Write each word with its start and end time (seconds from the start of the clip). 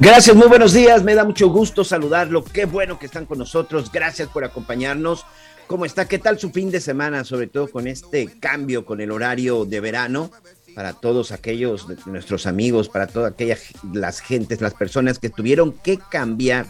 Gracias, 0.00 0.34
muy 0.34 0.48
buenos 0.48 0.72
días. 0.72 1.04
Me 1.04 1.14
da 1.14 1.22
mucho 1.22 1.48
gusto 1.48 1.84
saludarlo. 1.84 2.42
Qué 2.42 2.64
bueno 2.64 2.98
que 2.98 3.06
están 3.06 3.24
con 3.24 3.38
nosotros. 3.38 3.92
Gracias 3.92 4.28
por 4.28 4.42
acompañarnos. 4.42 5.24
¿Cómo 5.72 5.86
está? 5.86 6.06
¿Qué 6.06 6.18
tal 6.18 6.38
su 6.38 6.50
fin 6.50 6.70
de 6.70 6.82
semana? 6.82 7.24
Sobre 7.24 7.46
todo 7.46 7.66
con 7.66 7.86
este 7.86 8.28
cambio 8.40 8.84
con 8.84 9.00
el 9.00 9.10
horario 9.10 9.64
de 9.64 9.80
verano 9.80 10.30
para 10.74 10.92
todos 10.92 11.32
aquellos 11.32 11.86
nuestros 12.04 12.44
amigos, 12.44 12.90
para 12.90 13.06
todas 13.06 13.32
aquellas 13.32 13.62
las 13.90 14.20
gentes, 14.20 14.60
las 14.60 14.74
personas 14.74 15.18
que 15.18 15.30
tuvieron 15.30 15.72
que 15.72 15.98
cambiar 16.10 16.66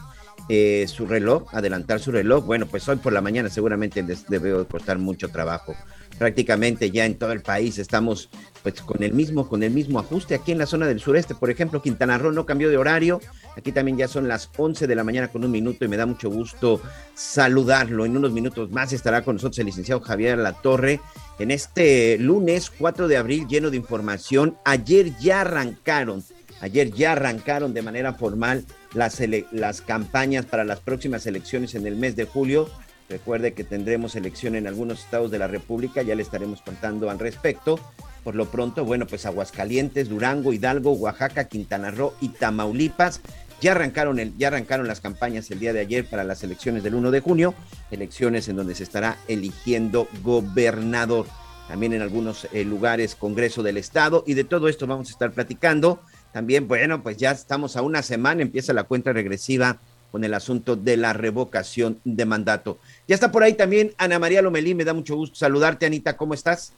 eh, 0.48 0.86
su 0.86 1.06
reloj, 1.06 1.52
adelantar 1.52 1.98
su 1.98 2.12
reloj. 2.12 2.44
Bueno, 2.46 2.66
pues 2.66 2.88
hoy 2.88 2.94
por 2.94 3.12
la 3.12 3.20
mañana 3.20 3.50
seguramente 3.50 4.04
les 4.04 4.24
debe 4.28 4.64
costar 4.66 4.98
mucho 4.98 5.30
trabajo. 5.30 5.74
Prácticamente 6.18 6.90
ya 6.90 7.04
en 7.04 7.16
todo 7.16 7.32
el 7.32 7.42
país 7.42 7.78
estamos 7.78 8.28
pues 8.62 8.80
con 8.80 9.02
el 9.02 9.12
mismo 9.12 9.48
con 9.48 9.62
el 9.62 9.72
mismo 9.72 9.98
ajuste 9.98 10.34
aquí 10.36 10.52
en 10.52 10.58
la 10.58 10.66
zona 10.66 10.86
del 10.86 11.00
sureste, 11.00 11.34
por 11.34 11.50
ejemplo, 11.50 11.82
Quintana 11.82 12.18
Roo 12.18 12.32
no 12.32 12.46
cambió 12.46 12.70
de 12.70 12.76
horario. 12.76 13.20
Aquí 13.56 13.72
también 13.72 13.98
ya 13.98 14.08
son 14.08 14.28
las 14.28 14.48
11 14.56 14.86
de 14.86 14.94
la 14.94 15.04
mañana 15.04 15.28
con 15.28 15.44
un 15.44 15.50
minuto 15.50 15.84
y 15.84 15.88
me 15.88 15.96
da 15.96 16.06
mucho 16.06 16.30
gusto 16.30 16.80
saludarlo. 17.14 18.04
En 18.04 18.16
unos 18.16 18.32
minutos 18.32 18.70
más 18.70 18.92
estará 18.92 19.22
con 19.22 19.36
nosotros 19.36 19.58
el 19.58 19.66
licenciado 19.66 20.00
Javier 20.00 20.38
La 20.38 20.52
Torre 20.52 21.00
en 21.38 21.50
este 21.50 22.18
lunes 22.18 22.70
4 22.70 23.08
de 23.08 23.16
abril 23.16 23.46
lleno 23.48 23.70
de 23.70 23.76
información. 23.76 24.56
Ayer 24.64 25.16
ya 25.18 25.42
arrancaron, 25.42 26.24
ayer 26.60 26.92
ya 26.92 27.12
arrancaron 27.12 27.74
de 27.74 27.82
manera 27.82 28.14
formal 28.14 28.64
las, 28.94 29.20
las 29.50 29.80
campañas 29.80 30.46
para 30.46 30.64
las 30.64 30.80
próximas 30.80 31.26
elecciones 31.26 31.74
en 31.74 31.86
el 31.86 31.96
mes 31.96 32.16
de 32.16 32.24
julio. 32.24 32.70
Recuerde 33.12 33.52
que 33.52 33.62
tendremos 33.62 34.16
elección 34.16 34.56
en 34.56 34.66
algunos 34.66 35.00
estados 35.00 35.30
de 35.30 35.38
la 35.38 35.46
República, 35.46 36.00
ya 36.00 36.14
le 36.14 36.22
estaremos 36.22 36.62
contando 36.62 37.10
al 37.10 37.18
respecto. 37.18 37.78
Por 38.24 38.34
lo 38.34 38.46
pronto, 38.46 38.86
bueno, 38.86 39.06
pues 39.06 39.26
Aguascalientes, 39.26 40.08
Durango, 40.08 40.54
Hidalgo, 40.54 40.92
Oaxaca, 40.92 41.44
Quintana 41.44 41.90
Roo 41.90 42.14
y 42.22 42.30
Tamaulipas 42.30 43.20
ya 43.60 43.72
arrancaron, 43.72 44.18
el, 44.18 44.34
ya 44.38 44.48
arrancaron 44.48 44.88
las 44.88 45.00
campañas 45.00 45.50
el 45.50 45.60
día 45.60 45.74
de 45.74 45.80
ayer 45.80 46.06
para 46.06 46.24
las 46.24 46.42
elecciones 46.42 46.82
del 46.82 46.94
1 46.94 47.10
de 47.10 47.20
junio, 47.20 47.54
elecciones 47.90 48.48
en 48.48 48.56
donde 48.56 48.74
se 48.74 48.82
estará 48.82 49.18
eligiendo 49.28 50.08
gobernador. 50.22 51.26
También 51.68 51.92
en 51.92 52.00
algunos 52.00 52.48
eh, 52.52 52.64
lugares, 52.64 53.14
Congreso 53.14 53.62
del 53.62 53.76
Estado, 53.76 54.24
y 54.26 54.34
de 54.34 54.44
todo 54.44 54.68
esto 54.68 54.86
vamos 54.86 55.08
a 55.08 55.12
estar 55.12 55.32
platicando. 55.32 56.00
También, 56.32 56.66
bueno, 56.66 57.02
pues 57.02 57.18
ya 57.18 57.30
estamos 57.30 57.76
a 57.76 57.82
una 57.82 58.02
semana, 58.02 58.40
empieza 58.40 58.72
la 58.72 58.84
cuenta 58.84 59.12
regresiva 59.12 59.78
con 60.12 60.24
el 60.24 60.34
asunto 60.34 60.76
de 60.76 60.96
la 60.98 61.14
revocación 61.14 61.98
de 62.04 62.26
mandato. 62.26 62.78
Ya 63.08 63.14
está 63.14 63.32
por 63.32 63.42
ahí 63.42 63.54
también 63.54 63.90
Ana 63.98 64.18
María 64.18 64.42
Lomelí, 64.42 64.74
me 64.74 64.84
da 64.84 64.94
mucho 64.94 65.16
gusto 65.16 65.36
saludarte, 65.36 65.86
Anita, 65.86 66.16
¿cómo 66.16 66.34
estás? 66.34 66.72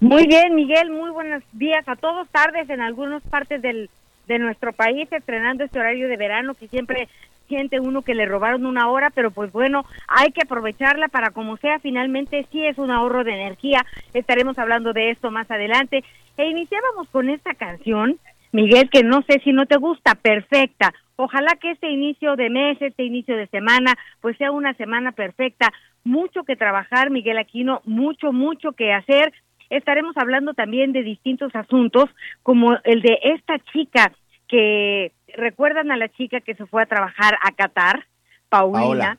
Muy 0.00 0.26
bien, 0.26 0.56
Miguel, 0.56 0.90
muy 0.90 1.10
buenos 1.10 1.44
días 1.52 1.86
a 1.86 1.94
todos, 1.94 2.28
tardes 2.30 2.68
en 2.68 2.80
algunas 2.80 3.22
partes 3.22 3.62
del, 3.62 3.88
de 4.26 4.38
nuestro 4.40 4.72
país, 4.72 5.06
estrenando 5.12 5.62
este 5.62 5.78
horario 5.78 6.08
de 6.08 6.16
verano 6.16 6.54
que 6.54 6.66
siempre 6.66 7.08
siente 7.46 7.80
uno 7.80 8.02
que 8.02 8.14
le 8.14 8.26
robaron 8.26 8.66
una 8.66 8.88
hora, 8.88 9.10
pero 9.10 9.30
pues 9.30 9.52
bueno, 9.52 9.84
hay 10.08 10.32
que 10.32 10.42
aprovecharla 10.42 11.08
para 11.08 11.30
como 11.30 11.56
sea, 11.58 11.78
finalmente 11.78 12.46
sí 12.50 12.64
es 12.64 12.78
un 12.78 12.90
ahorro 12.90 13.24
de 13.24 13.32
energía, 13.32 13.84
estaremos 14.14 14.58
hablando 14.58 14.92
de 14.92 15.10
esto 15.10 15.30
más 15.30 15.50
adelante. 15.50 16.02
E 16.38 16.48
iniciábamos 16.48 17.08
con 17.10 17.28
esta 17.28 17.54
canción, 17.54 18.18
Miguel, 18.52 18.88
que 18.90 19.02
no 19.02 19.22
sé 19.22 19.40
si 19.44 19.52
no 19.52 19.66
te 19.66 19.76
gusta, 19.76 20.14
perfecta. 20.14 20.94
Ojalá 21.16 21.56
que 21.60 21.70
este 21.72 21.90
inicio 21.90 22.36
de 22.36 22.50
mes, 22.50 22.80
este 22.80 23.04
inicio 23.04 23.36
de 23.36 23.46
semana, 23.48 23.94
pues 24.20 24.36
sea 24.38 24.50
una 24.50 24.74
semana 24.74 25.12
perfecta. 25.12 25.72
Mucho 26.04 26.44
que 26.44 26.56
trabajar, 26.56 27.10
Miguel 27.10 27.38
Aquino, 27.38 27.80
mucho, 27.84 28.32
mucho 28.32 28.72
que 28.72 28.92
hacer. 28.92 29.32
Estaremos 29.70 30.16
hablando 30.16 30.54
también 30.54 30.92
de 30.92 31.02
distintos 31.02 31.54
asuntos, 31.54 32.04
como 32.42 32.76
el 32.84 33.02
de 33.02 33.18
esta 33.22 33.58
chica 33.72 34.12
que 34.48 35.12
recuerdan 35.34 35.90
a 35.90 35.96
la 35.96 36.08
chica 36.08 36.40
que 36.40 36.54
se 36.54 36.66
fue 36.66 36.82
a 36.82 36.86
trabajar 36.86 37.38
a 37.42 37.52
Qatar, 37.52 38.06
Paulina, 38.48 39.18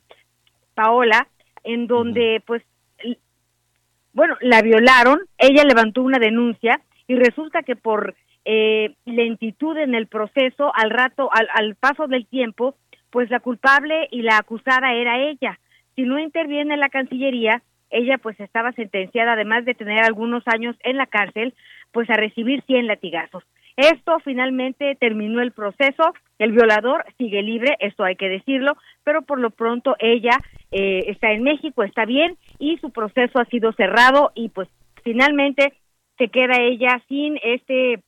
Paola, 0.75 1.27
en 1.63 1.87
donde 1.87 2.43
pues 2.45 2.61
bueno, 4.13 4.37
la 4.41 4.61
violaron, 4.61 5.21
ella 5.39 5.63
levantó 5.63 6.03
una 6.03 6.19
denuncia 6.19 6.79
y 7.07 7.15
resulta 7.15 7.63
que 7.63 7.75
por 7.75 8.15
eh, 8.45 8.95
lentitud 9.05 9.77
en 9.77 9.95
el 9.95 10.07
proceso, 10.07 10.71
al 10.75 10.89
rato, 10.89 11.29
al, 11.33 11.47
al 11.53 11.75
paso 11.75 12.07
del 12.07 12.25
tiempo, 12.27 12.75
pues 13.09 13.29
la 13.29 13.39
culpable 13.39 14.07
y 14.11 14.21
la 14.23 14.37
acusada 14.37 14.93
era 14.93 15.19
ella. 15.19 15.59
Si 15.95 16.03
no 16.03 16.19
interviene 16.19 16.75
la 16.77 16.89
Cancillería, 16.89 17.61
ella 17.89 18.17
pues 18.17 18.39
estaba 18.39 18.71
sentenciada, 18.71 19.33
además 19.33 19.65
de 19.65 19.75
tener 19.75 20.03
algunos 20.03 20.43
años 20.47 20.75
en 20.83 20.97
la 20.97 21.05
cárcel, 21.05 21.53
pues 21.91 22.09
a 22.09 22.15
recibir 22.15 22.63
100 22.63 22.87
latigazos. 22.87 23.43
Esto 23.77 24.19
finalmente 24.23 24.95
terminó 24.99 25.41
el 25.41 25.51
proceso, 25.51 26.13
el 26.39 26.51
violador 26.51 27.05
sigue 27.17 27.41
libre, 27.41 27.75
esto 27.79 28.03
hay 28.03 28.15
que 28.15 28.29
decirlo, 28.29 28.77
pero 29.03 29.21
por 29.23 29.39
lo 29.39 29.49
pronto 29.51 29.95
ella 29.99 30.37
eh, 30.71 31.05
está 31.07 31.31
en 31.31 31.43
México, 31.43 31.83
está 31.83 32.05
bien 32.05 32.37
y 32.59 32.77
su 32.77 32.91
proceso 32.91 33.39
ha 33.39 33.45
sido 33.45 33.71
cerrado 33.73 34.31
y 34.35 34.49
pues 34.49 34.69
finalmente 35.03 35.73
se 36.17 36.27
queda 36.29 36.61
ella 36.61 37.01
sin 37.07 37.39
este 37.43 37.93
es- 37.93 38.03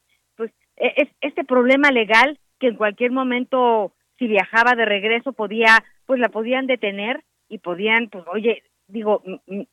este 0.77 1.43
problema 1.43 1.91
legal 1.91 2.39
que 2.59 2.67
en 2.67 2.75
cualquier 2.75 3.11
momento 3.11 3.93
si 4.17 4.27
viajaba 4.27 4.75
de 4.75 4.85
regreso 4.85 5.33
podía 5.33 5.83
pues 6.05 6.19
la 6.19 6.29
podían 6.29 6.67
detener 6.67 7.23
y 7.49 7.59
podían 7.59 8.09
pues 8.09 8.25
oye 8.31 8.63
digo 8.87 9.23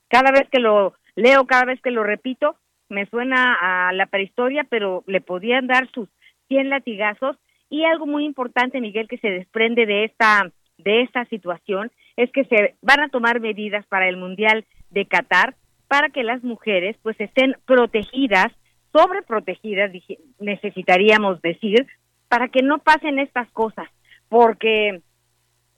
cada 0.09 0.31
vez 0.31 0.49
que 0.51 0.59
lo 0.59 0.95
leo 1.17 1.47
cada 1.47 1.65
vez 1.65 1.81
que 1.81 1.91
lo 1.91 2.05
repito 2.05 2.57
me 2.89 3.07
suena 3.07 3.57
a 3.61 3.93
la 3.93 4.07
prehistoria 4.07 4.65
pero 4.65 5.03
le 5.07 5.21
podían 5.21 5.67
dar 5.67 5.91
sus 5.93 6.09
100 6.49 6.69
latigazos. 6.69 7.37
Y 7.71 7.85
algo 7.85 8.07
muy 8.07 8.25
importante 8.25 8.81
Miguel 8.81 9.09
que 9.09 9.19
se 9.19 9.31
desprende 9.31 9.87
de 9.87 10.05
esta 10.05 10.53
de 10.79 11.03
esta 11.03 11.25
situación 11.27 11.91
es 12.17 12.31
que 12.33 12.45
se 12.45 12.75
van 12.83 13.01
a 13.01 13.09
tomar 13.09 13.41
medidas 13.41 13.87
para 13.87 14.09
el 14.09 14.17
mundial 14.17 14.65
de 14.91 15.07
Qatar 15.07 15.55
para 15.89 16.09
que 16.09 16.23
las 16.23 16.43
mujeres 16.43 16.97
pues 17.03 17.19
estén 17.21 17.57
protegidas 17.67 18.53
sobreprotegidas 18.93 19.91
necesitaríamos 20.39 21.41
decir 21.43 21.87
para 22.29 22.49
que 22.49 22.63
no 22.63 22.79
pasen 22.79 23.19
estas 23.19 23.51
cosas. 23.53 23.89
Porque 24.29 25.01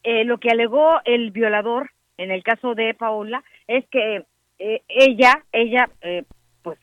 eh, 0.02 0.25
lo 0.25 0.38
que 0.38 0.50
alegó 0.50 1.00
el 1.05 1.31
violador 1.31 1.90
en 2.19 2.31
el 2.31 2.43
caso 2.43 2.75
de 2.75 2.94
Paola 2.94 3.43
es 3.66 3.84
que 3.88 4.25
eh, 4.58 4.82
ella 4.88 5.43
ella 5.52 5.90
eh, 6.02 6.25
pues 6.62 6.78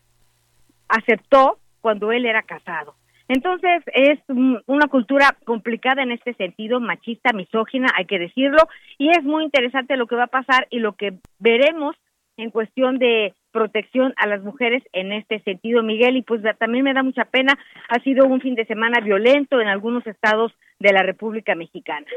aceptó 0.90 1.60
cuando 1.82 2.12
él 2.12 2.26
era 2.26 2.44
casado. 2.44 2.96
Entonces 3.28 3.82
es 3.94 4.20
un- 4.28 4.62
una 4.68 4.88
cultura 4.88 5.38
complicada 5.46 6.04
en 6.04 6.12
este 6.12 6.34
sentido, 6.34 6.82
machista, 6.82 7.32
misógina, 7.32 7.88
hay 7.96 8.06
que 8.06 8.20
decirlo, 8.20 8.60
y 8.98 9.10
es 9.10 9.24
muy 9.24 9.46
interesante 9.46 9.96
lo 9.96 10.06
que 10.08 10.16
va 10.18 10.26
a 10.26 10.28
pasar 10.28 10.68
y 10.70 10.80
lo 10.80 10.94
que 10.94 11.14
veremos 11.40 11.96
en 12.36 12.50
cuestión 12.52 13.00
de 13.00 13.34
protección 13.52 14.14
a 14.18 14.28
las 14.28 14.42
mujeres 14.42 14.84
en 14.94 15.12
este 15.12 15.42
sentido, 15.44 15.84
Miguel, 15.84 16.18
y 16.18 16.22
pues 16.22 16.42
también 16.60 16.84
me 16.84 16.94
da 16.94 17.04
mucha 17.04 17.26
pena, 17.26 17.58
ha 17.90 18.02
sido 18.04 18.26
un 18.26 18.42
fin 18.42 18.56
de 18.56 18.66
semana 18.66 19.00
violento 19.00 19.60
en 19.62 19.68
algunos 19.68 20.06
estados 20.08 20.52
de 20.80 20.94
la 20.94 21.04
República 21.04 21.56
Mexicana. 21.56 22.08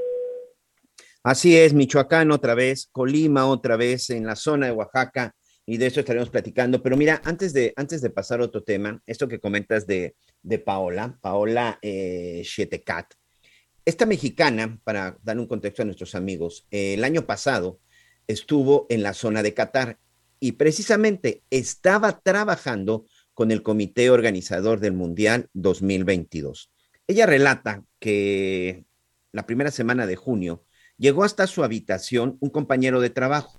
Así 1.22 1.56
es, 1.56 1.72
Michoacán 1.72 2.30
otra 2.32 2.54
vez, 2.54 2.88
Colima 2.92 3.46
otra 3.46 3.76
vez, 3.76 4.10
en 4.10 4.26
la 4.26 4.36
zona 4.36 4.66
de 4.66 4.72
Oaxaca, 4.72 5.34
y 5.66 5.78
de 5.78 5.86
eso 5.86 6.00
estaremos 6.00 6.30
platicando. 6.30 6.82
Pero 6.82 6.96
mira, 6.96 7.22
antes 7.24 7.54
de, 7.54 7.72
antes 7.76 8.02
de 8.02 8.10
pasar 8.10 8.40
a 8.40 8.44
otro 8.44 8.62
tema, 8.62 9.00
esto 9.06 9.26
que 9.26 9.40
comentas 9.40 9.86
de, 9.86 10.14
de 10.42 10.58
Paola, 10.58 11.16
Paola 11.20 11.78
eh, 11.80 12.42
esta 13.86 14.06
mexicana, 14.06 14.78
para 14.82 15.18
dar 15.22 15.38
un 15.38 15.46
contexto 15.46 15.82
a 15.82 15.84
nuestros 15.84 16.14
amigos, 16.14 16.66
eh, 16.70 16.94
el 16.94 17.04
año 17.04 17.26
pasado 17.26 17.80
estuvo 18.26 18.86
en 18.88 19.02
la 19.02 19.12
zona 19.12 19.42
de 19.42 19.52
Qatar 19.52 19.98
y 20.44 20.52
precisamente 20.52 21.42
estaba 21.48 22.20
trabajando 22.20 23.06
con 23.32 23.50
el 23.50 23.62
comité 23.62 24.10
organizador 24.10 24.78
del 24.78 24.92
Mundial 24.92 25.48
2022. 25.54 26.70
Ella 27.06 27.24
relata 27.24 27.82
que 27.98 28.84
la 29.32 29.46
primera 29.46 29.70
semana 29.70 30.06
de 30.06 30.16
junio 30.16 30.62
llegó 30.98 31.24
hasta 31.24 31.46
su 31.46 31.64
habitación 31.64 32.36
un 32.40 32.50
compañero 32.50 33.00
de 33.00 33.08
trabajo, 33.08 33.58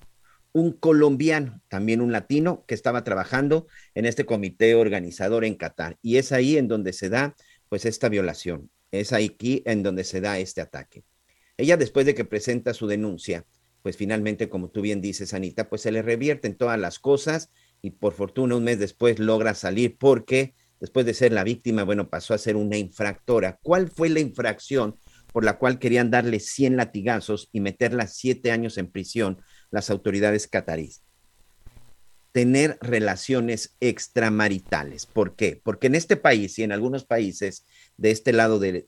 un 0.52 0.74
colombiano, 0.74 1.60
también 1.70 2.02
un 2.02 2.12
latino, 2.12 2.64
que 2.68 2.76
estaba 2.76 3.04
trabajando 3.04 3.66
en 3.96 4.06
este 4.06 4.28
comité 4.28 4.76
organizador 4.76 5.44
en 5.44 5.56
Qatar. 5.56 5.98
Y 6.04 6.18
es 6.18 6.31
ahí 6.31 6.56
en 6.56 6.68
donde 6.68 6.94
se 6.94 7.10
da 7.10 7.36
pues 7.68 7.86
esta 7.86 8.10
violación. 8.10 8.70
Es 8.92 9.12
aquí 9.12 9.64
en 9.66 9.81
donde 9.81 10.04
se 10.04 10.22
da 10.22 10.38
este 10.38 10.62
ataque. 10.62 11.04
Ella 11.58 11.78
después 11.78 12.06
de 12.06 12.14
que 12.14 12.26
presenta 12.26 12.76
su 12.76 12.86
denuncia, 12.86 13.44
pues 13.86 13.98
finalmente, 13.98 14.50
como 14.50 14.72
tú 14.72 14.82
bien 14.82 15.00
dices, 15.00 15.36
Anita, 15.36 15.70
pues 15.70 15.84
se 15.84 15.92
le 15.92 16.02
revierten 16.02 16.58
todas 16.58 16.80
las 16.80 16.98
cosas 16.98 17.52
y 17.84 17.92
por 17.92 18.14
fortuna 18.14 18.56
un 18.56 18.64
mes 18.64 18.80
después 18.80 19.20
logra 19.20 19.54
salir 19.54 20.00
porque 20.00 20.56
después 20.80 21.06
de 21.06 21.14
ser 21.14 21.32
la 21.32 21.44
víctima, 21.44 21.84
bueno, 21.84 22.10
pasó 22.10 22.34
a 22.34 22.40
ser 22.40 22.56
una 22.56 22.78
infractora. 22.78 23.60
¿Cuál 23.62 23.92
fue 23.92 24.10
la 24.10 24.22
infracción 24.22 24.98
por 25.32 25.46
la 25.46 25.60
cual 25.60 25.78
querían 25.78 26.10
darle 26.10 26.40
100 26.40 26.78
latigazos 26.78 27.48
y 27.52 27.60
meterla 27.60 28.08
siete 28.08 28.50
años 28.50 28.80
en 28.80 28.90
prisión 28.90 29.40
las 29.70 29.92
autoridades 29.92 30.48
cataríes? 30.48 31.04
Tener 32.36 32.78
relaciones 32.82 33.78
extramaritales. 33.80 35.06
¿Por 35.06 35.38
qué? 35.38 35.62
Porque 35.64 35.88
en 35.88 35.96
este 35.96 36.18
país 36.18 36.60
y 36.60 36.64
en 36.64 36.74
algunos 36.74 37.06
países 37.06 37.66
de 37.96 38.12
este 38.12 38.34
lado 38.34 38.60
del, 38.60 38.86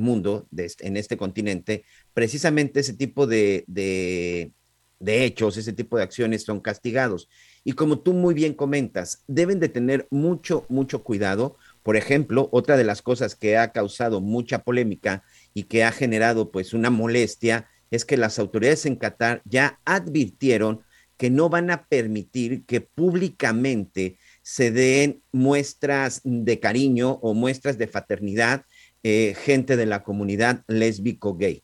mundo, 0.00 0.48
este, 0.56 0.88
en 0.88 0.96
este 0.96 1.16
continente, 1.16 1.84
precisamente 2.12 2.80
ese 2.80 2.94
tipo 2.94 3.28
de, 3.28 3.62
de, 3.68 4.50
hechos, 4.98 5.56
ese 5.58 5.74
tipo 5.74 5.96
de 5.96 6.02
acciones 6.02 6.42
son 6.42 6.58
castigados. 6.58 7.28
Y 7.62 7.74
como 7.74 8.00
tú 8.00 8.14
muy 8.14 8.34
bien 8.34 8.52
comentas, 8.52 9.22
deben 9.28 9.60
de 9.60 9.68
tener 9.68 10.08
mucho, 10.10 10.66
mucho 10.68 11.04
cuidado. 11.04 11.58
Por 11.84 11.94
ejemplo, 11.94 12.48
otra 12.50 12.76
de 12.76 12.82
las 12.82 13.00
cosas 13.00 13.36
que 13.36 13.56
ha 13.56 13.70
causado 13.70 14.20
mucha 14.20 14.64
polémica 14.64 15.22
y 15.54 15.64
que 15.64 15.84
ha 15.84 15.92
generado 15.92 16.50
pues 16.50 16.74
una 16.74 16.90
molestia 16.90 17.68
es 17.92 18.04
que 18.04 18.16
las 18.16 18.40
autoridades 18.40 18.86
en 18.86 18.96
Qatar 18.96 19.40
ya 19.44 19.78
advirtieron 19.84 20.82
que 21.16 21.30
no 21.30 21.48
van 21.48 21.70
a 21.70 21.86
permitir 21.86 22.64
que 22.64 22.80
públicamente 22.80 24.18
se 24.42 24.70
den 24.70 25.22
muestras 25.32 26.20
de 26.24 26.60
cariño 26.60 27.12
o 27.22 27.34
muestras 27.34 27.78
de 27.78 27.86
fraternidad 27.86 28.64
eh, 29.02 29.34
gente 29.38 29.76
de 29.76 29.86
la 29.86 30.02
comunidad 30.02 30.64
lésbico-gay. 30.66 31.62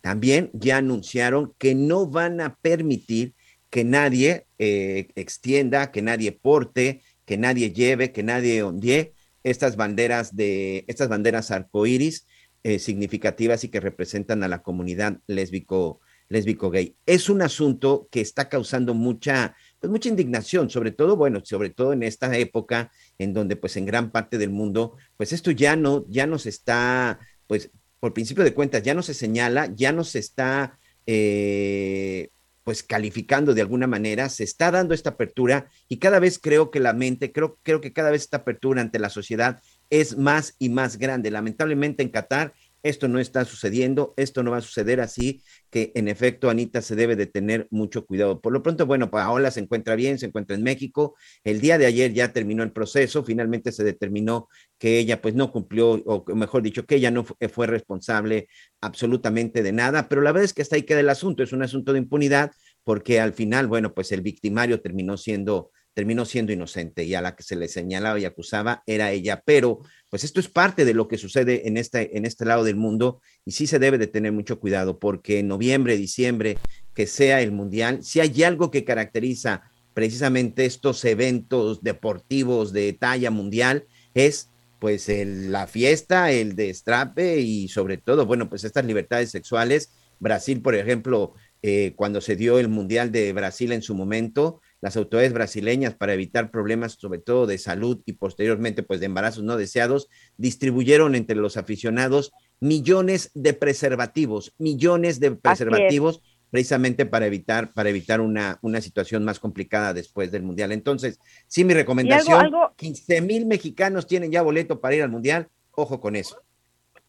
También 0.00 0.50
ya 0.52 0.76
anunciaron 0.76 1.54
que 1.58 1.74
no 1.74 2.06
van 2.06 2.40
a 2.40 2.56
permitir 2.56 3.34
que 3.70 3.84
nadie 3.84 4.46
eh, 4.58 5.08
extienda, 5.16 5.90
que 5.90 6.02
nadie 6.02 6.32
porte, 6.32 7.02
que 7.24 7.36
nadie 7.36 7.72
lleve, 7.72 8.12
que 8.12 8.22
nadie 8.22 8.62
ondie 8.62 9.14
estas 9.42 9.76
banderas 9.76 10.36
de 10.36 10.84
estas 10.86 11.08
banderas 11.08 11.50
arcoíris 11.50 12.26
eh, 12.62 12.78
significativas 12.78 13.64
y 13.64 13.68
que 13.68 13.80
representan 13.80 14.42
a 14.42 14.48
la 14.48 14.62
comunidad 14.62 15.20
lésbico 15.26 16.00
lésbico 16.34 16.70
gay. 16.70 16.96
Es 17.06 17.30
un 17.30 17.42
asunto 17.42 18.08
que 18.10 18.20
está 18.20 18.48
causando 18.48 18.92
mucha, 18.92 19.56
pues 19.80 19.90
mucha 19.90 20.08
indignación, 20.08 20.68
sobre 20.68 20.90
todo, 20.90 21.16
bueno, 21.16 21.40
sobre 21.44 21.70
todo 21.70 21.92
en 21.92 22.02
esta 22.02 22.36
época 22.36 22.90
en 23.18 23.32
donde 23.32 23.56
pues 23.56 23.76
en 23.76 23.86
gran 23.86 24.10
parte 24.10 24.36
del 24.36 24.50
mundo, 24.50 24.96
pues 25.16 25.32
esto 25.32 25.50
ya 25.52 25.76
no, 25.76 26.04
ya 26.08 26.26
nos 26.26 26.46
está, 26.46 27.20
pues 27.46 27.70
por 28.00 28.12
principio 28.12 28.44
de 28.44 28.52
cuentas, 28.52 28.82
ya 28.82 28.94
no 28.94 29.02
se 29.02 29.14
señala, 29.14 29.70
ya 29.74 29.92
no 29.92 30.04
se 30.04 30.18
está, 30.18 30.78
eh, 31.06 32.28
pues 32.64 32.82
calificando 32.82 33.54
de 33.54 33.60
alguna 33.60 33.86
manera, 33.86 34.28
se 34.28 34.42
está 34.42 34.70
dando 34.70 34.94
esta 34.94 35.10
apertura 35.10 35.68
y 35.88 35.98
cada 35.98 36.18
vez 36.18 36.38
creo 36.38 36.70
que 36.70 36.80
la 36.80 36.94
mente, 36.94 37.30
creo, 37.30 37.58
creo 37.62 37.80
que 37.80 37.92
cada 37.92 38.10
vez 38.10 38.22
esta 38.22 38.38
apertura 38.38 38.80
ante 38.80 38.98
la 38.98 39.10
sociedad 39.10 39.62
es 39.90 40.16
más 40.16 40.56
y 40.58 40.70
más 40.70 40.96
grande. 40.98 41.30
Lamentablemente 41.30 42.02
en 42.02 42.08
Qatar 42.08 42.54
esto 42.84 43.08
no 43.08 43.18
está 43.18 43.44
sucediendo, 43.44 44.14
esto 44.16 44.42
no 44.42 44.52
va 44.52 44.58
a 44.58 44.60
suceder 44.60 45.00
así, 45.00 45.42
que 45.70 45.90
en 45.94 46.06
efecto, 46.06 46.50
Anita, 46.50 46.82
se 46.82 46.94
debe 46.94 47.16
de 47.16 47.26
tener 47.26 47.66
mucho 47.70 48.06
cuidado. 48.06 48.40
Por 48.40 48.52
lo 48.52 48.62
pronto, 48.62 48.86
bueno, 48.86 49.10
Paola 49.10 49.50
se 49.50 49.60
encuentra 49.60 49.96
bien, 49.96 50.18
se 50.18 50.26
encuentra 50.26 50.54
en 50.54 50.62
México. 50.62 51.16
El 51.42 51.60
día 51.60 51.78
de 51.78 51.86
ayer 51.86 52.12
ya 52.12 52.32
terminó 52.32 52.62
el 52.62 52.72
proceso, 52.72 53.24
finalmente 53.24 53.72
se 53.72 53.82
determinó 53.82 54.48
que 54.78 54.98
ella 54.98 55.22
pues 55.22 55.34
no 55.34 55.50
cumplió, 55.50 55.92
o 55.92 56.24
mejor 56.34 56.62
dicho, 56.62 56.84
que 56.84 56.96
ella 56.96 57.10
no 57.10 57.24
fue, 57.24 57.48
fue 57.48 57.66
responsable 57.66 58.48
absolutamente 58.82 59.62
de 59.62 59.72
nada, 59.72 60.08
pero 60.08 60.20
la 60.20 60.32
verdad 60.32 60.44
es 60.44 60.52
que 60.52 60.62
hasta 60.62 60.76
ahí 60.76 60.82
queda 60.82 61.00
el 61.00 61.08
asunto, 61.08 61.42
es 61.42 61.52
un 61.52 61.62
asunto 61.62 61.94
de 61.94 62.00
impunidad, 62.00 62.52
porque 62.84 63.18
al 63.18 63.32
final, 63.32 63.66
bueno, 63.66 63.94
pues 63.94 64.12
el 64.12 64.20
victimario 64.20 64.82
terminó 64.82 65.16
siendo 65.16 65.70
terminó 65.94 66.24
siendo 66.24 66.52
inocente 66.52 67.04
y 67.04 67.14
a 67.14 67.22
la 67.22 67.36
que 67.36 67.42
se 67.42 67.56
le 67.56 67.68
señalaba 67.68 68.18
y 68.18 68.24
acusaba 68.24 68.82
era 68.86 69.12
ella. 69.12 69.42
Pero 69.46 69.80
pues 70.10 70.24
esto 70.24 70.40
es 70.40 70.48
parte 70.48 70.84
de 70.84 70.92
lo 70.94 71.08
que 71.08 71.18
sucede 71.18 71.66
en 71.66 71.76
este, 71.76 72.16
en 72.16 72.26
este 72.26 72.44
lado 72.44 72.64
del 72.64 72.76
mundo 72.76 73.20
y 73.44 73.52
sí 73.52 73.66
se 73.66 73.78
debe 73.78 73.96
de 73.98 74.08
tener 74.08 74.32
mucho 74.32 74.60
cuidado 74.60 74.98
porque 74.98 75.38
en 75.38 75.48
noviembre, 75.48 75.96
diciembre, 75.96 76.58
que 76.94 77.06
sea 77.06 77.40
el 77.40 77.52
Mundial, 77.52 78.04
si 78.04 78.20
hay 78.20 78.42
algo 78.42 78.70
que 78.70 78.84
caracteriza 78.84 79.62
precisamente 79.94 80.66
estos 80.66 81.04
eventos 81.04 81.82
deportivos 81.82 82.72
de 82.72 82.92
talla 82.92 83.30
mundial, 83.30 83.86
es 84.12 84.50
pues 84.80 85.08
la 85.08 85.66
fiesta, 85.66 86.30
el 86.30 86.56
destrape 86.56 87.40
y 87.40 87.68
sobre 87.68 87.96
todo, 87.96 88.26
bueno, 88.26 88.50
pues 88.50 88.64
estas 88.64 88.84
libertades 88.84 89.30
sexuales. 89.30 89.92
Brasil, 90.20 90.60
por 90.60 90.74
ejemplo, 90.74 91.34
eh, 91.62 91.94
cuando 91.96 92.20
se 92.20 92.36
dio 92.36 92.58
el 92.58 92.68
Mundial 92.68 93.10
de 93.10 93.32
Brasil 93.32 93.72
en 93.72 93.80
su 93.80 93.94
momento, 93.94 94.60
las 94.84 94.98
autoridades 94.98 95.32
brasileñas 95.32 95.94
para 95.94 96.12
evitar 96.12 96.50
problemas 96.50 96.92
sobre 97.00 97.18
todo 97.18 97.46
de 97.46 97.56
salud 97.56 98.02
y 98.04 98.12
posteriormente 98.12 98.82
pues 98.82 99.00
de 99.00 99.06
embarazos 99.06 99.42
no 99.42 99.56
deseados, 99.56 100.10
distribuyeron 100.36 101.14
entre 101.14 101.36
los 101.36 101.56
aficionados 101.56 102.34
millones 102.60 103.30
de 103.32 103.54
preservativos, 103.54 104.54
millones 104.58 105.20
de 105.20 105.30
preservativos 105.30 106.20
precisamente 106.50 107.06
para 107.06 107.24
evitar 107.24 107.72
para 107.72 107.88
evitar 107.88 108.20
una, 108.20 108.58
una 108.60 108.82
situación 108.82 109.24
más 109.24 109.40
complicada 109.40 109.94
después 109.94 110.30
del 110.30 110.42
mundial. 110.42 110.70
Entonces, 110.70 111.18
sí 111.46 111.64
mi 111.64 111.72
recomendación, 111.72 112.52
15 112.76 113.22
mil 113.22 113.46
mexicanos 113.46 114.06
tienen 114.06 114.30
ya 114.30 114.42
boleto 114.42 114.80
para 114.80 114.96
ir 114.96 115.02
al 115.02 115.10
mundial, 115.10 115.48
ojo 115.70 115.98
con 115.98 116.14
eso. 116.14 116.42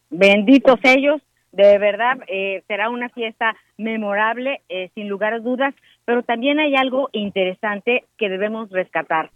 Benditos 0.08 0.80
ellos, 0.82 1.20
de 1.52 1.76
verdad 1.76 2.20
eh, 2.26 2.62
será 2.68 2.88
una 2.88 3.10
fiesta 3.10 3.54
memorable, 3.76 4.62
eh, 4.70 4.88
sin 4.94 5.10
lugar 5.10 5.34
a 5.34 5.40
dudas. 5.40 5.74
Pero 6.06 6.22
también 6.22 6.58
hay 6.58 6.74
algo 6.76 7.10
interesante 7.12 8.04
que 8.16 8.30
debemos 8.30 8.70
rescatar. 8.70 9.30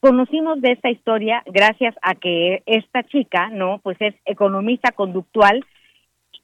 Conocimos 0.00 0.60
de 0.60 0.72
esta 0.72 0.90
historia 0.90 1.42
gracias 1.46 1.94
a 2.02 2.14
que 2.14 2.62
esta 2.66 3.02
chica, 3.04 3.48
¿no? 3.48 3.78
Pues 3.82 3.96
es 4.00 4.14
economista 4.26 4.92
conductual, 4.92 5.64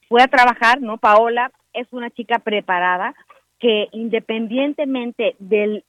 fue 0.08 0.22
a 0.22 0.28
trabajar, 0.28 0.80
¿no? 0.80 0.96
Paola 0.96 1.52
es 1.74 1.86
una 1.92 2.10
chica 2.10 2.38
preparada 2.38 3.14
que 3.58 3.88
independientemente 3.92 5.36
del 5.38 5.84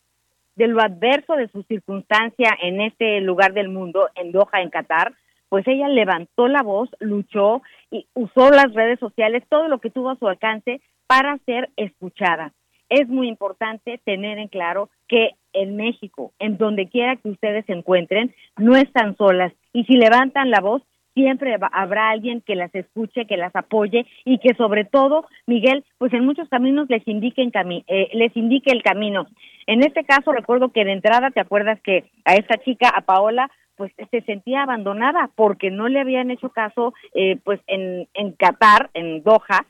de 0.56 0.68
lo 0.68 0.82
adverso 0.82 1.34
de 1.34 1.48
su 1.48 1.64
circunstancia 1.64 2.56
en 2.62 2.80
este 2.80 3.22
lugar 3.22 3.54
del 3.54 3.70
mundo, 3.70 4.10
en 4.16 4.32
Doha, 4.32 4.62
en 4.62 4.70
Qatar, 4.70 5.14
pues 5.50 5.68
ella 5.68 5.88
levantó 5.88 6.48
la 6.48 6.62
voz, 6.62 6.90
luchó 7.00 7.64
y 7.90 8.06
usó 8.14 8.52
las 8.52 8.72
redes 8.74 9.00
sociales, 9.00 9.44
todo 9.50 9.68
lo 9.68 9.80
que 9.80 9.90
tuvo 9.90 10.12
a 10.12 10.16
su 10.16 10.28
alcance 10.28 10.80
para 11.08 11.38
ser 11.46 11.72
escuchada 11.76 12.54
es 12.94 13.08
muy 13.10 13.28
importante 13.28 14.00
tener 14.06 14.38
en 14.38 14.48
claro 14.48 14.90
que 15.08 15.32
en 15.54 15.76
México, 15.76 16.32
en 16.40 16.58
donde 16.58 16.88
quiera 16.88 17.16
que 17.16 17.30
ustedes 17.30 17.66
se 17.66 17.74
encuentren, 17.74 18.34
no 18.58 18.76
están 18.76 19.18
solas. 19.18 19.52
Y 19.74 19.84
si 19.86 19.94
levantan 19.94 20.52
la 20.52 20.62
voz, 20.62 20.84
siempre 21.16 21.56
habrá 21.72 22.10
alguien 22.10 22.42
que 22.42 22.56
las 22.56 22.74
escuche, 22.76 23.26
que 23.26 23.38
las 23.38 23.56
apoye 23.56 24.06
y 24.26 24.38
que 24.38 24.56
sobre 24.56 24.86
todo, 24.86 25.26
Miguel, 25.48 25.84
pues 25.98 26.14
en 26.14 26.26
muchos 26.26 26.48
caminos 26.50 26.88
les 26.90 27.08
indique, 27.08 27.42
eh, 27.88 28.10
les 28.14 28.36
indique 28.38 28.72
el 28.72 28.84
camino. 28.84 29.26
En 29.66 29.82
este 29.82 30.04
caso, 30.04 30.32
recuerdo 30.32 30.70
que 30.70 30.86
de 30.86 30.94
entrada, 30.94 31.32
¿te 31.32 31.40
acuerdas 31.40 31.80
que 31.82 32.06
a 32.26 32.36
esta 32.36 32.58
chica, 32.64 32.90
a 32.90 33.02
Paola, 33.02 33.50
pues 33.76 33.92
se 34.12 34.22
sentía 34.22 34.64
abandonada 34.64 35.32
porque 35.36 35.72
no 35.72 35.88
le 35.88 36.00
habían 36.00 36.30
hecho 36.30 36.50
caso, 36.50 36.94
eh, 37.16 37.38
pues 37.44 37.60
en, 37.66 38.08
en 38.14 38.34
Qatar, 38.34 38.92
en 38.94 39.24
Doha, 39.24 39.66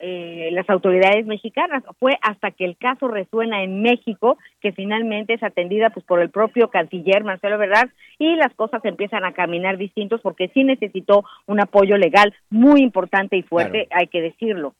eh, 0.00 0.50
las 0.52 0.68
autoridades 0.70 1.26
mexicanas. 1.26 1.82
Fue 1.98 2.16
hasta 2.22 2.52
que 2.52 2.64
el 2.64 2.76
caso 2.76 3.08
resuena 3.08 3.62
en 3.62 3.82
México 3.82 4.38
que 4.60 4.72
finalmente 4.72 5.34
es 5.34 5.42
atendida 5.42 5.90
pues 5.90 6.06
por 6.06 6.20
el 6.20 6.30
propio 6.30 6.70
canciller 6.70 7.24
Marcelo 7.24 7.58
Verdad 7.58 7.88
y 8.18 8.36
las 8.36 8.54
cosas 8.54 8.84
empiezan 8.84 9.24
a 9.24 9.32
caminar 9.32 9.76
distintos 9.76 10.20
porque 10.20 10.50
sí 10.54 10.62
necesitó 10.62 11.24
un 11.46 11.60
apoyo 11.60 11.96
legal 11.96 12.34
muy 12.48 12.82
importante 12.82 13.36
y 13.36 13.42
fuerte, 13.42 13.88
hay 13.90 14.06
que 14.06 14.22
decirlo. 14.22 14.74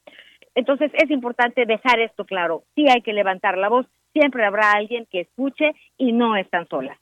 Entonces 0.55 0.91
es 0.95 1.11
importante 1.11 1.67
dejar 1.67 2.01
esto 2.01 2.25
claro. 2.25 2.65
Sí 2.75 2.89
hay 2.89 3.03
que 3.03 3.13
levantar 3.13 3.59
la 3.59 3.69
voz, 3.69 3.87
siempre 4.13 4.45
habrá 4.45 4.73
alguien 4.73 5.07
que 5.11 5.21
escuche 5.21 5.73
y 5.97 6.13
no 6.13 6.37
están 6.37 6.69
solas. 6.69 6.99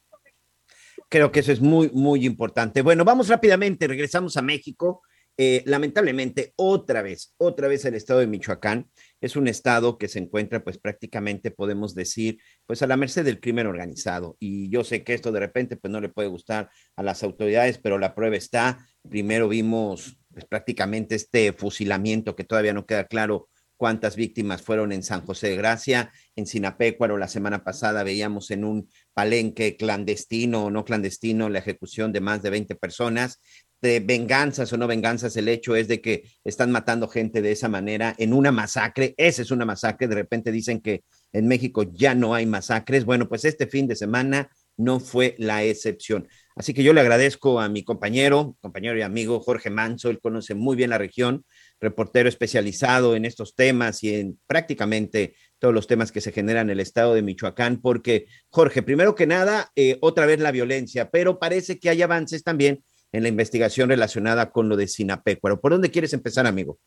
Creo 1.08 1.30
que 1.30 1.40
eso 1.40 1.52
es 1.52 1.60
muy, 1.60 1.90
muy 1.92 2.24
importante. 2.26 2.82
Bueno, 2.82 3.04
vamos 3.04 3.28
rápidamente, 3.28 3.86
regresamos 3.86 4.36
a 4.36 4.42
México. 4.42 5.02
Eh, 5.38 5.62
lamentablemente, 5.66 6.54
otra 6.56 7.02
vez, 7.02 7.34
otra 7.36 7.68
vez 7.68 7.84
el 7.84 7.94
estado 7.94 8.20
de 8.20 8.26
Michoacán 8.26 8.90
es 9.20 9.36
un 9.36 9.48
estado 9.48 9.98
que 9.98 10.08
se 10.08 10.18
encuentra, 10.18 10.64
pues 10.64 10.78
prácticamente 10.78 11.50
podemos 11.50 11.94
decir, 11.94 12.38
pues 12.64 12.82
a 12.82 12.86
la 12.86 12.96
merced 12.96 13.24
del 13.24 13.40
crimen 13.40 13.66
organizado. 13.66 14.36
Y 14.40 14.70
yo 14.70 14.82
sé 14.82 15.04
que 15.04 15.12
esto 15.12 15.32
de 15.32 15.40
repente, 15.40 15.76
pues 15.76 15.92
no 15.92 16.00
le 16.00 16.08
puede 16.08 16.28
gustar 16.28 16.70
a 16.96 17.02
las 17.02 17.22
autoridades, 17.22 17.78
pero 17.78 17.98
la 17.98 18.14
prueba 18.14 18.36
está. 18.36 18.78
Primero 19.08 19.48
vimos, 19.48 20.16
pues 20.32 20.46
prácticamente 20.46 21.14
este 21.14 21.52
fusilamiento 21.52 22.34
que 22.34 22.44
todavía 22.44 22.72
no 22.72 22.86
queda 22.86 23.06
claro 23.06 23.48
cuántas 23.76 24.16
víctimas 24.16 24.62
fueron 24.62 24.92
en 24.92 25.02
San 25.02 25.24
José 25.24 25.50
de 25.50 25.56
Gracia, 25.56 26.12
en 26.34 26.46
Sinapecuaro 26.46 27.18
la 27.18 27.28
semana 27.28 27.62
pasada 27.62 28.02
veíamos 28.02 28.50
en 28.50 28.64
un 28.64 28.88
palenque 29.12 29.76
clandestino 29.76 30.64
o 30.64 30.70
no 30.70 30.84
clandestino 30.84 31.48
la 31.48 31.58
ejecución 31.58 32.12
de 32.12 32.20
más 32.20 32.42
de 32.42 32.50
20 32.50 32.74
personas. 32.76 33.40
De 33.82 34.00
venganzas 34.00 34.72
o 34.72 34.76
no 34.76 34.86
venganzas, 34.86 35.36
el 35.36 35.48
hecho 35.48 35.76
es 35.76 35.86
de 35.88 36.00
que 36.00 36.24
están 36.44 36.72
matando 36.72 37.08
gente 37.08 37.42
de 37.42 37.52
esa 37.52 37.68
manera 37.68 38.14
en 38.18 38.32
una 38.32 38.52
masacre. 38.52 39.14
Esa 39.16 39.42
es 39.42 39.50
una 39.50 39.64
masacre. 39.64 40.08
De 40.08 40.14
repente 40.14 40.50
dicen 40.50 40.80
que 40.80 41.04
en 41.32 41.46
México 41.46 41.82
ya 41.82 42.14
no 42.14 42.34
hay 42.34 42.46
masacres. 42.46 43.04
Bueno, 43.04 43.28
pues 43.28 43.44
este 43.44 43.66
fin 43.66 43.86
de 43.86 43.96
semana 43.96 44.50
no 44.76 45.00
fue 45.00 45.34
la 45.38 45.64
excepción. 45.64 46.28
Así 46.54 46.72
que 46.72 46.82
yo 46.82 46.92
le 46.92 47.00
agradezco 47.00 47.60
a 47.60 47.68
mi 47.68 47.84
compañero, 47.84 48.56
compañero 48.60 48.96
y 48.98 49.02
amigo 49.02 49.40
Jorge 49.40 49.68
Manso, 49.68 50.08
él 50.08 50.20
conoce 50.20 50.54
muy 50.54 50.74
bien 50.74 50.90
la 50.90 50.98
región, 50.98 51.44
reportero 51.80 52.28
especializado 52.28 53.14
en 53.14 53.26
estos 53.26 53.54
temas 53.54 54.02
y 54.02 54.14
en 54.14 54.38
prácticamente 54.46 55.34
todos 55.58 55.74
los 55.74 55.86
temas 55.86 56.12
que 56.12 56.20
se 56.20 56.32
generan 56.32 56.68
en 56.68 56.72
el 56.72 56.80
estado 56.80 57.14
de 57.14 57.22
Michoacán, 57.22 57.80
porque 57.80 58.26
Jorge, 58.48 58.82
primero 58.82 59.14
que 59.14 59.26
nada, 59.26 59.70
eh, 59.76 59.98
otra 60.00 60.24
vez 60.24 60.40
la 60.40 60.50
violencia, 60.50 61.10
pero 61.10 61.38
parece 61.38 61.78
que 61.78 61.90
hay 61.90 62.00
avances 62.00 62.42
también 62.42 62.82
en 63.12 63.22
la 63.22 63.28
investigación 63.28 63.88
relacionada 63.88 64.50
con 64.50 64.68
lo 64.68 64.76
de 64.76 64.88
Sinapecuaro. 64.88 65.60
¿Por 65.60 65.72
dónde 65.72 65.90
quieres 65.90 66.12
empezar, 66.12 66.46
amigo? 66.46 66.78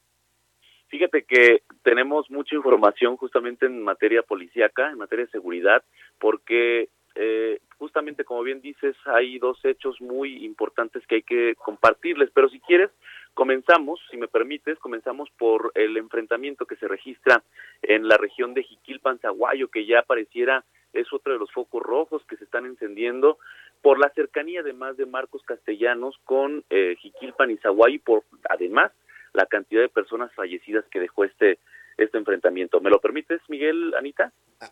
Fíjate 0.89 1.23
que 1.23 1.61
tenemos 1.83 2.29
mucha 2.29 2.55
información 2.55 3.15
justamente 3.15 3.67
en 3.67 3.83
materia 3.83 4.23
policíaca, 4.23 4.89
en 4.89 4.97
materia 4.97 5.25
de 5.25 5.31
seguridad, 5.31 5.83
porque 6.19 6.89
eh, 7.15 7.59
justamente 7.77 8.23
como 8.23 8.43
bien 8.43 8.61
dices, 8.61 8.95
hay 9.05 9.39
dos 9.39 9.59
hechos 9.63 9.99
muy 10.01 10.45
importantes 10.45 11.05
que 11.07 11.15
hay 11.15 11.23
que 11.23 11.55
compartirles, 11.55 12.29
pero 12.33 12.49
si 12.49 12.59
quieres, 12.59 12.89
comenzamos, 13.33 13.99
si 14.09 14.17
me 14.17 14.27
permites, 14.27 14.79
comenzamos 14.79 15.29
por 15.37 15.71
el 15.75 15.97
enfrentamiento 15.97 16.65
que 16.65 16.75
se 16.75 16.87
registra 16.87 17.43
en 17.81 18.07
la 18.07 18.17
región 18.17 18.53
de 18.53 18.63
Jiquilpan, 18.63 19.19
Zaguayo, 19.19 19.69
que 19.69 19.85
ya 19.85 20.01
pareciera 20.03 20.65
es 20.93 21.11
otro 21.13 21.33
de 21.33 21.39
los 21.39 21.51
focos 21.51 21.83
rojos 21.83 22.23
que 22.27 22.35
se 22.37 22.43
están 22.43 22.65
encendiendo 22.65 23.37
por 23.81 23.99
la 23.99 24.09
cercanía 24.09 24.61
además 24.61 24.97
de 24.97 25.05
Marcos 25.05 25.43
Castellanos 25.43 26.17
con 26.23 26.63
eh, 26.69 26.95
Jiquilpan 26.99 27.51
y 27.51 27.57
Zaguayo 27.57 27.95
y 27.95 27.99
por 27.99 28.23
además 28.49 28.91
la 29.33 29.45
cantidad 29.45 29.81
de 29.81 29.89
personas 29.89 30.33
fallecidas 30.33 30.85
que 30.91 30.99
dejó 30.99 31.23
este 31.23 31.59
este 31.97 32.17
enfrentamiento. 32.17 32.79
¿Me 32.79 32.89
lo 32.89 32.99
permites, 32.99 33.41
Miguel, 33.49 33.93
Anita? 33.97 34.31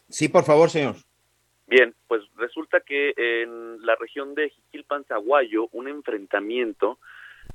Sí, 0.10 0.30
por 0.30 0.44
favor, 0.44 0.70
señor. 0.70 0.96
Bien, 1.68 1.94
pues 2.08 2.24
resulta 2.38 2.80
que 2.80 3.14
en 3.18 3.86
la 3.86 3.96
región 3.96 4.34
de 4.34 4.50
Jiquilpan, 4.50 5.04
Zaguayo, 5.04 5.68
un 5.74 5.90
enfrentamiento 5.90 6.98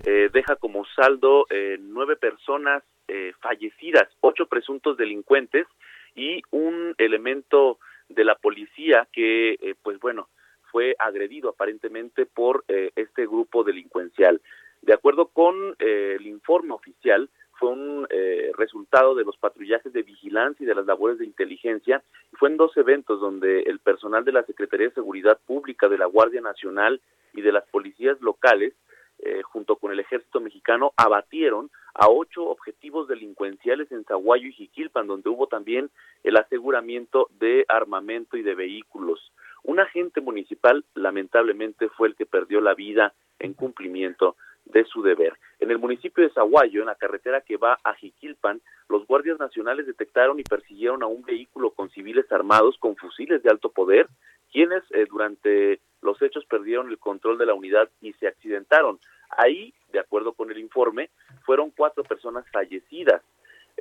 eh, 0.05 0.29
deja 0.33 0.57
como 0.57 0.85
saldo 0.95 1.47
eh, 1.49 1.79
nueve 1.81 2.17
personas 2.17 2.83
eh, 3.09 3.33
fallecidas, 3.41 4.09
ocho 4.21 4.47
presuntos 4.47 4.97
delincuentes 4.97 5.67
y 6.15 6.43
un 6.51 6.95
elemento 6.99 7.79
de 8.09 8.25
la 8.25 8.35
policía 8.35 9.09
que, 9.13 9.55
eh, 9.55 9.75
pues 9.83 9.99
bueno, 9.99 10.29
fue 10.73 10.97
agredido 10.99 11.51
aparentemente 11.51 12.27
por 12.27 12.65
eh, 12.67 12.91
este 12.97 13.27
grupo 13.27 13.63
delincuencial. 13.63 14.41
De 14.81 14.95
acuerdo 14.95 15.27
con 15.27 15.77
eh, 15.79 16.17
el 16.19 16.27
informe 16.27 16.73
oficial, 16.73 17.29
fue 17.63 17.71
un 17.71 18.09
eh, 18.11 18.51
resultado 18.59 19.15
de 19.15 19.23
los 19.23 19.37
patrullajes 19.37 19.93
de 19.93 20.03
vigilancia 20.03 20.65
y 20.65 20.67
de 20.67 20.75
las 20.75 20.87
labores 20.87 21.19
de 21.19 21.27
inteligencia. 21.27 22.03
Fue 22.33 22.49
en 22.49 22.57
dos 22.57 22.77
eventos 22.77 23.21
donde 23.21 23.61
el 23.61 23.79
personal 23.79 24.25
de 24.25 24.33
la 24.33 24.43
Secretaría 24.43 24.89
de 24.89 24.95
Seguridad 24.95 25.39
Pública, 25.47 25.89
de 25.89 25.99
la 25.99 26.07
Guardia 26.07 26.41
Nacional 26.41 27.01
y 27.35 27.43
de 27.43 27.53
las 27.53 27.65
policías 27.69 28.21
locales, 28.21 28.75
eh, 29.21 29.43
junto 29.43 29.77
con 29.77 29.93
el 29.93 30.01
ejército 30.01 30.41
mexicano, 30.41 30.93
abatieron 30.97 31.71
a 31.95 32.09
ocho 32.09 32.47
objetivos 32.47 33.07
delincuenciales 33.07 33.93
en 33.93 34.05
Zaguayo 34.05 34.49
y 34.49 34.53
Jiquilpan, 34.55 35.07
donde 35.07 35.29
hubo 35.29 35.47
también 35.47 35.91
el 36.25 36.37
aseguramiento 36.37 37.29
de 37.39 37.65
armamento 37.69 38.37
y 38.37 38.43
de 38.43 38.57
vehículos. 38.57 39.31
Un 39.65 39.81
agente 39.81 40.21
municipal, 40.21 40.85
lamentablemente, 40.95 41.89
fue 41.91 42.09
el 42.09 42.17
que 42.17 42.27
perdió 42.27 42.61
la 42.61 42.75
vida 42.75 43.15
en 43.39 43.55
cumplimiento 43.55 44.37
de 44.65 44.85
su 44.85 45.03
deber. 45.03 45.35
En 45.61 45.71
el 45.71 45.79
municipio 45.79 46.25
de 46.25 46.31
Zaguayo, 46.31 46.81
en 46.81 46.87
la 46.87 46.95
carretera 46.95 47.41
que 47.41 47.57
va 47.57 47.79
a 47.85 47.95
Jiquilpan, 47.95 48.61
los 48.89 49.07
guardias 49.07 49.39
nacionales 49.39 49.87
detectaron 49.87 50.39
y 50.39 50.45
persiguieron 50.45 51.03
a 51.03 51.07
un 51.07 51.23
vehículo 51.23 51.71
con 51.71 51.91
civiles 51.91 52.31
armados 52.31 52.77
con 52.79 52.97
fusiles 52.97 53.43
de 53.43 53.51
alto 53.51 53.71
poder, 53.71 54.09
quienes 54.53 54.83
eh, 54.91 55.07
durante 55.09 55.81
los 56.03 56.21
hechos 56.21 56.45
perdieron 56.47 56.89
el 56.89 56.99
control 56.99 57.39
de 57.39 57.47
la 57.47 57.55
unidad 57.55 57.89
y 58.01 58.13
se 58.15 58.27
accidentaron. 58.27 58.99
Ahí, 59.31 59.73
de 59.93 59.99
acuerdo 59.99 60.33
con 60.33 60.51
el 60.51 60.59
informe, 60.59 61.11
fueron 61.45 61.71
cuatro 61.71 62.05
personas 62.05 62.45
fallecidas. 62.51 63.23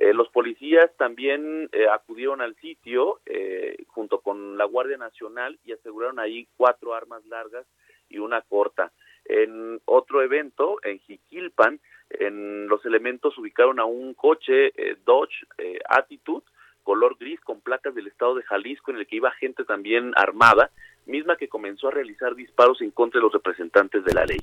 Eh, 0.02 0.12
los 0.14 0.28
policías 0.30 0.90
también 0.96 1.68
eh, 1.70 1.86
acudieron 1.88 2.40
al 2.40 2.56
sitio 2.56 3.20
eh, 3.24 3.76
junto 3.86 4.18
con 4.18 4.58
la 4.58 4.64
Guardia 4.64 4.96
Nacional 4.96 5.60
y 5.64 5.70
aseguraron 5.70 6.18
ahí 6.18 6.48
cuatro 6.56 6.92
armas 6.92 7.24
largas 7.26 7.64
y 8.08 8.18
una 8.18 8.40
corta. 8.42 8.90
En 9.26 9.80
otro 9.84 10.20
evento, 10.20 10.78
en 10.82 10.98
Jiquilpan, 10.98 11.78
en 12.10 12.66
los 12.66 12.84
elementos 12.84 13.38
ubicaron 13.38 13.78
a 13.78 13.84
un 13.84 14.14
coche 14.14 14.72
eh, 14.76 14.96
Dodge 15.04 15.46
eh, 15.58 15.78
Attitude 15.88 16.46
color 16.82 17.16
gris 17.16 17.40
con 17.40 17.60
placas 17.60 17.94
del 17.94 18.08
estado 18.08 18.34
de 18.34 18.42
Jalisco 18.42 18.90
en 18.90 18.96
el 18.96 19.06
que 19.06 19.14
iba 19.14 19.30
gente 19.30 19.62
también 19.62 20.10
armada, 20.16 20.72
misma 21.06 21.36
que 21.36 21.46
comenzó 21.46 21.86
a 21.86 21.92
realizar 21.92 22.34
disparos 22.34 22.82
en 22.82 22.90
contra 22.90 23.20
de 23.20 23.22
los 23.22 23.32
representantes 23.32 24.04
de 24.04 24.14
la 24.14 24.24
ley. 24.24 24.40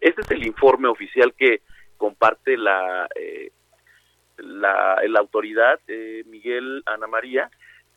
Este 0.00 0.20
es 0.20 0.30
el 0.30 0.46
informe 0.46 0.86
oficial 0.86 1.34
que 1.34 1.62
comparte 1.96 2.56
la 2.56 3.08
la, 4.38 5.00
la 5.06 5.20
autoridad 5.20 5.80
eh, 5.88 6.24
Miguel 6.26 6.82
Ana 6.86 7.06
María. 7.06 7.50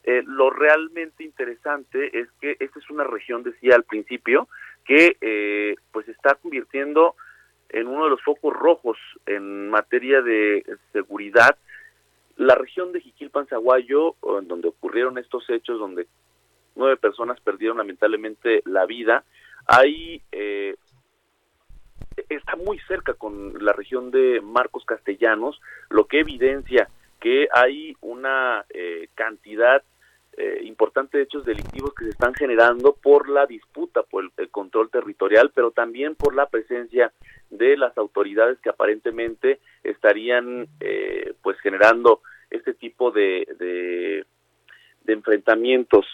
Eh, 0.03 0.23
lo 0.25 0.51
realmente 0.51 1.23
interesante 1.23 2.19
es 2.19 2.27
que 2.39 2.57
esta 2.59 2.79
es 2.79 2.89
una 2.89 3.03
región, 3.03 3.43
decía 3.43 3.75
al 3.75 3.83
principio, 3.83 4.47
que 4.85 5.17
eh, 5.19 5.75
pues 5.91 6.07
está 6.07 6.35
convirtiendo 6.35 7.15
en 7.69 7.87
uno 7.87 8.03
de 8.05 8.11
los 8.11 8.21
focos 8.21 8.53
rojos 8.53 8.97
en 9.25 9.69
materia 9.69 10.21
de 10.21 10.63
seguridad. 10.93 11.57
La 12.37 12.53
región 12.55 12.91
de 12.91 13.01
Jiquilpan, 13.01 13.47
Zaguayo, 13.47 14.15
donde 14.43 14.67
ocurrieron 14.67 15.17
estos 15.17 15.49
hechos, 15.49 15.79
donde 15.79 16.05
nueve 16.75 16.97
personas 16.97 17.39
perdieron 17.39 17.77
lamentablemente 17.77 18.61
la 18.65 18.85
vida, 18.85 19.23
hay 19.65 20.21
eh, 20.31 20.75
está 22.29 22.55
muy 22.55 22.79
cerca 22.87 23.13
con 23.13 23.63
la 23.63 23.73
región 23.73 24.11
de 24.11 24.41
Marcos 24.41 24.85
Castellanos, 24.85 25.61
lo 25.89 26.07
que 26.07 26.19
evidencia 26.19 26.89
que 27.19 27.47
hay 27.51 27.95
una 28.01 28.65
eh, 28.69 29.07
cantidad 29.15 29.83
eh, 30.37 30.61
importante 30.63 31.17
de 31.17 31.23
hechos 31.23 31.45
delictivos 31.45 31.93
que 31.93 32.03
se 32.03 32.09
están 32.09 32.33
generando 32.33 32.93
por 32.93 33.29
la 33.29 33.45
disputa 33.45 34.03
por 34.03 34.29
el, 34.35 34.49
control 34.49 34.89
territorial, 34.89 35.51
pero 35.55 35.71
también 35.71 36.15
por 36.15 36.35
la 36.35 36.47
presencia 36.47 37.13
de 37.49 37.77
las 37.77 37.97
autoridades 37.97 38.59
que 38.59 38.69
aparentemente 38.69 39.59
estarían 39.83 40.67
eh, 40.81 41.33
pues 41.41 41.57
generando 41.61 42.21
este 42.49 42.73
tipo 42.73 43.11
de, 43.11 43.47
de, 43.57 44.25
de 45.05 45.13
enfrentamientos. 45.13 46.05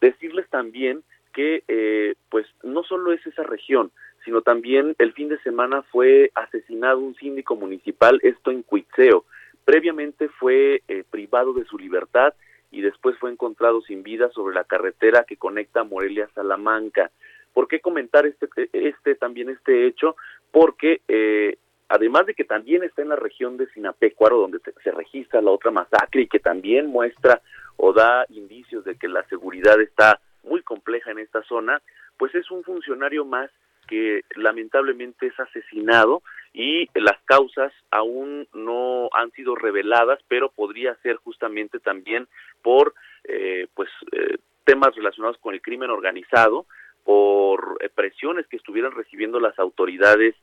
Decirles 0.00 0.48
también 0.50 1.02
que 1.32 1.64
eh, 1.66 2.14
pues 2.30 2.46
no 2.62 2.84
solo 2.84 3.12
es 3.12 3.26
esa 3.26 3.42
región, 3.42 3.90
sino 4.24 4.42
también 4.42 4.94
el 4.98 5.12
fin 5.12 5.28
de 5.28 5.38
semana 5.40 5.82
fue 5.82 6.30
asesinado 6.34 6.98
un 6.98 7.14
síndico 7.16 7.56
municipal, 7.56 8.18
esto 8.22 8.50
en 8.50 8.62
Cuitzeo. 8.62 9.24
Previamente 9.64 10.28
fue 10.28 10.82
eh, 10.88 11.04
privado 11.10 11.52
de 11.52 11.64
su 11.64 11.78
libertad 11.78 12.34
y 12.70 12.80
después 12.80 13.16
fue 13.18 13.30
encontrado 13.30 13.82
sin 13.82 14.02
vida 14.02 14.30
sobre 14.30 14.54
la 14.54 14.64
carretera 14.64 15.24
que 15.24 15.36
conecta 15.36 15.84
Morelia 15.84 16.24
a 16.24 16.34
Salamanca. 16.34 17.10
¿Por 17.52 17.68
qué 17.68 17.80
comentar 17.80 18.26
este, 18.26 18.48
este 18.72 19.14
también 19.14 19.48
este 19.48 19.86
hecho? 19.86 20.16
Porque 20.50 21.02
eh, 21.06 21.56
además 21.88 22.26
de 22.26 22.34
que 22.34 22.44
también 22.44 22.82
está 22.82 23.02
en 23.02 23.10
la 23.10 23.16
región 23.16 23.56
de 23.56 23.68
Sinapecuaro, 23.68 24.38
donde 24.38 24.58
se, 24.60 24.72
se 24.82 24.90
registra 24.90 25.40
la 25.40 25.50
otra 25.50 25.70
masacre 25.70 26.22
y 26.22 26.28
que 26.28 26.40
también 26.40 26.86
muestra 26.86 27.42
o 27.76 27.92
da 27.92 28.26
indicios 28.30 28.84
de 28.84 28.96
que 28.96 29.08
la 29.08 29.22
seguridad 29.28 29.80
está 29.80 30.20
muy 30.42 30.62
compleja 30.62 31.10
en 31.10 31.18
esta 31.18 31.42
zona, 31.42 31.80
pues 32.18 32.34
es 32.34 32.50
un 32.50 32.62
funcionario 32.64 33.24
más 33.24 33.50
que 33.84 34.22
lamentablemente 34.36 35.26
es 35.26 35.38
asesinado 35.38 36.22
y 36.52 36.88
las 36.94 37.20
causas 37.24 37.72
aún 37.90 38.46
no 38.54 39.08
han 39.12 39.32
sido 39.32 39.56
reveladas, 39.56 40.20
pero 40.28 40.50
podría 40.50 40.94
ser 41.02 41.16
justamente 41.16 41.80
también 41.80 42.28
por 42.62 42.94
eh, 43.24 43.66
pues 43.74 43.88
eh, 44.12 44.38
temas 44.64 44.94
relacionados 44.94 45.36
con 45.38 45.54
el 45.54 45.60
crimen 45.60 45.90
organizado, 45.90 46.66
por 47.02 47.78
eh, 47.80 47.88
presiones 47.88 48.46
que 48.46 48.56
estuvieran 48.56 48.92
recibiendo 48.92 49.40
las 49.40 49.58
autoridades 49.58 50.34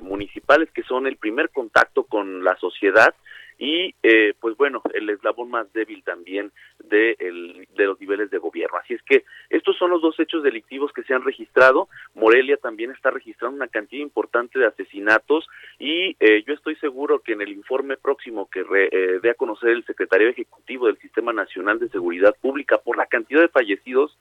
municipales, 0.00 0.70
que 0.70 0.82
son 0.84 1.06
el 1.06 1.18
primer 1.18 1.50
contacto 1.50 2.04
con 2.04 2.42
la 2.42 2.56
sociedad 2.56 3.14
y 3.60 3.94
eh, 4.02 4.32
pues 4.40 4.56
bueno, 4.56 4.80
el 4.94 5.10
eslabón 5.10 5.50
más 5.50 5.70
débil 5.74 6.02
también 6.02 6.50
de, 6.82 7.14
el, 7.18 7.68
de 7.76 7.84
los 7.84 8.00
niveles 8.00 8.30
de 8.30 8.38
gobierno. 8.38 8.78
Así 8.78 8.94
es 8.94 9.02
que 9.02 9.24
estos 9.50 9.76
son 9.76 9.90
los 9.90 10.00
dos 10.00 10.18
hechos 10.18 10.42
delictivos 10.42 10.90
que 10.94 11.02
se 11.02 11.12
han 11.12 11.22
registrado. 11.22 11.88
Morelia 12.14 12.56
también 12.56 12.90
está 12.90 13.10
registrando 13.10 13.56
una 13.56 13.68
cantidad 13.68 14.02
importante 14.02 14.58
de 14.58 14.66
asesinatos 14.66 15.46
y 15.78 16.16
eh, 16.20 16.42
yo 16.46 16.54
estoy 16.54 16.74
seguro 16.76 17.20
que 17.20 17.34
en 17.34 17.42
el 17.42 17.50
informe 17.50 17.98
próximo 17.98 18.48
que 18.48 18.60
eh, 18.60 19.20
dé 19.22 19.30
a 19.30 19.34
conocer 19.34 19.68
el 19.68 19.84
secretario 19.84 20.28
ejecutivo 20.28 20.86
del 20.86 20.98
Sistema 20.98 21.34
Nacional 21.34 21.78
de 21.78 21.90
Seguridad 21.90 22.34
Pública 22.40 22.78
por 22.78 22.96
la 22.96 23.06
cantidad 23.06 23.42
de 23.42 23.48
fallecidos, 23.48 24.18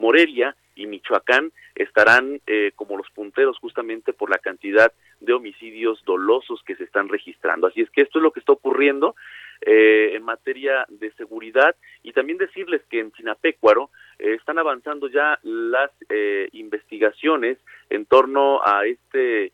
Morelia 0.00 0.56
y 0.74 0.86
Michoacán 0.86 1.52
estarán 1.74 2.40
eh, 2.46 2.72
como 2.74 2.96
los 2.96 3.08
punteros 3.10 3.58
justamente 3.58 4.12
por 4.12 4.30
la 4.30 4.38
cantidad 4.38 4.92
de 5.20 5.32
homicidios 5.32 6.02
dolosos 6.04 6.62
que 6.64 6.74
se 6.74 6.84
están 6.84 7.08
registrando. 7.08 7.66
Así 7.66 7.82
es 7.82 7.90
que 7.90 8.02
esto 8.02 8.18
es 8.18 8.22
lo 8.22 8.32
que 8.32 8.40
está 8.40 8.52
ocurriendo 8.52 9.14
eh, 9.60 10.12
en 10.14 10.22
materia 10.22 10.86
de 10.88 11.12
seguridad 11.12 11.76
y 12.02 12.12
también 12.12 12.38
decirles 12.38 12.80
que 12.88 13.00
en 13.00 13.12
Sinapecuaro 13.12 13.90
eh, 14.18 14.34
están 14.34 14.58
avanzando 14.58 15.08
ya 15.08 15.38
las 15.42 15.90
investigaciones 16.52 17.58
en 17.88 18.04
torno 18.06 18.60
a 18.64 18.84
este, 18.84 19.52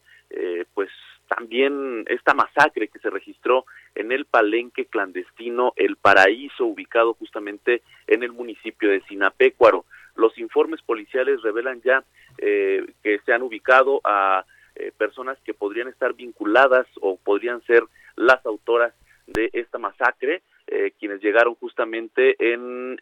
pues 0.74 0.90
también 1.28 2.04
esta 2.08 2.34
masacre 2.34 2.88
que 2.88 2.98
se 2.98 3.10
registró 3.10 3.66
en 3.94 4.12
el 4.12 4.24
palenque 4.24 4.86
clandestino 4.86 5.72
El 5.76 5.96
Paraíso, 5.96 6.64
ubicado 6.64 7.14
justamente 7.14 7.82
en 8.06 8.22
el 8.22 8.32
municipio 8.32 8.90
de 8.90 9.02
Sinapecuaro. 9.02 9.84
Los 10.16 10.36
informes 10.38 10.82
policiales 10.82 11.42
revelan 11.42 11.80
ya 11.82 12.04
eh, 12.38 12.84
que 13.02 13.18
se 13.20 13.32
han 13.32 13.42
ubicado 13.42 14.00
a 14.04 14.44
eh, 14.74 14.92
personas 14.96 15.38
que 15.44 15.54
podrían 15.54 15.88
estar 15.88 16.14
vinculadas 16.14 16.86
o 17.00 17.16
podrían 17.16 17.62
ser 17.62 17.82
las 18.16 18.44
autoras 18.46 18.94
de 19.26 19.50
esta 19.52 19.78
masacre, 19.78 20.42
eh, 20.66 20.92
quienes 20.98 21.20
llegaron 21.20 21.54
justamente 21.56 22.36
en 22.38 22.98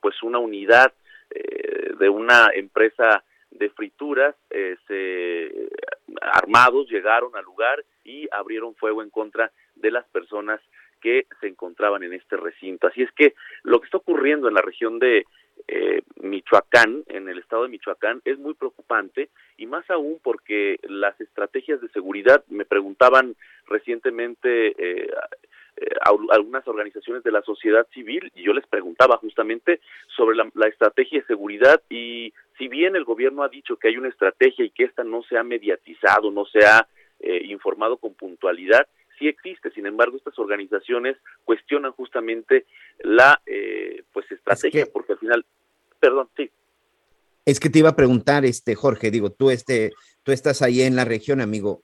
pues 0.00 0.22
una 0.22 0.38
unidad 0.38 0.92
de 1.98 2.08
una 2.08 2.48
empresa 2.54 3.24
de 3.50 3.70
frituras, 3.70 4.34
armados 6.20 6.88
llegaron 6.90 7.34
al 7.34 7.44
lugar 7.44 7.82
y 8.04 8.28
abrieron 8.30 8.74
fuego 8.74 9.02
en 9.02 9.10
contra 9.10 9.50
de 9.76 9.90
las 9.90 10.04
personas 10.08 10.60
que 11.00 11.26
se 11.40 11.48
encontraban 11.48 12.02
en 12.02 12.14
este 12.14 12.36
recinto. 12.36 12.86
Así 12.86 13.02
es 13.02 13.12
que 13.12 13.34
lo 13.62 13.78
que 13.78 13.84
está 13.84 13.98
ocurriendo 13.98 14.48
en 14.48 14.54
la 14.54 14.62
región 14.62 14.98
de 14.98 15.26
eh, 15.66 16.02
Michoacán, 16.20 17.04
en 17.08 17.28
el 17.28 17.38
estado 17.38 17.62
de 17.62 17.70
Michoacán, 17.70 18.20
es 18.24 18.38
muy 18.38 18.54
preocupante 18.54 19.30
y 19.56 19.66
más 19.66 19.88
aún 19.90 20.18
porque 20.22 20.78
las 20.82 21.18
estrategias 21.20 21.80
de 21.80 21.88
seguridad, 21.88 22.44
me 22.48 22.64
preguntaban 22.64 23.34
recientemente 23.66 24.68
eh, 24.68 25.10
eh, 25.76 25.88
algunas 26.30 26.68
organizaciones 26.68 27.22
de 27.24 27.32
la 27.32 27.40
sociedad 27.42 27.86
civil 27.94 28.30
y 28.34 28.42
yo 28.42 28.52
les 28.52 28.66
preguntaba 28.66 29.16
justamente 29.16 29.80
sobre 30.14 30.36
la, 30.36 30.68
estrategia 30.68 31.20
de 31.20 31.26
seguridad 31.26 31.80
y 31.88 32.32
si 32.58 32.68
bien 32.68 32.94
el 32.94 33.04
gobierno 33.04 33.42
ha 33.42 33.48
dicho 33.48 33.76
que 33.76 33.88
hay 33.88 33.96
una 33.96 34.08
estrategia 34.08 34.64
y 34.64 34.70
que 34.70 34.84
esta 34.84 35.02
no 35.02 35.22
se 35.22 35.38
ha 35.38 35.42
mediatizado, 35.42 36.30
no 36.30 36.44
se 36.44 36.64
ha 36.64 36.86
informado 37.20 37.96
con 37.96 38.12
puntualidad, 38.12 38.86
sí 39.18 39.28
existe. 39.28 39.70
Sin 39.70 39.86
embargo, 39.86 40.16
estas 40.16 40.38
organizaciones 40.38 41.16
cuestionan 41.44 41.92
justamente 41.92 42.66
la 43.00 43.40
eh, 43.46 44.04
pues 44.12 44.30
estrategia, 44.30 44.86
porque 44.92 45.12
al 45.12 45.18
final, 45.18 45.46
perdón, 46.00 46.28
sí. 46.36 46.50
Es 47.44 47.60
que 47.60 47.68
te 47.68 47.80
iba 47.80 47.90
a 47.90 47.96
preguntar, 47.96 48.44
este 48.44 48.74
Jorge, 48.74 49.10
digo, 49.10 49.30
tú 49.30 49.50
este, 49.50 49.92
tú 50.22 50.32
estás 50.32 50.62
ahí 50.62 50.82
en 50.82 50.96
la 50.96 51.04
región, 51.04 51.40
amigo. 51.40 51.82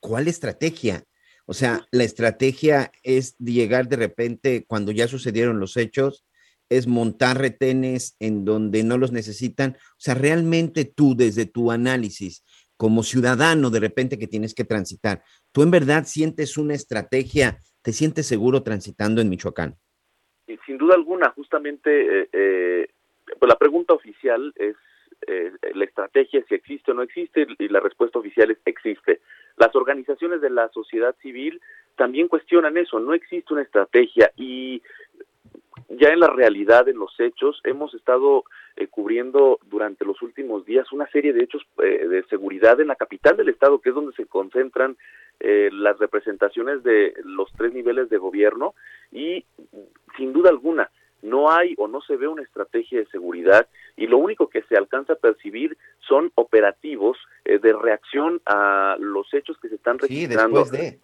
¿Cuál 0.00 0.28
estrategia? 0.28 1.04
O 1.46 1.54
sea, 1.54 1.86
la 1.92 2.04
estrategia 2.04 2.90
es 3.02 3.36
llegar 3.38 3.88
de 3.88 3.96
repente 3.96 4.64
cuando 4.66 4.90
ya 4.90 5.06
sucedieron 5.06 5.60
los 5.60 5.76
hechos, 5.76 6.24
es 6.68 6.88
montar 6.88 7.38
retenes 7.38 8.16
en 8.18 8.44
donde 8.44 8.82
no 8.82 8.98
los 8.98 9.12
necesitan. 9.12 9.76
O 9.92 10.00
sea, 10.00 10.14
realmente 10.14 10.84
tú 10.84 11.14
desde 11.16 11.46
tu 11.46 11.70
análisis, 11.70 12.44
como 12.76 13.04
ciudadano 13.04 13.70
de 13.70 13.80
repente 13.80 14.18
que 14.18 14.26
tienes 14.26 14.54
que 14.54 14.64
transitar, 14.64 15.22
¿tú 15.56 15.62
en 15.62 15.70
verdad 15.70 16.04
sientes 16.04 16.58
una 16.58 16.74
estrategia? 16.74 17.56
¿Te 17.80 17.92
sientes 17.92 18.26
seguro 18.26 18.62
transitando 18.62 19.22
en 19.22 19.30
Michoacán? 19.30 19.74
Sin 20.66 20.76
duda 20.76 20.94
alguna, 20.94 21.30
justamente 21.30 21.88
eh, 21.90 22.28
eh, 22.30 22.88
pues 23.40 23.48
la 23.48 23.56
pregunta 23.56 23.94
oficial 23.94 24.52
es 24.56 24.76
eh, 25.26 25.50
la 25.72 25.84
estrategia 25.86 26.44
si 26.46 26.54
existe 26.54 26.90
o 26.90 26.94
no 26.94 27.00
existe 27.00 27.46
y 27.58 27.68
la 27.68 27.80
respuesta 27.80 28.18
oficial 28.18 28.50
es 28.50 28.58
existe. 28.66 29.22
Las 29.56 29.74
organizaciones 29.74 30.42
de 30.42 30.50
la 30.50 30.68
sociedad 30.74 31.16
civil 31.22 31.58
también 31.96 32.28
cuestionan 32.28 32.76
eso, 32.76 33.00
no 33.00 33.14
existe 33.14 33.54
una 33.54 33.62
estrategia 33.62 34.30
y 34.36 34.82
ya 35.88 36.10
en 36.10 36.20
la 36.20 36.28
realidad, 36.28 36.86
en 36.86 36.98
los 36.98 37.18
hechos, 37.18 37.62
hemos 37.64 37.94
estado 37.94 38.44
eh, 38.76 38.88
cubriendo 38.88 39.58
durante 39.66 40.04
los 40.04 40.20
últimos 40.20 40.66
días 40.66 40.92
una 40.92 41.08
serie 41.10 41.32
de 41.32 41.44
hechos 41.44 41.62
eh, 41.82 42.06
de 42.06 42.22
seguridad 42.24 42.78
en 42.78 42.88
la 42.88 42.96
capital 42.96 43.36
del 43.36 43.48
estado, 43.48 43.80
que 43.80 43.88
es 43.88 43.94
donde 43.94 44.12
se 44.14 44.26
concentran 44.26 44.98
eh, 45.40 45.70
las 45.72 45.98
representaciones 45.98 46.82
de 46.82 47.14
los 47.24 47.50
tres 47.56 47.72
niveles 47.72 48.10
de 48.10 48.18
gobierno 48.18 48.74
y 49.10 49.46
sin 50.18 50.34
duda 50.34 50.50
alguna 50.50 50.90
no 51.22 51.50
hay 51.50 51.74
o 51.78 51.88
no 51.88 52.02
se 52.02 52.16
ve 52.16 52.28
una 52.28 52.42
estrategia 52.42 52.98
de 52.98 53.06
seguridad 53.06 53.66
y 53.96 54.06
lo 54.06 54.18
único 54.18 54.48
que 54.48 54.62
se 54.64 54.76
alcanza 54.76 55.14
a 55.14 55.16
percibir 55.16 55.78
son 56.06 56.30
operativos 56.34 57.16
de 57.44 57.72
reacción 57.72 58.42
a 58.44 58.96
los 59.00 59.32
hechos 59.32 59.56
que 59.58 59.70
se 59.70 59.76
están 59.76 59.98
registrando. 59.98 60.64
Sí, 60.66 60.70
después 60.70 60.70
de. 60.70 61.00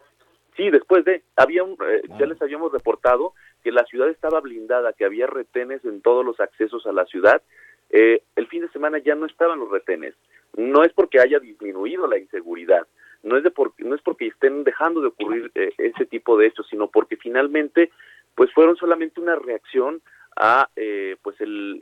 Sí, 0.56 0.70
después 0.70 1.04
de. 1.04 1.22
Había 1.36 1.64
un, 1.64 1.76
ya 2.18 2.26
les 2.26 2.40
habíamos 2.42 2.72
reportado 2.72 3.32
que 3.62 3.72
la 3.72 3.84
ciudad 3.84 4.08
estaba 4.08 4.40
blindada, 4.40 4.92
que 4.92 5.04
había 5.04 5.26
retenes 5.26 5.84
en 5.84 6.02
todos 6.02 6.24
los 6.24 6.40
accesos 6.40 6.86
a 6.86 6.92
la 6.92 7.06
ciudad. 7.06 7.42
Eh, 7.90 8.22
el 8.36 8.46
fin 8.48 8.62
de 8.62 8.68
semana 8.70 8.98
ya 8.98 9.14
no 9.14 9.26
estaban 9.26 9.58
los 9.58 9.70
retenes. 9.70 10.14
No 10.56 10.84
es 10.84 10.92
porque 10.92 11.20
haya 11.20 11.38
disminuido 11.38 12.06
la 12.06 12.18
inseguridad, 12.18 12.86
no 13.22 13.38
es, 13.38 13.44
de 13.44 13.50
por, 13.50 13.72
no 13.78 13.94
es 13.94 14.02
porque 14.02 14.26
estén 14.26 14.64
dejando 14.64 15.00
de 15.00 15.06
ocurrir 15.08 15.50
eh, 15.54 15.72
ese 15.78 16.04
tipo 16.04 16.36
de 16.36 16.46
hechos, 16.46 16.66
sino 16.68 16.88
porque 16.88 17.16
finalmente 17.16 17.90
pues 18.34 18.52
fueron 18.52 18.76
solamente 18.76 19.20
una 19.20 19.36
reacción 19.36 20.02
a 20.36 20.68
eh, 20.76 21.16
pues 21.22 21.40
el 21.40 21.78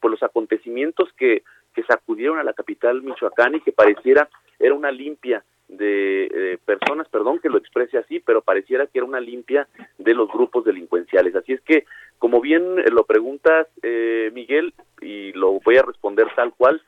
por 0.00 0.10
los 0.10 0.22
acontecimientos 0.22 1.12
que, 1.18 1.42
que 1.74 1.82
sacudieron 1.84 2.38
a 2.38 2.44
la 2.44 2.54
capital 2.54 3.02
michoacán 3.02 3.54
y 3.54 3.60
que 3.60 3.72
pareciera 3.72 4.28
era 4.58 4.74
una 4.74 4.90
limpia 4.90 5.44
de 5.70 6.58
personas, 6.64 7.08
perdón 7.08 7.38
que 7.40 7.48
lo 7.48 7.58
exprese 7.58 7.98
así, 7.98 8.20
pero 8.20 8.42
pareciera 8.42 8.86
que 8.86 8.98
era 8.98 9.06
una 9.06 9.20
limpia 9.20 9.68
de 9.98 10.14
los 10.14 10.28
grupos 10.28 10.64
delincuenciales. 10.64 11.34
Así 11.34 11.52
es 11.52 11.60
que, 11.62 11.84
como 12.18 12.40
bien 12.40 12.78
eh, 12.78 12.90
lo 12.90 13.04
preguntas, 13.04 13.66
eh, 13.82 14.30
Miguel, 14.32 14.74
y 15.00 15.32
lo 15.32 15.60
voy 15.60 15.76
a 15.76 15.82
responder 15.82 16.26
tal 16.34 16.52
cual, 16.54 16.80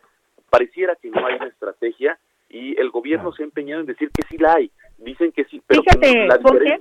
pareciera 0.50 0.96
que 0.96 1.10
no 1.10 1.26
hay 1.26 1.36
una 1.36 1.48
estrategia 1.48 2.18
y 2.48 2.78
el 2.78 2.90
gobierno 2.90 3.32
se 3.32 3.42
ha 3.42 3.46
empeñado 3.46 3.80
en 3.80 3.86
decir 3.86 4.10
que 4.10 4.22
sí 4.28 4.36
la 4.36 4.54
hay. 4.54 4.70
Dicen 4.98 5.32
que 5.32 5.44
sí, 5.44 5.62
pero 5.66 5.82
Fíjate, 5.82 6.26
la 6.26 6.38
Jorge, 6.42 6.78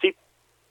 Sí. 0.00 0.14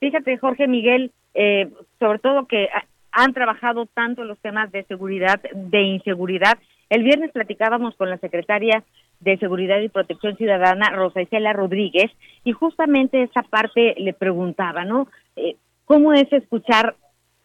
Fíjate, 0.00 0.36
Jorge 0.38 0.66
Miguel, 0.66 1.12
eh, 1.34 1.70
sobre 1.98 2.18
todo 2.18 2.46
que 2.46 2.68
han 3.12 3.32
trabajado 3.32 3.86
tanto 3.86 4.24
los 4.24 4.38
temas 4.40 4.72
de 4.72 4.82
seguridad, 4.84 5.40
de 5.52 5.82
inseguridad. 5.82 6.58
El 6.90 7.02
viernes 7.02 7.32
platicábamos 7.32 7.94
con 7.96 8.10
la 8.10 8.18
secretaria 8.18 8.84
de 9.20 9.38
Seguridad 9.38 9.80
y 9.80 9.88
Protección 9.88 10.36
Ciudadana, 10.36 10.90
Rosa 10.90 11.22
Isela 11.22 11.52
Rodríguez, 11.52 12.10
y 12.44 12.52
justamente 12.52 13.22
esa 13.22 13.42
parte 13.42 13.94
le 13.98 14.12
preguntaba, 14.12 14.84
¿no? 14.84 15.08
Eh, 15.36 15.56
¿Cómo 15.86 16.12
es 16.12 16.32
escuchar 16.32 16.96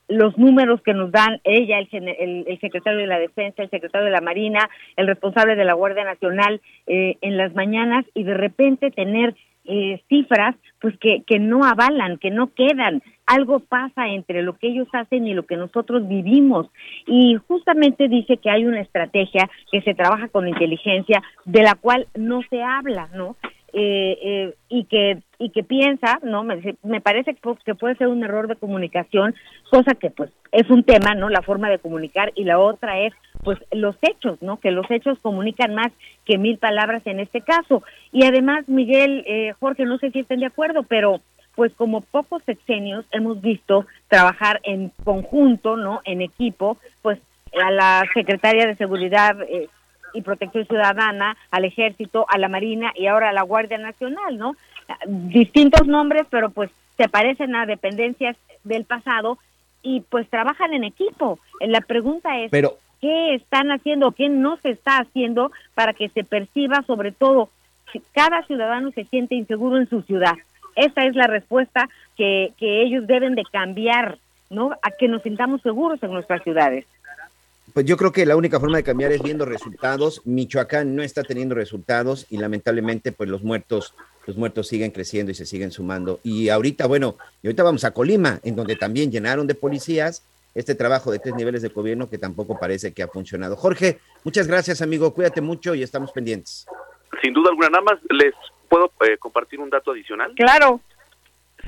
los 0.09 0.37
números 0.37 0.81
que 0.81 0.93
nos 0.93 1.11
dan 1.11 1.39
ella, 1.43 1.77
el, 1.79 2.57
secretario 2.59 2.99
de 2.99 3.07
la 3.07 3.19
Defensa, 3.19 3.61
el 3.61 3.69
secretario 3.69 4.05
de 4.05 4.11
la 4.11 4.21
Marina, 4.21 4.67
el 4.97 5.07
responsable 5.07 5.55
de 5.55 5.65
la 5.65 5.73
Guardia 5.73 6.03
Nacional 6.03 6.61
eh, 6.87 7.17
en 7.21 7.37
las 7.37 7.53
mañanas 7.53 8.05
y 8.15 8.23
de 8.23 8.33
repente 8.33 8.89
tener 8.89 9.35
eh, 9.69 10.01
cifras 10.09 10.55
pues 10.81 10.97
que, 10.97 11.23
que 11.27 11.39
no 11.39 11.63
avalan, 11.63 12.17
que 12.17 12.31
no 12.31 12.53
quedan. 12.53 13.03
Algo 13.25 13.59
pasa 13.59 14.07
entre 14.07 14.41
lo 14.41 14.57
que 14.57 14.67
ellos 14.69 14.87
hacen 14.93 15.27
y 15.27 15.33
lo 15.33 15.45
que 15.45 15.57
nosotros 15.57 16.07
vivimos. 16.07 16.67
Y 17.05 17.37
justamente 17.47 18.07
dice 18.07 18.37
que 18.37 18.49
hay 18.49 18.65
una 18.65 18.81
estrategia 18.81 19.49
que 19.71 19.81
se 19.81 19.93
trabaja 19.93 20.29
con 20.29 20.47
inteligencia 20.47 21.21
de 21.45 21.61
la 21.61 21.75
cual 21.75 22.07
no 22.15 22.41
se 22.49 22.63
habla, 22.63 23.09
¿no? 23.13 23.35
Eh, 23.73 24.17
eh, 24.21 24.55
y 24.67 24.85
que 24.85 25.21
y 25.37 25.51
que 25.51 25.63
piensa, 25.63 26.19
no, 26.21 26.43
me, 26.43 26.75
me 26.83 26.99
parece 26.99 27.33
que 27.63 27.75
puede 27.75 27.95
ser 27.95 28.07
un 28.07 28.23
error 28.23 28.47
de 28.47 28.57
comunicación, 28.57 29.35
cosa 29.71 29.93
que 29.95 30.09
pues 30.09 30.31
es 30.51 30.69
un 30.69 30.83
tema, 30.83 31.15
¿no? 31.15 31.29
La 31.29 31.41
forma 31.41 31.69
de 31.69 31.79
comunicar 31.79 32.31
y 32.35 32.43
la 32.43 32.59
otra 32.59 32.99
es 32.99 33.13
pues 33.43 33.57
los 33.71 33.95
hechos, 34.01 34.41
¿no? 34.41 34.59
Que 34.59 34.71
los 34.71 34.89
hechos 34.91 35.17
comunican 35.19 35.75
más 35.75 35.91
que 36.25 36.37
mil 36.37 36.57
palabras 36.57 37.03
en 37.05 37.19
este 37.19 37.41
caso. 37.41 37.83
Y 38.11 38.25
además, 38.25 38.67
Miguel, 38.67 39.23
eh, 39.27 39.53
Jorge, 39.59 39.85
no 39.85 39.97
sé 39.97 40.11
si 40.11 40.19
estén 40.19 40.41
de 40.41 40.47
acuerdo, 40.47 40.83
pero 40.83 41.21
pues 41.55 41.73
como 41.73 42.01
pocos 42.01 42.43
sexenios 42.43 43.05
hemos 43.11 43.41
visto 43.41 43.85
trabajar 44.07 44.59
en 44.63 44.91
conjunto, 45.03 45.77
¿no? 45.77 46.01
En 46.05 46.21
equipo, 46.21 46.77
pues 47.01 47.19
a 47.61 47.71
la 47.71 48.03
secretaria 48.13 48.67
de 48.67 48.75
Seguridad 48.75 49.41
eh, 49.43 49.69
y 50.13 50.21
Protección 50.21 50.65
Ciudadana, 50.65 51.37
al 51.51 51.65
Ejército, 51.65 52.25
a 52.29 52.37
la 52.37 52.49
Marina 52.49 52.91
y 52.95 53.07
ahora 53.07 53.29
a 53.29 53.33
la 53.33 53.43
Guardia 53.43 53.77
Nacional, 53.77 54.37
¿no? 54.37 54.55
Distintos 55.05 55.87
nombres, 55.87 56.23
pero 56.29 56.49
pues 56.49 56.71
se 56.97 57.07
parecen 57.07 57.55
a 57.55 57.65
dependencias 57.65 58.35
del 58.63 58.85
pasado 58.85 59.37
y 59.81 60.01
pues 60.01 60.29
trabajan 60.29 60.73
en 60.73 60.83
equipo. 60.83 61.39
La 61.61 61.81
pregunta 61.81 62.39
es, 62.39 62.51
Pero 62.51 62.77
¿qué 63.01 63.35
están 63.35 63.71
haciendo, 63.71 64.11
qué 64.11 64.29
no 64.29 64.57
se 64.57 64.71
está 64.71 64.97
haciendo 64.97 65.51
para 65.73 65.93
que 65.93 66.09
se 66.09 66.23
perciba 66.23 66.83
sobre 66.83 67.11
todo 67.11 67.49
si 67.91 68.01
cada 68.13 68.43
ciudadano 68.43 68.91
se 68.91 69.05
siente 69.05 69.35
inseguro 69.35 69.77
en 69.77 69.89
su 69.89 70.01
ciudad? 70.01 70.35
Esa 70.75 71.05
es 71.05 71.15
la 71.15 71.27
respuesta 71.27 71.89
que, 72.17 72.53
que 72.57 72.83
ellos 72.83 73.07
deben 73.07 73.35
de 73.35 73.43
cambiar, 73.51 74.17
¿no? 74.49 74.71
A 74.81 74.91
que 74.91 75.07
nos 75.07 75.23
sintamos 75.23 75.61
seguros 75.61 76.01
en 76.03 76.11
nuestras 76.11 76.43
ciudades. 76.43 76.85
Pues 77.73 77.85
yo 77.85 77.97
creo 77.97 78.11
que 78.11 78.25
la 78.25 78.35
única 78.35 78.59
forma 78.59 78.77
de 78.77 78.83
cambiar 78.83 79.11
es 79.11 79.21
viendo 79.21 79.45
resultados. 79.45 80.21
Michoacán 80.25 80.95
no 80.95 81.03
está 81.03 81.23
teniendo 81.23 81.55
resultados 81.55 82.25
y 82.29 82.37
lamentablemente 82.37 83.11
pues 83.11 83.29
los 83.29 83.43
muertos 83.43 83.93
los 84.29 84.37
muertos 84.37 84.67
siguen 84.67 84.91
creciendo 84.91 85.31
y 85.31 85.35
se 85.35 85.47
siguen 85.47 85.71
sumando. 85.71 86.19
Y 86.23 86.49
ahorita, 86.49 86.85
bueno, 86.85 87.15
y 87.41 87.47
ahorita 87.47 87.63
vamos 87.63 87.83
a 87.83 87.91
Colima, 87.91 88.39
en 88.43 88.55
donde 88.55 88.75
también 88.75 89.11
llenaron 89.11 89.47
de 89.47 89.55
policías 89.55 90.23
este 90.53 90.75
trabajo 90.75 91.11
de 91.11 91.17
tres 91.17 91.33
niveles 91.33 91.63
de 91.63 91.69
gobierno 91.69 92.09
que 92.09 92.19
tampoco 92.19 92.59
parece 92.59 92.93
que 92.93 93.01
ha 93.01 93.07
funcionado. 93.07 93.55
Jorge, 93.55 93.99
muchas 94.23 94.47
gracias, 94.47 94.83
amigo. 94.83 95.13
Cuídate 95.15 95.41
mucho 95.41 95.73
y 95.73 95.81
estamos 95.81 96.11
pendientes. 96.11 96.67
Sin 97.23 97.33
duda 97.33 97.49
alguna, 97.49 97.69
nada 97.69 97.83
más 97.83 97.99
les 98.09 98.35
puedo 98.67 98.91
eh, 99.01 99.17
compartir 99.17 99.59
un 99.59 99.69
dato 99.69 99.91
adicional. 99.91 100.33
Claro. 100.35 100.79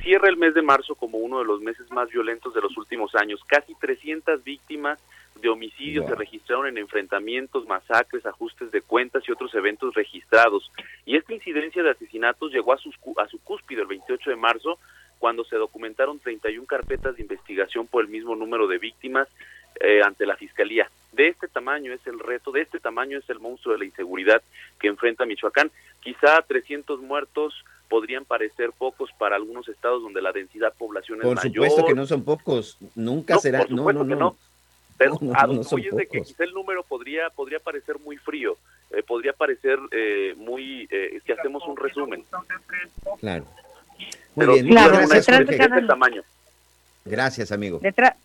Cierra 0.03 0.29
el 0.29 0.37
mes 0.37 0.53
de 0.53 0.61
marzo 0.61 0.95
como 0.95 1.17
uno 1.17 1.39
de 1.39 1.45
los 1.45 1.61
meses 1.61 1.89
más 1.91 2.09
violentos 2.09 2.53
de 2.53 2.61
los 2.61 2.77
últimos 2.77 3.13
años. 3.15 3.39
Casi 3.47 3.73
300 3.75 4.43
víctimas 4.43 4.99
de 5.41 5.49
homicidios 5.49 6.05
se 6.07 6.15
registraron 6.15 6.67
en 6.67 6.77
enfrentamientos, 6.77 7.67
masacres, 7.67 8.25
ajustes 8.25 8.71
de 8.71 8.81
cuentas 8.81 9.23
y 9.27 9.31
otros 9.31 9.53
eventos 9.55 9.93
registrados. 9.93 10.71
Y 11.05 11.15
esta 11.17 11.33
incidencia 11.33 11.83
de 11.83 11.91
asesinatos 11.91 12.51
llegó 12.51 12.73
a, 12.73 12.77
sus, 12.77 12.95
a 13.17 13.27
su 13.27 13.39
cúspide 13.39 13.81
el 13.81 13.87
28 13.87 14.29
de 14.29 14.35
marzo, 14.35 14.77
cuando 15.19 15.43
se 15.43 15.55
documentaron 15.55 16.19
31 16.19 16.65
carpetas 16.65 17.15
de 17.15 17.21
investigación 17.21 17.87
por 17.87 18.03
el 18.03 18.09
mismo 18.09 18.35
número 18.35 18.67
de 18.67 18.79
víctimas 18.79 19.27
eh, 19.79 20.01
ante 20.03 20.25
la 20.25 20.35
Fiscalía. 20.35 20.89
De 21.11 21.27
este 21.27 21.47
tamaño 21.47 21.93
es 21.93 22.05
el 22.07 22.19
reto, 22.19 22.51
de 22.51 22.61
este 22.61 22.79
tamaño 22.79 23.17
es 23.17 23.29
el 23.29 23.39
monstruo 23.39 23.73
de 23.73 23.79
la 23.79 23.85
inseguridad 23.85 24.41
que 24.79 24.87
enfrenta 24.87 25.25
Michoacán. 25.25 25.71
Quizá 26.01 26.41
300 26.41 27.01
muertos 27.01 27.53
podrían 27.89 28.25
parecer 28.25 28.71
pocos 28.71 29.11
para 29.17 29.35
algunos 29.35 29.67
estados 29.67 30.01
donde 30.01 30.21
la 30.21 30.31
densidad 30.31 30.73
poblacional 30.77 31.23
Por 31.23 31.37
es 31.37 31.43
mayor. 31.43 31.65
supuesto 31.67 31.85
que 31.87 31.93
no 31.93 32.05
son 32.05 32.23
pocos, 32.23 32.77
nunca 32.95 33.35
No, 33.35 33.39
será, 33.41 33.65
por 33.65 33.93
no. 33.93 34.03
no. 34.03 34.37
Pero 35.01 35.17
No, 35.21 35.33
a 35.35 35.47
no 35.47 35.63
son 35.63 35.81
de 35.81 36.07
que 36.07 36.21
quizá 36.21 36.43
el 36.43 36.53
número 36.53 36.83
podría 36.83 37.29
podría 37.31 37.59
parecer 37.59 37.97
muy 37.99 38.17
frío, 38.17 38.57
eh, 38.91 39.01
podría 39.01 39.33
parecer 39.33 39.79
eh, 39.91 40.35
muy 40.37 40.87
eh, 40.91 41.19
si 41.25 41.31
hacemos 41.31 41.63
un 41.67 41.75
resumen. 41.75 42.23
Claro. 43.19 43.45
Muy 44.35 44.45
Pero 44.45 44.53
bien, 44.53 44.65
sí 44.65 44.71
Claro, 44.71 44.93
una 44.93 45.39
de 45.39 45.57
cada- 45.57 45.87
tamaño. 45.87 46.21
Gracias, 47.05 47.51
amigo. 47.51 47.79
Detrás. 47.79 48.15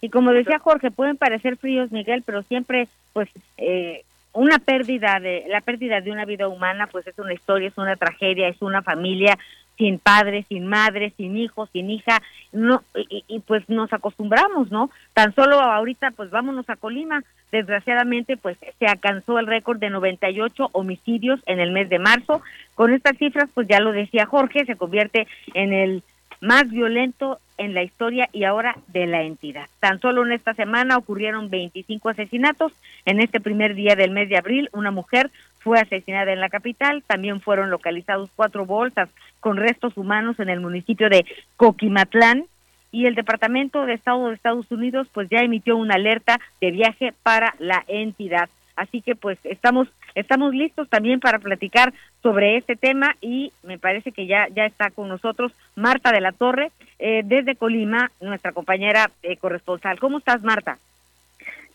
Y 0.00 0.08
como 0.10 0.32
decía 0.32 0.58
Jorge, 0.58 0.90
pueden 0.90 1.16
parecer 1.16 1.56
fríos, 1.56 1.92
Miguel, 1.92 2.22
pero 2.24 2.42
siempre, 2.42 2.88
pues, 3.12 3.28
eh, 3.56 4.04
una 4.32 4.58
pérdida 4.58 5.20
de, 5.20 5.44
la 5.48 5.60
pérdida 5.60 6.00
de 6.00 6.10
una 6.10 6.24
vida 6.24 6.48
humana, 6.48 6.88
pues 6.88 7.06
es 7.06 7.18
una 7.18 7.32
historia, 7.32 7.68
es 7.68 7.78
una 7.78 7.96
tragedia, 7.96 8.48
es 8.48 8.60
una 8.60 8.82
familia 8.82 9.38
sin 9.76 9.98
padre, 9.98 10.44
sin 10.48 10.66
madre, 10.66 11.12
sin 11.16 11.36
hijo, 11.36 11.66
sin 11.72 11.90
hija, 11.90 12.22
no, 12.52 12.82
y, 12.94 13.24
y, 13.26 13.40
pues 13.40 13.68
nos 13.68 13.92
acostumbramos, 13.92 14.70
¿no? 14.70 14.90
Tan 15.12 15.34
solo 15.34 15.60
ahorita, 15.60 16.12
pues 16.12 16.30
vámonos 16.30 16.68
a 16.70 16.76
Colima. 16.76 17.22
Desgraciadamente, 17.50 18.36
pues 18.36 18.58
se 18.78 18.86
alcanzó 18.86 19.38
el 19.38 19.46
récord 19.46 19.78
de 19.78 19.90
98 19.90 20.70
homicidios 20.72 21.40
en 21.46 21.60
el 21.60 21.70
mes 21.70 21.88
de 21.88 21.98
marzo. 21.98 22.42
Con 22.74 22.92
estas 22.92 23.16
cifras, 23.16 23.48
pues 23.54 23.68
ya 23.68 23.80
lo 23.80 23.92
decía 23.92 24.26
Jorge, 24.26 24.64
se 24.64 24.76
convierte 24.76 25.26
en 25.54 25.72
el 25.72 26.02
más 26.40 26.68
violento 26.68 27.38
en 27.56 27.74
la 27.74 27.82
historia 27.82 28.28
y 28.32 28.44
ahora 28.44 28.76
de 28.88 29.06
la 29.06 29.22
entidad. 29.22 29.66
Tan 29.80 30.00
solo 30.00 30.24
en 30.24 30.32
esta 30.32 30.54
semana 30.54 30.96
ocurrieron 30.96 31.50
25 31.50 32.08
asesinatos. 32.08 32.72
En 33.04 33.20
este 33.20 33.40
primer 33.40 33.74
día 33.74 33.96
del 33.96 34.10
mes 34.10 34.28
de 34.28 34.36
abril, 34.36 34.68
una 34.72 34.90
mujer 34.90 35.30
fue 35.64 35.80
asesinada 35.80 36.32
en 36.32 36.40
la 36.40 36.50
capital. 36.50 37.02
También 37.06 37.40
fueron 37.40 37.70
localizados 37.70 38.30
cuatro 38.36 38.66
bolsas 38.66 39.08
con 39.40 39.56
restos 39.56 39.96
humanos 39.96 40.38
en 40.38 40.50
el 40.50 40.60
municipio 40.60 41.08
de 41.08 41.24
Coquimatlán. 41.56 42.44
Y 42.92 43.06
el 43.06 43.16
Departamento 43.16 43.86
de 43.86 43.94
Estado 43.94 44.28
de 44.28 44.34
Estados 44.34 44.70
Unidos 44.70 45.08
pues 45.12 45.28
ya 45.28 45.38
emitió 45.38 45.76
una 45.76 45.96
alerta 45.96 46.38
de 46.60 46.70
viaje 46.70 47.12
para 47.24 47.54
la 47.58 47.82
entidad. 47.88 48.48
Así 48.76 49.00
que 49.00 49.16
pues 49.16 49.38
estamos 49.44 49.88
estamos 50.14 50.54
listos 50.54 50.88
también 50.88 51.18
para 51.18 51.40
platicar 51.40 51.92
sobre 52.22 52.56
este 52.56 52.76
tema 52.76 53.16
y 53.20 53.52
me 53.64 53.78
parece 53.78 54.12
que 54.12 54.26
ya 54.26 54.46
ya 54.54 54.66
está 54.66 54.90
con 54.90 55.08
nosotros 55.08 55.52
Marta 55.74 56.12
de 56.12 56.20
la 56.20 56.30
Torre 56.30 56.70
eh, 57.00 57.22
desde 57.24 57.56
Colima, 57.56 58.12
nuestra 58.20 58.52
compañera 58.52 59.10
eh, 59.22 59.36
corresponsal. 59.38 59.98
¿Cómo 59.98 60.18
estás, 60.18 60.42
Marta? 60.42 60.78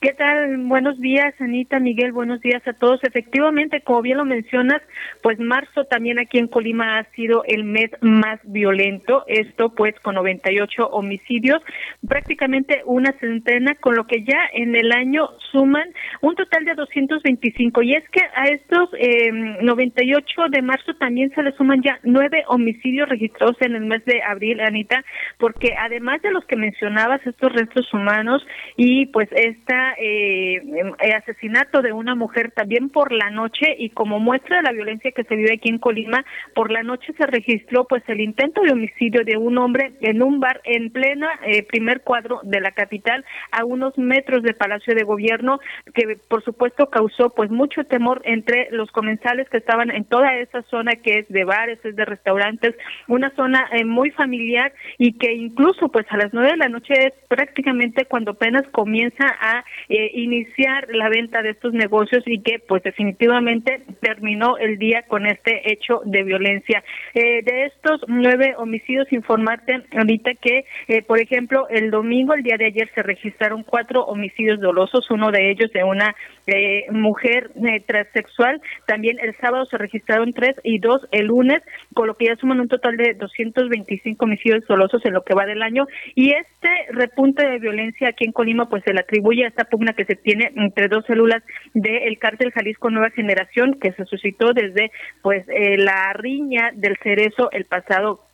¿Qué 0.02 0.14
tal? 0.14 0.56
Buenos 0.60 0.98
días, 1.02 1.34
Anita, 1.42 1.78
Miguel, 1.78 2.14
buenos 2.14 2.40
días 2.40 2.66
a 2.66 2.72
todos. 2.72 3.04
Efectivamente, 3.04 3.82
como 3.82 4.02
bien 4.02 4.18
lo 4.18 4.24
mencionas, 4.24 4.82
pues 5.22 5.42
marzo 5.42 5.84
también 5.84 6.20
aquí 6.20 6.38
en 6.38 6.48
Colima 6.48 7.00
ha 7.00 7.04
sido 7.16 7.44
el 7.46 7.66
mes 7.66 7.92
más 8.00 8.40
violento, 8.46 9.26
esto 9.28 9.76
pues 9.76 10.00
con 10.00 10.16
98 10.16 10.88
homicidios, 10.88 11.62
prácticamente 12.08 12.82
una 12.86 13.12
centena, 13.20 13.76
con 13.76 13.98
lo 13.98 14.08
que 14.08 14.24
ya 14.24 14.40
en 14.54 14.74
el 14.78 14.94
año 14.94 15.32
suman 15.52 15.90
un 16.22 16.34
total 16.36 16.64
de 16.64 16.76
225. 16.76 17.82
Y 17.82 17.96
es 17.96 18.10
que 18.10 18.22
a 18.22 18.46
estos 18.46 18.92
eh, 18.98 19.34
98 19.62 20.44
de 20.50 20.62
marzo 20.62 20.94
también 20.96 21.30
se 21.36 21.44
le 21.44 21.52
suman 21.58 21.82
ya 21.82 22.00
nueve 22.04 22.46
homicidios 22.48 23.10
registrados 23.10 23.58
en 23.60 23.76
el 23.76 23.84
mes 23.84 24.06
de 24.06 24.24
abril, 24.24 24.62
Anita, 24.62 25.04
porque 25.38 25.76
además 25.78 26.22
de 26.22 26.32
los 26.32 26.46
que 26.46 26.56
mencionabas, 26.56 27.20
estos 27.28 27.52
restos 27.52 27.94
humanos 27.94 28.48
y 28.78 29.08
pues 29.08 29.28
esta 29.34 29.89
eh, 29.98 30.62
eh, 31.00 31.14
asesinato 31.14 31.82
de 31.82 31.94
una 31.94 32.16
mujer 32.16 32.52
también 32.52 32.90
por 32.90 33.12
la 33.12 33.30
noche 33.30 33.76
y 33.78 33.90
como 33.90 34.20
muestra 34.20 34.58
de 34.58 34.64
la 34.64 34.72
violencia 34.72 35.12
que 35.12 35.24
se 35.24 35.36
vive 35.36 35.54
aquí 35.54 35.70
en 35.70 35.80
Colima, 35.80 36.26
por 36.54 36.72
la 36.72 36.84
noche 36.84 37.14
se 37.18 37.26
registró 37.26 37.86
pues 37.86 38.04
el 38.08 38.22
intento 38.22 38.62
de 38.62 38.72
homicidio 38.72 39.24
de 39.24 39.38
un 39.38 39.58
hombre 39.58 39.94
en 40.02 40.22
un 40.22 40.40
bar 40.40 40.62
en 40.64 40.92
plena 40.92 41.30
eh, 41.46 41.64
primer 41.64 42.02
cuadro 42.02 42.42
de 42.44 42.62
la 42.62 42.72
capital 42.72 43.26
a 43.52 43.66
unos 43.66 43.98
metros 43.98 44.44
del 44.44 44.56
Palacio 44.56 44.96
de 44.96 45.04
Gobierno 45.04 45.60
que 45.94 46.18
por 46.28 46.44
supuesto 46.44 46.90
causó 46.90 47.30
pues 47.30 47.50
mucho 47.50 47.84
temor 47.84 48.22
entre 48.26 48.70
los 48.72 48.92
comensales 48.92 49.50
que 49.50 49.58
estaban 49.58 49.92
en 49.92 50.06
toda 50.06 50.36
esa 50.38 50.62
zona 50.64 50.96
que 50.96 51.20
es 51.20 51.30
de 51.30 51.44
bares, 51.44 51.80
es 51.84 51.96
de 51.96 52.06
restaurantes, 52.06 52.76
una 53.08 53.30
zona 53.36 53.68
eh, 53.72 53.86
muy 53.86 54.12
familiar 54.12 54.74
y 54.98 55.18
que 55.18 55.34
incluso 55.34 55.90
pues 55.90 56.06
a 56.10 56.18
las 56.18 56.34
nueve 56.34 56.52
de 56.52 56.58
la 56.58 56.70
noche 56.70 56.94
es 57.08 57.14
prácticamente 57.28 58.06
cuando 58.06 58.32
apenas 58.32 58.64
comienza 58.72 59.26
a 59.40 59.64
eh, 59.88 60.12
iniciar 60.14 60.88
la 60.94 61.10
venta 61.10 61.42
de 61.42 61.52
estos 61.52 61.74
negocios 61.74 62.24
y 62.26 62.42
que 62.42 62.60
pues 62.60 62.84
definitivamente 62.84 63.82
terminó 64.02 64.58
el 64.58 64.78
día 64.78 65.04
con 65.04 65.26
este 65.26 65.72
hecho 65.72 66.02
de 66.06 66.24
violencia. 66.24 66.84
Eh, 67.14 67.42
de 67.44 67.66
estos 67.66 68.02
nueve 68.08 68.56
homicidios, 68.58 69.12
informarte 69.12 69.82
ahorita 69.96 70.34
que, 70.36 70.66
eh, 70.88 71.02
por 71.02 71.20
ejemplo, 71.20 71.68
el 71.70 71.92
domingo, 71.92 72.34
el 72.34 72.44
día 72.44 72.58
de 72.58 72.66
ayer, 72.66 72.90
se 72.94 73.04
registraron 73.04 73.64
cuatro 73.64 74.04
homicidios 74.04 74.60
dolosos, 74.60 75.10
uno 75.12 75.32
de 75.32 75.52
ellos 75.52 75.72
de 75.72 75.84
una 75.84 76.16
eh, 76.48 76.86
mujer 76.92 77.52
eh, 77.56 77.82
transexual. 77.86 78.62
También 78.88 79.18
el 79.20 79.36
sábado 79.38 79.66
se 79.66 79.78
registraron 79.78 80.34
tres 80.34 80.56
y 80.64 80.80
dos 80.80 81.08
el 81.12 81.28
lunes, 81.28 81.62
con 81.94 82.08
lo 82.08 82.16
que 82.16 82.26
ya 82.26 82.36
suman 82.36 82.60
un 82.60 82.68
total 82.68 82.98
de 82.98 83.14
225 83.14 84.26
homicidios 84.26 84.66
dolosos 84.68 85.06
en 85.06 85.14
lo 85.14 85.24
que 85.24 85.36
va 85.36 85.46
del 85.46 85.62
año. 85.62 85.88
Y 86.16 86.32
este 86.32 86.70
repunte 86.92 87.48
de 87.48 87.60
violencia 87.60 88.10
aquí 88.10 88.26
en 88.26 88.32
Colima, 88.32 88.70
pues 88.70 88.84
se 88.84 88.94
le 88.94 89.02
atribuye 89.02 89.46
a 89.46 89.50
esta 89.50 89.66
pugna 89.70 89.94
que 89.94 90.06
se 90.06 90.16
tiene 90.16 90.52
entre 90.56 90.88
dos 90.88 91.06
células 91.06 91.44
del 91.74 92.18
cártel 92.20 92.52
Jalisco 92.52 92.90
Nueva 92.90 93.12
Generación, 93.12 93.80
que 93.80 93.94
se 93.94 94.06
suscitó 94.06 94.54
desde 94.54 94.92
pues 95.22 95.48
eh, 95.50 95.78
la 95.78 96.14
riña 96.14 96.72
del 96.74 96.98
cerezo 97.02 97.52
el 97.52 97.66
pasado 97.66 98.26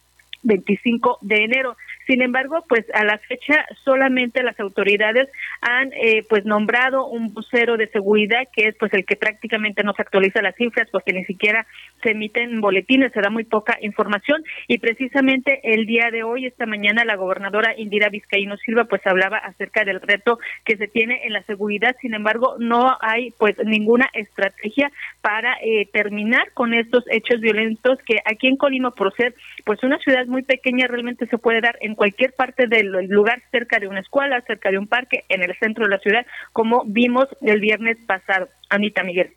25 0.43 1.19
de 1.21 1.43
enero. 1.43 1.75
Sin 2.07 2.21
embargo, 2.21 2.63
pues 2.67 2.85
a 2.93 3.03
la 3.03 3.17
fecha 3.17 3.65
solamente 3.83 4.43
las 4.43 4.59
autoridades 4.59 5.27
han 5.61 5.91
eh, 5.93 6.23
pues 6.29 6.45
nombrado 6.45 7.07
un 7.07 7.33
vocero 7.33 7.77
de 7.77 7.87
seguridad 7.87 8.43
que 8.53 8.67
es 8.67 8.75
pues 8.77 8.93
el 8.93 9.05
que 9.05 9.15
prácticamente 9.15 9.83
nos 9.83 9.99
actualiza 9.99 10.41
las 10.41 10.55
cifras 10.55 10.89
porque 10.91 11.13
ni 11.13 11.25
siquiera 11.25 11.65
se 12.03 12.11
emiten 12.11 12.61
boletines, 12.61 13.11
se 13.11 13.21
da 13.21 13.29
muy 13.29 13.43
poca 13.43 13.77
información. 13.81 14.43
Y 14.67 14.77
precisamente 14.77 15.59
el 15.63 15.85
día 15.85 16.11
de 16.11 16.23
hoy, 16.23 16.45
esta 16.45 16.65
mañana, 16.65 17.05
la 17.05 17.15
gobernadora 17.15 17.73
Indira 17.77 18.09
Vizcaíno 18.09 18.57
Silva 18.57 18.85
pues 18.85 19.05
hablaba 19.05 19.37
acerca 19.37 19.83
del 19.83 20.01
reto 20.01 20.39
que 20.63 20.77
se 20.77 20.87
tiene 20.87 21.21
en 21.25 21.33
la 21.33 21.43
seguridad, 21.43 21.95
sin 22.01 22.13
embargo 22.13 22.55
no 22.59 22.97
hay 23.01 23.31
pues 23.37 23.55
ninguna 23.63 24.09
estrategia 24.13 24.91
para 25.21 25.57
eh, 25.61 25.87
terminar 25.91 26.51
con 26.53 26.73
estos 26.73 27.03
hechos 27.09 27.41
violentos 27.41 27.99
que 28.05 28.19
aquí 28.25 28.47
en 28.47 28.57
Colima 28.57 28.91
por 28.91 29.13
ser 29.15 29.33
pues 29.65 29.83
una 29.83 29.97
ciudad 29.99 30.25
muy 30.27 30.43
pequeña 30.43 30.87
realmente 30.87 31.25
se 31.27 31.37
puede 31.37 31.61
dar 31.61 31.77
en 31.81 31.94
cualquier 31.95 32.33
parte 32.33 32.67
del 32.67 32.87
lugar 33.07 33.41
cerca 33.51 33.79
de 33.79 33.87
una 33.87 33.99
escuela, 33.99 34.41
cerca 34.41 34.71
de 34.71 34.77
un 34.77 34.87
parque, 34.87 35.23
en 35.29 35.43
el 35.43 35.55
centro 35.57 35.85
de 35.85 35.91
la 35.91 35.99
ciudad, 35.99 36.25
como 36.53 36.83
vimos 36.85 37.27
el 37.41 37.59
viernes 37.59 37.97
pasado. 38.05 38.49
Anita 38.69 39.03
Miguel. 39.03 39.33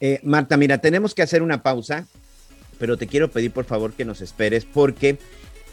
Eh, 0.00 0.20
Marta, 0.22 0.56
mira, 0.56 0.78
tenemos 0.78 1.14
que 1.14 1.22
hacer 1.22 1.42
una 1.42 1.62
pausa, 1.62 2.06
pero 2.78 2.96
te 2.96 3.06
quiero 3.06 3.28
pedir 3.28 3.50
por 3.50 3.64
favor 3.64 3.92
que 3.92 4.04
nos 4.04 4.20
esperes 4.20 4.64
porque 4.64 5.18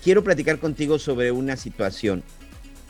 quiero 0.03 0.23
platicar 0.23 0.59
contigo 0.59 0.99
sobre 0.99 1.31
una 1.31 1.55
situación. 1.55 2.23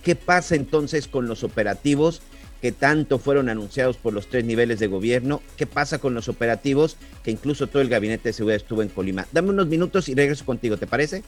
¿Qué 0.04 0.16
pasa 0.16 0.56
entonces 0.56 1.08
con 1.08 1.28
los 1.28 1.44
operativos 1.44 2.22
que 2.62 2.72
tanto 2.72 3.20
fueron 3.20 3.50
anunciados 3.50 3.98
por 3.98 4.14
los 4.14 4.28
tres 4.28 4.46
niveles 4.46 4.80
de 4.80 4.88
gobierno? 4.88 5.42
¿Qué 5.58 5.66
pasa 5.66 6.00
con 6.00 6.14
los 6.14 6.30
operativos 6.30 6.98
que 7.24 7.32
incluso 7.32 7.68
todo 7.68 7.82
el 7.82 7.90
gabinete 7.90 8.30
de 8.30 8.34
seguridad 8.34 8.58
estuvo 8.58 8.82
en 8.82 8.90
Colima? 8.90 9.26
Dame 9.32 9.50
unos 9.50 9.68
minutos 9.68 10.08
y 10.10 10.16
regreso 10.16 10.46
contigo, 10.46 10.78
¿te 10.78 10.88
parece? 10.88 11.24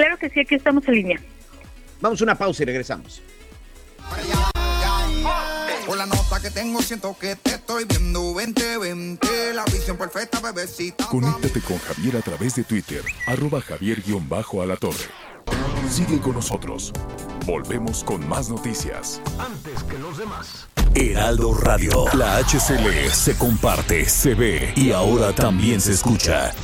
Claro 0.00 0.16
que 0.16 0.30
sí, 0.30 0.40
aquí 0.40 0.54
estamos 0.54 0.88
en 0.88 0.94
línea. 0.94 1.20
Vamos 2.00 2.22
a 2.22 2.24
una 2.24 2.34
pausa 2.34 2.62
y 2.62 2.66
regresamos. 2.66 3.20
Por 5.84 5.98
la 5.98 6.06
nota 6.06 6.40
que 6.40 6.50
tengo 6.50 6.80
siento 6.80 7.14
que 7.20 7.36
te 7.36 7.50
estoy 7.50 7.84
viendo 7.84 8.20
2020 8.32 9.52
La 9.52 9.64
visión 9.66 9.98
perfecta, 9.98 10.40
bebecita 10.40 11.06
Conéctate 11.06 11.60
con 11.60 11.78
Javier 11.78 12.16
a 12.16 12.22
través 12.22 12.54
de 12.54 12.64
Twitter, 12.64 13.02
arroba 13.26 13.60
javier-alatorre. 13.60 15.04
Sigue 15.90 16.18
con 16.18 16.32
nosotros. 16.32 16.94
Volvemos 17.44 18.02
con 18.02 18.26
más 18.26 18.48
noticias. 18.48 19.20
Antes 19.38 19.82
que 19.82 19.98
los 19.98 20.16
demás. 20.16 20.66
Heraldo 20.94 21.52
Radio. 21.52 22.06
La 22.14 22.38
HCL 22.38 23.10
se 23.12 23.36
comparte, 23.36 24.08
se 24.08 24.34
ve 24.34 24.72
y 24.76 24.92
ahora 24.92 25.34
también 25.34 25.78
se 25.78 25.92
escucha. 25.92 26.54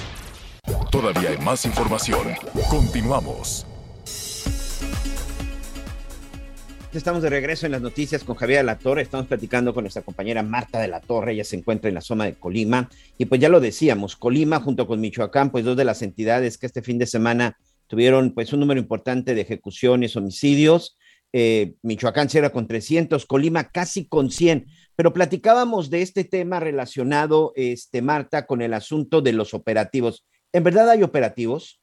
Todavía 0.91 1.31
hay 1.31 1.39
más 1.39 1.65
información. 1.65 2.29
Continuamos. 2.69 3.67
Estamos 6.93 7.23
de 7.23 7.29
regreso 7.29 7.67
en 7.67 7.73
las 7.73 7.83
noticias 7.83 8.25
con 8.25 8.37
Javier 8.37 8.61
de 8.61 8.65
la 8.65 8.79
Torre. 8.79 9.03
Estamos 9.03 9.27
platicando 9.27 9.75
con 9.75 9.85
nuestra 9.85 10.03
compañera 10.03 10.43
Marta 10.43 10.81
de 10.81 10.89
la 10.89 11.01
Torre. 11.01 11.33
Ella 11.33 11.45
se 11.45 11.57
encuentra 11.57 11.89
en 11.89 11.95
la 11.95 12.01
zona 12.01 12.25
de 12.25 12.35
Colima. 12.35 12.89
Y 13.19 13.27
pues 13.27 13.41
ya 13.41 13.49
lo 13.49 13.61
decíamos, 13.61 14.17
Colima 14.17 14.61
junto 14.61 14.87
con 14.87 15.01
Michoacán, 15.01 15.51
pues 15.51 15.65
dos 15.65 15.77
de 15.77 15.85
las 15.85 16.01
entidades 16.01 16.57
que 16.57 16.67
este 16.67 16.83
fin 16.83 16.99
de 16.99 17.07
semana 17.07 17.59
tuvieron 17.87 18.33
pues 18.33 18.53
un 18.53 18.61
número 18.61 18.81
importante 18.81 19.35
de 19.35 19.43
ejecuciones, 19.43 20.17
homicidios. 20.17 20.97
Eh, 21.33 21.75
Michoacán 21.83 22.31
cierra 22.31 22.51
con 22.51 22.67
300, 22.67 23.27
Colima 23.27 23.65
casi 23.71 24.09
con 24.09 24.31
100. 24.31 24.67
Pero 24.97 25.13
platicábamos 25.13 25.91
de 25.91 26.01
este 26.01 26.25
tema 26.25 26.61
relacionado, 26.61 27.53
este, 27.57 28.01
Marta, 28.01 28.47
con 28.47 28.63
el 28.63 28.73
asunto 28.73 29.21
de 29.21 29.33
los 29.35 29.53
operativos. 29.53 30.25
¿En 30.53 30.65
verdad 30.65 30.91
hay 30.91 31.03
operativos? 31.03 31.81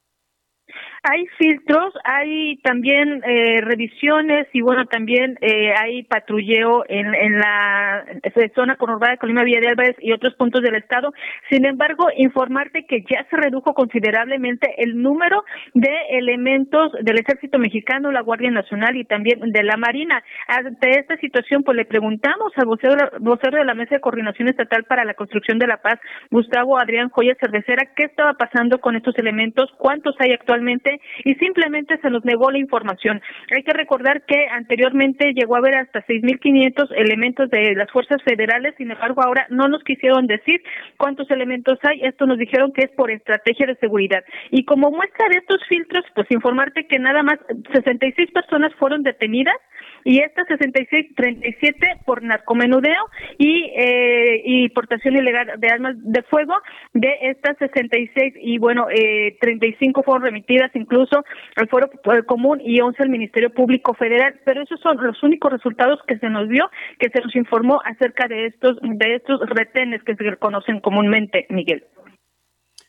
Hay 1.06 1.26
filtros, 1.36 1.92
hay 2.02 2.56
también 2.62 3.22
eh, 3.26 3.60
revisiones 3.60 4.48
y 4.54 4.62
bueno, 4.62 4.86
también 4.86 5.36
eh, 5.42 5.74
hay 5.78 6.02
patrulleo 6.04 6.86
en, 6.88 7.14
en 7.14 7.38
la 7.40 8.06
zona 8.54 8.76
conurbada 8.76 9.12
de 9.12 9.18
Colima, 9.18 9.44
Villa 9.44 9.60
de 9.60 9.68
Álvarez 9.68 9.96
y 10.00 10.12
otros 10.12 10.34
puntos 10.36 10.62
del 10.62 10.76
estado. 10.76 11.12
Sin 11.50 11.66
embargo, 11.66 12.06
informarte 12.16 12.86
que 12.86 13.02
ya 13.02 13.26
se 13.28 13.36
redujo 13.36 13.74
considerablemente 13.74 14.76
el 14.78 15.02
número 15.02 15.44
de 15.74 15.94
elementos 16.08 16.92
del 17.02 17.18
Ejército 17.18 17.58
Mexicano, 17.58 18.10
la 18.10 18.22
Guardia 18.22 18.50
Nacional 18.50 18.96
y 18.96 19.04
también 19.04 19.40
de 19.40 19.62
la 19.62 19.76
Marina. 19.76 20.24
Ante 20.48 20.98
esta 20.98 21.18
situación, 21.18 21.64
pues 21.64 21.76
le 21.76 21.84
preguntamos 21.84 22.50
al 22.56 22.64
vocero, 22.64 23.10
vocero 23.20 23.58
de 23.58 23.66
la 23.66 23.74
Mesa 23.74 23.96
de 23.96 24.00
Coordinación 24.00 24.48
Estatal 24.48 24.84
para 24.84 25.04
la 25.04 25.12
Construcción 25.12 25.58
de 25.58 25.66
la 25.66 25.82
Paz, 25.82 26.00
Gustavo 26.30 26.78
Adrián 26.78 27.10
Joya 27.10 27.36
Cervecera, 27.38 27.90
qué 27.94 28.04
estaba 28.04 28.32
pasando 28.34 28.80
con 28.80 28.96
estos 28.96 29.18
elementos, 29.18 29.70
cuántos 29.76 30.16
hay 30.18 30.32
actualmente 30.32 30.93
y 31.24 31.34
simplemente 31.34 31.98
se 31.98 32.10
nos 32.10 32.24
negó 32.24 32.50
la 32.50 32.58
información. 32.58 33.20
Hay 33.54 33.62
que 33.62 33.72
recordar 33.72 34.24
que 34.24 34.46
anteriormente 34.50 35.32
llegó 35.34 35.56
a 35.56 35.58
haber 35.58 35.76
hasta 35.76 36.04
6.500 36.06 36.88
elementos 36.96 37.50
de 37.50 37.74
las 37.74 37.90
fuerzas 37.90 38.22
federales, 38.22 38.74
sin 38.76 38.90
embargo 38.90 39.22
ahora 39.22 39.46
no 39.50 39.68
nos 39.68 39.82
quisieron 39.84 40.26
decir 40.26 40.62
cuántos 40.96 41.30
elementos 41.30 41.78
hay, 41.82 42.00
esto 42.02 42.26
nos 42.26 42.38
dijeron 42.38 42.72
que 42.72 42.84
es 42.84 42.90
por 42.90 43.10
estrategia 43.10 43.66
de 43.66 43.76
seguridad. 43.76 44.24
Y 44.50 44.64
como 44.64 44.90
muestra 44.90 45.28
de 45.28 45.38
estos 45.38 45.60
filtros, 45.68 46.04
pues 46.14 46.30
informarte 46.30 46.86
que 46.86 46.98
nada 46.98 47.22
más 47.22 47.38
66 47.72 48.30
personas 48.32 48.74
fueron 48.74 49.02
detenidas 49.02 49.56
y 50.04 50.20
estas 50.20 50.46
66, 50.48 51.14
37 51.16 52.00
por 52.04 52.22
narcomenudeo 52.22 53.10
y, 53.38 53.70
eh, 53.76 54.42
y 54.44 54.68
portación 54.68 55.16
ilegal 55.16 55.58
de 55.58 55.68
armas 55.68 55.96
de 55.98 56.22
fuego. 56.24 56.54
De 56.92 57.10
estas 57.22 57.56
66 57.58 58.34
y 58.36 58.58
bueno, 58.58 58.86
eh, 58.90 59.36
35 59.40 60.02
fueron 60.02 60.22
remitidas 60.22 60.70
incluso 60.74 61.24
al 61.56 61.68
Foro 61.68 61.90
Común 62.26 62.60
y 62.62 62.80
11 62.80 63.02
al 63.02 63.08
Ministerio 63.08 63.52
Público 63.52 63.94
Federal, 63.94 64.40
pero 64.44 64.62
esos 64.62 64.80
son 64.80 64.98
los 65.02 65.22
únicos 65.22 65.50
resultados 65.50 66.00
que 66.06 66.18
se 66.18 66.28
nos 66.28 66.48
dio, 66.48 66.70
que 66.98 67.08
se 67.10 67.20
nos 67.20 67.34
informó 67.34 67.80
acerca 67.84 68.28
de 68.28 68.46
estos 68.46 68.78
de 68.82 69.16
estos 69.16 69.40
retenes 69.48 70.02
que 70.02 70.14
se 70.14 70.36
conocen 70.36 70.80
comúnmente, 70.80 71.46
Miguel. 71.48 71.84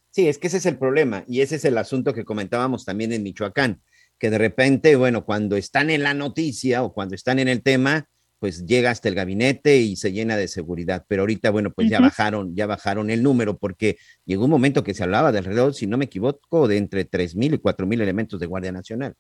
Sí, 0.10 0.28
es 0.30 0.38
que 0.38 0.48
ese 0.48 0.58
es 0.58 0.66
el 0.66 0.78
problema 0.78 1.24
y 1.28 1.42
ese 1.42 1.56
es 1.56 1.66
el 1.66 1.78
asunto 1.78 2.14
que 2.14 2.24
comentábamos 2.24 2.86
también 2.86 3.12
en 3.12 3.24
Michoacán, 3.24 3.82
que 4.20 4.30
de 4.30 4.38
repente, 4.38 4.96
bueno, 4.96 5.26
cuando 5.26 5.58
están 5.58 5.90
en 5.90 6.04
la 6.04 6.14
noticia 6.14 6.84
o 6.84 6.94
cuando 6.94 7.16
están 7.16 7.40
en 7.40 7.48
el 7.48 7.64
tema, 7.64 8.08
pues 8.40 8.66
llega 8.66 8.92
hasta 8.92 9.10
el 9.10 9.16
gabinete 9.16 9.78
y 9.78 9.96
se 9.96 10.12
llena 10.12 10.38
de 10.38 10.48
seguridad. 10.48 11.06
Pero 11.08 11.24
ahorita, 11.24 11.50
bueno, 11.50 11.72
pues 11.72 11.90
ya 11.90 12.00
bajaron, 12.00 12.56
ya 12.56 12.68
bajaron 12.68 13.10
el 13.10 13.24
número 13.24 13.58
porque 13.58 13.98
llegó 14.26 14.46
un 14.46 14.52
momento 14.52 14.84
que 14.84 14.94
se 14.94 15.04
hablaba 15.04 15.32
de 15.32 15.40
alrededor, 15.40 15.74
si 15.74 15.88
no 15.88 15.98
me 15.98 16.06
equivoco, 16.06 16.68
de 16.68 16.78
entre 16.78 17.06
tres 17.06 17.36
mil 17.36 17.54
y 17.54 17.58
cuatro 17.58 17.88
mil 17.88 18.02
elementos 18.02 18.40
de 18.40 18.46
Guardia 18.46 18.72
Nacional. 18.72 19.16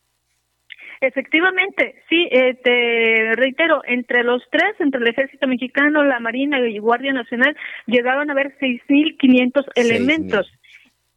Efectivamente, 1.01 1.95
sí, 2.09 2.27
eh, 2.31 2.55
te 2.63 3.35
reitero, 3.35 3.81
entre 3.85 4.23
los 4.23 4.41
tres, 4.49 4.75
entre 4.79 5.01
el 5.01 5.07
Ejército 5.07 5.47
Mexicano, 5.47 6.03
la 6.03 6.19
Marina 6.19 6.59
y 6.59 6.79
Guardia 6.79 7.11
Nacional, 7.11 7.55
llegaban 7.85 8.29
a 8.29 8.33
haber 8.33 8.57
6.500 8.59 9.65
elementos. 9.75 10.49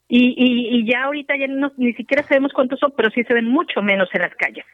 Y, 0.08 0.34
y, 0.36 0.78
y 0.78 0.90
ya 0.90 1.04
ahorita 1.04 1.36
ya 1.38 1.46
no, 1.46 1.70
ni 1.76 1.92
siquiera 1.92 2.26
sabemos 2.26 2.52
cuántos 2.54 2.80
son, 2.80 2.92
pero 2.96 3.10
sí 3.10 3.22
se 3.24 3.34
ven 3.34 3.46
mucho 3.46 3.82
menos 3.82 4.08
en 4.14 4.22
las 4.22 4.34
calles. 4.34 4.64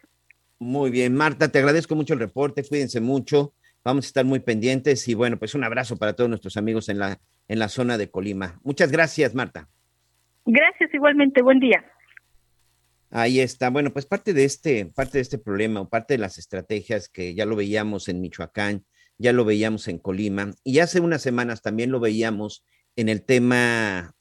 Muy 0.60 0.90
bien, 0.90 1.14
Marta, 1.14 1.48
te 1.48 1.58
agradezco 1.58 1.96
mucho 1.96 2.14
el 2.14 2.20
reporte, 2.20 2.62
cuídense 2.62 3.00
mucho, 3.00 3.52
vamos 3.82 4.04
a 4.04 4.08
estar 4.08 4.24
muy 4.24 4.38
pendientes 4.38 5.08
y 5.08 5.14
bueno, 5.14 5.36
pues 5.36 5.54
un 5.54 5.64
abrazo 5.64 5.96
para 5.96 6.14
todos 6.14 6.30
nuestros 6.30 6.56
amigos 6.56 6.88
en 6.88 7.00
la, 7.00 7.18
en 7.48 7.58
la 7.58 7.68
zona 7.68 7.98
de 7.98 8.10
Colima. 8.10 8.60
Muchas 8.62 8.92
gracias, 8.92 9.34
Marta. 9.34 9.68
Gracias 10.46 10.94
igualmente, 10.94 11.42
buen 11.42 11.58
día. 11.58 11.84
Ahí 13.10 13.40
está. 13.40 13.70
Bueno, 13.70 13.92
pues 13.92 14.06
parte 14.06 14.32
de 14.32 14.44
este, 14.44 14.86
parte 14.86 15.18
de 15.18 15.22
este 15.22 15.38
problema 15.38 15.80
o 15.80 15.88
parte 15.88 16.14
de 16.14 16.18
las 16.18 16.38
estrategias 16.38 17.08
que 17.08 17.34
ya 17.34 17.46
lo 17.46 17.56
veíamos 17.56 18.08
en 18.08 18.20
Michoacán, 18.20 18.84
ya 19.18 19.32
lo 19.32 19.44
veíamos 19.44 19.88
en 19.88 19.98
Colima 19.98 20.52
y 20.64 20.78
hace 20.78 21.00
unas 21.00 21.22
semanas 21.22 21.62
también 21.62 21.90
lo 21.90 22.00
veíamos 22.00 22.64
en 22.96 23.08
el 23.08 23.24
tema 23.24 24.14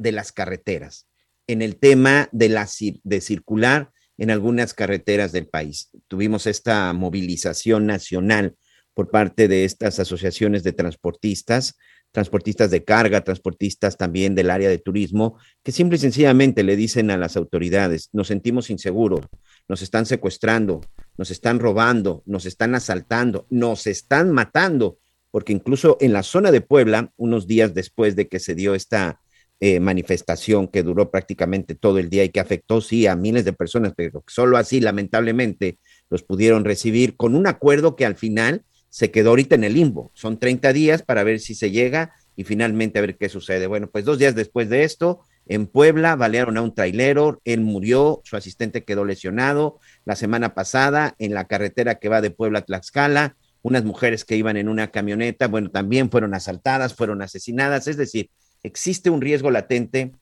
de 0.00 0.12
las 0.12 0.32
carreteras, 0.32 1.06
en 1.46 1.62
el 1.62 1.76
tema 1.76 2.28
de 2.32 2.48
la 2.48 2.68
de 3.04 3.20
circular 3.20 3.90
en 4.16 4.30
algunas 4.30 4.74
carreteras 4.74 5.32
del 5.32 5.46
país. 5.46 5.90
Tuvimos 6.08 6.46
esta 6.46 6.92
movilización 6.92 7.86
nacional 7.86 8.56
por 8.94 9.10
parte 9.10 9.48
de 9.48 9.64
estas 9.64 9.98
asociaciones 9.98 10.62
de 10.62 10.72
transportistas, 10.72 11.76
transportistas 12.12 12.70
de 12.70 12.84
carga, 12.84 13.22
transportistas 13.22 13.96
también 13.96 14.34
del 14.34 14.50
área 14.50 14.68
de 14.68 14.78
turismo, 14.78 15.38
que 15.62 15.72
simple 15.72 15.96
y 15.96 16.00
sencillamente 16.00 16.64
le 16.64 16.76
dicen 16.76 17.10
a 17.10 17.16
las 17.16 17.36
autoridades, 17.36 18.08
nos 18.12 18.28
sentimos 18.28 18.68
inseguros, 18.68 19.20
nos 19.68 19.80
están 19.80 20.06
secuestrando, 20.06 20.80
nos 21.16 21.30
están 21.30 21.58
robando, 21.58 22.22
nos 22.26 22.46
están 22.46 22.74
asaltando, 22.74 23.46
nos 23.48 23.86
están 23.86 24.32
matando, 24.32 24.98
porque 25.30 25.52
incluso 25.52 25.96
en 26.00 26.12
la 26.12 26.22
zona 26.22 26.50
de 26.50 26.60
Puebla, 26.60 27.12
unos 27.16 27.46
días 27.46 27.74
después 27.74 28.16
de 28.16 28.28
que 28.28 28.40
se 28.40 28.54
dio 28.54 28.74
esta 28.74 29.20
eh, 29.60 29.78
manifestación 29.78 30.68
que 30.68 30.82
duró 30.82 31.10
prácticamente 31.10 31.74
todo 31.74 31.98
el 31.98 32.08
día 32.08 32.24
y 32.24 32.30
que 32.30 32.40
afectó, 32.40 32.80
sí, 32.80 33.06
a 33.06 33.14
miles 33.14 33.44
de 33.44 33.52
personas, 33.52 33.92
pero 33.94 34.24
solo 34.26 34.56
así, 34.56 34.80
lamentablemente, 34.80 35.78
los 36.08 36.22
pudieron 36.22 36.64
recibir 36.64 37.16
con 37.16 37.34
un 37.34 37.46
acuerdo 37.46 37.94
que 37.94 38.06
al 38.06 38.16
final 38.16 38.64
se 38.88 39.10
quedó 39.10 39.30
ahorita 39.30 39.54
en 39.54 39.64
el 39.64 39.74
limbo. 39.74 40.10
Son 40.14 40.38
30 40.38 40.72
días 40.72 41.02
para 41.02 41.24
ver 41.24 41.40
si 41.40 41.54
se 41.54 41.70
llega 41.70 42.14
y 42.36 42.44
finalmente 42.44 42.98
a 42.98 43.02
ver 43.02 43.18
qué 43.18 43.28
sucede. 43.28 43.66
Bueno, 43.66 43.90
pues 43.90 44.04
dos 44.06 44.18
días 44.18 44.34
después 44.34 44.68
de 44.70 44.84
esto, 44.84 45.20
en 45.46 45.66
Puebla 45.66 46.16
balearon 46.16 46.56
a 46.56 46.62
un 46.62 46.74
trailero, 46.74 47.40
él 47.44 47.60
murió, 47.60 48.22
su 48.24 48.36
asistente 48.36 48.84
quedó 48.84 49.04
lesionado. 49.04 49.78
La 50.04 50.16
semana 50.16 50.54
pasada, 50.54 51.14
en 51.18 51.34
la 51.34 51.46
carretera 51.46 51.96
que 51.96 52.08
va 52.08 52.20
de 52.20 52.30
Puebla 52.30 52.60
a 52.60 52.62
Tlaxcala, 52.62 53.36
unas 53.62 53.84
mujeres 53.84 54.24
que 54.24 54.36
iban 54.36 54.56
en 54.56 54.68
una 54.68 54.90
camioneta, 54.90 55.48
bueno, 55.48 55.70
también 55.70 56.10
fueron 56.10 56.34
asaltadas, 56.34 56.94
fueron 56.94 57.20
asesinadas, 57.20 57.88
es 57.88 57.96
decir, 57.96 58.30
existe 58.62 59.10
un 59.10 59.20
riesgo 59.20 59.50
latente 59.50 60.12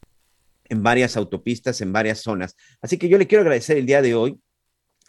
en 0.69 0.83
varias 0.83 1.17
autopistas, 1.17 1.81
en 1.81 1.93
varias 1.93 2.21
zonas. 2.21 2.57
Así 2.81 2.99
que 2.99 3.09
yo 3.09 3.19
le 3.19 3.27
quiero 3.27 3.43
agradecer 3.43 3.79
el 3.79 3.87
día 3.87 4.03
de 4.03 4.15
hoy 4.15 4.39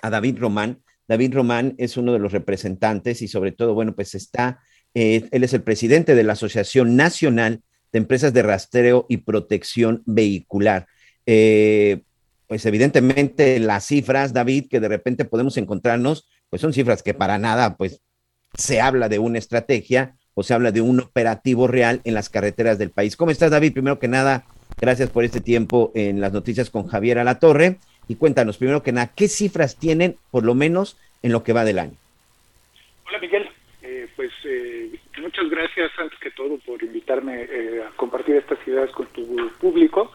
a 0.02 0.10
David 0.10 0.38
Román. 0.40 0.82
David 1.08 1.34
Román 1.34 1.76
es 1.78 1.98
uno 1.98 2.14
de 2.14 2.20
los 2.20 2.32
representantes 2.32 3.22
y 3.22 3.28
sobre 3.28 3.52
todo, 3.52 3.74
bueno, 3.74 3.96
pues 3.96 4.16
está, 4.16 4.60
eh, 4.94 5.28
él 5.32 5.44
es 5.44 5.54
el 5.54 5.64
presidente 5.64 6.16
de 6.16 6.24
la 6.24 6.34
Asociación 6.34 6.96
Nacional 6.96 7.62
de 7.92 7.98
Empresas 7.98 8.34
de 8.34 8.44
Rastreo 8.44 9.06
y 9.10 9.18
Protección 9.18 10.04
Vehicular. 10.06 10.88
Eh, 11.26 12.04
pues 12.48 12.66
evidentemente 12.66 13.60
las 13.60 13.86
cifras, 13.86 14.34
David, 14.34 14.68
que 14.70 14.80
de 14.80 14.88
repente 14.88 15.26
podemos 15.26 15.58
encontrarnos, 15.58 16.28
pues 16.50 16.62
son 16.62 16.74
cifras 16.74 17.04
que 17.04 17.14
para 17.14 17.38
nada, 17.38 17.78
pues 17.78 18.02
se 18.56 18.82
habla 18.82 19.10
de 19.10 19.20
una 19.20 19.38
estrategia 19.38 20.16
o 20.34 20.44
se 20.44 20.54
habla 20.54 20.72
de 20.72 20.82
un 20.82 21.00
operativo 21.00 21.68
real 21.68 22.02
en 22.04 22.14
las 22.14 22.30
carreteras 22.30 22.78
del 22.78 22.92
país. 22.92 23.16
¿Cómo 23.16 23.32
estás, 23.32 23.52
David? 23.52 23.74
Primero 23.74 24.00
que 24.00 24.08
nada, 24.08 24.46
gracias 24.80 25.10
por 25.10 25.24
este 25.24 25.42
tiempo 25.42 25.92
en 25.96 26.22
las 26.22 26.34
noticias 26.34 26.70
con 26.70 26.88
Javier 26.88 27.20
Alatorre. 27.20 27.78
Y 28.08 28.16
cuéntanos, 28.16 28.58
primero 28.58 28.82
que 28.82 28.92
nada, 28.92 29.12
¿qué 29.16 29.28
cifras 29.28 29.78
tienen, 29.78 30.16
por 30.32 30.44
lo 30.44 30.56
menos, 30.56 30.98
en 31.22 31.32
lo 31.32 31.44
que 31.44 31.54
va 31.54 31.64
del 31.64 31.80
año? 31.80 31.94
Hola, 33.08 33.20
Miguel. 33.20 33.50
Eh, 33.82 34.08
pues 34.16 34.32
eh, 34.46 34.92
muchas 35.22 35.50
gracias, 35.50 35.92
antes 35.98 36.20
que 36.20 36.32
todo, 36.32 36.58
por 36.60 36.82
invitarme 36.84 37.44
eh, 37.44 37.84
a 37.88 37.96
compartir 37.96 38.36
estas 38.36 38.60
ideas 38.68 38.90
con 38.92 39.08
tu 39.08 39.50
público. 39.60 40.12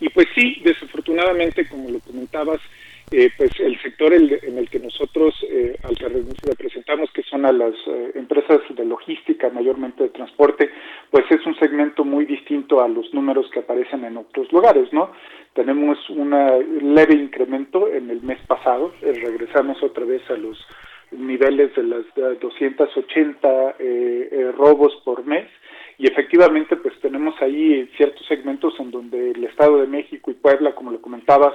Y 0.00 0.08
pues 0.10 0.28
sí, 0.34 0.60
desafortunadamente, 0.62 1.68
como 1.68 1.90
lo 1.90 2.00
comentabas, 2.00 2.60
eh, 3.10 3.30
pues 3.38 3.50
el 3.58 3.80
sector 3.80 4.12
en 4.12 4.58
el 4.58 4.68
que 4.68 4.80
nosotros 4.80 5.34
eh, 5.50 5.76
al 5.82 5.96
que 5.96 6.08
representamos, 6.42 7.10
que 7.10 7.22
son 7.22 7.46
a 7.46 7.52
las 7.52 7.74
eh, 7.86 8.12
empresas 8.16 8.60
de 8.68 8.84
logística, 8.84 9.48
mayormente 9.48 10.02
de 10.02 10.10
transporte, 10.10 10.68
pues 11.10 11.24
es 11.30 11.44
un 11.46 11.54
segmento 11.58 12.04
muy 12.04 12.26
distinto 12.26 12.82
a 12.82 12.88
los 12.88 13.12
números 13.14 13.50
que 13.50 13.60
aparecen 13.60 14.04
en 14.04 14.18
otros 14.18 14.52
lugares, 14.52 14.92
¿no? 14.92 15.12
Tenemos 15.54 15.98
un 16.10 16.30
leve 16.94 17.14
incremento 17.14 17.88
en 17.88 18.10
el 18.10 18.22
mes 18.22 18.38
pasado, 18.46 18.92
regresamos 19.00 19.82
otra 19.82 20.04
vez 20.04 20.22
a 20.30 20.34
los 20.34 20.58
niveles 21.10 21.74
de 21.74 21.82
las 21.82 22.04
280 22.40 23.76
robos 24.56 24.94
por 25.04 25.24
mes, 25.24 25.48
y 25.96 26.06
efectivamente 26.06 26.76
pues 26.76 26.94
tenemos 27.00 27.34
ahí 27.40 27.90
ciertos 27.96 28.24
segmentos 28.26 28.74
en 28.78 28.90
donde 28.90 29.32
el 29.32 29.44
Estado 29.44 29.80
de 29.80 29.88
México 29.88 30.30
y 30.30 30.34
Puebla, 30.34 30.74
como 30.74 30.92
lo 30.92 31.00
comentabas, 31.00 31.54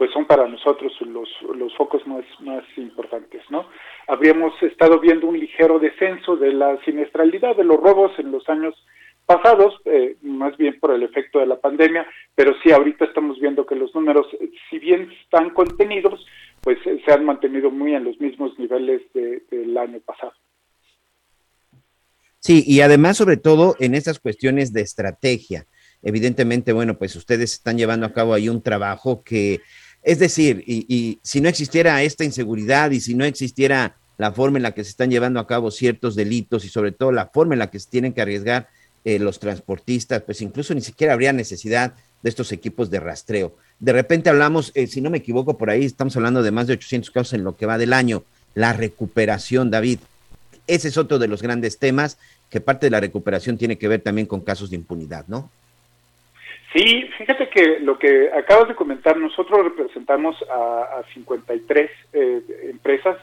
pues 0.00 0.10
son 0.12 0.24
para 0.24 0.48
nosotros 0.48 0.94
los, 1.02 1.28
los 1.54 1.76
focos 1.76 2.06
más, 2.06 2.24
más 2.38 2.64
importantes, 2.78 3.42
¿no? 3.50 3.66
Habríamos 4.08 4.54
estado 4.62 4.98
viendo 4.98 5.26
un 5.26 5.38
ligero 5.38 5.78
descenso 5.78 6.36
de 6.36 6.54
la 6.54 6.82
siniestralidad 6.86 7.54
de 7.54 7.64
los 7.64 7.76
robos 7.78 8.10
en 8.18 8.32
los 8.32 8.48
años 8.48 8.74
pasados, 9.26 9.74
eh, 9.84 10.16
más 10.22 10.56
bien 10.56 10.80
por 10.80 10.92
el 10.94 11.02
efecto 11.02 11.40
de 11.40 11.44
la 11.44 11.60
pandemia, 11.60 12.06
pero 12.34 12.54
sí 12.62 12.72
ahorita 12.72 13.04
estamos 13.04 13.38
viendo 13.40 13.66
que 13.66 13.74
los 13.74 13.94
números, 13.94 14.26
si 14.70 14.78
bien 14.78 15.12
están 15.22 15.50
contenidos, 15.50 16.26
pues 16.62 16.78
eh, 16.86 17.02
se 17.04 17.12
han 17.12 17.26
mantenido 17.26 17.70
muy 17.70 17.94
en 17.94 18.04
los 18.04 18.18
mismos 18.18 18.58
niveles 18.58 19.02
del 19.12 19.76
año 19.76 20.00
pasado. 20.00 20.32
Sí, 22.38 22.64
y 22.66 22.80
además, 22.80 23.18
sobre 23.18 23.36
todo 23.36 23.76
en 23.80 23.94
estas 23.94 24.18
cuestiones 24.18 24.72
de 24.72 24.80
estrategia. 24.80 25.66
Evidentemente, 26.02 26.72
bueno, 26.72 26.96
pues 26.96 27.14
ustedes 27.16 27.52
están 27.52 27.76
llevando 27.76 28.06
a 28.06 28.14
cabo 28.14 28.32
ahí 28.32 28.48
un 28.48 28.62
trabajo 28.62 29.22
que 29.22 29.60
es 30.02 30.18
decir, 30.18 30.64
y, 30.66 31.18
si 31.22 31.40
no 31.40 31.48
existiera 31.48 32.02
esta 32.02 32.24
inseguridad 32.24 32.90
y 32.90 33.00
si 33.00 33.14
no 33.14 33.24
existiera 33.24 33.96
la 34.16 34.32
forma 34.32 34.58
en 34.58 34.62
la 34.62 34.72
que 34.72 34.84
se 34.84 34.90
están 34.90 35.10
llevando 35.10 35.40
a 35.40 35.46
cabo 35.46 35.70
ciertos 35.70 36.14
delitos 36.14 36.64
y 36.64 36.68
sobre 36.68 36.92
todo 36.92 37.12
la 37.12 37.26
forma 37.26 37.54
en 37.54 37.58
la 37.58 37.70
que 37.70 37.78
se 37.78 37.90
tienen 37.90 38.12
que 38.12 38.20
arriesgar 38.20 38.68
eh, 39.04 39.18
los 39.18 39.40
transportistas, 39.40 40.22
pues 40.22 40.42
incluso 40.42 40.74
ni 40.74 40.82
siquiera 40.82 41.14
habría 41.14 41.32
necesidad 41.32 41.94
de 42.22 42.28
estos 42.28 42.52
equipos 42.52 42.90
de 42.90 43.00
rastreo. 43.00 43.56
De 43.78 43.92
repente 43.92 44.28
hablamos, 44.28 44.72
eh, 44.74 44.86
si 44.86 45.00
no 45.00 45.08
me 45.08 45.18
equivoco 45.18 45.56
por 45.56 45.70
ahí, 45.70 45.84
estamos 45.84 46.16
hablando 46.16 46.42
de 46.42 46.50
más 46.50 46.66
de 46.66 46.74
800 46.74 47.10
casos 47.10 47.32
en 47.32 47.44
lo 47.44 47.56
que 47.56 47.66
va 47.66 47.78
del 47.78 47.94
año. 47.94 48.24
La 48.54 48.72
recuperación, 48.72 49.70
David. 49.70 50.00
Ese 50.66 50.88
es 50.88 50.98
otro 50.98 51.18
de 51.18 51.28
los 51.28 51.42
grandes 51.42 51.78
temas, 51.78 52.18
que 52.50 52.60
parte 52.60 52.86
de 52.86 52.90
la 52.90 53.00
recuperación 53.00 53.56
tiene 53.56 53.78
que 53.78 53.88
ver 53.88 54.02
también 54.02 54.26
con 54.26 54.40
casos 54.40 54.70
de 54.70 54.76
impunidad, 54.76 55.26
¿no? 55.28 55.50
Sí, 56.72 57.02
fíjate 57.18 57.48
que 57.48 57.80
lo 57.80 57.98
que 57.98 58.30
acabas 58.32 58.68
de 58.68 58.76
comentar, 58.76 59.16
nosotros 59.16 59.64
representamos 59.64 60.36
a, 60.48 61.02
53 61.14 61.90
eh, 62.12 62.42
empresas 62.70 63.16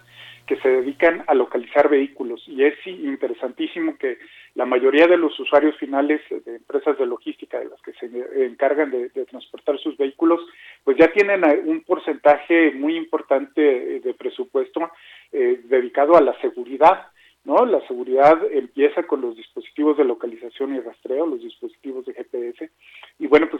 que 0.46 0.58
se 0.58 0.68
dedican 0.70 1.24
a 1.28 1.34
localizar 1.34 1.90
vehículos 1.90 2.44
y 2.48 2.64
es 2.64 2.76
interesantísimo 2.86 3.98
que 3.98 4.18
la 4.56 4.66
mayoría 4.66 5.08
de 5.08 5.18
los 5.18 5.38
usuarios 5.40 5.78
finales 5.78 6.22
de 6.30 6.56
empresas 6.56 6.98
de 6.98 7.06
logística, 7.06 7.60
de 7.60 7.66
las 7.66 7.82
que 7.82 7.94
se 7.94 8.08
encargan 8.46 8.92
de, 8.92 9.10
transportar 9.26 9.78
sus 9.80 9.96
vehículos, 9.98 10.40
pues 10.84 10.98
ya 10.98 11.12
tienen 11.12 11.44
un 11.66 11.82
porcentaje 11.82 12.72
muy 12.72 12.96
importante 12.96 13.62
de 14.00 14.14
presupuesto 14.14 14.92
eh, 15.32 15.62
dedicado 15.66 16.18
a 16.18 16.22
la 16.22 16.34
seguridad 16.42 17.08
¿no? 17.48 17.66
La 17.66 17.80
seguridad 17.88 18.40
empieza 18.52 19.04
con 19.04 19.22
los 19.22 19.38
dispositivos 19.38 19.96
de 19.98 20.04
localización 20.04 20.76
y 20.76 20.82
rastreo, 20.82 21.26
los 21.26 21.42
dispositivos 21.42 22.06
de 22.06 22.14
GPS, 22.14 22.70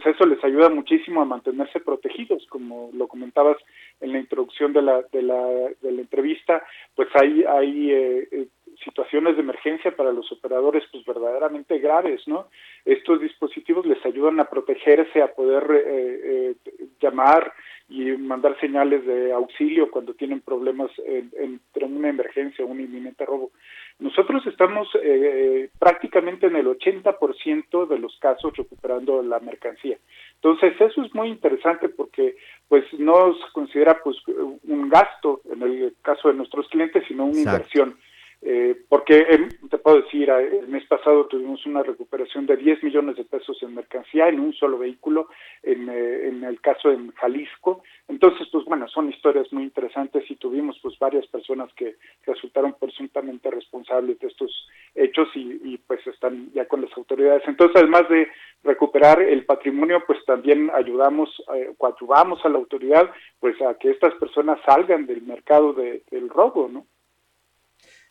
eso 0.08 0.26
les 0.26 0.42
ayuda 0.44 0.68
muchísimo 0.68 1.22
a 1.22 1.24
mantenerse 1.24 1.80
protegidos, 1.80 2.46
como 2.48 2.90
lo 2.92 3.08
comentabas 3.08 3.56
en 4.00 4.12
la 4.12 4.18
introducción 4.18 4.72
de 4.72 4.82
la, 4.82 5.02
de 5.12 5.22
la, 5.22 5.44
de 5.80 5.92
la 5.92 6.00
entrevista, 6.00 6.62
pues 6.94 7.08
hay, 7.14 7.44
hay 7.44 7.90
eh, 7.92 8.28
eh, 8.30 8.46
situaciones 8.84 9.36
de 9.36 9.42
emergencia 9.42 9.94
para 9.96 10.12
los 10.12 10.30
operadores 10.30 10.84
pues 10.92 11.04
verdaderamente 11.04 11.78
graves, 11.78 12.22
¿no? 12.26 12.48
Estos 12.84 13.20
dispositivos 13.20 13.86
les 13.86 14.04
ayudan 14.04 14.38
a 14.40 14.44
protegerse, 14.44 15.20
a 15.20 15.32
poder 15.32 15.64
eh, 15.70 16.54
llamar 17.00 17.52
y 17.88 18.04
mandar 18.12 18.58
señales 18.60 19.04
de 19.06 19.32
auxilio 19.32 19.90
cuando 19.90 20.12
tienen 20.14 20.40
problemas 20.40 20.90
entre 21.06 21.86
una 21.86 22.10
emergencia 22.10 22.64
o 22.64 22.68
un 22.68 22.80
inminente 22.80 23.24
robo. 23.24 23.50
Nosotros 23.98 24.46
estamos 24.46 24.88
eh, 25.02 25.70
prácticamente 25.78 26.46
en 26.46 26.56
el 26.56 26.66
80% 26.66 27.88
de 27.88 27.98
los 27.98 28.16
casos 28.20 28.56
recuperando 28.56 29.22
la 29.22 29.40
mercancía. 29.40 29.96
Entonces, 30.34 30.74
eso 30.80 31.02
es 31.02 31.14
muy 31.14 31.28
interesante 31.28 31.88
porque 31.88 32.36
pues 32.68 32.84
no 32.98 33.34
se 33.34 33.52
considera 33.52 34.00
pues 34.04 34.16
un 34.28 34.88
gasto 34.88 35.40
en 35.50 35.62
el 35.62 35.94
caso 36.02 36.28
de 36.28 36.34
nuestros 36.34 36.68
clientes, 36.68 37.02
sino 37.08 37.24
una 37.24 37.40
inversión. 37.40 37.96
Eh, 38.40 38.76
porque 38.88 39.26
te 39.68 39.78
puedo 39.78 40.00
decir, 40.02 40.30
el 40.30 40.68
mes 40.68 40.86
pasado 40.86 41.26
tuvimos 41.26 41.66
una 41.66 41.82
recuperación 41.82 42.46
de 42.46 42.56
10 42.56 42.84
millones 42.84 43.16
de 43.16 43.24
pesos 43.24 43.60
en 43.62 43.74
mercancía 43.74 44.28
en 44.28 44.38
un 44.38 44.52
solo 44.52 44.78
vehículo, 44.78 45.28
en, 45.62 45.88
eh, 45.88 46.28
en 46.28 46.44
el 46.44 46.60
caso 46.60 46.90
en 46.90 47.10
Jalisco. 47.12 47.82
Entonces, 48.06 48.46
pues 48.52 48.64
bueno, 48.64 48.86
son 48.88 49.08
historias 49.08 49.52
muy 49.52 49.64
interesantes 49.64 50.30
y 50.30 50.36
tuvimos 50.36 50.78
pues 50.80 50.96
varias 51.00 51.26
personas 51.26 51.72
que 51.74 51.96
resultaron 52.26 52.74
presuntamente 52.78 53.50
responsables 53.50 54.18
de 54.20 54.28
estos 54.28 54.68
hechos 54.94 55.28
y, 55.34 55.60
y 55.64 55.78
pues 55.78 56.06
están 56.06 56.52
ya 56.52 56.66
con 56.66 56.82
las 56.82 56.96
autoridades. 56.96 57.42
Entonces, 57.46 57.76
además 57.76 58.08
de 58.08 58.28
recuperar 58.62 59.20
el 59.20 59.44
patrimonio, 59.46 60.02
pues 60.06 60.24
también 60.24 60.70
ayudamos, 60.74 61.28
eh, 61.54 61.72
coadyuvamos 61.76 62.44
a 62.44 62.48
la 62.48 62.58
autoridad, 62.58 63.10
pues 63.40 63.60
a 63.62 63.74
que 63.74 63.90
estas 63.90 64.14
personas 64.14 64.60
salgan 64.64 65.06
del 65.06 65.22
mercado 65.22 65.72
de, 65.72 66.02
del 66.10 66.28
robo, 66.28 66.68
¿no? 66.68 66.86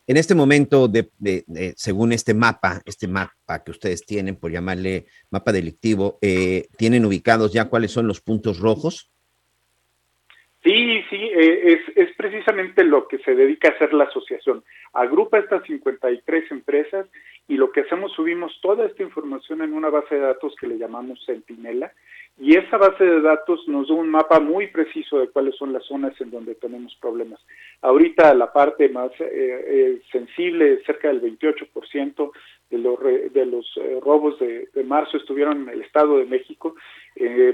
En 0.08 0.16
este 0.16 0.36
momento, 0.36 0.88
de, 0.88 1.10
según 1.76 2.14
este 2.14 2.34
mapa, 2.34 2.82
este 2.86 3.10
mapa 3.10 3.64
que 3.66 3.72
ustedes 3.72 4.06
tienen, 4.06 4.38
por 4.38 4.52
llamarle 4.52 5.06
mapa 5.30 5.52
delictivo, 5.52 6.18
eh, 6.22 6.68
¿tienen 6.78 7.04
ubicados 7.04 7.52
ya 7.52 7.66
cuáles 7.66 7.92
son 7.92 8.08
los 8.08 8.22
puntos 8.22 8.60
rojos? 8.60 9.12
Sí, 10.64 11.02
sí, 11.10 11.16
eh, 11.16 11.74
es, 11.74 11.80
es, 11.98 12.16
precisamente 12.16 12.86
lo 12.86 13.08
que 13.08 13.20
se 13.20 13.36
dedica 13.36 13.68
a 13.68 13.72
hacer 13.72 13.94
la 13.94 14.06
asociación. 14.06 14.64
Agrupa 14.94 15.40
estas 15.40 15.64
53 15.64 16.52
empresas 16.52 17.06
y 17.48 17.56
lo 17.56 17.72
que 17.72 17.82
hacemos, 17.82 18.12
subimos 18.14 18.60
toda 18.62 18.86
esta 18.86 19.04
información 19.04 19.62
en 19.62 19.74
una 19.74 19.90
base 19.90 20.16
de 20.16 20.22
datos 20.22 20.54
que 20.60 20.68
le 20.68 20.78
llamamos 20.78 21.24
Centinela 21.26 21.92
y 22.40 22.56
esa 22.56 22.78
base 22.78 23.04
de 23.04 23.22
datos 23.22 23.68
nos 23.68 23.88
da 23.88 23.96
un 23.96 24.10
mapa 24.10 24.40
muy 24.40 24.68
preciso 24.68 25.20
de 25.20 25.30
cuáles 25.30 25.56
son 25.56 25.74
las 25.74 25.84
zonas 25.86 26.20
en 26.22 26.30
donde 26.30 26.54
tenemos 26.54 26.96
problemas. 27.02 27.40
Ahorita 27.82 28.34
la 28.36 28.54
parte 28.54 28.90
más 28.90 29.12
eh, 29.20 29.26
eh, 29.32 30.02
sensible, 30.12 30.84
cerca 30.86 31.08
del 31.08 31.22
28% 31.22 32.32
de 32.70 32.78
los, 32.78 33.00
de 33.34 33.46
los 33.46 33.66
eh, 33.78 34.00
robos 34.04 34.38
de, 34.40 34.68
marzo 34.84 35.18
estuvieron 35.18 35.64
en 35.64 35.70
el 35.70 35.82
Estado 35.82 36.20
de 36.20 36.26
México, 36.26 36.76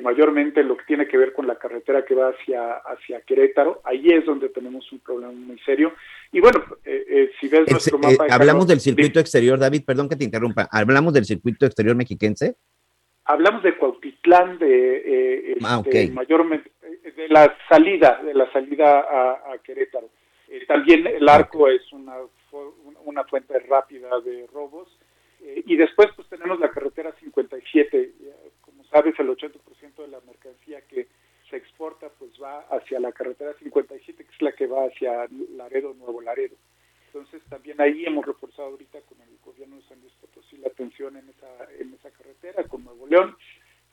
mayormente 0.02 0.64
lo 0.64 0.76
que 0.78 0.86
tiene 0.86 1.08
que 1.08 1.18
ver 1.18 1.34
con 1.34 1.48
la 1.48 1.56
carretera 1.56 2.04
que 2.04 2.16
va 2.16 2.30
hacia, 2.30 2.74
hacia 2.78 3.22
Querétaro. 3.22 3.82
Ahí 3.84 4.08
es 4.10 4.26
donde 4.26 4.50
tenemos 4.50 4.92
un 4.92 5.00
problema 5.00 5.32
muy 5.32 5.60
serio. 5.60 5.94
Y 6.32 6.40
bueno, 6.40 6.64
eh, 6.84 7.32
si 7.40 7.48
ves 7.48 7.70
nuestro 7.70 7.98
eh, 7.98 8.02
mapa... 8.02 8.26
de 8.26 8.34
hablamos 8.34 8.68
del 8.68 8.80
circuito 8.80 9.20
exterior, 9.20 9.58
David, 9.58 9.84
perdón 9.86 10.10
que 10.10 10.16
te 10.16 10.26
interrumpa. 10.26 10.68
Hablamos 10.72 11.14
del 11.14 11.26
circuito 11.26 11.66
exterior 11.66 11.96
mexiquense. 11.96 12.56
Hablamos 13.26 13.64
de 13.64 13.78
Cuautitlán, 13.78 14.60
de 14.60 14.98
eh, 15.06 15.58
Ah, 15.64 15.82
este, 15.84 16.12
mayormente 16.12 16.72
eh, 16.82 17.12
de 17.16 17.30
la 17.30 17.56
salida, 17.70 18.22
de 18.24 18.34
la 18.34 18.52
salida 18.52 19.00
a, 19.00 19.54
a 19.54 19.58
Querétaro. 19.64 20.10
Eh, 20.50 20.66
también 20.68 21.08
el 21.08 21.28
arco 21.30 21.68
es 21.68 21.82
una 21.94 22.16
una 23.06 23.24
fuente 23.24 23.58
rápida 23.60 24.20
de 24.22 24.48
robos. 24.54 24.88
Eh, 25.42 25.64
y 25.66 25.76
después 25.76 26.10
pues 26.16 26.28
tenemos 26.30 26.60
la 26.60 26.70
carretera 26.70 27.14
57. 27.20 28.14
Sabes, 28.94 29.16
el 29.18 29.28
80% 29.28 30.04
de 30.04 30.08
la 30.08 30.20
mercancía 30.22 30.82
que 30.82 31.08
se 31.50 31.58
exporta 31.58 32.10
pues 32.20 32.32
va 32.40 32.60
hacia 32.70 33.00
la 33.00 33.12
carretera 33.12 33.52
57, 33.58 34.24
que 34.24 34.32
es 34.32 34.42
la 34.42 34.52
que 34.52 34.68
va 34.68 34.86
hacia 34.86 35.28
Laredo, 35.58 35.96
Nuevo 35.96 36.22
Laredo. 36.22 36.56
Entonces 37.08 37.42
también 37.50 37.82
ahí 37.82 38.06
hemos 38.06 38.24
reforzado 38.24 38.70
ahorita 38.70 39.02
con 39.02 39.20
el 39.22 39.36
gobierno 39.44 39.78
de 39.78 39.82
San 39.84 40.00
Luis 40.00 40.14
Potosí 40.22 40.58
la 40.58 40.68
atención 40.68 41.18
en 41.18 41.28
esa, 41.28 41.72
en 41.80 41.92
esa 41.96 42.12
carretera, 42.12 42.66
con 42.66 42.84
Nuevo 42.84 43.08
León. 43.08 43.36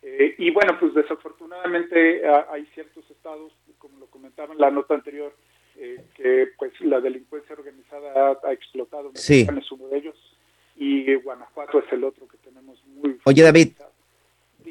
Eh, 0.03 0.34
y 0.36 0.51
bueno, 0.51 0.76
pues 0.78 0.92
desafortunadamente 0.92 2.22
hay 2.28 2.66
ciertos 2.74 3.11
estados, 3.11 3.55
como 3.78 3.98
lo 4.01 4.07
comentaba 4.07 4.53
en 4.53 4.61
la 4.61 4.70
nota 4.70 4.92
anterior, 4.92 5.34
eh, 5.76 6.05
que 6.14 6.48
pues 6.59 6.78
la 6.82 7.01
delincuencia 7.01 7.55
organizada 7.55 8.12
ha, 8.12 8.48
ha 8.48 8.53
explotado. 8.53 9.12
Sí. 9.14 9.46
Es 9.51 9.72
uno 9.72 9.88
de 9.88 9.96
ellos 9.96 10.36
y 10.80 11.14
Guanajuato 11.16 11.78
es 11.78 11.92
el 11.92 12.05
otro 12.05 12.26
que 12.26 12.38
tenemos 12.38 12.82
muy... 12.86 13.18
Oye, 13.24 13.42
David, 13.42 13.72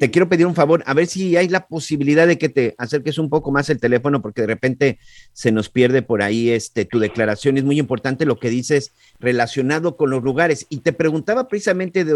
te 0.00 0.10
quiero 0.10 0.30
pedir 0.30 0.46
un 0.46 0.54
favor, 0.54 0.82
a 0.86 0.94
ver 0.94 1.06
si 1.06 1.36
hay 1.36 1.48
la 1.48 1.66
posibilidad 1.66 2.26
de 2.26 2.38
que 2.38 2.48
te 2.48 2.74
acerques 2.78 3.18
un 3.18 3.28
poco 3.28 3.52
más 3.52 3.68
el 3.68 3.78
teléfono, 3.78 4.22
porque 4.22 4.40
de 4.40 4.46
repente 4.46 4.98
se 5.34 5.52
nos 5.52 5.68
pierde 5.68 6.00
por 6.00 6.22
ahí 6.22 6.48
este, 6.48 6.86
tu 6.86 6.98
declaración. 6.98 7.58
Es 7.58 7.64
muy 7.64 7.78
importante 7.78 8.24
lo 8.24 8.38
que 8.38 8.48
dices 8.48 8.94
relacionado 9.18 9.98
con 9.98 10.08
los 10.08 10.22
lugares. 10.22 10.66
Y 10.70 10.78
te 10.80 10.94
preguntaba 10.94 11.48
precisamente 11.48 12.06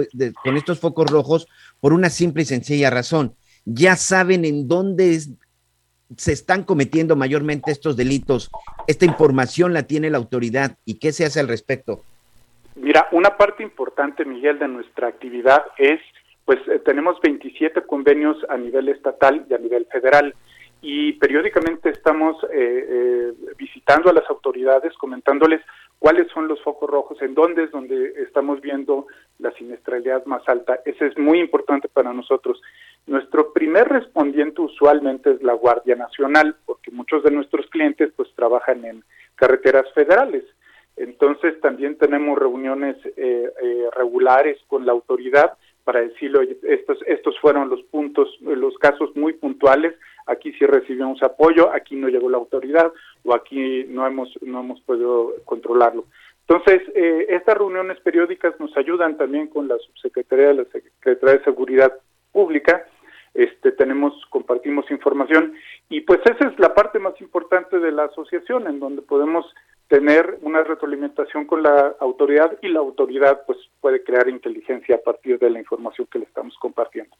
con 0.43 0.57
estos 0.57 0.81
focos 0.81 1.11
rojos 1.11 1.47
por 1.79 1.93
una 1.93 2.09
simple 2.09 2.45
y 2.45 2.47
sencilla 2.47 2.89
razón. 2.89 3.35
Ya 3.67 3.97
saben 3.97 4.47
en 4.47 4.67
dónde 4.67 5.21
se 6.17 6.33
están 6.33 6.65
cometiendo 6.65 7.17
mayormente 7.17 7.71
estos 7.71 7.99
delitos. 7.99 8.51
Esta 8.87 9.05
información 9.05 9.75
la 9.75 9.83
tiene 9.83 10.09
la 10.09 10.17
autoridad. 10.17 10.79
¿Y 10.87 10.95
qué 10.95 11.13
se 11.13 11.27
hace 11.27 11.39
al 11.39 11.49
respecto? 11.49 12.03
Mira, 12.77 13.09
una 13.13 13.37
parte 13.37 13.63
importante, 13.63 14.25
Miguel, 14.25 14.59
de 14.59 14.69
nuestra 14.69 15.07
actividad 15.07 15.65
es, 15.77 16.01
pues 16.45 16.59
eh, 16.69 16.79
tenemos 16.85 17.21
27 17.21 17.83
convenios 17.83 18.37
a 18.49 18.57
nivel 18.57 18.89
estatal 18.89 19.47
y 19.49 19.55
a 19.55 19.59
nivel 19.59 19.87
federal 19.87 20.35
y 20.87 21.15
periódicamente 21.15 21.89
estamos 21.89 22.37
eh, 22.45 22.49
eh, 22.53 23.33
visitando 23.57 24.11
a 24.11 24.13
las 24.13 24.29
autoridades, 24.29 24.93
comentándoles 24.99 25.63
cuáles 25.99 26.31
son 26.31 26.47
los 26.47 26.63
focos 26.63 26.91
rojos, 26.91 27.23
en 27.23 27.35
dónde 27.35 27.65
es 27.65 27.71
donde 27.71 28.13
estamos 28.23 28.61
viendo 28.61 29.07
la 29.39 29.51
siniestralidad 29.53 30.27
más 30.27 30.47
alta. 30.47 30.81
Eso 30.85 31.07
es 31.07 31.17
muy 31.17 31.41
importante 31.41 31.89
para 31.89 32.13
nosotros. 32.13 32.61
Nuestro 33.07 33.55
primer 33.55 33.89
respondiente 33.89 34.61
usualmente 34.61 35.31
es 35.31 35.43
la 35.43 35.55
Guardia 35.55 35.97
Nacional, 35.97 36.57
porque 36.67 36.91
muchos 36.91 37.23
de 37.23 37.31
nuestros 37.31 37.67
clientes 37.69 38.13
pues 38.15 38.29
trabajan 38.35 38.85
en 38.85 39.05
carreteras 39.37 39.91
federales. 39.95 40.45
Entonces 40.97 41.59
también 41.63 41.97
tenemos 41.97 42.39
reuniones 42.39 42.97
eh, 43.17 43.51
eh, 43.63 43.89
regulares 43.97 44.59
con 44.69 44.85
la 44.85 44.93
autoridad 44.93 45.55
para 45.85 46.01
decirle, 46.01 46.39
oye, 46.39 46.57
estos, 46.63 46.99
estos 47.07 47.39
fueron 47.41 47.69
los 47.69 47.83
puntos, 47.85 48.29
los 48.41 48.77
casos 48.79 49.15
muy 49.15 49.35
puntuales, 49.35 49.95
aquí 50.27 50.53
sí 50.55 50.65
recibimos 50.65 51.23
apoyo, 51.23 51.71
aquí 51.73 51.95
no 51.95 52.09
llegó 52.09 52.31
la 52.31 52.39
autoridad 52.39 52.93
o 53.25 53.35
aquí 53.35 53.85
no 53.89 54.07
hemos, 54.07 54.31
no 54.43 54.61
hemos 54.61 54.81
podido 54.81 55.35
controlarlo. 55.45 56.07
Entonces, 56.47 56.83
eh, 56.95 57.27
estas 57.31 57.57
reuniones 57.57 58.01
periódicas 58.01 58.59
nos 58.59 58.77
ayudan 58.77 59.17
también 59.17 59.49
con 59.49 59.69
la 59.69 59.79
subsecretaría 59.79 60.49
de 60.49 60.55
la 60.55 60.65
Secretaría 60.65 61.39
de 61.39 61.45
Seguridad 61.45 61.93
Pública, 62.33 62.87
este, 63.35 63.73
tenemos, 63.73 64.15
compartimos 64.31 64.89
información 64.91 65.55
y 65.89 66.03
pues 66.03 66.21
esa 66.25 66.49
es 66.49 66.59
la 66.61 66.73
parte 66.73 67.01
más 67.01 67.21
importante 67.21 67.81
de 67.81 67.91
la 67.91 68.05
asociación, 68.05 68.69
en 68.69 68.79
donde 68.79 69.03
podemos 69.03 69.45
tener 69.89 70.39
una 70.43 70.63
retroalimentación 70.63 71.47
con 71.47 71.63
la 71.63 71.95
autoridad 72.01 72.59
y 72.63 72.69
la 72.69 72.81
autoridad 72.81 73.43
pues 73.47 73.59
puede 73.81 74.03
crear 74.03 74.29
inteligencia 74.29 74.97
a 74.97 75.01
partir 75.01 75.39
de 75.39 75.51
la 75.51 75.59
información 75.59 76.07
que 76.11 76.19
le 76.19 76.25
estamos 76.25 76.57
compartiendo. 76.59 77.17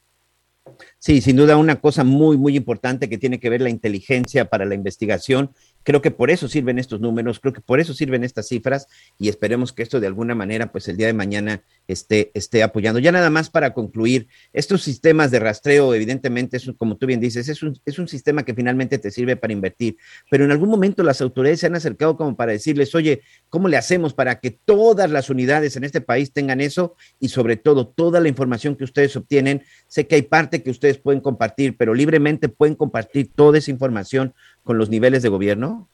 Sí, 0.99 1.21
sin 1.21 1.37
duda 1.37 1.57
una 1.57 1.81
cosa 1.81 2.05
muy, 2.05 2.37
muy 2.37 2.57
importante 2.57 3.09
que 3.09 3.19
tiene 3.19 3.39
que 3.39 3.51
ver 3.51 3.61
la 3.61 3.69
inteligencia 3.69 4.47
para 4.47 4.65
la 4.65 4.75
investigación. 4.75 5.51
Creo 5.85 6.03
que 6.03 6.11
por 6.11 6.31
eso 6.31 6.49
sirven 6.49 6.79
estos 6.79 7.01
números, 7.01 7.39
creo 7.41 7.53
que 7.53 7.61
por 7.61 7.79
eso 7.79 7.95
sirven 7.95 8.25
estas 8.25 8.49
cifras 8.49 8.89
y 9.19 9.29
esperemos 9.29 9.73
que 9.73 9.83
esto 9.83 10.01
de 10.01 10.07
alguna 10.07 10.35
manera, 10.35 10.73
pues 10.73 10.89
el 10.89 10.97
día 10.97 11.07
de 11.07 11.13
mañana 11.13 11.63
esté, 11.87 12.31
esté 12.35 12.63
apoyando. 12.63 12.99
Ya 12.99 13.13
nada 13.13 13.31
más 13.31 13.51
para 13.51 13.75
concluir, 13.75 14.27
estos 14.53 14.83
sistemas 14.83 15.31
de 15.31 15.39
rastreo, 15.39 15.95
evidentemente, 15.95 16.57
es, 16.57 16.71
como 16.79 16.97
tú 16.97 17.07
bien 17.07 17.21
dices, 17.21 17.49
es 17.49 17.63
un, 17.63 17.79
es 17.85 17.99
un 17.99 18.09
sistema 18.09 18.45
que 18.45 18.55
finalmente 18.55 18.99
te 18.99 19.11
sirve 19.11 19.37
para 19.37 19.53
invertir, 19.53 19.97
pero 20.31 20.45
en 20.45 20.51
algún 20.51 20.71
momento 20.71 21.03
las 21.03 21.21
autoridades 21.21 21.61
se 21.61 21.67
han 21.67 21.75
acercado 21.75 22.17
como 22.17 22.35
para 22.35 22.53
decirles, 22.53 22.95
oye, 22.95 23.21
¿cómo 23.51 23.69
le 23.69 23.77
hacemos 23.77 24.15
para 24.15 24.41
que 24.41 24.51
todas 24.51 25.11
las 25.11 25.29
unidades 25.29 25.77
en 25.77 25.85
este 25.85 26.01
país 26.01 26.33
tengan 26.33 26.63
eso 26.63 26.97
y 27.21 27.29
sobre 27.29 27.57
todo 27.57 27.87
toda 27.87 28.21
la 28.21 28.29
información 28.29 28.75
que 28.75 28.85
ustedes 28.85 29.15
obtienen? 29.17 29.63
Sé 29.87 30.07
que 30.07 30.15
hay 30.15 30.23
parte 30.23 30.63
que 30.63 30.71
ustedes 30.71 30.97
pueden 30.97 31.21
compartir, 31.21 31.77
pero 31.77 31.93
libremente 31.93 32.49
pueden 32.49 32.75
compartir 32.75 33.31
toda 33.35 33.59
esa 33.59 33.71
información 33.71 34.35
con 34.65 34.79
los 34.79 34.91
niveles 34.91 35.23
de 35.23 35.29
gobierno. 35.29 35.87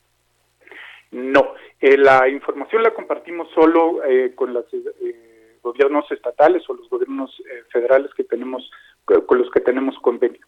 No, 1.11 1.55
eh, 1.81 1.97
la 1.97 2.29
información 2.29 2.83
la 2.83 2.95
compartimos 2.95 3.49
solo 3.55 4.03
eh, 4.05 4.33
con 4.35 4.53
los 4.53 4.65
eh, 4.73 5.57
gobiernos 5.63 6.11
estatales 6.13 6.63
o 6.69 6.75
los 6.75 6.89
gobiernos 6.89 7.31
eh, 7.41 7.65
federales 7.73 8.13
que 8.15 8.25
tenemos 8.25 8.71
co- 9.05 9.27
con 9.27 9.39
los 9.39 9.51
que 9.51 9.61
tenemos 9.61 9.99
convenio. 10.01 10.41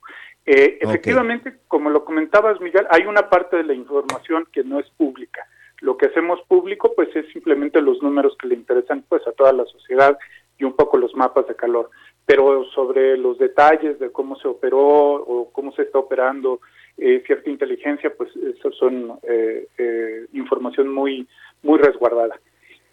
Eh, 0.47 0.79
Ok. 0.83 0.89
efectivamente, 0.91 1.59
como 1.68 1.91
lo 1.91 2.05
comentabas, 2.05 2.61
Miguel, 2.61 2.87
hay 2.91 3.03
una 3.07 3.29
parte 3.29 3.57
de 3.57 3.64
la 3.64 3.75
información 3.75 4.47
que 4.53 4.62
no 4.64 4.79
es 4.79 4.89
pública. 4.91 5.47
Lo 5.81 5.97
que 5.97 6.07
hacemos 6.07 6.41
público, 6.47 6.93
pues, 6.95 7.14
es 7.16 7.27
simplemente 7.33 7.81
los 7.81 8.01
números 8.03 8.37
que 8.39 8.47
le 8.47 8.55
interesan, 8.55 9.05
pues, 9.09 9.27
a 9.27 9.33
toda 9.33 9.53
la 9.53 9.64
sociedad 9.64 10.16
y 10.59 10.64
un 10.64 10.75
poco 10.75 10.97
los 10.97 11.14
mapas 11.16 11.49
de 11.49 11.57
calor. 11.57 11.91
Pero 12.25 12.64
sobre 12.66 13.16
los 13.16 13.37
detalles 13.39 13.99
de 13.99 14.12
cómo 14.12 14.37
se 14.37 14.47
operó 14.47 14.79
o 14.79 15.51
cómo 15.53 15.73
se 15.73 15.83
está 15.83 15.99
operando 15.99 16.61
eh, 16.99 17.22
cierta 17.26 17.51
inteligencia, 17.51 18.12
pues, 18.16 18.30
eso 18.36 18.70
son 18.72 19.18
eh, 19.22 19.66
eh, 19.78 20.26
información 20.32 20.88
muy, 20.88 21.26
muy 21.62 21.78
resguardada. 21.78 22.38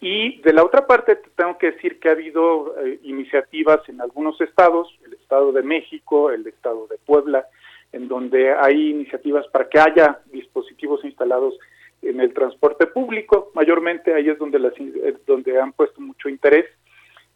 Y 0.00 0.40
de 0.40 0.54
la 0.54 0.64
otra 0.64 0.86
parte, 0.86 1.16
te 1.16 1.28
tengo 1.36 1.58
que 1.58 1.72
decir 1.72 2.00
que 2.00 2.08
ha 2.08 2.12
habido 2.12 2.74
eh, 2.82 2.98
iniciativas 3.02 3.86
en 3.88 4.00
algunos 4.00 4.40
estados, 4.40 4.88
el 5.04 5.12
Estado 5.12 5.52
de 5.52 5.62
México, 5.62 6.30
el 6.30 6.46
Estado 6.46 6.86
de 6.86 6.96
Puebla, 7.04 7.46
en 7.92 8.08
donde 8.08 8.52
hay 8.54 8.90
iniciativas 8.90 9.46
para 9.48 9.68
que 9.68 9.78
haya 9.78 10.20
dispositivos 10.32 11.04
instalados 11.04 11.54
en 12.00 12.18
el 12.18 12.32
transporte 12.32 12.86
público. 12.86 13.50
Mayormente 13.54 14.14
ahí 14.14 14.30
es 14.30 14.38
donde, 14.38 14.58
las, 14.58 14.72
eh, 14.78 15.16
donde 15.26 15.60
han 15.60 15.72
puesto 15.72 16.00
mucho 16.00 16.30
interés. 16.30 16.64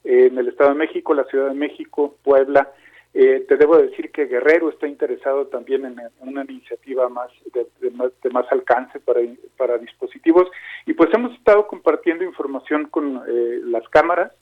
En 0.02 0.36
el 0.36 0.48
Estado 0.48 0.70
de 0.70 0.76
México, 0.76 1.14
la 1.14 1.24
Ciudad 1.24 1.48
de 1.48 1.54
México, 1.54 2.16
Puebla. 2.22 2.70
Eh, 3.16 3.44
te 3.48 3.56
debo 3.56 3.76
decir 3.78 4.10
que 4.10 4.26
Guerrero 4.26 4.68
está 4.70 4.88
interesado 4.88 5.46
también 5.46 5.84
en, 5.84 5.96
una 6.18 6.42
iniciativa 6.42 7.08
más 7.08 7.30
de, 7.54 7.90
más 7.92 8.10
de 8.22 8.30
más 8.30 8.50
alcance 8.50 8.98
para, 8.98 9.20
para 9.56 9.78
dispositivos 9.78 10.48
y 10.84 10.94
pues 10.94 11.10
hemos 11.14 11.32
estado 11.34 11.68
compartiendo 11.68 12.24
información 12.24 12.86
con 12.86 13.22
eh, 13.28 13.60
las 13.64 13.88
cámaras. 13.88 14.32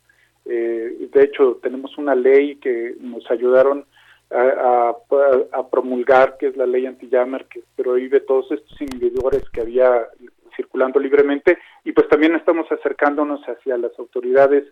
Eh, 0.47 1.07
de 1.13 1.23
hecho, 1.23 1.61
tenemos 1.63 1.97
una 1.99 2.15
ley 2.15 2.57
que 2.57 2.95
nos 2.99 3.31
ayudaron 3.31 3.85
a, 4.31 4.97
a- 4.97 5.59
a 5.59 5.69
promulgar, 5.69 6.39
que 6.39 6.47
es 6.47 6.57
la 6.57 6.65
ley 6.67 6.87
anti-jammer, 6.87 7.45
que 7.47 7.63
prohíbe 7.77 8.21
todos 8.21 8.51
estos 8.51 8.81
inhibidores 8.81 9.49
que 9.51 9.61
había 9.61 10.09
circulando 10.57 10.99
libremente 10.99 11.59
y 11.85 11.93
pues 11.93 12.09
también 12.09 12.35
estamos 12.37 12.71
acercándonos 12.73 13.43
hacia 13.47 13.77
las 13.77 13.93
autoridades 13.99 14.65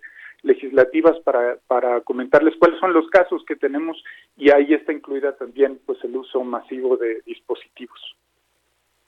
legislativas 0.43 1.19
para, 1.25 1.59
para 1.67 2.01
comentarles 2.03 2.55
cuáles 2.59 2.79
son 2.81 2.93
los 2.93 3.09
casos 3.09 3.43
que 3.47 3.57
tenemos 3.57 4.03
y 4.37 4.51
ahí 4.51 4.73
está 4.73 4.93
incluida 4.93 5.37
también 5.37 5.79
pues 5.85 5.99
el 6.05 6.17
uso 6.17 6.43
masivo 6.45 6.97
de 6.97 7.21
dispositivos. 7.27 8.01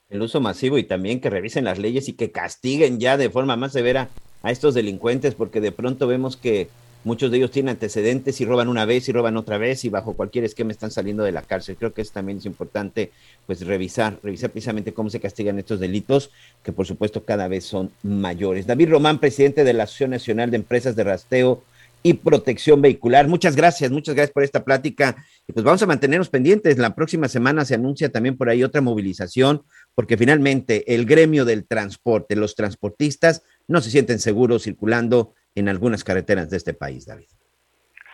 El 0.09 0.21
uso 0.21 0.39
masivo 0.41 0.77
y 0.77 0.83
también 0.83 1.19
que 1.19 1.29
revisen 1.29 1.65
las 1.65 1.79
leyes 1.79 2.07
y 2.07 2.15
que 2.15 2.31
castiguen 2.31 2.99
ya 2.99 3.17
de 3.17 3.29
forma 3.29 3.55
más 3.55 3.73
severa 3.73 4.09
a 4.43 4.51
estos 4.51 4.75
delincuentes, 4.75 5.33
porque 5.33 5.61
de 5.61 5.71
pronto 5.71 6.05
vemos 6.05 6.37
que 6.37 6.67
muchos 7.03 7.31
de 7.31 7.37
ellos 7.37 7.51
tienen 7.51 7.71
antecedentes 7.71 8.39
y 8.41 8.45
roban 8.45 8.67
una 8.67 8.85
vez 8.85 9.07
y 9.09 9.11
roban 9.11 9.37
otra 9.37 9.57
vez 9.57 9.85
y 9.85 9.89
bajo 9.89 10.13
cualquier 10.13 10.45
esquema 10.45 10.71
están 10.71 10.91
saliendo 10.91 11.23
de 11.23 11.31
la 11.31 11.41
cárcel. 11.41 11.75
Creo 11.77 11.93
que 11.93 12.01
eso 12.01 12.11
también 12.13 12.37
es 12.37 12.45
importante, 12.45 13.11
pues 13.45 13.65
revisar, 13.65 14.19
revisar 14.23 14.51
precisamente 14.51 14.93
cómo 14.93 15.09
se 15.09 15.19
castigan 15.19 15.59
estos 15.59 15.79
delitos, 15.79 16.31
que 16.63 16.71
por 16.71 16.85
supuesto 16.85 17.23
cada 17.23 17.47
vez 17.47 17.65
son 17.65 17.91
mayores. 18.03 18.67
David 18.67 18.89
Román, 18.89 19.19
presidente 19.19 19.63
de 19.63 19.73
la 19.73 19.83
Asociación 19.83 20.11
Nacional 20.11 20.51
de 20.51 20.57
Empresas 20.57 20.95
de 20.95 21.03
Rasteo 21.03 21.63
y 22.03 22.13
Protección 22.15 22.81
Vehicular. 22.81 23.27
Muchas 23.27 23.55
gracias, 23.55 23.89
muchas 23.89 24.13
gracias 24.13 24.33
por 24.33 24.43
esta 24.43 24.63
plática. 24.63 25.15
Y 25.47 25.53
pues 25.53 25.63
vamos 25.63 25.81
a 25.81 25.87
mantenernos 25.87 26.29
pendientes. 26.29 26.77
La 26.77 26.93
próxima 26.93 27.29
semana 27.29 27.63
se 27.65 27.75
anuncia 27.75 28.09
también 28.09 28.37
por 28.37 28.49
ahí 28.49 28.63
otra 28.63 28.81
movilización, 28.81 29.63
porque 29.95 30.17
finalmente 30.17 30.93
el 30.93 31.05
gremio 31.05 31.45
del 31.45 31.65
transporte, 31.65 32.35
los 32.35 32.55
transportistas, 32.55 33.41
no 33.67 33.81
se 33.81 33.89
sienten 33.89 34.19
seguros 34.19 34.63
circulando 34.63 35.33
en 35.55 35.69
algunas 35.69 36.03
carreteras 36.03 36.49
de 36.49 36.57
este 36.57 36.73
país, 36.73 37.05
David. 37.05 37.27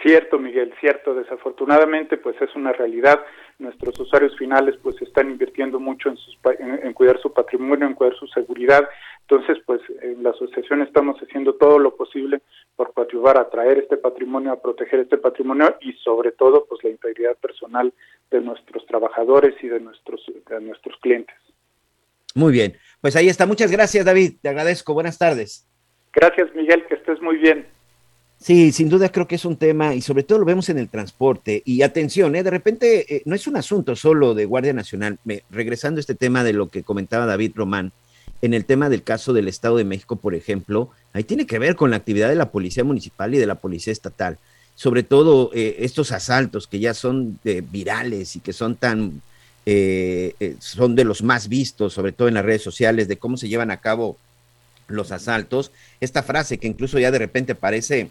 Cierto, 0.01 0.39
Miguel, 0.39 0.73
cierto. 0.79 1.13
Desafortunadamente, 1.13 2.17
pues 2.17 2.41
es 2.41 2.55
una 2.55 2.71
realidad. 2.71 3.19
Nuestros 3.57 3.99
usuarios 3.99 4.37
finales, 4.37 4.75
pues 4.81 5.01
están 5.01 5.29
invirtiendo 5.29 5.79
mucho 5.79 6.09
en, 6.09 6.15
sus, 6.15 6.37
en, 6.57 6.79
en, 6.83 6.93
cuidar 6.93 7.19
su 7.21 7.33
patrimonio, 7.33 7.85
en 7.85 7.95
cuidar 7.95 8.15
su 8.15 8.25
seguridad. 8.27 8.87
Entonces, 9.21 9.57
pues 9.65 9.81
en 10.01 10.23
la 10.23 10.29
asociación 10.29 10.81
estamos 10.81 11.17
haciendo 11.21 11.55
todo 11.55 11.79
lo 11.79 11.95
posible 11.97 12.41
por 12.77 12.93
ayudar 12.95 13.37
a 13.37 13.49
traer 13.49 13.79
este 13.79 13.97
patrimonio, 13.97 14.53
a 14.53 14.61
proteger 14.61 15.01
este 15.01 15.17
patrimonio 15.17 15.75
y 15.81 15.91
sobre 15.93 16.31
todo, 16.31 16.65
pues 16.67 16.81
la 16.83 16.91
integridad 16.91 17.35
personal 17.35 17.93
de 18.31 18.39
nuestros 18.39 18.85
trabajadores 18.85 19.53
y 19.61 19.67
de 19.67 19.81
nuestros, 19.81 20.25
de 20.49 20.61
nuestros 20.61 20.95
clientes. 21.01 21.35
Muy 22.35 22.53
bien, 22.53 22.77
pues 23.01 23.17
ahí 23.17 23.27
está. 23.27 23.45
Muchas 23.45 23.71
gracias, 23.71 24.05
David. 24.05 24.35
Te 24.41 24.47
agradezco. 24.47 24.93
Buenas 24.93 25.17
tardes. 25.17 25.68
Gracias, 26.13 26.53
Miguel. 26.55 26.85
Que 26.87 26.95
estés 26.95 27.21
muy 27.21 27.37
bien. 27.37 27.65
Sí, 28.39 28.71
sin 28.71 28.87
duda 28.87 29.09
creo 29.09 29.27
que 29.27 29.35
es 29.35 29.43
un 29.43 29.57
tema 29.57 29.93
y 29.93 30.01
sobre 30.01 30.23
todo 30.23 30.39
lo 30.39 30.45
vemos 30.45 30.69
en 30.69 30.77
el 30.77 30.87
transporte. 30.87 31.61
Y 31.65 31.81
atención, 31.81 32.37
¿eh? 32.37 32.43
de 32.43 32.49
repente 32.49 33.15
eh, 33.15 33.21
no 33.25 33.35
es 33.35 33.47
un 33.47 33.57
asunto 33.57 33.97
solo 33.97 34.33
de 34.33 34.45
Guardia 34.45 34.71
Nacional. 34.71 35.19
Regresando 35.49 35.99
a 35.99 36.01
este 36.01 36.15
tema 36.15 36.45
de 36.45 36.53
lo 36.53 36.69
que 36.69 36.83
comentaba 36.83 37.25
David 37.25 37.51
Román, 37.55 37.91
en 38.41 38.53
el 38.53 38.63
tema 38.63 38.87
del 38.87 39.03
caso 39.03 39.33
del 39.33 39.49
Estado 39.49 39.75
de 39.75 39.83
México, 39.83 40.15
por 40.15 40.35
ejemplo, 40.35 40.89
ahí 41.11 41.25
tiene 41.25 41.45
que 41.45 41.59
ver 41.59 41.75
con 41.75 41.89
la 41.89 41.97
actividad 41.97 42.29
de 42.29 42.35
la 42.35 42.49
Policía 42.49 42.85
Municipal 42.85 43.35
y 43.35 43.39
de 43.39 43.45
la 43.45 43.55
Policía 43.55 43.91
Estatal. 43.91 44.37
Sobre 44.73 45.03
todo 45.03 45.51
eh, 45.53 45.75
estos 45.79 46.13
asaltos 46.13 46.65
que 46.65 46.79
ya 46.79 46.93
son 46.93 47.37
eh, 47.43 47.61
virales 47.69 48.37
y 48.37 48.39
que 48.39 48.53
son 48.53 48.77
tan, 48.77 49.21
son 50.59 50.95
de 50.95 51.03
los 51.03 51.21
más 51.21 51.49
vistos, 51.49 51.93
sobre 51.93 52.13
todo 52.13 52.29
en 52.29 52.35
las 52.35 52.45
redes 52.45 52.63
sociales, 52.63 53.09
de 53.09 53.17
cómo 53.17 53.35
se 53.35 53.49
llevan 53.49 53.69
a 53.69 53.81
cabo 53.81 54.17
los 54.89 55.11
asaltos. 55.11 55.71
Esta 55.99 56.23
frase 56.23 56.57
que 56.57 56.67
incluso 56.67 56.99
ya 56.99 57.11
de 57.11 57.19
repente 57.19 57.55
parece 57.55 58.09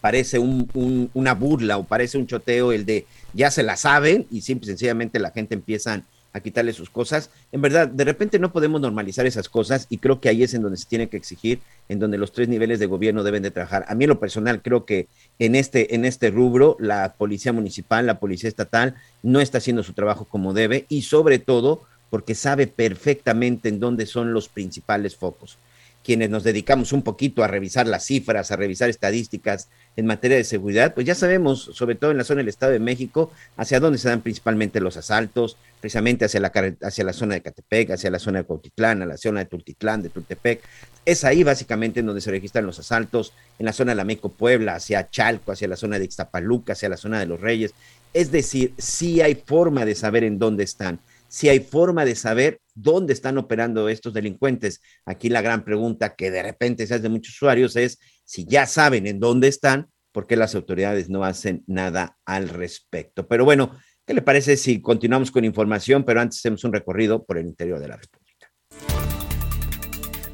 parece 0.00 0.40
un, 0.40 0.68
un, 0.74 1.10
una 1.14 1.32
burla 1.32 1.78
o 1.78 1.84
parece 1.84 2.18
un 2.18 2.26
choteo 2.26 2.72
el 2.72 2.84
de 2.84 3.06
ya 3.34 3.52
se 3.52 3.62
la 3.62 3.76
saben 3.76 4.26
y 4.32 4.40
simple 4.40 4.66
y 4.66 4.70
sencillamente 4.70 5.20
la 5.20 5.30
gente 5.30 5.54
empieza 5.54 6.02
a 6.32 6.40
quitarle 6.40 6.72
sus 6.72 6.90
cosas. 6.90 7.30
En 7.52 7.60
verdad, 7.60 7.88
de 7.88 8.04
repente 8.04 8.38
no 8.38 8.52
podemos 8.52 8.80
normalizar 8.80 9.26
esas 9.26 9.48
cosas 9.48 9.86
y 9.90 9.98
creo 9.98 10.20
que 10.20 10.28
ahí 10.28 10.42
es 10.42 10.54
en 10.54 10.62
donde 10.62 10.78
se 10.78 10.86
tiene 10.86 11.08
que 11.08 11.16
exigir, 11.16 11.60
en 11.88 11.98
donde 11.98 12.18
los 12.18 12.32
tres 12.32 12.48
niveles 12.48 12.78
de 12.78 12.86
gobierno 12.86 13.22
deben 13.22 13.42
de 13.42 13.50
trabajar. 13.50 13.84
A 13.88 13.94
mí 13.94 14.04
en 14.04 14.10
lo 14.10 14.20
personal 14.20 14.62
creo 14.62 14.84
que 14.84 15.08
en 15.38 15.54
este, 15.54 15.94
en 15.94 16.04
este 16.04 16.30
rubro 16.30 16.76
la 16.80 17.14
policía 17.16 17.52
municipal, 17.52 18.06
la 18.06 18.18
policía 18.18 18.48
estatal 18.48 18.94
no 19.22 19.40
está 19.40 19.58
haciendo 19.58 19.82
su 19.82 19.92
trabajo 19.92 20.24
como 20.24 20.54
debe 20.54 20.86
y 20.88 21.02
sobre 21.02 21.38
todo 21.38 21.82
porque 22.10 22.34
sabe 22.34 22.66
perfectamente 22.66 23.68
en 23.68 23.80
dónde 23.80 24.06
son 24.06 24.32
los 24.32 24.48
principales 24.48 25.16
focos 25.16 25.58
quienes 26.02 26.30
nos 26.30 26.42
dedicamos 26.44 26.92
un 26.92 27.02
poquito 27.02 27.44
a 27.44 27.48
revisar 27.48 27.86
las 27.86 28.04
cifras, 28.04 28.50
a 28.50 28.56
revisar 28.56 28.90
estadísticas 28.90 29.68
en 29.96 30.06
materia 30.06 30.36
de 30.36 30.44
seguridad, 30.44 30.94
pues 30.94 31.06
ya 31.06 31.14
sabemos, 31.14 31.70
sobre 31.74 31.94
todo 31.94 32.10
en 32.10 32.18
la 32.18 32.24
zona 32.24 32.38
del 32.38 32.48
Estado 32.48 32.72
de 32.72 32.80
México, 32.80 33.30
hacia 33.56 33.78
dónde 33.78 33.98
se 33.98 34.08
dan 34.08 34.22
principalmente 34.22 34.80
los 34.80 34.96
asaltos, 34.96 35.56
precisamente 35.80 36.24
hacia 36.24 36.40
la, 36.40 37.12
zona 37.12 37.34
de 37.34 37.42
Catepec, 37.42 37.90
hacia 37.90 38.10
la 38.10 38.18
zona 38.18 38.38
de 38.38 38.44
Cuautitlán, 38.44 39.02
a 39.02 39.06
la 39.06 39.16
zona 39.16 39.40
de 39.40 39.46
Tultitlán, 39.46 40.02
de 40.02 40.08
Tultepec. 40.08 40.60
Es 41.04 41.24
ahí 41.24 41.42
básicamente 41.42 42.00
en 42.00 42.06
donde 42.06 42.20
se 42.20 42.30
registran 42.30 42.66
los 42.66 42.78
asaltos, 42.78 43.32
en 43.58 43.66
la 43.66 43.72
zona 43.72 43.92
de 43.92 43.96
la 43.96 44.04
Meco 44.04 44.30
Puebla, 44.30 44.76
hacia 44.76 45.10
Chalco, 45.10 45.52
hacia 45.52 45.68
la 45.68 45.76
zona 45.76 45.98
de 45.98 46.04
Ixtapaluca, 46.04 46.72
hacia 46.72 46.88
la 46.88 46.96
zona 46.96 47.20
de 47.20 47.26
los 47.26 47.40
Reyes. 47.40 47.74
Es 48.14 48.30
decir, 48.30 48.74
sí 48.78 49.20
hay 49.20 49.34
forma 49.34 49.84
de 49.84 49.94
saber 49.94 50.24
en 50.24 50.38
dónde 50.38 50.64
están 50.64 51.00
si 51.32 51.48
hay 51.48 51.60
forma 51.60 52.04
de 52.04 52.14
saber 52.14 52.60
dónde 52.74 53.14
están 53.14 53.38
operando 53.38 53.88
estos 53.88 54.12
delincuentes. 54.12 54.82
Aquí 55.06 55.30
la 55.30 55.40
gran 55.40 55.64
pregunta 55.64 56.14
que 56.14 56.30
de 56.30 56.42
repente 56.42 56.86
se 56.86 56.92
hace 56.92 57.04
de 57.04 57.08
muchos 57.08 57.34
usuarios 57.34 57.74
es 57.74 57.98
si 58.22 58.44
ya 58.44 58.66
saben 58.66 59.06
en 59.06 59.18
dónde 59.18 59.48
están, 59.48 59.88
¿por 60.12 60.26
qué 60.26 60.36
las 60.36 60.54
autoridades 60.54 61.08
no 61.08 61.24
hacen 61.24 61.64
nada 61.66 62.18
al 62.26 62.50
respecto? 62.50 63.26
Pero 63.28 63.46
bueno, 63.46 63.74
¿qué 64.04 64.12
le 64.12 64.20
parece 64.20 64.58
si 64.58 64.82
continuamos 64.82 65.30
con 65.30 65.46
información, 65.46 66.04
pero 66.04 66.20
antes 66.20 66.38
hacemos 66.38 66.64
un 66.64 66.74
recorrido 66.74 67.24
por 67.24 67.38
el 67.38 67.46
interior 67.46 67.80
de 67.80 67.88
la 67.88 67.96
República? 67.96 68.21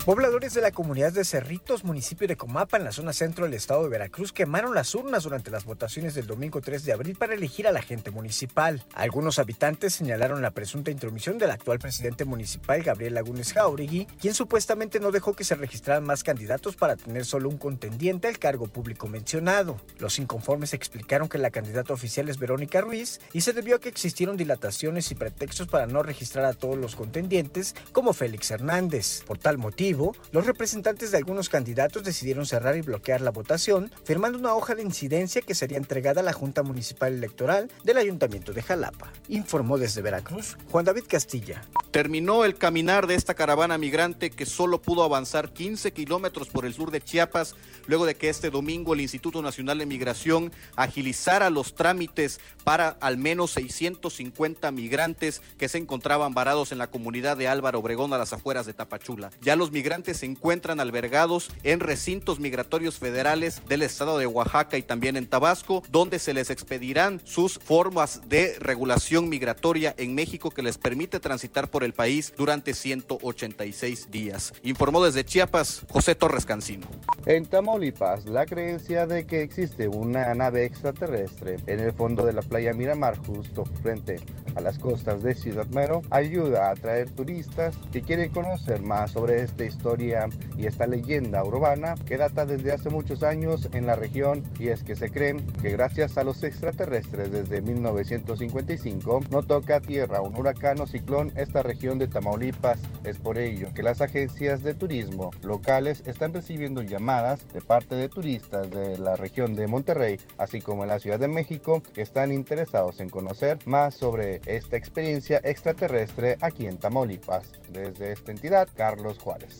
Pobladores 0.08 0.54
de 0.54 0.62
la 0.62 0.70
comunidad 0.70 1.12
de 1.12 1.22
Cerritos, 1.22 1.84
municipio 1.84 2.26
de 2.26 2.38
Comapa, 2.38 2.78
en 2.78 2.84
la 2.84 2.92
zona 2.92 3.12
centro 3.12 3.44
del 3.44 3.52
estado 3.52 3.82
de 3.82 3.90
Veracruz, 3.90 4.32
quemaron 4.32 4.74
las 4.74 4.94
urnas 4.94 5.24
durante 5.24 5.50
las 5.50 5.66
votaciones 5.66 6.14
del 6.14 6.26
domingo 6.26 6.62
3 6.62 6.82
de 6.86 6.94
abril 6.94 7.14
para 7.14 7.34
elegir 7.34 7.68
a 7.68 7.72
la 7.72 7.82
gente 7.82 8.10
municipal. 8.10 8.82
Algunos 8.94 9.38
habitantes 9.38 9.92
señalaron 9.92 10.40
la 10.40 10.52
presunta 10.52 10.90
intromisión 10.90 11.36
del 11.36 11.50
actual 11.50 11.78
presidente 11.78 12.24
municipal, 12.24 12.82
Gabriel 12.82 13.12
Lagunes 13.12 13.52
Jauregui, 13.52 14.06
quien 14.18 14.32
supuestamente 14.32 14.98
no 14.98 15.12
dejó 15.12 15.34
que 15.34 15.44
se 15.44 15.56
registraran 15.56 16.04
más 16.04 16.24
candidatos 16.24 16.74
para 16.74 16.96
tener 16.96 17.26
solo 17.26 17.50
un 17.50 17.58
contendiente 17.58 18.28
al 18.28 18.38
cargo 18.38 18.66
público 18.66 19.08
mencionado. 19.08 19.78
Los 19.98 20.18
inconformes 20.18 20.72
explicaron 20.72 21.28
que 21.28 21.36
la 21.36 21.50
candidata 21.50 21.92
oficial 21.92 22.30
es 22.30 22.38
Verónica 22.38 22.80
Ruiz 22.80 23.20
y 23.34 23.42
se 23.42 23.52
debió 23.52 23.76
a 23.76 23.78
que 23.78 23.90
existieron 23.90 24.38
dilataciones 24.38 25.10
y 25.10 25.16
pretextos 25.16 25.68
para 25.68 25.86
no 25.86 26.02
registrar 26.02 26.46
a 26.46 26.54
todos 26.54 26.78
los 26.78 26.96
contendientes, 26.96 27.74
como 27.92 28.14
Félix 28.14 28.50
Hernández. 28.50 29.22
Por 29.26 29.36
tal 29.36 29.58
motivo, 29.58 29.97
los 30.30 30.46
representantes 30.46 31.10
de 31.10 31.18
algunos 31.18 31.48
candidatos 31.48 32.04
decidieron 32.04 32.46
cerrar 32.46 32.76
y 32.76 32.82
bloquear 32.82 33.20
la 33.20 33.30
votación, 33.30 33.90
firmando 34.04 34.38
una 34.38 34.54
hoja 34.54 34.74
de 34.74 34.82
incidencia 34.82 35.42
que 35.42 35.54
sería 35.54 35.76
entregada 35.76 36.20
a 36.20 36.24
la 36.24 36.32
Junta 36.32 36.62
Municipal 36.62 37.12
Electoral 37.12 37.70
del 37.82 37.98
Ayuntamiento 37.98 38.52
de 38.52 38.62
Jalapa. 38.62 39.12
Informó 39.28 39.76
desde 39.76 40.02
Veracruz 40.02 40.56
Juan 40.70 40.84
David 40.84 41.04
Castilla. 41.08 41.62
Terminó 41.90 42.44
el 42.44 42.56
caminar 42.56 43.06
de 43.06 43.16
esta 43.16 43.34
caravana 43.34 43.76
migrante 43.78 44.30
que 44.30 44.46
solo 44.46 44.80
pudo 44.80 45.02
avanzar 45.02 45.52
15 45.52 45.92
kilómetros 45.92 46.48
por 46.48 46.64
el 46.64 46.74
sur 46.74 46.90
de 46.90 47.00
Chiapas, 47.00 47.56
luego 47.86 48.06
de 48.06 48.14
que 48.14 48.28
este 48.28 48.50
domingo 48.50 48.94
el 48.94 49.00
Instituto 49.00 49.42
Nacional 49.42 49.78
de 49.78 49.86
Migración 49.86 50.52
agilizara 50.76 51.50
los 51.50 51.74
trámites 51.74 52.40
para 52.62 52.90
al 53.00 53.16
menos 53.18 53.52
650 53.52 54.70
migrantes 54.70 55.42
que 55.58 55.68
se 55.68 55.78
encontraban 55.78 56.34
varados 56.34 56.70
en 56.70 56.78
la 56.78 56.90
comunidad 56.90 57.36
de 57.36 57.48
Álvaro 57.48 57.80
Obregón 57.80 58.12
a 58.12 58.18
las 58.18 58.32
afueras 58.32 58.66
de 58.66 58.74
Tapachula. 58.74 59.30
Ya 59.40 59.56
los 59.56 59.72
migrantes 59.72 59.87
se 59.88 60.26
encuentran 60.26 60.80
albergados 60.80 61.50
en 61.62 61.80
recintos 61.80 62.40
migratorios 62.40 62.98
federales 62.98 63.62
del 63.68 63.80
estado 63.80 64.18
de 64.18 64.26
Oaxaca 64.26 64.76
y 64.76 64.82
también 64.82 65.16
en 65.16 65.26
Tabasco, 65.26 65.82
donde 65.90 66.18
se 66.18 66.34
les 66.34 66.50
expedirán 66.50 67.22
sus 67.24 67.58
formas 67.58 68.20
de 68.28 68.56
regulación 68.60 69.30
migratoria 69.30 69.94
en 69.96 70.14
México 70.14 70.50
que 70.50 70.62
les 70.62 70.76
permite 70.76 71.20
transitar 71.20 71.70
por 71.70 71.84
el 71.84 71.94
país 71.94 72.34
durante 72.36 72.74
186 72.74 74.10
días. 74.10 74.52
Informó 74.62 75.02
desde 75.02 75.24
Chiapas 75.24 75.80
José 75.88 76.14
Torres 76.14 76.44
Cancino. 76.44 76.86
En 77.24 77.46
Tamaulipas, 77.46 78.26
la 78.26 78.44
creencia 78.44 79.06
de 79.06 79.26
que 79.26 79.42
existe 79.42 79.88
una 79.88 80.34
nave 80.34 80.66
extraterrestre 80.66 81.56
en 81.66 81.80
el 81.80 81.94
fondo 81.94 82.26
de 82.26 82.34
la 82.34 82.42
playa 82.42 82.74
Miramar, 82.74 83.16
justo 83.16 83.64
frente 83.82 84.20
a 84.54 84.60
las 84.60 84.78
costas 84.78 85.22
de 85.22 85.34
Ciudad 85.34 85.66
Mero, 85.68 86.02
ayuda 86.10 86.68
a 86.68 86.72
atraer 86.72 87.10
turistas 87.10 87.74
que 87.90 88.02
quieren 88.02 88.30
conocer 88.30 88.82
más 88.82 89.12
sobre 89.12 89.42
esta 89.42 89.64
historia 89.68 90.28
y 90.56 90.66
esta 90.66 90.86
leyenda 90.86 91.44
urbana 91.44 91.94
que 92.06 92.16
data 92.16 92.44
desde 92.44 92.72
hace 92.72 92.90
muchos 92.90 93.22
años 93.22 93.68
en 93.72 93.86
la 93.86 93.94
región 93.94 94.42
y 94.58 94.68
es 94.68 94.82
que 94.82 94.96
se 94.96 95.10
creen 95.10 95.46
que 95.62 95.70
gracias 95.70 96.18
a 96.18 96.24
los 96.24 96.42
extraterrestres 96.42 97.30
desde 97.30 97.62
1955 97.62 99.20
no 99.30 99.42
toca 99.42 99.80
tierra 99.80 100.20
un 100.20 100.36
huracán 100.36 100.80
o 100.80 100.86
ciclón 100.86 101.32
esta 101.36 101.62
región 101.62 101.98
de 101.98 102.08
Tamaulipas. 102.08 102.80
Es 103.04 103.18
por 103.18 103.38
ello 103.38 103.68
que 103.74 103.82
las 103.82 104.00
agencias 104.00 104.62
de 104.62 104.74
turismo 104.74 105.30
locales 105.42 106.02
están 106.06 106.32
recibiendo 106.32 106.82
llamadas 106.82 107.46
de 107.52 107.60
parte 107.60 107.94
de 107.94 108.08
turistas 108.08 108.70
de 108.70 108.98
la 108.98 109.16
región 109.16 109.54
de 109.54 109.66
Monterrey, 109.66 110.18
así 110.38 110.60
como 110.60 110.82
en 110.82 110.88
la 110.88 110.98
Ciudad 110.98 111.18
de 111.18 111.28
México, 111.28 111.82
que 111.94 112.02
están 112.02 112.32
interesados 112.32 113.00
en 113.00 113.08
conocer 113.08 113.58
más 113.66 113.94
sobre 113.94 114.40
esta 114.46 114.76
experiencia 114.76 115.40
extraterrestre 115.44 116.36
aquí 116.40 116.66
en 116.66 116.78
Tamaulipas. 116.78 117.52
Desde 117.70 118.12
esta 118.12 118.32
entidad, 118.32 118.68
Carlos 118.74 119.18
Juárez. 119.18 119.57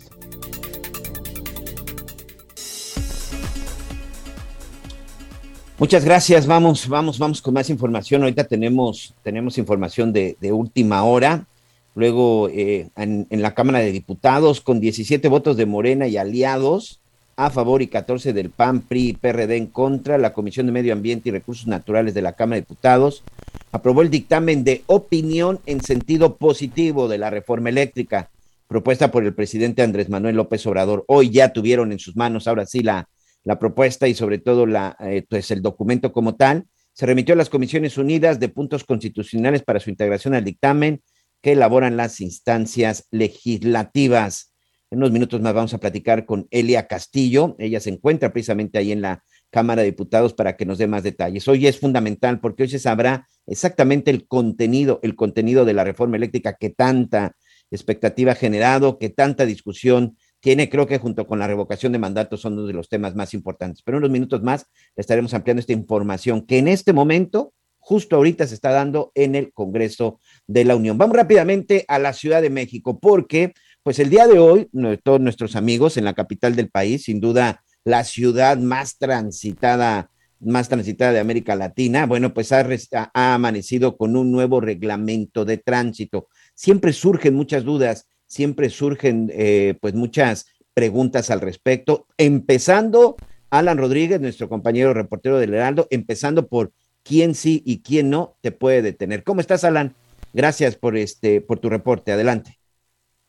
Muchas 5.78 6.04
gracias. 6.04 6.46
Vamos, 6.46 6.88
vamos, 6.88 7.20
vamos 7.20 7.40
con 7.40 7.54
más 7.54 7.70
información. 7.70 8.22
Ahorita 8.22 8.44
tenemos, 8.44 9.14
tenemos 9.22 9.58
información 9.58 10.12
de, 10.12 10.36
de 10.40 10.52
última 10.52 11.04
hora. 11.04 11.46
Luego 11.94 12.48
eh, 12.48 12.90
en, 12.96 13.26
la 13.30 13.54
Cámara 13.54 13.80
de 13.80 13.92
Diputados, 13.92 14.60
con 14.60 14.80
17 14.80 15.26
votos 15.28 15.56
de 15.56 15.66
Morena 15.66 16.06
y 16.06 16.16
aliados 16.16 17.00
a 17.36 17.50
favor 17.50 17.82
y 17.82 17.86
14 17.86 18.32
del 18.32 18.50
PAN, 18.50 18.80
PRI 18.82 19.08
y 19.08 19.12
PRD 19.14 19.56
en 19.56 19.66
contra, 19.66 20.18
la 20.18 20.32
Comisión 20.32 20.66
de 20.66 20.72
Medio 20.72 20.92
Ambiente 20.92 21.28
y 21.28 21.32
Recursos 21.32 21.68
Naturales 21.68 22.14
de 22.14 22.22
la 22.22 22.32
Cámara 22.32 22.56
de 22.56 22.62
Diputados 22.62 23.22
aprobó 23.70 24.02
el 24.02 24.10
dictamen 24.10 24.64
de 24.64 24.82
opinión 24.86 25.60
en 25.66 25.80
sentido 25.80 26.36
positivo 26.36 27.08
de 27.08 27.18
la 27.18 27.30
reforma 27.30 27.68
eléctrica 27.68 28.30
propuesta 28.68 29.10
por 29.10 29.24
el 29.24 29.34
presidente 29.34 29.82
Andrés 29.82 30.08
Manuel 30.08 30.36
López 30.36 30.64
Obrador. 30.66 31.04
Hoy 31.08 31.30
ya 31.30 31.52
tuvieron 31.52 31.90
en 31.90 31.98
sus 31.98 32.16
manos, 32.16 32.46
ahora 32.46 32.66
sí, 32.66 32.80
la, 32.80 33.08
la 33.42 33.58
propuesta 33.58 34.06
y 34.06 34.14
sobre 34.14 34.38
todo 34.38 34.66
la, 34.66 34.96
eh, 35.00 35.24
pues 35.28 35.50
el 35.50 35.62
documento 35.62 36.12
como 36.12 36.36
tal. 36.36 36.66
Se 36.92 37.06
remitió 37.06 37.32
a 37.32 37.36
las 37.36 37.48
Comisiones 37.48 37.96
Unidas 37.96 38.38
de 38.38 38.48
Puntos 38.48 38.84
Constitucionales 38.84 39.62
para 39.62 39.80
su 39.80 39.90
integración 39.90 40.34
al 40.34 40.44
dictamen 40.44 41.00
que 41.40 41.52
elaboran 41.52 41.96
las 41.96 42.20
instancias 42.20 43.06
legislativas. 43.10 44.54
En 44.90 44.98
unos 44.98 45.12
minutos 45.12 45.40
más 45.40 45.54
vamos 45.54 45.74
a 45.74 45.78
platicar 45.78 46.26
con 46.26 46.46
Elia 46.50 46.86
Castillo. 46.86 47.56
Ella 47.58 47.80
se 47.80 47.90
encuentra 47.90 48.32
precisamente 48.32 48.78
ahí 48.78 48.92
en 48.92 49.02
la 49.02 49.22
Cámara 49.50 49.82
de 49.82 49.90
Diputados 49.90 50.34
para 50.34 50.56
que 50.56 50.66
nos 50.66 50.78
dé 50.78 50.86
más 50.86 51.02
detalles. 51.02 51.46
Hoy 51.48 51.66
es 51.66 51.78
fundamental 51.78 52.40
porque 52.40 52.64
hoy 52.64 52.68
se 52.68 52.78
sabrá 52.78 53.26
exactamente 53.46 54.10
el 54.10 54.26
contenido, 54.26 55.00
el 55.02 55.14
contenido 55.14 55.64
de 55.64 55.72
la 55.74 55.84
reforma 55.84 56.16
eléctrica 56.16 56.56
que 56.58 56.70
tanta 56.70 57.36
expectativa 57.70 58.34
generado, 58.34 58.98
que 58.98 59.10
tanta 59.10 59.46
discusión 59.46 60.16
tiene, 60.40 60.68
creo 60.68 60.86
que 60.86 60.98
junto 60.98 61.26
con 61.26 61.38
la 61.38 61.46
revocación 61.46 61.92
de 61.92 61.98
mandatos 61.98 62.40
son 62.40 62.54
uno 62.54 62.66
de 62.66 62.72
los 62.72 62.88
temas 62.88 63.14
más 63.14 63.34
importantes. 63.34 63.82
Pero 63.82 63.98
unos 63.98 64.10
minutos 64.10 64.42
más 64.42 64.66
estaremos 64.96 65.34
ampliando 65.34 65.60
esta 65.60 65.72
información 65.72 66.46
que 66.46 66.58
en 66.58 66.68
este 66.68 66.92
momento, 66.92 67.52
justo 67.78 68.16
ahorita, 68.16 68.46
se 68.46 68.54
está 68.54 68.70
dando 68.70 69.10
en 69.14 69.34
el 69.34 69.52
Congreso 69.52 70.20
de 70.46 70.64
la 70.64 70.76
Unión. 70.76 70.96
Vamos 70.96 71.16
rápidamente 71.16 71.84
a 71.88 71.98
la 71.98 72.12
Ciudad 72.12 72.40
de 72.40 72.50
México 72.50 72.98
porque, 73.00 73.52
pues 73.82 73.98
el 73.98 74.10
día 74.10 74.26
de 74.26 74.38
hoy, 74.38 74.70
todos 75.02 75.20
nuestros 75.20 75.56
amigos 75.56 75.96
en 75.96 76.04
la 76.04 76.14
capital 76.14 76.54
del 76.54 76.70
país, 76.70 77.04
sin 77.04 77.20
duda 77.20 77.64
la 77.84 78.04
ciudad 78.04 78.58
más 78.58 78.98
transitada 78.98 80.10
más 80.40 80.68
transitada 80.68 81.12
de 81.12 81.20
América 81.20 81.56
Latina, 81.56 82.06
bueno, 82.06 82.32
pues 82.32 82.52
ha, 82.52 82.64
amanecido 83.12 83.96
con 83.96 84.16
un 84.16 84.30
nuevo 84.30 84.60
reglamento 84.60 85.44
de 85.44 85.58
tránsito. 85.58 86.28
Siempre 86.58 86.92
surgen 86.92 87.34
muchas 87.34 87.62
dudas 87.64 88.08
siempre 88.28 88.68
surgen 88.68 89.30
eh, 89.32 89.74
pues 89.80 89.94
muchas 89.94 90.54
preguntas 90.74 91.30
al 91.30 91.40
respecto, 91.40 92.06
empezando 92.16 93.16
Alan 93.50 93.78
Rodríguez, 93.78 94.20
nuestro 94.20 94.48
compañero 94.48 94.94
reportero 94.94 95.38
del 95.38 95.54
Heraldo, 95.54 95.88
empezando 95.90 96.46
por 96.46 96.70
quién 97.02 97.34
sí 97.34 97.62
y 97.64 97.82
quién 97.82 98.10
no 98.10 98.36
te 98.42 98.52
puede 98.52 98.82
detener. 98.82 99.24
¿Cómo 99.24 99.40
estás, 99.40 99.64
Alan? 99.64 99.94
Gracias 100.34 100.76
por 100.76 100.96
este 100.96 101.40
por 101.40 101.58
tu 101.58 101.70
reporte. 101.70 102.12
Adelante. 102.12 102.58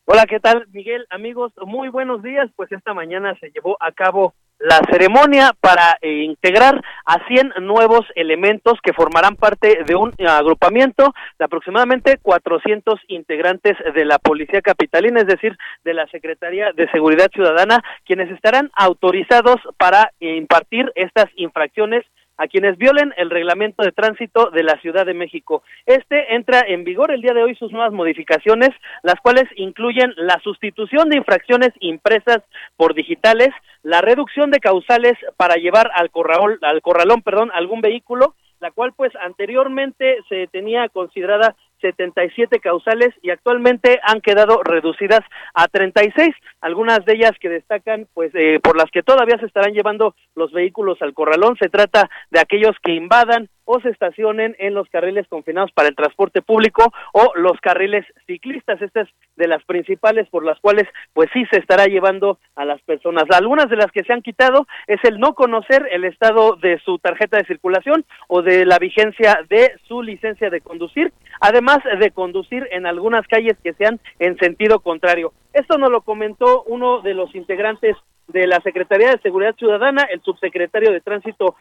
Hola, 0.04 0.26
¿qué 0.26 0.38
tal, 0.38 0.66
Miguel? 0.70 1.06
Amigos, 1.08 1.52
muy 1.66 1.88
buenos 1.88 2.22
días. 2.22 2.50
Pues 2.54 2.70
esta 2.70 2.92
mañana 2.94 3.36
se 3.40 3.50
llevó 3.50 3.76
a 3.80 3.92
cabo 3.92 4.34
la 4.60 4.80
ceremonia 4.90 5.54
para 5.58 5.98
eh, 6.02 6.22
integrar 6.22 6.82
a 7.06 7.26
100 7.26 7.54
nuevos 7.62 8.06
elementos 8.14 8.78
que 8.82 8.92
formarán 8.92 9.36
parte 9.36 9.84
de 9.84 9.94
un 9.94 10.12
agrupamiento 10.26 11.14
de 11.38 11.44
aproximadamente 11.46 12.18
400 12.18 13.00
integrantes 13.08 13.76
de 13.94 14.04
la 14.04 14.18
Policía 14.18 14.60
Capitalina, 14.60 15.20
es 15.20 15.26
decir, 15.26 15.56
de 15.82 15.94
la 15.94 16.06
Secretaría 16.08 16.72
de 16.72 16.90
Seguridad 16.90 17.30
Ciudadana, 17.32 17.82
quienes 18.04 18.30
estarán 18.30 18.70
autorizados 18.74 19.56
para 19.78 20.12
impartir 20.20 20.92
estas 20.94 21.26
infracciones 21.36 22.04
a 22.40 22.48
quienes 22.48 22.78
violen 22.78 23.12
el 23.18 23.28
reglamento 23.28 23.82
de 23.82 23.92
tránsito 23.92 24.50
de 24.50 24.62
la 24.62 24.80
Ciudad 24.80 25.04
de 25.04 25.12
México. 25.12 25.62
Este 25.84 26.34
entra 26.34 26.62
en 26.66 26.84
vigor 26.84 27.10
el 27.12 27.20
día 27.20 27.34
de 27.34 27.42
hoy 27.42 27.54
sus 27.54 27.70
nuevas 27.70 27.92
modificaciones, 27.92 28.70
las 29.02 29.20
cuales 29.20 29.44
incluyen 29.56 30.14
la 30.16 30.40
sustitución 30.42 31.10
de 31.10 31.18
infracciones 31.18 31.68
impresas 31.80 32.38
por 32.78 32.94
digitales, 32.94 33.50
la 33.82 34.00
reducción 34.00 34.50
de 34.50 34.58
causales 34.58 35.12
para 35.36 35.56
llevar 35.56 35.90
al 35.94 36.10
corralón, 36.10 36.58
al 36.62 36.80
corralón, 36.80 37.20
perdón, 37.20 37.50
algún 37.52 37.82
vehículo, 37.82 38.34
la 38.58 38.70
cual 38.70 38.94
pues 38.96 39.12
anteriormente 39.16 40.16
se 40.30 40.46
tenía 40.46 40.88
considerada 40.88 41.56
77 41.80 42.60
causales 42.60 43.14
y 43.22 43.30
actualmente 43.30 44.00
han 44.02 44.20
quedado 44.20 44.62
reducidas 44.62 45.20
a 45.54 45.66
36, 45.68 46.28
algunas 46.60 47.04
de 47.04 47.14
ellas 47.14 47.32
que 47.40 47.48
destacan 47.48 48.06
pues 48.14 48.32
eh, 48.34 48.60
por 48.62 48.76
las 48.76 48.90
que 48.90 49.02
todavía 49.02 49.38
se 49.38 49.46
estarán 49.46 49.72
llevando 49.72 50.14
los 50.34 50.52
vehículos 50.52 51.00
al 51.02 51.14
corralón, 51.14 51.56
se 51.60 51.68
trata 51.68 52.08
de 52.30 52.40
aquellos 52.40 52.76
que 52.82 52.92
invadan 52.92 53.48
o 53.64 53.80
se 53.80 53.90
estacionen 53.90 54.56
en 54.58 54.74
los 54.74 54.88
carriles 54.88 55.26
confinados 55.28 55.72
para 55.72 55.88
el 55.88 55.96
transporte 55.96 56.42
público 56.42 56.92
o 57.12 57.32
los 57.36 57.60
carriles 57.60 58.04
ciclistas. 58.26 58.80
Estas 58.82 59.08
de 59.36 59.48
las 59.48 59.62
principales 59.64 60.28
por 60.28 60.44
las 60.44 60.58
cuales 60.60 60.86
pues 61.12 61.30
sí 61.32 61.44
se 61.50 61.58
estará 61.58 61.86
llevando 61.86 62.38
a 62.56 62.64
las 62.64 62.80
personas. 62.82 63.24
Algunas 63.30 63.68
de 63.68 63.76
las 63.76 63.90
que 63.92 64.04
se 64.04 64.12
han 64.12 64.22
quitado 64.22 64.66
es 64.86 65.00
el 65.04 65.18
no 65.18 65.34
conocer 65.34 65.86
el 65.90 66.04
estado 66.04 66.56
de 66.56 66.78
su 66.80 66.98
tarjeta 66.98 67.38
de 67.38 67.44
circulación 67.44 68.04
o 68.28 68.42
de 68.42 68.66
la 68.66 68.78
vigencia 68.78 69.40
de 69.48 69.72
su 69.86 70.02
licencia 70.02 70.50
de 70.50 70.60
conducir, 70.60 71.12
además 71.40 71.78
de 71.98 72.10
conducir 72.10 72.68
en 72.70 72.86
algunas 72.86 73.26
calles 73.26 73.56
que 73.62 73.74
sean 73.74 74.00
en 74.18 74.36
sentido 74.38 74.80
contrario. 74.80 75.32
Esto 75.52 75.78
nos 75.78 75.90
lo 75.90 76.02
comentó 76.02 76.62
uno 76.64 77.00
de 77.00 77.14
los 77.14 77.34
integrantes 77.34 77.96
de 78.28 78.46
la 78.46 78.60
Secretaría 78.60 79.10
de 79.10 79.18
Seguridad 79.18 79.54
Ciudadana, 79.56 80.04
el 80.04 80.22
subsecretario 80.22 80.92
de 80.92 81.00
Tránsito 81.00 81.56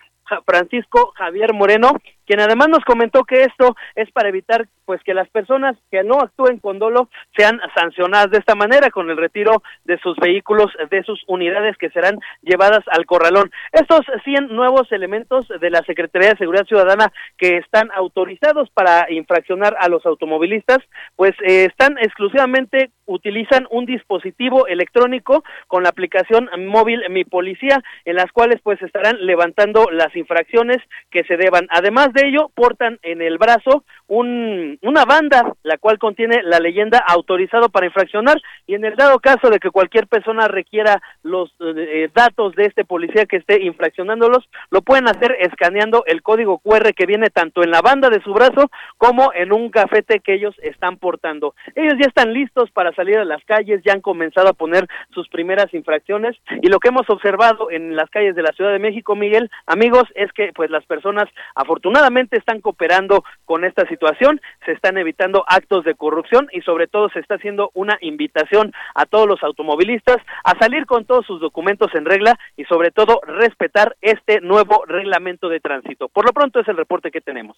Francisco 0.45 1.13
Javier 1.15 1.53
Moreno, 1.53 1.91
quien 2.25 2.39
además 2.39 2.69
nos 2.69 2.85
comentó 2.85 3.23
que 3.23 3.41
esto 3.41 3.75
es 3.95 4.11
para 4.11 4.29
evitar 4.29 4.67
pues 4.85 5.01
que 5.03 5.13
las 5.13 5.29
personas 5.29 5.77
que 5.91 6.03
no 6.03 6.19
actúen 6.19 6.59
con 6.59 6.79
dolo 6.79 7.09
sean 7.37 7.59
sancionadas 7.75 8.31
de 8.31 8.39
esta 8.39 8.55
manera 8.55 8.89
con 8.89 9.09
el 9.09 9.17
retiro 9.17 9.61
de 9.83 9.99
sus 9.99 10.15
vehículos, 10.17 10.71
de 10.89 11.03
sus 11.03 11.23
unidades 11.27 11.77
que 11.77 11.89
serán 11.91 12.19
llevadas 12.41 12.83
al 12.87 13.05
corralón. 13.05 13.51
Estos 13.71 14.01
100 14.23 14.47
nuevos 14.47 14.91
elementos 14.91 15.47
de 15.47 15.69
la 15.69 15.83
Secretaría 15.83 16.29
de 16.29 16.37
Seguridad 16.37 16.65
Ciudadana 16.65 17.11
que 17.37 17.57
están 17.57 17.89
autorizados 17.95 18.69
para 18.71 19.11
infraccionar 19.11 19.75
a 19.79 19.89
los 19.89 20.05
automovilistas, 20.05 20.79
pues 21.15 21.33
eh, 21.45 21.65
están 21.65 21.97
exclusivamente 21.99 22.91
utilizan 23.09 23.67
un 23.71 23.85
dispositivo 23.85 24.67
electrónico 24.67 25.43
con 25.67 25.83
la 25.83 25.89
aplicación 25.89 26.49
móvil 26.67 27.01
Mi 27.09 27.25
Policía, 27.25 27.81
en 28.05 28.15
las 28.15 28.31
cuales 28.31 28.61
pues 28.63 28.81
estarán 28.81 29.25
levantando 29.25 29.89
las 29.91 30.15
infracciones 30.19 30.77
que 31.09 31.23
se 31.23 31.37
deban. 31.37 31.67
Además 31.69 32.13
de 32.13 32.27
ello, 32.27 32.51
portan 32.53 32.99
en 33.01 33.21
el 33.21 33.37
brazo 33.37 33.83
un, 34.07 34.77
una 34.81 35.05
banda, 35.05 35.53
la 35.63 35.77
cual 35.77 35.97
contiene 35.97 36.41
la 36.43 36.59
leyenda 36.59 37.03
autorizado 37.07 37.69
para 37.69 37.85
infraccionar 37.85 38.41
y 38.67 38.75
en 38.75 38.85
el 38.85 38.95
dado 38.95 39.19
caso 39.19 39.49
de 39.49 39.59
que 39.59 39.69
cualquier 39.69 40.07
persona 40.07 40.47
requiera 40.47 41.01
los 41.23 41.53
eh, 41.59 42.09
datos 42.13 42.55
de 42.55 42.65
este 42.65 42.85
policía 42.85 43.25
que 43.25 43.37
esté 43.37 43.61
infraccionándolos, 43.63 44.49
lo 44.71 44.81
pueden 44.81 45.07
hacer 45.07 45.35
escaneando 45.39 46.03
el 46.05 46.21
código 46.21 46.59
QR 46.59 46.93
que 46.93 47.05
viene 47.05 47.29
tanto 47.29 47.63
en 47.63 47.71
la 47.71 47.81
banda 47.81 48.09
de 48.09 48.21
su 48.21 48.33
brazo 48.33 48.69
como 48.97 49.31
en 49.33 49.53
un 49.53 49.69
cafete 49.69 50.19
que 50.19 50.33
ellos 50.33 50.55
están 50.61 50.97
portando. 50.97 51.55
Ellos 51.75 51.93
ya 51.99 52.07
están 52.07 52.33
listos 52.33 52.71
para 52.71 52.93
salir 52.93 53.17
a 53.17 53.25
las 53.25 53.43
calles, 53.45 53.81
ya 53.85 53.93
han 53.93 54.01
comenzado 54.01 54.49
a 54.49 54.53
poner 54.53 54.87
sus 55.13 55.29
primeras 55.29 55.73
infracciones 55.73 56.35
y 56.61 56.67
lo 56.67 56.79
que 56.79 56.89
hemos 56.89 57.09
observado 57.09 57.71
en 57.71 57.95
las 57.95 58.09
calles 58.09 58.35
de 58.35 58.43
la 58.43 58.51
Ciudad 58.53 58.71
de 58.71 58.79
México, 58.79 59.15
Miguel, 59.15 59.49
amigos, 59.65 60.03
es 60.15 60.31
que 60.33 60.51
pues 60.53 60.69
las 60.69 60.85
personas 60.85 61.29
afortunadamente 61.55 62.37
están 62.37 62.61
cooperando 62.61 63.23
con 63.45 63.63
esta 63.63 63.87
situación, 63.87 64.41
se 64.65 64.71
están 64.71 64.97
evitando 64.97 65.43
actos 65.47 65.85
de 65.85 65.95
corrupción 65.95 66.47
y 66.51 66.61
sobre 66.61 66.87
todo 66.87 67.09
se 67.09 67.19
está 67.19 67.35
haciendo 67.35 67.71
una 67.73 67.97
invitación 68.01 68.73
a 68.95 69.05
todos 69.05 69.27
los 69.27 69.43
automovilistas 69.43 70.17
a 70.43 70.57
salir 70.59 70.85
con 70.85 71.05
todos 71.05 71.25
sus 71.25 71.39
documentos 71.39 71.89
en 71.93 72.05
regla 72.05 72.37
y 72.57 72.65
sobre 72.65 72.91
todo 72.91 73.21
respetar 73.25 73.95
este 74.01 74.41
nuevo 74.41 74.83
reglamento 74.85 75.49
de 75.49 75.59
tránsito. 75.59 76.09
Por 76.09 76.25
lo 76.25 76.33
pronto 76.33 76.59
es 76.59 76.67
el 76.67 76.77
reporte 76.77 77.11
que 77.11 77.21
tenemos. 77.21 77.57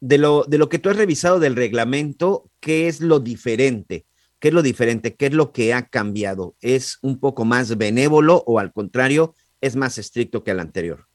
De 0.00 0.18
lo, 0.18 0.44
de 0.44 0.58
lo 0.58 0.68
que 0.68 0.78
tú 0.78 0.90
has 0.90 0.96
revisado 0.96 1.38
del 1.38 1.56
reglamento, 1.56 2.44
¿qué 2.60 2.88
es 2.88 3.00
lo 3.00 3.20
diferente? 3.20 4.04
¿Qué 4.40 4.48
es 4.48 4.54
lo 4.54 4.62
diferente? 4.62 5.14
¿Qué 5.14 5.26
es 5.26 5.34
lo 5.34 5.52
que 5.52 5.72
ha 5.72 5.86
cambiado? 5.86 6.56
¿Es 6.60 6.98
un 7.02 7.20
poco 7.20 7.44
más 7.44 7.78
benévolo 7.78 8.42
o 8.44 8.58
al 8.58 8.72
contrario, 8.72 9.34
es 9.60 9.76
más 9.76 9.98
estricto 9.98 10.42
que 10.42 10.50
el 10.50 10.58
anterior? 10.58 11.06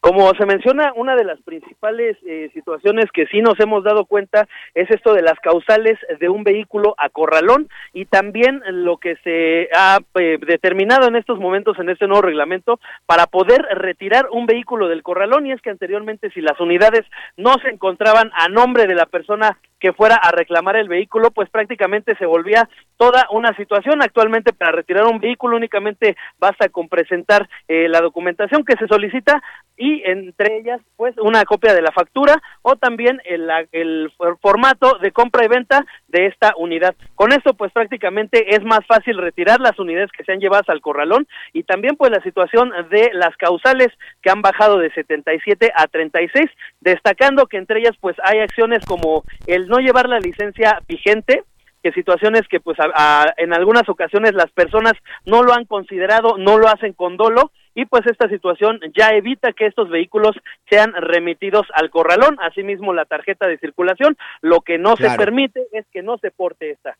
Como 0.00 0.30
se 0.34 0.46
menciona, 0.46 0.92
una 0.94 1.16
de 1.16 1.24
las 1.24 1.40
principales 1.42 2.16
eh, 2.24 2.50
situaciones 2.54 3.06
que 3.12 3.26
sí 3.26 3.40
nos 3.40 3.58
hemos 3.58 3.82
dado 3.82 4.04
cuenta 4.04 4.46
es 4.74 4.88
esto 4.90 5.12
de 5.14 5.22
las 5.22 5.38
causales 5.40 5.98
de 6.20 6.28
un 6.28 6.44
vehículo 6.44 6.94
a 6.98 7.08
corralón 7.08 7.68
y 7.92 8.04
también 8.04 8.62
lo 8.66 8.98
que 8.98 9.16
se 9.24 9.68
ha 9.74 9.98
eh, 10.14 10.38
determinado 10.46 11.08
en 11.08 11.16
estos 11.16 11.40
momentos 11.40 11.78
en 11.78 11.88
este 11.88 12.06
nuevo 12.06 12.22
reglamento 12.22 12.78
para 13.06 13.26
poder 13.26 13.62
retirar 13.72 14.28
un 14.30 14.46
vehículo 14.46 14.88
del 14.88 15.02
corralón. 15.02 15.46
Y 15.46 15.52
es 15.52 15.60
que 15.60 15.70
anteriormente 15.70 16.30
si 16.30 16.40
las 16.40 16.60
unidades 16.60 17.04
no 17.36 17.54
se 17.62 17.70
encontraban 17.70 18.30
a 18.34 18.48
nombre 18.48 18.86
de 18.86 18.94
la 18.94 19.06
persona 19.06 19.58
que 19.86 19.92
fuera 19.92 20.16
a 20.16 20.32
reclamar 20.32 20.74
el 20.74 20.88
vehículo, 20.88 21.30
pues 21.30 21.48
prácticamente 21.48 22.16
se 22.16 22.26
volvía 22.26 22.68
toda 22.96 23.28
una 23.30 23.54
situación. 23.54 24.02
Actualmente 24.02 24.52
para 24.52 24.72
retirar 24.72 25.04
un 25.04 25.20
vehículo 25.20 25.56
únicamente 25.56 26.16
basta 26.40 26.68
con 26.70 26.88
presentar 26.88 27.48
eh, 27.68 27.88
la 27.88 28.00
documentación 28.00 28.64
que 28.64 28.76
se 28.76 28.88
solicita 28.88 29.40
y 29.76 30.02
entre 30.04 30.58
ellas 30.58 30.80
pues 30.96 31.14
una 31.18 31.44
copia 31.44 31.72
de 31.72 31.82
la 31.82 31.92
factura 31.92 32.42
o 32.62 32.74
también 32.74 33.20
el, 33.26 33.48
el 33.70 34.10
formato 34.40 34.98
de 34.98 35.12
compra 35.12 35.44
y 35.44 35.48
venta 35.48 35.86
de 36.08 36.26
esta 36.26 36.54
unidad. 36.56 36.96
Con 37.14 37.30
esto 37.32 37.54
pues 37.54 37.70
prácticamente 37.70 38.56
es 38.56 38.64
más 38.64 38.84
fácil 38.88 39.18
retirar 39.18 39.60
las 39.60 39.78
unidades 39.78 40.10
que 40.10 40.24
se 40.24 40.32
han 40.32 40.40
llevado 40.40 40.64
al 40.66 40.80
corralón 40.80 41.28
y 41.52 41.62
también 41.62 41.94
pues 41.94 42.10
la 42.10 42.22
situación 42.22 42.72
de 42.90 43.10
las 43.12 43.36
causales 43.36 43.88
que 44.20 44.30
han 44.30 44.42
bajado 44.42 44.78
de 44.78 44.90
77 44.90 45.70
a 45.76 45.86
36, 45.86 46.46
destacando 46.80 47.46
que 47.46 47.58
entre 47.58 47.78
ellas 47.78 47.94
pues 48.00 48.16
hay 48.24 48.40
acciones 48.40 48.84
como 48.84 49.22
el 49.46 49.68
no 49.68 49.75
llevar 49.78 50.08
la 50.08 50.18
licencia 50.18 50.80
vigente, 50.88 51.44
que 51.82 51.92
situaciones 51.92 52.42
que 52.48 52.60
pues 52.60 52.76
en 53.36 53.52
algunas 53.52 53.88
ocasiones 53.88 54.34
las 54.34 54.50
personas 54.50 54.94
no 55.24 55.42
lo 55.42 55.54
han 55.54 55.66
considerado, 55.66 56.36
no 56.36 56.58
lo 56.58 56.68
hacen 56.68 56.92
con 56.92 57.16
dolo 57.16 57.52
y 57.76 57.84
pues 57.84 58.06
esta 58.06 58.28
situación 58.28 58.80
ya 58.98 59.10
evita 59.10 59.52
que 59.52 59.66
estos 59.66 59.90
vehículos 59.90 60.34
sean 60.68 60.94
remitidos 60.98 61.66
al 61.74 61.90
corralón, 61.90 62.38
asimismo 62.40 62.92
la 62.92 63.04
tarjeta 63.04 63.46
de 63.46 63.58
circulación, 63.58 64.16
lo 64.40 64.62
que 64.62 64.78
no 64.78 64.96
se 64.96 65.10
permite 65.10 65.60
es 65.72 65.84
que 65.92 66.02
no 66.02 66.18
se 66.18 66.30
porte 66.30 66.70
esta. 66.70 66.96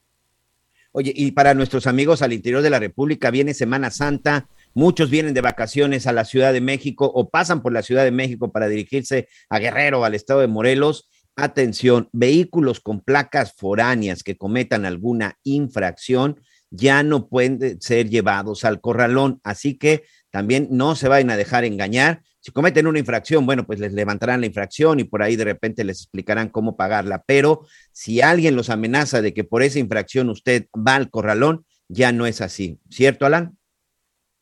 Oye, 0.92 1.12
y 1.14 1.32
para 1.32 1.52
nuestros 1.54 1.86
amigos 1.86 2.22
al 2.22 2.32
interior 2.32 2.62
de 2.62 2.70
la 2.70 2.78
República 2.78 3.30
viene 3.30 3.54
Semana 3.54 3.90
Santa, 3.90 4.46
muchos 4.72 5.10
vienen 5.10 5.34
de 5.34 5.40
vacaciones 5.40 6.06
a 6.06 6.12
la 6.12 6.24
Ciudad 6.24 6.52
de 6.52 6.60
México 6.60 7.10
o 7.12 7.28
pasan 7.28 7.60
por 7.60 7.72
la 7.72 7.82
Ciudad 7.82 8.04
de 8.04 8.12
México 8.12 8.52
para 8.52 8.68
dirigirse 8.68 9.28
a 9.50 9.58
Guerrero, 9.58 10.04
al 10.04 10.14
estado 10.14 10.40
de 10.40 10.46
Morelos. 10.46 11.10
Atención, 11.36 12.08
vehículos 12.12 12.80
con 12.80 13.02
placas 13.02 13.52
foráneas 13.54 14.22
que 14.22 14.38
cometan 14.38 14.86
alguna 14.86 15.38
infracción 15.44 16.40
ya 16.70 17.02
no 17.02 17.28
pueden 17.28 17.80
ser 17.80 18.08
llevados 18.08 18.64
al 18.64 18.80
corralón, 18.80 19.40
así 19.44 19.76
que 19.76 20.04
también 20.30 20.68
no 20.70 20.96
se 20.96 21.08
vayan 21.08 21.30
a 21.30 21.36
dejar 21.36 21.64
engañar. 21.64 22.22
Si 22.40 22.52
cometen 22.52 22.86
una 22.86 22.98
infracción, 22.98 23.44
bueno, 23.46 23.66
pues 23.66 23.80
les 23.80 23.92
levantarán 23.92 24.40
la 24.40 24.46
infracción 24.46 24.98
y 24.98 25.04
por 25.04 25.22
ahí 25.22 25.36
de 25.36 25.44
repente 25.44 25.84
les 25.84 26.00
explicarán 26.00 26.48
cómo 26.48 26.76
pagarla. 26.76 27.22
Pero 27.26 27.66
si 27.92 28.20
alguien 28.20 28.56
los 28.56 28.70
amenaza 28.70 29.20
de 29.20 29.34
que 29.34 29.44
por 29.44 29.62
esa 29.62 29.78
infracción 29.78 30.30
usted 30.30 30.66
va 30.76 30.96
al 30.96 31.10
corralón, 31.10 31.66
ya 31.88 32.12
no 32.12 32.26
es 32.26 32.40
así. 32.40 32.78
¿Cierto, 32.90 33.26
Alan? 33.26 33.56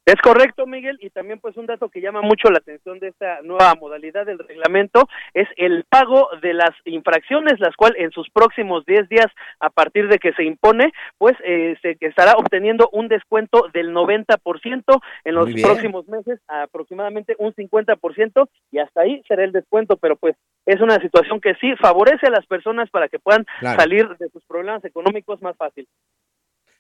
Es 0.07 0.17
correcto, 0.17 0.67
Miguel, 0.67 0.99
y 1.01 1.09
también 1.09 1.41
pues 1.41 1.57
un 1.57 1.65
dato 1.65 1.89
que 1.89 2.03
llama 2.03 2.21
mucho 2.21 2.51
la 2.51 2.59
atención 2.59 2.99
de 2.99 3.09
esta 3.09 3.41
nueva 3.43 3.75
modalidad 3.75 4.27
del 4.27 4.39
reglamento 4.39 5.09
es 5.33 5.49
el 5.57 5.85
pago 5.85 6.29
de 6.43 6.53
las 6.53 6.73
infracciones, 6.85 7.59
las 7.59 7.75
cuales 7.75 7.99
en 8.03 8.11
sus 8.11 8.29
próximos 8.29 8.85
10 8.85 9.09
días 9.09 9.27
a 9.61 9.71
partir 9.71 10.09
de 10.09 10.19
que 10.19 10.35
se 10.35 10.45
impone, 10.45 10.93
pues 11.17 11.35
eh, 11.43 11.77
se 11.81 11.97
estará 12.01 12.33
obteniendo 12.37 12.91
un 12.93 13.09
descuento 13.09 13.69
del 13.73 13.95
90%, 13.95 15.01
en 15.25 15.35
los 15.35 15.51
próximos 15.63 16.07
meses 16.07 16.39
aproximadamente 16.49 17.35
un 17.39 17.55
50% 17.55 18.49
y 18.73 18.81
hasta 18.81 19.01
ahí 19.01 19.23
será 19.27 19.43
el 19.45 19.53
descuento, 19.53 19.97
pero 19.97 20.17
pues 20.17 20.37
es 20.67 20.81
una 20.83 20.97
situación 20.97 21.41
que 21.41 21.55
sí 21.55 21.75
favorece 21.77 22.27
a 22.27 22.31
las 22.31 22.47
personas 22.47 22.91
para 22.91 23.09
que 23.09 23.19
puedan 23.19 23.47
Claro. 23.61 23.81
salir 23.81 24.09
de 24.19 24.29
sus 24.29 24.45
problemas 24.45 24.85
económicos 24.85 25.41
más 25.41 25.57
fácil. 25.57 25.87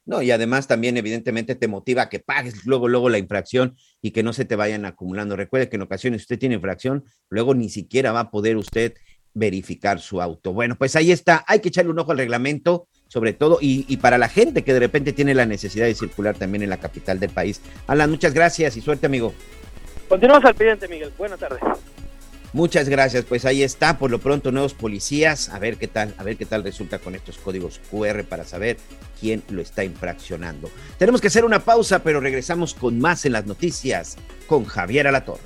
No, 0.06 0.20
y 0.20 0.30
además 0.30 0.66
también 0.66 0.96
evidentemente 0.96 1.54
te 1.54 1.66
motiva 1.66 2.02
a 2.02 2.08
que 2.08 2.20
pagues 2.20 2.66
luego, 2.66 2.88
luego 2.88 3.08
la 3.08 3.18
infracción 3.18 3.76
y 4.02 4.10
que 4.10 4.22
no 4.22 4.32
se 4.32 4.44
te 4.44 4.56
vayan 4.56 4.84
acumulando. 4.84 5.36
Recuerde 5.36 5.68
que 5.68 5.76
en 5.76 5.82
ocasiones 5.82 6.22
usted 6.22 6.38
tiene 6.38 6.56
infracción, 6.56 7.04
luego 7.30 7.54
ni 7.54 7.68
siquiera 7.70 8.12
va 8.12 8.20
a 8.20 8.30
poder 8.30 8.56
usted 8.56 8.94
verificar 9.32 10.00
su 10.00 10.20
auto. 10.20 10.52
Bueno, 10.52 10.76
pues 10.76 10.94
ahí 10.94 11.10
está, 11.10 11.44
hay 11.48 11.60
que 11.60 11.68
echarle 11.68 11.90
un 11.90 11.98
ojo 11.98 12.12
al 12.12 12.18
reglamento, 12.18 12.86
sobre 13.08 13.32
todo, 13.32 13.58
y, 13.60 13.84
y 13.88 13.96
para 13.96 14.18
la 14.18 14.28
gente 14.28 14.62
que 14.62 14.72
de 14.72 14.80
repente 14.80 15.12
tiene 15.12 15.34
la 15.34 15.46
necesidad 15.46 15.86
de 15.86 15.94
circular 15.94 16.36
también 16.36 16.62
en 16.62 16.70
la 16.70 16.76
capital 16.78 17.18
del 17.18 17.30
país. 17.30 17.60
Alan, 17.86 18.10
muchas 18.10 18.34
gracias 18.34 18.76
y 18.76 18.80
suerte, 18.80 19.06
amigo. 19.06 19.32
Continuamos 20.08 20.44
al 20.44 20.54
pendiente, 20.54 20.86
Miguel. 20.86 21.12
Buenas 21.16 21.40
tardes. 21.40 21.60
Muchas 22.54 22.88
gracias, 22.88 23.24
pues 23.24 23.44
ahí 23.46 23.64
está, 23.64 23.98
por 23.98 24.12
lo 24.12 24.20
pronto 24.20 24.52
nuevos 24.52 24.74
policías, 24.74 25.48
a 25.48 25.58
ver 25.58 25.76
qué 25.76 25.88
tal, 25.88 26.14
a 26.18 26.22
ver 26.22 26.36
qué 26.36 26.46
tal 26.46 26.62
resulta 26.62 27.00
con 27.00 27.16
estos 27.16 27.36
códigos 27.36 27.80
QR 27.90 28.22
para 28.22 28.44
saber 28.44 28.76
quién 29.20 29.42
lo 29.48 29.60
está 29.60 29.82
infraccionando. 29.82 30.70
Tenemos 30.96 31.20
que 31.20 31.26
hacer 31.26 31.44
una 31.44 31.64
pausa, 31.64 32.04
pero 32.04 32.20
regresamos 32.20 32.72
con 32.72 33.00
más 33.00 33.24
en 33.24 33.32
las 33.32 33.44
noticias 33.46 34.16
con 34.46 34.66
Javier 34.66 35.08
Alatorre. 35.08 35.42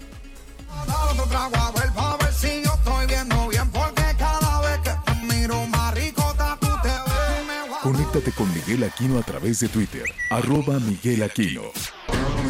Conéctate 7.82 8.32
con 8.32 8.52
Miguel 8.52 8.84
Aquino 8.84 9.18
a 9.18 9.22
través 9.22 9.60
de 9.60 9.68
Twitter, 9.68 10.04
arroba 10.28 10.78
Miguel 10.78 11.22
Aquino. 11.22 11.62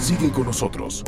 Sigue 0.01 0.33
con 0.33 0.47
nosotros. 0.47 1.05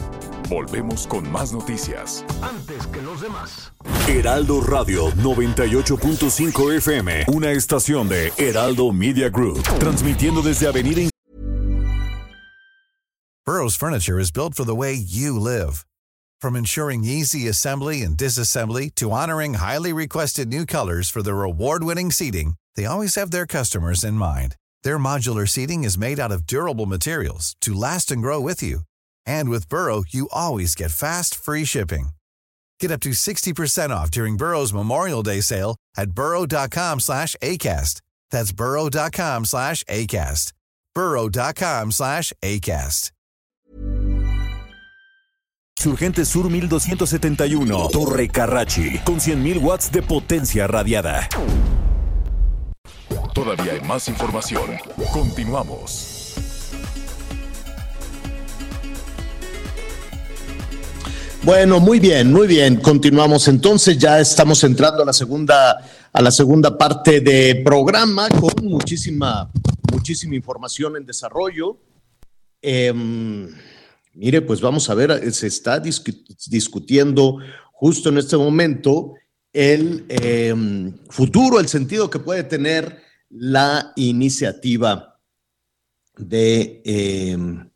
Volvemos 0.51 1.07
con 1.07 1.31
más 1.31 1.53
noticias. 1.53 2.25
Antes 2.43 2.87
que 2.89 3.01
los 3.01 3.21
demás. 3.21 3.73
Heraldo 4.09 4.61
Radio 4.61 5.11
98.5 5.13 6.77
FM, 6.77 7.25
una 7.29 7.53
estación 7.53 8.09
de 8.09 8.33
Heraldo 8.37 8.93
Media 8.93 9.31
Group, 9.31 9.63
transmitiendo 9.79 10.43
desde 10.43 10.67
Avenida 10.67 11.09
Burrow's 13.47 13.77
furniture 13.77 14.19
is 14.19 14.31
built 14.31 14.55
for 14.55 14.65
the 14.65 14.75
way 14.75 14.93
you 14.93 15.39
live. 15.39 15.85
From 16.41 16.57
ensuring 16.57 17.05
easy 17.05 17.49
assembly 17.49 18.03
and 18.03 18.17
disassembly 18.17 18.95
to 18.97 19.11
honoring 19.11 19.55
highly 19.55 19.93
requested 19.93 20.49
new 20.49 20.67
colors 20.67 21.11
for 21.11 21.23
their 21.23 21.43
award-winning 21.43 22.11
seating, 22.11 22.55
they 22.77 22.87
always 22.87 23.15
have 23.17 23.31
their 23.31 23.47
customers 23.47 24.05
in 24.05 24.15
mind. 24.15 24.57
Their 24.85 24.99
modular 24.99 25.49
seating 25.49 25.85
is 25.85 25.99
made 25.99 26.19
out 26.21 26.33
of 26.33 26.47
durable 26.47 26.87
materials 26.87 27.57
to 27.61 27.75
last 27.75 28.11
and 28.11 28.23
grow 28.23 28.41
with 28.41 28.63
you. 28.63 28.83
And 29.27 29.49
with 29.49 29.69
Burrow, 29.69 30.05
you 30.09 30.29
always 30.33 30.75
get 30.75 30.91
fast, 30.91 31.35
free 31.35 31.65
shipping. 31.65 32.11
Get 32.79 32.91
up 32.91 33.01
to 33.01 33.11
60% 33.11 33.91
off 33.91 34.11
during 34.11 34.37
Burrow's 34.37 34.73
Memorial 34.73 35.23
Day 35.23 35.41
sale 35.41 35.77
at 35.97 36.13
burrow.com 36.13 37.01
slash 37.01 37.37
ACAST. 37.43 38.01
That's 38.31 38.53
burrow.com 38.53 39.45
slash 39.45 39.85
ACAST. 39.85 40.53
burrow.com 40.95 41.93
slash 41.93 42.33
ACAST. 42.43 43.11
Surgente 45.81 46.27
Sur 46.27 46.51
1271, 46.51 47.89
Torre 47.91 48.29
Carrachi, 48.29 48.99
con 49.03 49.19
100.000 49.19 49.57
watts 49.63 49.91
de 49.91 50.03
potencia 50.03 50.67
radiada. 50.67 51.27
Todavía 53.33 53.73
hay 53.73 53.81
más 53.81 54.07
información. 54.09 54.77
Continuamos. 55.11 56.10
Bueno, 61.43 61.81
muy 61.81 61.99
bien, 62.01 62.33
muy 62.33 62.47
bien. 62.47 62.77
Continuamos 62.77 63.49
entonces. 63.49 63.97
Ya 63.99 64.21
estamos 64.21 64.63
entrando 64.63 65.03
a 65.03 65.07
la 65.07 65.13
segunda, 65.13 65.79
a 66.13 66.23
la 66.23 66.31
segunda 66.31 66.77
parte 66.77 67.21
de 67.21 67.63
programa 67.65 68.29
con 68.29 68.53
muchísima, 68.67 69.51
muchísima 69.91 70.35
información 70.37 70.97
en 70.97 71.07
desarrollo. 71.07 71.79
Em, 72.61 73.49
mire, 74.15 74.43
pues 74.43 74.61
vamos 74.61 74.91
a 74.91 74.95
ver, 74.95 75.33
se 75.33 75.47
está 75.47 75.83
discu- 75.83 76.25
discutiendo 76.49 77.39
justo 77.73 78.11
en 78.11 78.19
este 78.19 78.37
momento 78.37 79.15
el 79.53 80.05
em, 80.09 80.93
futuro, 81.09 81.59
el 81.59 81.69
sentido 81.69 82.11
que 82.11 82.19
puede 82.19 82.45
tener 82.45 83.01
la 83.31 83.93
iniciativa 83.97 85.19
de, 86.19 86.83
em, 86.85 87.70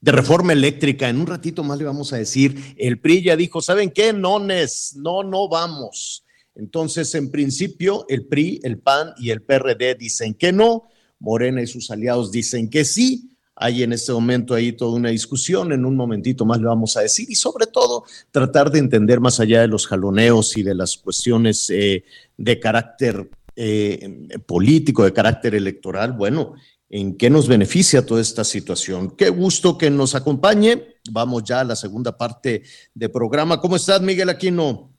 de 0.00 0.12
reforma 0.12 0.52
eléctrica. 0.52 1.08
En 1.08 1.20
un 1.20 1.26
ratito 1.26 1.64
más 1.64 1.78
le 1.78 1.84
vamos 1.84 2.12
a 2.12 2.18
decir, 2.18 2.74
el 2.76 3.00
PRI 3.00 3.22
ya 3.22 3.36
dijo, 3.36 3.60
¿saben 3.60 3.90
qué? 3.90 4.12
No, 4.12 4.38
no, 4.38 5.22
no 5.22 5.48
vamos. 5.48 6.24
Entonces, 6.54 7.14
en 7.14 7.30
principio, 7.30 8.04
el 8.08 8.26
PRI, 8.26 8.60
el 8.62 8.78
PAN 8.78 9.12
y 9.18 9.30
el 9.30 9.42
PRD 9.42 9.94
dicen 9.94 10.34
que 10.34 10.52
no, 10.52 10.84
Morena 11.20 11.62
y 11.62 11.66
sus 11.66 11.90
aliados 11.90 12.30
dicen 12.30 12.68
que 12.68 12.84
sí. 12.84 13.30
Hay 13.60 13.82
en 13.82 13.92
este 13.92 14.12
momento 14.12 14.54
ahí 14.54 14.72
toda 14.72 14.94
una 14.94 15.08
discusión, 15.08 15.72
en 15.72 15.84
un 15.84 15.96
momentito 15.96 16.44
más 16.44 16.60
le 16.60 16.66
vamos 16.66 16.96
a 16.96 17.00
decir, 17.00 17.28
y 17.28 17.34
sobre 17.34 17.66
todo 17.66 18.04
tratar 18.30 18.70
de 18.70 18.78
entender 18.78 19.18
más 19.18 19.40
allá 19.40 19.62
de 19.62 19.66
los 19.66 19.88
jaloneos 19.88 20.56
y 20.56 20.62
de 20.62 20.76
las 20.76 20.96
cuestiones 20.96 21.68
eh, 21.70 22.04
de 22.36 22.60
carácter 22.60 23.28
eh, 23.56 24.28
político, 24.46 25.02
de 25.02 25.12
carácter 25.12 25.56
electoral, 25.56 26.12
bueno, 26.12 26.54
¿en 26.90 27.16
qué 27.16 27.30
nos 27.30 27.48
beneficia 27.48 28.04
toda 28.04 28.20
esta 28.20 28.44
situación? 28.44 29.16
Qué 29.16 29.28
gusto 29.28 29.76
que 29.76 29.90
nos 29.90 30.14
acompañe. 30.14 30.96
Vamos 31.10 31.44
ya 31.44 31.60
a 31.60 31.64
la 31.64 31.76
segunda 31.76 32.16
parte 32.16 32.62
de 32.94 33.08
programa. 33.08 33.60
¿Cómo 33.60 33.76
estás, 33.76 34.00
Miguel 34.00 34.30
Aquino? 34.30 34.92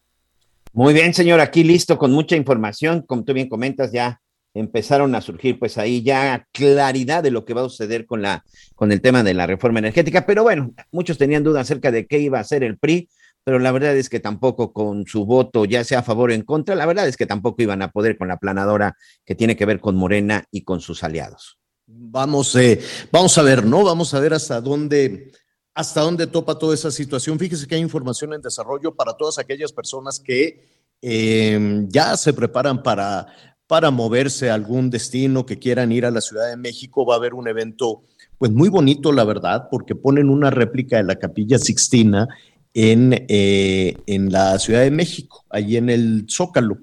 Muy 0.74 0.94
bien, 0.94 1.14
señor, 1.14 1.40
aquí 1.40 1.64
listo 1.64 1.98
con 1.98 2.12
mucha 2.12 2.36
información, 2.36 3.02
como 3.02 3.24
tú 3.24 3.34
bien 3.34 3.50
comentas, 3.50 3.92
ya 3.92 4.22
empezaron 4.54 5.16
a 5.16 5.22
surgir 5.22 5.58
pues 5.58 5.78
ahí 5.78 6.04
ya 6.04 6.48
claridad 6.52 7.24
de 7.24 7.32
lo 7.32 7.46
que 7.46 7.54
va 7.54 7.62
a 7.62 7.70
suceder 7.70 8.06
con 8.06 8.22
la 8.22 8.44
con 8.76 8.92
el 8.92 9.02
tema 9.02 9.24
de 9.24 9.34
la 9.34 9.48
reforma 9.48 9.80
energética, 9.80 10.26
pero 10.26 10.44
bueno, 10.44 10.74
muchos 10.92 11.18
tenían 11.18 11.44
dudas 11.44 11.62
acerca 11.62 11.92
de 11.92 12.08
qué 12.08 12.20
iba 12.20 12.38
a 12.38 12.42
hacer 12.42 12.64
el 12.64 12.78
PRI, 12.78 13.10
pero 13.44 13.60
la 13.60 13.72
verdad 13.72 13.96
es 13.96 14.10
que 14.10 14.20
tampoco 14.20 14.74
con 14.74 15.06
su 15.06 15.26
voto, 15.26 15.66
ya 15.66 15.84
sea 15.84 16.00
a 16.00 16.04
favor 16.04 16.30
o 16.30 16.34
en 16.34 16.44
contra, 16.44 16.76
la 16.76 16.86
verdad 16.86 17.08
es 17.08 17.18
que 17.18 17.26
tampoco 17.26 17.62
iban 17.62 17.82
a 17.82 17.92
poder 17.92 18.18
con 18.18 18.28
la 18.28 18.38
planadora 18.38 18.96
que 19.26 19.36
tiene 19.36 19.56
que 19.56 19.66
ver 19.66 19.80
con 19.80 19.96
Morena 19.96 20.46
y 20.52 20.64
con 20.64 20.82
sus 20.82 21.04
aliados. 21.04 21.59
Vamos, 21.92 22.56
eh, 22.56 22.80
vamos 23.12 23.36
a 23.40 23.42
ver, 23.42 23.66
¿no? 23.66 23.84
Vamos 23.84 24.14
a 24.14 24.20
ver 24.20 24.32
hasta 24.34 24.62
dónde, 24.62 25.32
hasta 25.74 26.02
dónde 26.02 26.28
topa 26.28 26.60
toda 26.60 26.76
esa 26.76 26.92
situación. 26.92 27.40
Fíjese 27.40 27.66
que 27.66 27.74
hay 27.74 27.82
información 27.82 28.32
en 28.34 28.44
desarrollo 28.44 28.94
para 28.94 29.14
todas 29.14 29.40
aquellas 29.40 29.74
personas 29.74 30.20
que 30.20 30.68
eh, 31.02 31.86
ya 31.88 32.16
se 32.16 32.32
preparan 32.34 32.84
para, 32.84 33.26
para 33.66 33.90
moverse 33.90 34.52
a 34.52 34.54
algún 34.54 34.92
destino, 34.92 35.48
que 35.48 35.58
quieran 35.58 35.92
ir 35.92 36.06
a 36.06 36.12
la 36.12 36.22
Ciudad 36.22 36.48
de 36.48 36.58
México. 36.58 37.08
Va 37.08 37.16
a 37.16 37.18
haber 37.18 37.34
un 37.34 37.48
evento, 37.48 38.04
pues 38.38 38.52
muy 38.52 38.70
bonito, 38.70 39.12
la 39.12 39.24
verdad, 39.24 39.68
porque 39.72 39.96
ponen 39.96 40.30
una 40.30 40.52
réplica 40.52 40.98
de 40.98 41.06
la 41.06 41.16
Capilla 41.16 41.58
Sixtina 41.58 42.28
en, 42.76 43.26
eh, 43.28 43.98
en 44.06 44.32
la 44.32 44.60
Ciudad 44.60 44.82
de 44.82 44.92
México, 44.92 45.44
allí 45.50 45.78
en 45.78 45.90
el 45.90 46.28
Zócalo 46.30 46.78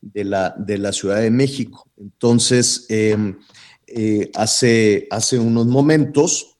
de 0.00 0.22
la, 0.22 0.54
de 0.56 0.78
la 0.78 0.92
Ciudad 0.92 1.20
de 1.20 1.32
México. 1.32 1.88
Entonces, 1.96 2.86
eh, 2.88 3.16
eh, 3.96 4.30
hace, 4.34 5.06
hace 5.10 5.38
unos 5.38 5.66
momentos 5.66 6.58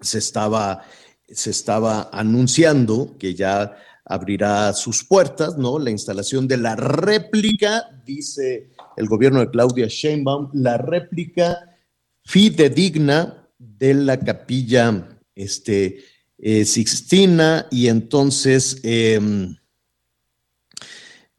se 0.00 0.18
estaba, 0.18 0.82
se 1.28 1.50
estaba 1.50 2.10
anunciando 2.12 3.16
que 3.18 3.34
ya 3.34 3.76
abrirá 4.04 4.72
sus 4.72 5.04
puertas, 5.04 5.56
¿no? 5.56 5.78
La 5.78 5.90
instalación 5.90 6.48
de 6.48 6.56
la 6.56 6.74
réplica, 6.74 7.84
dice 8.04 8.70
el 8.96 9.06
gobierno 9.06 9.40
de 9.40 9.50
Claudia 9.50 9.86
Sheinbaum, 9.88 10.50
la 10.52 10.76
réplica 10.78 11.76
fidedigna 12.24 13.48
de 13.58 13.94
la 13.94 14.18
capilla 14.18 15.08
este, 15.34 16.04
eh, 16.38 16.64
Sixtina 16.64 17.68
y 17.70 17.86
entonces, 17.86 18.80
em, 18.82 19.56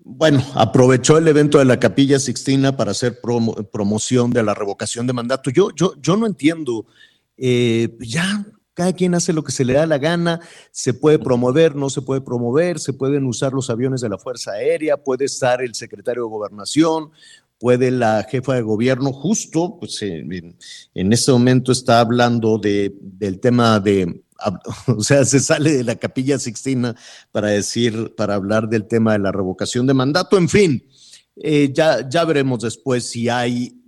bueno, 0.06 0.44
aprovechó 0.56 1.18
el 1.18 1.28
evento 1.28 1.60
de 1.60 1.66
la 1.66 1.80
capilla 1.80 2.20
Sixtina 2.20 2.76
para 2.76 2.92
hacer 2.92 3.20
promoción 3.72 4.32
de 4.32 4.44
la 4.44 4.54
revocación 4.54 5.08
de 5.08 5.14
mandato. 5.14 5.50
Yo, 5.50 5.70
yo, 5.76 5.94
yo 6.02 6.18
no 6.18 6.28
entiendo, 6.28 6.86
eh, 7.38 7.96
ya 8.00 8.46
cada 8.74 8.94
quien 8.94 9.16
hace 9.16 9.34
lo 9.34 9.44
que 9.44 9.52
se 9.52 9.64
le 9.64 9.74
da 9.74 9.86
la 9.86 10.00
gana, 10.00 10.42
se 10.72 10.94
puede 10.94 11.20
promover, 11.20 11.76
no 11.76 11.90
se 11.90 12.02
puede 12.02 12.22
promover, 12.22 12.80
se 12.80 12.92
pueden 12.92 13.26
usar 13.26 13.54
los 13.54 13.70
aviones 13.70 14.02
de 14.02 14.10
la 14.10 14.18
Fuerza 14.18 14.52
Aérea, 14.52 14.98
puede 14.98 15.26
estar 15.26 15.62
el 15.62 15.76
secretario 15.76 16.24
de 16.24 16.30
Gobernación, 16.30 17.12
puede 17.60 17.92
la 17.92 18.26
jefa 18.30 18.56
de 18.56 18.62
gobierno, 18.62 19.14
justo, 19.14 19.78
pues 19.80 20.02
en, 20.02 20.58
este 20.94 21.32
momento 21.32 21.72
está 21.72 22.00
hablando 22.00 22.58
de, 22.58 22.94
del 23.00 23.40
tema 23.40 23.80
de, 23.80 24.24
o 24.88 25.02
sea, 25.02 25.26
se 25.26 25.40
sale 25.40 25.72
de 25.74 25.84
la 25.84 25.96
capilla 25.96 26.40
Sixtina 26.40 26.96
para 27.32 27.50
decir, 27.50 28.14
para 28.16 28.36
hablar 28.36 28.70
del 28.70 28.88
tema 28.88 29.14
de 29.14 29.20
la 29.20 29.32
revocación 29.32 29.88
de 29.88 29.94
mandato, 29.94 30.38
en 30.38 30.50
fin, 30.50 30.88
eh, 31.36 31.72
ya, 31.74 32.08
ya 32.08 32.26
veremos 32.26 32.62
después 32.62 33.10
si 33.10 33.30
hay, 33.30 33.83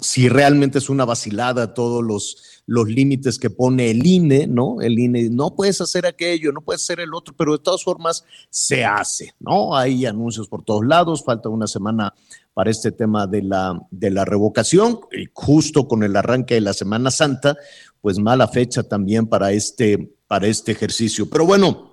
si 0.00 0.28
realmente 0.28 0.78
es 0.78 0.88
una 0.88 1.04
vacilada 1.04 1.74
todos 1.74 2.04
los, 2.04 2.62
los 2.66 2.88
límites 2.88 3.38
que 3.38 3.50
pone 3.50 3.90
el 3.90 4.06
INE, 4.06 4.46
¿no? 4.46 4.80
El 4.80 4.98
INE, 4.98 5.30
no 5.30 5.54
puedes 5.54 5.80
hacer 5.80 6.06
aquello, 6.06 6.52
no 6.52 6.60
puedes 6.60 6.82
hacer 6.82 7.00
el 7.00 7.14
otro, 7.14 7.34
pero 7.36 7.52
de 7.52 7.62
todas 7.62 7.82
formas 7.82 8.24
se 8.48 8.84
hace, 8.84 9.34
¿no? 9.38 9.76
Hay 9.76 10.06
anuncios 10.06 10.48
por 10.48 10.64
todos 10.64 10.84
lados, 10.84 11.24
falta 11.24 11.48
una 11.48 11.66
semana 11.66 12.14
para 12.54 12.70
este 12.70 12.92
tema 12.92 13.26
de 13.26 13.42
la, 13.42 13.80
de 13.90 14.10
la 14.10 14.24
revocación, 14.24 15.00
y 15.12 15.26
justo 15.32 15.86
con 15.86 16.02
el 16.02 16.16
arranque 16.16 16.54
de 16.54 16.60
la 16.60 16.72
Semana 16.72 17.10
Santa, 17.10 17.56
pues 18.00 18.18
mala 18.18 18.48
fecha 18.48 18.82
también 18.82 19.26
para 19.26 19.52
este, 19.52 20.14
para 20.26 20.46
este 20.46 20.72
ejercicio. 20.72 21.28
Pero 21.28 21.46
bueno, 21.46 21.90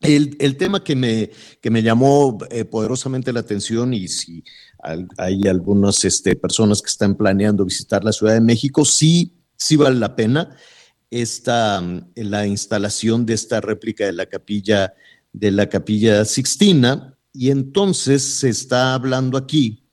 el, 0.00 0.36
el, 0.40 0.56
tema 0.56 0.82
que 0.82 0.96
me, 0.96 1.30
que 1.60 1.70
me 1.70 1.82
llamó 1.82 2.38
eh, 2.50 2.64
poderosamente 2.64 3.32
la 3.32 3.40
atención 3.40 3.92
y 3.92 4.08
si 4.08 4.44
hay 5.16 5.48
algunas 5.48 6.04
este, 6.04 6.36
personas 6.36 6.80
que 6.80 6.88
están 6.88 7.14
planeando 7.16 7.64
visitar 7.64 8.04
la 8.04 8.12
Ciudad 8.12 8.34
de 8.34 8.40
México, 8.40 8.84
sí, 8.84 9.34
sí 9.56 9.76
vale 9.76 9.98
la 9.98 10.16
pena 10.16 10.56
esta, 11.10 11.82
la 12.14 12.46
instalación 12.46 13.26
de 13.26 13.34
esta 13.34 13.60
réplica 13.60 14.06
de 14.06 14.12
la 14.12 14.26
capilla 14.26 14.94
de 15.32 15.50
la 15.50 15.68
capilla 15.68 16.24
Sixtina. 16.24 17.16
Y 17.32 17.50
entonces 17.50 18.22
se 18.22 18.48
está 18.48 18.94
hablando 18.94 19.38
aquí 19.38 19.84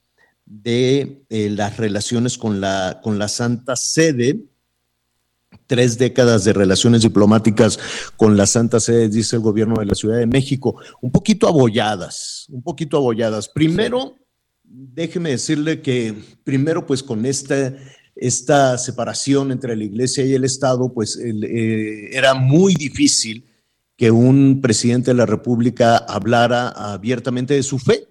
de 0.46 1.24
eh, 1.30 1.50
las 1.50 1.78
relaciones 1.78 2.38
con 2.38 2.62
la, 2.62 3.00
con 3.04 3.20
la 3.20 3.28
Santa 3.28 3.76
Sede, 3.76 4.46
tres 5.68 5.98
décadas 5.98 6.46
de 6.46 6.54
relaciones 6.54 7.02
diplomáticas 7.02 7.78
con 8.16 8.38
la 8.38 8.48
Santa 8.48 8.80
Sede, 8.80 9.10
dice 9.10 9.36
el 9.36 9.42
gobierno 9.42 9.76
de 9.80 9.86
la 9.86 9.96
Ciudad 9.96 10.18
de 10.18 10.26
México, 10.26 10.80
un 11.02 11.12
poquito 11.12 11.48
abolladas, 11.48 12.48
un 12.50 12.64
poquito 12.64 12.98
abolladas. 12.98 13.50
Primero, 13.50 14.16
déjeme 14.70 15.32
decirle 15.32 15.82
que 15.82 16.13
primero 16.43 16.86
pues 16.86 17.01
con 17.03 17.26
esta, 17.26 17.76
esta 18.15 18.78
separación 18.78 19.51
entre 19.51 19.76
la 19.76 19.84
iglesia 19.84 20.26
y 20.26 20.34
el 20.34 20.43
Estado, 20.43 20.93
pues 20.93 21.18
eh, 21.18 22.09
era 22.11 22.34
muy 22.34 22.74
difícil 22.76 23.45
que 23.95 24.11
un 24.11 24.61
presidente 24.61 25.11
de 25.11 25.15
la 25.15 25.26
República 25.26 25.97
hablara 25.97 26.70
abiertamente 26.70 27.55
de 27.55 27.63
su 27.63 27.80
fe. 27.80 28.07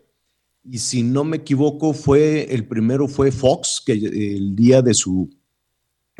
Y 0.64 0.78
si 0.78 1.04
no 1.04 1.22
me 1.22 1.36
equivoco, 1.36 1.92
fue 1.92 2.52
el 2.52 2.66
primero 2.66 3.06
fue 3.06 3.30
Fox, 3.30 3.80
que 3.84 3.92
el 3.92 4.56
día 4.56 4.82
de 4.82 4.94
su 4.94 5.30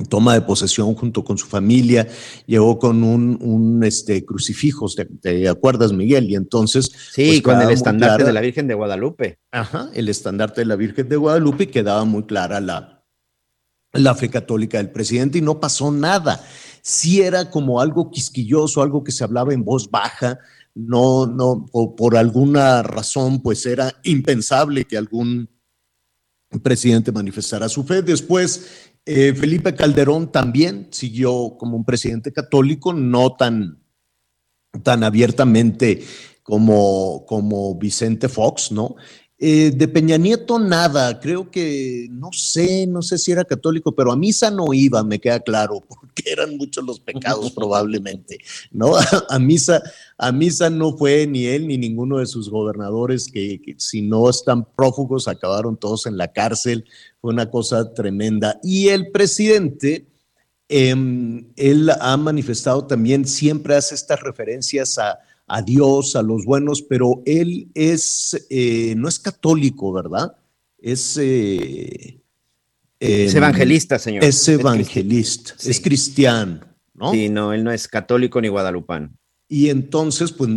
toma 0.09 0.35
de 0.35 0.43
posesión 0.43 0.95
junto 0.95 1.25
con 1.25 1.39
su 1.39 1.47
familia, 1.47 2.07
llegó 2.47 2.79
con 2.79 3.03
un, 3.03 3.39
un 3.41 3.83
este, 3.83 4.25
crucifijos, 4.25 4.97
¿te, 5.21 5.49
acuerdas, 5.49 5.93
Miguel? 5.93 6.31
Y 6.31 6.35
entonces... 6.35 6.91
Sí, 7.13 7.41
pues, 7.41 7.43
con 7.43 7.63
el 7.63 7.71
estandarte 7.71 8.25
de 8.25 8.33
la 8.33 8.41
Virgen 8.41 8.69
de 8.69 8.75
Guadalupe. 8.75 9.39
Ajá, 9.53 9.91
el 9.95 10.09
estandarte 10.09 10.61
de 10.61 10.67
la 10.67 10.77
Virgen 10.77 11.09
de 11.09 11.17
Guadalupe 11.17 11.71
quedaba 11.71 12.05
muy 12.05 12.25
clara 12.25 12.61
la, 12.61 13.05
la 13.93 14.15
fe 14.15 14.29
católica 14.29 14.79
del 14.79 14.91
presidente 14.91 15.39
y 15.39 15.43
no 15.43 15.61
pasó 15.61 15.91
nada. 15.91 16.45
Sí 16.83 17.23
era 17.23 17.51
como 17.51 17.81
algo 17.81 18.11
quisquilloso, 18.11 18.83
algo 18.83 19.03
que 19.03 19.13
se 19.13 19.25
hablaba 19.25 19.55
en 19.55 19.65
voz 19.65 19.91
baja, 19.91 20.39
no, 20.77 21.27
no, 21.27 21.65
por, 21.97 22.17
alguna 22.17 22.83
razón, 22.83 23.41
pues 23.41 23.65
era 23.65 23.99
impensable 24.05 24.85
que 24.85 24.99
algún 24.99 25.49
presidente 26.63 27.11
manifestara 27.11 27.69
su 27.69 27.83
fe. 27.83 28.03
Después, 28.03 28.86
eh, 29.07 29.33
Felipe 29.35 29.75
Calderón 29.75 30.33
también 30.33 30.89
siguió 30.91 31.57
como 31.57 31.77
un 31.77 31.85
presidente 31.85 32.33
católico, 32.33 32.93
no 32.93 33.37
tan, 33.37 33.79
tan 34.83 35.05
abiertamente 35.05 36.03
como, 36.43 37.25
como 37.27 37.77
Vicente 37.77 38.29
Fox, 38.29 38.73
¿no? 38.73 38.97
Eh, 39.39 39.71
de 39.71 39.87
Peña 39.87 40.17
Nieto 40.17 40.59
nada, 40.59 41.21
creo 41.21 41.51
que 41.51 42.09
no 42.11 42.31
sé, 42.33 42.87
no 42.87 43.03
sé 43.03 43.19
si 43.19 43.33
era 43.33 43.45
católico, 43.45 43.93
pero 43.93 44.11
a 44.11 44.17
misa 44.17 44.51
no 44.51 44.73
iba, 44.73 45.05
me 45.05 45.21
queda 45.21 45.41
claro, 45.41 45.83
porque 45.89 46.33
eran 46.33 46.57
muchos 46.57 46.83
los 46.83 47.01
pecados 47.01 47.51
probablemente, 47.55 48.39
¿no? 48.71 48.95
A, 49.29 49.39
misa, 49.39 49.83
a 50.17 50.33
misa 50.33 50.71
no 50.71 50.97
fue 50.97 51.27
ni 51.27 51.45
él 51.45 51.67
ni 51.67 51.77
ninguno 51.77 52.17
de 52.17 52.25
sus 52.25 52.49
gobernadores 52.49 53.31
que, 53.31 53.61
si 53.77 54.01
no 54.01 54.31
están 54.31 54.65
prófugos 54.75 55.29
acabaron 55.29 55.77
todos 55.77 56.07
en 56.07 56.17
la 56.17 56.33
cárcel, 56.33 56.87
fue 57.21 57.33
una 57.33 57.51
cosa 57.51 57.93
tremenda. 57.93 58.59
Y 58.63 58.89
el 58.89 59.11
presidente, 59.11 60.07
em, 60.69 61.53
él 61.57 61.91
ha 61.91 62.17
manifestado 62.17 62.87
también, 62.87 63.27
siempre 63.27 63.77
hace 63.77 63.95
estas 63.95 64.21
referencias 64.23 64.97
a 64.97 65.19
a 65.47 65.63
Dios, 65.63 66.17
a 66.17 66.23
los 66.23 66.45
buenos, 66.45 66.83
pero 66.83 67.23
él 67.25 67.69
es, 67.75 68.47
eh, 68.51 68.95
no 68.97 69.09
es 69.09 69.19
católico, 69.19 69.93
¿verdad? 69.93 70.37
Es... 70.79 71.17
Eh, 71.21 72.21
es 72.99 73.35
evangelista, 73.35 73.99
señor. 73.99 74.25
Es 74.25 74.49
evangelista, 74.49 75.55
es, 75.63 75.81
cristiano, 75.81 76.61
¿no? 76.95 77.13
Sí, 77.13 77.29
no, 77.29 77.53
él 77.53 77.63
no 77.63 77.71
es 77.71 77.87
católico 77.89 78.41
ni 78.41 78.49
guadalupano. 78.49 79.11
Y 79.49 79.69
entonces, 79.69 80.33
pues 80.33 80.49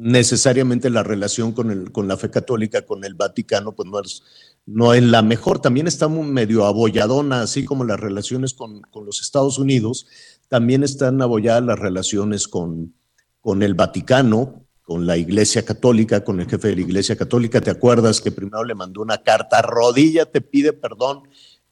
necesariamente 0.00 0.88
la 0.88 1.02
relación 1.02 1.52
con, 1.52 1.70
el, 1.70 1.92
con 1.92 2.08
la 2.08 2.16
fe 2.16 2.30
católica, 2.30 2.86
con 2.86 3.04
el 3.04 3.14
Vaticano, 3.14 3.72
pues 3.72 3.88
no 3.90 4.00
es, 4.00 4.22
no 4.64 4.94
es 4.94 5.02
la 5.02 5.22
mejor. 5.22 5.60
También 5.60 5.88
está 5.88 6.08
medio 6.08 6.64
abolladona, 6.64 7.42
así 7.42 7.64
como 7.64 7.84
las 7.84 8.00
relaciones 8.00 8.54
con, 8.54 8.80
con 8.82 9.04
los 9.04 9.20
Estados 9.20 9.58
Unidos, 9.58 10.06
también 10.48 10.84
están 10.84 11.20
abolladas 11.20 11.64
las 11.64 11.78
relaciones 11.78 12.48
con, 12.48 12.94
con 13.40 13.62
el 13.62 13.74
Vaticano, 13.74 14.66
con 14.82 15.06
la 15.06 15.16
Iglesia 15.16 15.64
Católica, 15.64 16.24
con 16.24 16.40
el 16.40 16.48
jefe 16.48 16.68
de 16.68 16.76
la 16.76 16.82
Iglesia 16.82 17.16
Católica. 17.16 17.60
¿Te 17.60 17.70
acuerdas 17.70 18.20
que 18.20 18.32
primero 18.32 18.64
le 18.64 18.74
mandó 18.74 19.02
una 19.02 19.22
carta, 19.22 19.62
rodilla 19.62 20.26
te 20.26 20.40
pide 20.40 20.72
perdón? 20.72 21.22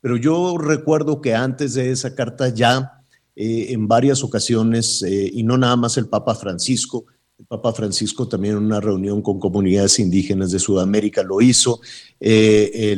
Pero 0.00 0.16
yo 0.16 0.56
recuerdo 0.56 1.20
que 1.20 1.34
antes 1.34 1.74
de 1.74 1.90
esa 1.90 2.14
carta 2.14 2.48
ya 2.48 3.02
eh, 3.34 3.72
en 3.72 3.86
varias 3.86 4.24
ocasiones, 4.24 5.02
eh, 5.02 5.30
y 5.32 5.42
no 5.42 5.58
nada 5.58 5.76
más 5.76 5.96
el 5.96 6.08
Papa 6.08 6.34
Francisco, 6.34 7.06
el 7.38 7.46
Papa 7.46 7.72
Francisco 7.72 8.26
también 8.26 8.56
en 8.56 8.64
una 8.64 8.80
reunión 8.80 9.22
con 9.22 9.38
comunidades 9.38 9.98
indígenas 10.00 10.50
de 10.50 10.58
Sudamérica 10.58 11.22
lo 11.22 11.40
hizo, 11.40 11.80
eh, 12.18 12.96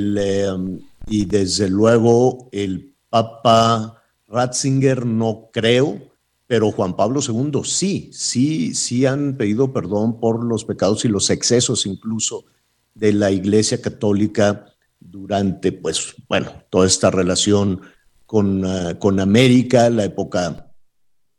y 1.08 1.24
desde 1.26 1.68
luego 1.68 2.48
el 2.52 2.94
Papa 3.10 4.02
Ratzinger 4.28 5.04
no 5.04 5.50
creo, 5.52 6.09
pero 6.50 6.72
Juan 6.72 6.96
Pablo 6.96 7.20
II 7.24 7.60
sí, 7.62 8.10
sí, 8.12 8.74
sí 8.74 9.06
han 9.06 9.36
pedido 9.36 9.72
perdón 9.72 10.18
por 10.18 10.42
los 10.42 10.64
pecados 10.64 11.04
y 11.04 11.08
los 11.08 11.30
excesos 11.30 11.86
incluso 11.86 12.44
de 12.92 13.12
la 13.12 13.30
Iglesia 13.30 13.80
Católica 13.80 14.66
durante, 14.98 15.70
pues, 15.70 16.16
bueno, 16.28 16.50
toda 16.68 16.88
esta 16.88 17.08
relación 17.12 17.82
con, 18.26 18.66
ah, 18.66 18.98
con 18.98 19.20
América, 19.20 19.90
la 19.90 20.02
época 20.02 20.72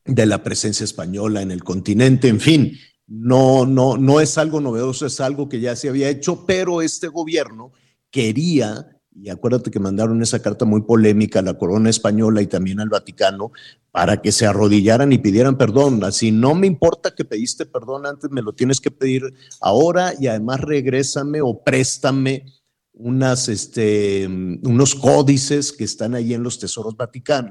de 0.06 0.26
la 0.26 0.44
presencia 0.44 0.86
española 0.86 1.42
en 1.42 1.52
el 1.52 1.62
continente, 1.62 2.30
en 2.30 2.40
fin, 2.40 2.78
no, 3.06 3.66
no, 3.66 3.98
no 3.98 4.22
es 4.22 4.38
algo 4.38 4.62
novedoso, 4.62 5.06
es 5.06 5.20
algo 5.20 5.50
que 5.50 5.60
ya 5.60 5.76
se 5.76 5.90
había 5.90 6.08
hecho, 6.08 6.46
pero 6.46 6.82
este 6.82 7.10
gobierno 7.10 7.74
quería 8.12 8.91
y 9.14 9.30
acuérdate 9.30 9.72
que 9.72 9.80
mandaron 9.80 10.22
esa 10.22 10.42
carta 10.42 10.66
muy 10.66 10.82
polémica 10.82 11.40
a 11.40 11.44
la 11.44 11.58
corona 11.58 11.90
española 11.90 12.42
y 12.42 12.48
también 12.48 12.80
al 12.80 12.90
Vaticano 12.90 13.52
para 13.92 14.22
que 14.22 14.32
se 14.32 14.46
arrodillaran 14.46 15.12
y 15.12 15.18
pidieran 15.18 15.58
perdón. 15.58 16.04
Así, 16.04 16.32
no 16.32 16.56
me 16.56 16.68
importa 16.68 17.14
que 17.14 17.26
pediste 17.26 17.66
perdón 17.66 18.06
antes, 18.06 18.32
me 18.32 18.42
lo 18.42 18.54
tienes 18.54 18.80
que 18.80 18.92
pedir 18.92 19.34
ahora 19.60 20.14
y 20.18 20.28
además 20.28 20.62
regrésame 20.62 21.42
o 21.42 21.62
préstame 21.62 22.46
unas, 22.94 23.50
este, 23.50 24.28
unos 24.28 24.96
códices 24.96 25.72
que 25.72 25.84
están 25.84 26.16
ahí 26.16 26.34
en 26.34 26.44
los 26.44 26.60
tesoros 26.60 26.96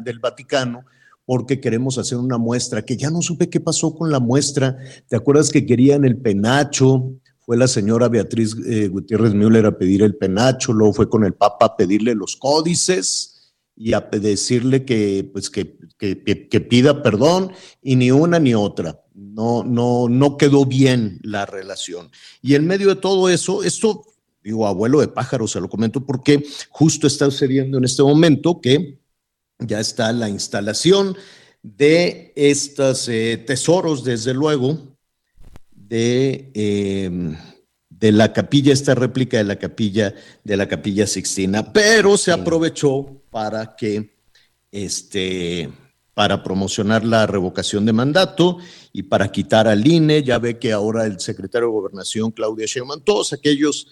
del 0.02 0.18
Vaticano 0.18 0.84
porque 1.26 1.60
queremos 1.60 1.96
hacer 1.98 2.18
una 2.18 2.38
muestra, 2.38 2.82
que 2.82 2.96
ya 2.96 3.08
no 3.10 3.22
supe 3.22 3.48
qué 3.48 3.60
pasó 3.60 3.94
con 3.94 4.10
la 4.10 4.18
muestra. 4.18 4.76
¿Te 5.06 5.14
acuerdas 5.14 5.50
que 5.50 5.64
querían 5.64 6.04
el 6.04 6.16
penacho? 6.16 7.12
Fue 7.50 7.56
la 7.56 7.66
señora 7.66 8.08
Beatriz 8.08 8.54
eh, 8.64 8.86
Gutiérrez 8.86 9.34
Müller 9.34 9.66
a 9.66 9.76
pedir 9.76 10.04
el 10.04 10.14
penacho, 10.14 10.72
luego 10.72 10.94
fue 10.94 11.08
con 11.10 11.24
el 11.24 11.34
Papa 11.34 11.66
a 11.66 11.76
pedirle 11.76 12.14
los 12.14 12.36
códices 12.36 13.56
y 13.74 13.92
a 13.92 14.02
decirle 14.02 14.84
que, 14.84 15.28
pues 15.32 15.50
que, 15.50 15.76
que, 15.98 16.22
que- 16.22 16.60
pida 16.60 17.02
perdón 17.02 17.50
y 17.82 17.96
ni 17.96 18.12
una 18.12 18.38
ni 18.38 18.54
otra. 18.54 19.02
No, 19.16 19.64
no, 19.64 20.08
no 20.08 20.36
quedó 20.36 20.64
bien 20.64 21.18
la 21.24 21.44
relación. 21.44 22.12
Y 22.40 22.54
en 22.54 22.68
medio 22.68 22.86
de 22.90 23.00
todo 23.00 23.28
eso, 23.28 23.64
esto, 23.64 24.04
digo, 24.44 24.68
abuelo 24.68 25.00
de 25.00 25.08
pájaro, 25.08 25.48
se 25.48 25.60
lo 25.60 25.68
comento 25.68 26.06
porque 26.06 26.44
justo 26.68 27.08
está 27.08 27.24
sucediendo 27.24 27.78
en 27.78 27.84
este 27.84 28.04
momento 28.04 28.60
que 28.60 29.00
ya 29.58 29.80
está 29.80 30.12
la 30.12 30.28
instalación 30.28 31.16
de 31.64 32.32
estos 32.36 33.08
eh, 33.08 33.42
tesoros, 33.44 34.04
desde 34.04 34.34
luego, 34.34 34.89
de, 35.90 36.52
eh, 36.54 37.36
de 37.88 38.12
la 38.12 38.32
capilla, 38.32 38.72
esta 38.72 38.94
réplica 38.94 39.38
de 39.38 39.44
la 39.44 39.56
capilla, 39.56 40.14
de 40.44 40.56
la 40.56 40.68
capilla 40.68 41.06
Sixtina, 41.06 41.72
pero 41.72 42.16
se 42.16 42.30
aprovechó 42.30 43.22
para 43.28 43.74
que, 43.74 44.16
este, 44.70 45.68
para 46.14 46.44
promocionar 46.44 47.04
la 47.04 47.26
revocación 47.26 47.84
de 47.84 47.92
mandato 47.92 48.58
y 48.92 49.02
para 49.02 49.32
quitar 49.32 49.66
al 49.66 49.86
INE. 49.86 50.22
Ya 50.22 50.38
ve 50.38 50.58
que 50.58 50.72
ahora 50.72 51.06
el 51.06 51.18
secretario 51.18 51.66
de 51.66 51.72
Gobernación, 51.72 52.30
Claudia 52.30 52.66
Sheinbaum, 52.66 53.02
todos 53.02 53.32
aquellos 53.32 53.88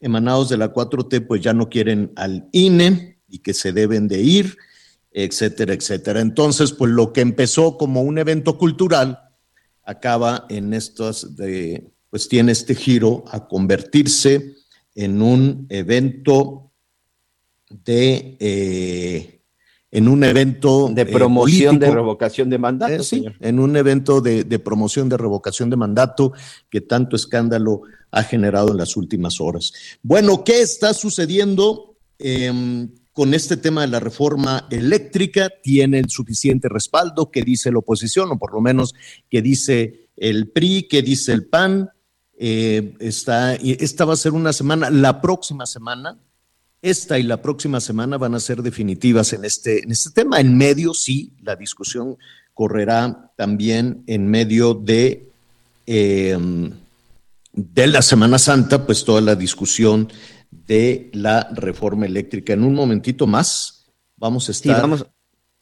emanados 0.00 0.48
de 0.48 0.56
la 0.56 0.72
4T, 0.72 1.26
pues 1.26 1.42
ya 1.42 1.52
no 1.52 1.68
quieren 1.68 2.12
al 2.16 2.48
INE 2.52 3.20
y 3.28 3.40
que 3.40 3.52
se 3.52 3.72
deben 3.72 4.08
de 4.08 4.22
ir, 4.22 4.56
etcétera, 5.10 5.74
etcétera. 5.74 6.20
Entonces, 6.20 6.72
pues 6.72 6.90
lo 6.90 7.12
que 7.12 7.20
empezó 7.20 7.76
como 7.76 8.02
un 8.02 8.16
evento 8.16 8.56
cultural 8.56 9.31
acaba 9.84 10.46
en 10.48 10.74
estos 10.74 11.36
de, 11.36 11.90
pues 12.10 12.28
tiene 12.28 12.52
este 12.52 12.74
giro 12.74 13.24
a 13.28 13.46
convertirse 13.46 14.54
en 14.94 15.22
un 15.22 15.66
evento 15.70 16.70
de, 17.70 18.36
eh, 18.38 19.40
en 19.90 20.08
un 20.08 20.24
evento 20.24 20.90
De 20.92 21.06
promoción 21.06 21.78
de 21.78 21.90
revocación 21.90 22.50
de 22.50 22.58
mandato, 22.58 22.92
Eh, 22.94 23.02
sí, 23.02 23.16
señor. 23.16 23.34
en 23.40 23.58
un 23.58 23.76
evento 23.76 24.20
de, 24.20 24.44
de 24.44 24.58
promoción 24.58 25.08
de 25.08 25.16
revocación 25.16 25.70
de 25.70 25.76
mandato 25.76 26.32
que 26.70 26.80
tanto 26.80 27.16
escándalo 27.16 27.82
ha 28.10 28.22
generado 28.22 28.70
en 28.72 28.76
las 28.76 28.96
últimas 28.96 29.40
horas. 29.40 29.72
Bueno, 30.02 30.44
¿qué 30.44 30.60
está 30.60 30.92
sucediendo 30.92 31.96
em, 32.18 32.90
con 33.12 33.34
este 33.34 33.56
tema 33.56 33.82
de 33.82 33.88
la 33.88 34.00
reforma 34.00 34.66
eléctrica? 34.70 35.50
¿Tiene 35.62 35.98
el 35.98 36.10
suficiente 36.10 36.68
respaldo? 36.68 37.30
¿Qué 37.30 37.42
dice 37.42 37.70
la 37.70 37.78
oposición? 37.78 38.30
O 38.30 38.38
por 38.38 38.52
lo 38.52 38.60
menos, 38.60 38.94
¿qué 39.30 39.42
dice 39.42 40.08
el 40.16 40.48
PRI? 40.48 40.88
¿Qué 40.88 41.02
dice 41.02 41.32
el 41.32 41.46
PAN? 41.46 41.90
Eh, 42.38 42.94
está, 42.98 43.54
esta 43.54 44.04
va 44.04 44.14
a 44.14 44.16
ser 44.16 44.32
una 44.32 44.52
semana, 44.52 44.90
la 44.90 45.20
próxima 45.20 45.66
semana, 45.66 46.18
esta 46.80 47.18
y 47.18 47.22
la 47.22 47.40
próxima 47.40 47.80
semana 47.80 48.18
van 48.18 48.34
a 48.34 48.40
ser 48.40 48.62
definitivas 48.62 49.32
en 49.32 49.44
este, 49.44 49.84
en 49.84 49.92
este 49.92 50.10
tema. 50.10 50.40
En 50.40 50.56
medio, 50.56 50.94
sí, 50.94 51.32
la 51.40 51.54
discusión 51.54 52.16
correrá 52.54 53.30
también 53.36 54.02
en 54.06 54.26
medio 54.26 54.74
de, 54.74 55.28
eh, 55.86 56.36
de 57.52 57.86
la 57.86 58.02
Semana 58.02 58.38
Santa, 58.38 58.84
pues 58.84 59.04
toda 59.04 59.20
la 59.20 59.36
discusión 59.36 60.10
de 60.52 61.10
la 61.14 61.48
reforma 61.54 62.06
eléctrica. 62.06 62.52
En 62.52 62.62
un 62.62 62.74
momentito 62.74 63.26
más 63.26 63.90
vamos 64.16 64.48
a 64.48 64.52
Sí, 64.52 64.68
estar. 64.68 64.82
vamos, 64.82 65.06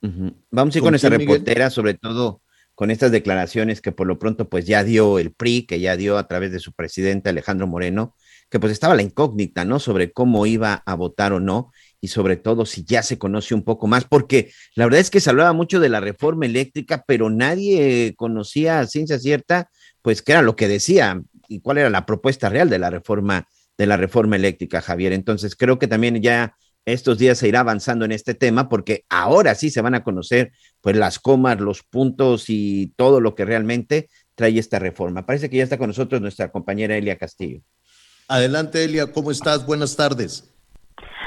ujú. 0.02 0.34
vamos 0.50 0.74
a 0.74 0.78
ir 0.78 0.82
¿Con 0.82 0.88
con 0.88 0.94
esa 0.96 1.10
Miguel? 1.10 1.26
reportera, 1.28 1.70
sobre 1.70 1.94
todo 1.94 2.42
con 2.74 2.90
estas 2.90 3.12
declaraciones 3.12 3.80
que 3.82 3.92
por 3.92 4.06
lo 4.06 4.18
pronto 4.18 4.48
pues 4.48 4.64
ya 4.66 4.82
dio 4.84 5.18
el 5.18 5.32
PRI, 5.32 5.66
que 5.66 5.80
ya 5.80 5.96
dio 5.96 6.16
a 6.18 6.26
través 6.26 6.50
de 6.50 6.60
su 6.60 6.72
presidente 6.72 7.28
Alejandro 7.28 7.66
Moreno, 7.66 8.14
que 8.48 8.58
pues 8.58 8.72
estaba 8.72 8.94
la 8.94 9.02
incógnita, 9.02 9.64
¿no? 9.66 9.78
Sobre 9.78 10.12
cómo 10.12 10.46
iba 10.46 10.82
a 10.86 10.94
votar 10.94 11.32
o 11.34 11.40
no, 11.40 11.72
y 12.00 12.08
sobre 12.08 12.36
todo 12.36 12.64
si 12.64 12.82
ya 12.84 13.02
se 13.02 13.18
conoce 13.18 13.54
un 13.54 13.62
poco 13.64 13.86
más, 13.86 14.04
porque 14.06 14.50
la 14.74 14.84
verdad 14.86 15.00
es 15.00 15.10
que 15.10 15.20
se 15.20 15.28
hablaba 15.28 15.52
mucho 15.52 15.78
de 15.78 15.90
la 15.90 16.00
reforma 16.00 16.46
eléctrica, 16.46 17.04
pero 17.06 17.28
nadie 17.28 18.14
conocía 18.16 18.80
a 18.80 18.86
ciencia 18.86 19.18
cierta, 19.18 19.68
pues 20.00 20.22
qué 20.22 20.32
era 20.32 20.42
lo 20.42 20.56
que 20.56 20.66
decía 20.66 21.20
y 21.48 21.60
cuál 21.60 21.78
era 21.78 21.90
la 21.90 22.06
propuesta 22.06 22.48
real 22.48 22.70
de 22.70 22.78
la 22.78 22.88
reforma, 22.88 23.46
de 23.80 23.86
la 23.86 23.96
reforma 23.96 24.36
eléctrica, 24.36 24.82
Javier. 24.82 25.14
Entonces 25.14 25.56
creo 25.56 25.78
que 25.78 25.88
también 25.88 26.20
ya 26.20 26.54
estos 26.84 27.16
días 27.16 27.38
se 27.38 27.48
irá 27.48 27.60
avanzando 27.60 28.04
en 28.04 28.12
este 28.12 28.34
tema 28.34 28.68
porque 28.68 29.06
ahora 29.08 29.54
sí 29.54 29.70
se 29.70 29.80
van 29.80 29.94
a 29.94 30.04
conocer 30.04 30.52
pues 30.82 30.96
las 30.96 31.18
comas, 31.18 31.60
los 31.60 31.82
puntos 31.82 32.50
y 32.50 32.92
todo 32.96 33.22
lo 33.22 33.34
que 33.34 33.46
realmente 33.46 34.10
trae 34.34 34.58
esta 34.58 34.78
reforma. 34.78 35.24
Parece 35.24 35.48
que 35.48 35.56
ya 35.56 35.64
está 35.64 35.78
con 35.78 35.88
nosotros 35.88 36.20
nuestra 36.20 36.52
compañera 36.52 36.94
Elia 36.94 37.16
Castillo. 37.16 37.62
Adelante, 38.28 38.84
Elia, 38.84 39.10
¿cómo 39.10 39.30
estás? 39.30 39.64
Buenas 39.64 39.96
tardes. 39.96 40.49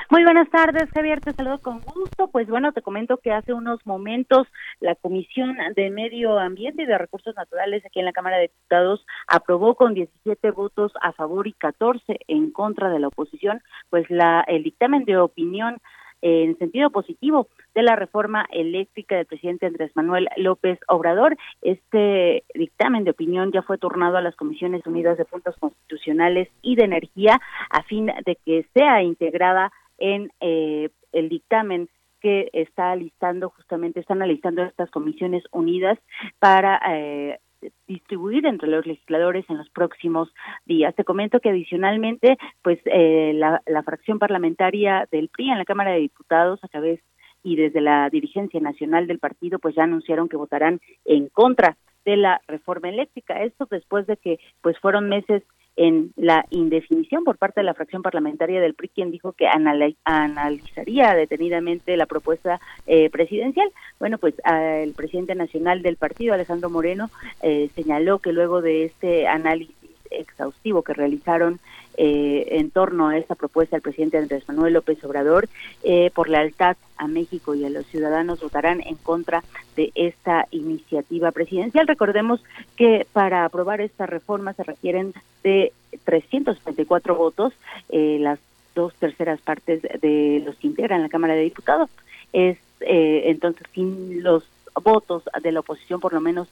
Muy 0.09 0.23
buenas 0.23 0.49
tardes, 0.49 0.89
Javier, 0.93 1.21
te 1.21 1.31
saludo 1.31 1.59
con 1.59 1.79
gusto. 1.79 2.27
Pues 2.27 2.47
bueno, 2.47 2.73
te 2.73 2.81
comento 2.81 3.17
que 3.17 3.31
hace 3.31 3.53
unos 3.53 3.85
momentos 3.85 4.47
la 4.79 4.95
Comisión 4.95 5.55
de 5.75 5.89
Medio 5.89 6.37
Ambiente 6.39 6.83
y 6.83 6.85
de 6.85 6.97
Recursos 6.97 7.35
Naturales 7.35 7.85
aquí 7.85 7.99
en 7.99 8.05
la 8.05 8.11
Cámara 8.11 8.37
de 8.37 8.43
Diputados 8.43 9.05
aprobó 9.27 9.75
con 9.75 9.93
17 9.93 10.51
votos 10.51 10.91
a 11.01 11.13
favor 11.13 11.47
y 11.47 11.53
14 11.53 12.19
en 12.27 12.51
contra 12.51 12.89
de 12.89 12.99
la 12.99 13.07
oposición, 13.07 13.61
pues 13.89 14.09
la 14.09 14.43
el 14.47 14.63
dictamen 14.63 15.05
de 15.05 15.17
opinión 15.17 15.77
en 16.21 16.57
sentido 16.57 16.89
positivo 16.89 17.47
de 17.75 17.83
la 17.83 17.97
reforma 17.97 18.45
eléctrica 18.51 19.15
del 19.15 19.25
presidente 19.25 19.65
Andrés 19.65 19.91
Manuel 19.93 20.29
López 20.37 20.79
Obrador. 20.87 21.37
Este 21.61 22.45
dictamen 22.53 23.03
de 23.03 23.11
opinión 23.11 23.51
ya 23.51 23.61
fue 23.61 23.77
turnado 23.77 24.17
a 24.17 24.21
las 24.21 24.35
Comisiones 24.35 24.85
Unidas 24.85 25.17
de 25.17 25.25
Puntos 25.25 25.55
Constitucionales 25.59 26.49
y 26.61 26.75
de 26.75 26.85
Energía 26.85 27.41
a 27.69 27.83
fin 27.83 28.05
de 28.05 28.37
que 28.45 28.65
sea 28.73 29.03
integrada 29.03 29.71
en 29.97 30.31
eh, 30.39 30.89
el 31.11 31.29
dictamen 31.29 31.89
que 32.21 32.49
está 32.53 32.91
alistando 32.91 33.49
justamente 33.49 33.99
están 33.99 34.21
alistando 34.21 34.63
estas 34.63 34.89
comisiones 34.89 35.43
unidas 35.51 35.99
para 36.39 36.79
eh, 36.89 37.39
distribuir 37.87 38.45
entre 38.45 38.69
los 38.69 38.85
legisladores 38.85 39.45
en 39.49 39.57
los 39.57 39.69
próximos 39.69 40.33
días. 40.65 40.95
Te 40.95 41.03
comento 41.03 41.39
que 41.39 41.49
adicionalmente, 41.49 42.37
pues 42.61 42.79
eh, 42.85 43.33
la, 43.35 43.61
la 43.65 43.83
fracción 43.83 44.19
parlamentaria 44.19 45.07
del 45.11 45.29
PRI 45.29 45.51
en 45.51 45.57
la 45.57 45.65
Cámara 45.65 45.91
de 45.91 45.99
Diputados 45.99 46.63
a 46.63 46.67
través 46.67 47.01
y 47.43 47.57
desde 47.57 47.81
la 47.81 48.09
dirigencia 48.09 48.59
nacional 48.61 49.05
del 49.05 49.19
partido, 49.19 49.59
pues 49.59 49.75
ya 49.75 49.83
anunciaron 49.83 50.29
que 50.29 50.37
votarán 50.37 50.79
en 51.03 51.27
contra 51.27 51.77
de 52.05 52.17
la 52.17 52.41
reforma 52.47 52.89
eléctrica. 52.89 53.43
Esto 53.43 53.67
después 53.69 54.07
de 54.07 54.17
que 54.17 54.39
pues 54.61 54.77
fueron 54.79 55.09
meses 55.09 55.43
en 55.76 56.13
la 56.15 56.45
indefinición 56.49 57.24
por 57.24 57.38
parte 57.38 57.61
de 57.61 57.65
la 57.65 57.74
fracción 57.74 58.01
parlamentaria 58.01 58.61
del 58.61 58.74
PRI, 58.76 58.89
quien 58.89 59.11
dijo 59.11 59.34
que 59.34 59.47
anali- 59.47 59.97
analizaría 60.05 61.13
detenidamente 61.15 61.97
la 61.97 62.05
propuesta 62.05 62.59
eh, 62.86 63.09
presidencial. 63.09 63.69
Bueno, 63.99 64.17
pues 64.17 64.36
ah, 64.43 64.78
el 64.78 64.93
presidente 64.93 65.36
nacional 65.36 65.82
del 65.82 65.97
partido, 65.97 66.34
Alejandro 66.34 66.69
Moreno, 66.69 67.09
eh, 67.41 67.69
señaló 67.76 68.19
que 68.19 68.34
luego 68.34 68.61
de 68.61 68.86
este 68.86 69.28
análisis 69.28 69.76
exhaustivo 70.20 70.82
que 70.82 70.93
realizaron 70.93 71.59
eh, 71.95 72.47
en 72.51 72.72
torno 72.72 73.09
a 73.09 73.18
esta 73.18 73.36
propuesta 73.36 73.76
del 73.76 73.84
presidente 73.84 74.18
Andrés 74.18 74.47
Manuel 74.47 74.74
López 74.74 75.03
Obrador, 75.03 75.47
eh, 75.84 76.11
por 76.16 76.30
lealtad 76.30 76.76
a 76.97 77.07
México 77.07 77.53
y 77.53 77.66
a 77.66 77.70
los 77.70 77.86
ciudadanos 77.88 78.41
votarán 78.41 78.82
en 78.82 78.95
contra 78.95 79.43
de 79.76 79.91
esta 79.95 80.47
iniciativa 80.51 81.32
presidencial. 81.32 81.88
Recordemos 81.88 82.43
que 82.76 83.05
para 83.14 83.45
aprobar 83.45 83.82
esta 83.82 84.05
reforma 84.05 84.53
se 84.53 84.64
requieren 84.64 85.14
de 85.43 85.72
334 86.05 87.16
votos, 87.16 87.53
eh, 87.89 88.18
las 88.20 88.39
dos 88.74 88.93
terceras 88.95 89.39
partes 89.41 89.82
de 89.82 90.41
los 90.45 90.55
que 90.55 90.68
integran 90.68 91.01
la 91.01 91.09
Cámara 91.09 91.36
de 91.36 91.43
Diputados. 91.43 91.89
Es 92.32 92.57
eh, 92.82 93.24
entonces 93.26 93.68
sin 93.74 94.24
los 94.24 94.43
votos 94.84 95.24
de 95.41 95.51
la 95.51 95.59
oposición, 95.59 95.99
por 95.99 96.14
lo 96.14 96.22
menos 96.22 96.47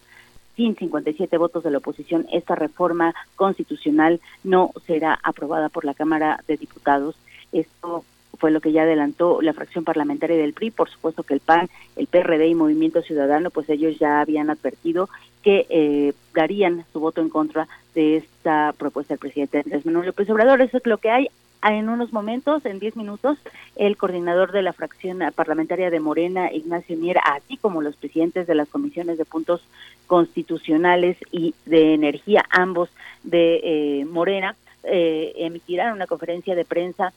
sin 0.55 0.75
57 0.75 1.37
votos 1.37 1.63
de 1.63 1.71
la 1.71 1.79
oposición, 1.79 2.27
esta 2.31 2.55
reforma 2.55 3.13
constitucional 3.35 4.19
no 4.43 4.71
será 4.85 5.19
aprobada 5.23 5.69
por 5.69 5.85
la 5.85 5.93
Cámara 5.93 6.43
de 6.47 6.57
Diputados. 6.57 7.15
Esto 7.51 8.03
fue 8.37 8.51
lo 8.51 8.59
que 8.59 8.71
ya 8.71 8.83
adelantó 8.83 9.41
la 9.41 9.53
fracción 9.53 9.83
parlamentaria 9.83 10.37
del 10.37 10.53
PRI. 10.53 10.71
Por 10.71 10.89
supuesto 10.89 11.23
que 11.23 11.35
el 11.35 11.39
PAN, 11.39 11.69
el 11.95 12.07
PRD 12.07 12.47
y 12.47 12.55
Movimiento 12.55 13.01
Ciudadano, 13.01 13.51
pues 13.51 13.69
ellos 13.69 13.99
ya 13.99 14.21
habían 14.21 14.49
advertido 14.49 15.09
que 15.43 15.67
eh, 15.69 16.13
darían 16.33 16.85
su 16.91 16.99
voto 16.99 17.21
en 17.21 17.29
contra 17.29 17.67
de 17.93 18.17
esta 18.17 18.73
propuesta 18.77 19.13
del 19.13 19.19
presidente 19.19 19.59
Andrés 19.59 19.85
Manuel 19.85 20.07
López 20.07 20.29
Obrador. 20.29 20.61
Eso 20.61 20.77
es 20.77 20.85
lo 20.85 20.97
que 20.97 21.11
hay. 21.11 21.29
En 21.63 21.89
unos 21.89 22.11
momentos, 22.11 22.65
en 22.65 22.79
10 22.79 22.95
minutos, 22.95 23.37
el 23.75 23.95
coordinador 23.95 24.51
de 24.51 24.63
la 24.63 24.73
fracción 24.73 25.19
parlamentaria 25.35 25.91
de 25.91 25.99
Morena, 25.99 26.51
Ignacio 26.51 26.97
Mier, 26.97 27.17
así 27.23 27.57
como 27.57 27.81
los 27.81 27.95
presidentes 27.95 28.47
de 28.47 28.55
las 28.55 28.67
comisiones 28.67 29.19
de 29.19 29.25
puntos 29.25 29.61
constitucionales 30.07 31.17
y 31.31 31.53
de 31.65 31.93
energía, 31.93 32.45
ambos 32.49 32.89
de 33.23 33.61
eh, 33.63 34.05
Morena, 34.05 34.55
eh, 34.83 35.33
emitirán 35.37 35.93
una 35.93 36.07
conferencia 36.07 36.55
de 36.55 36.65
prensa 36.65 37.13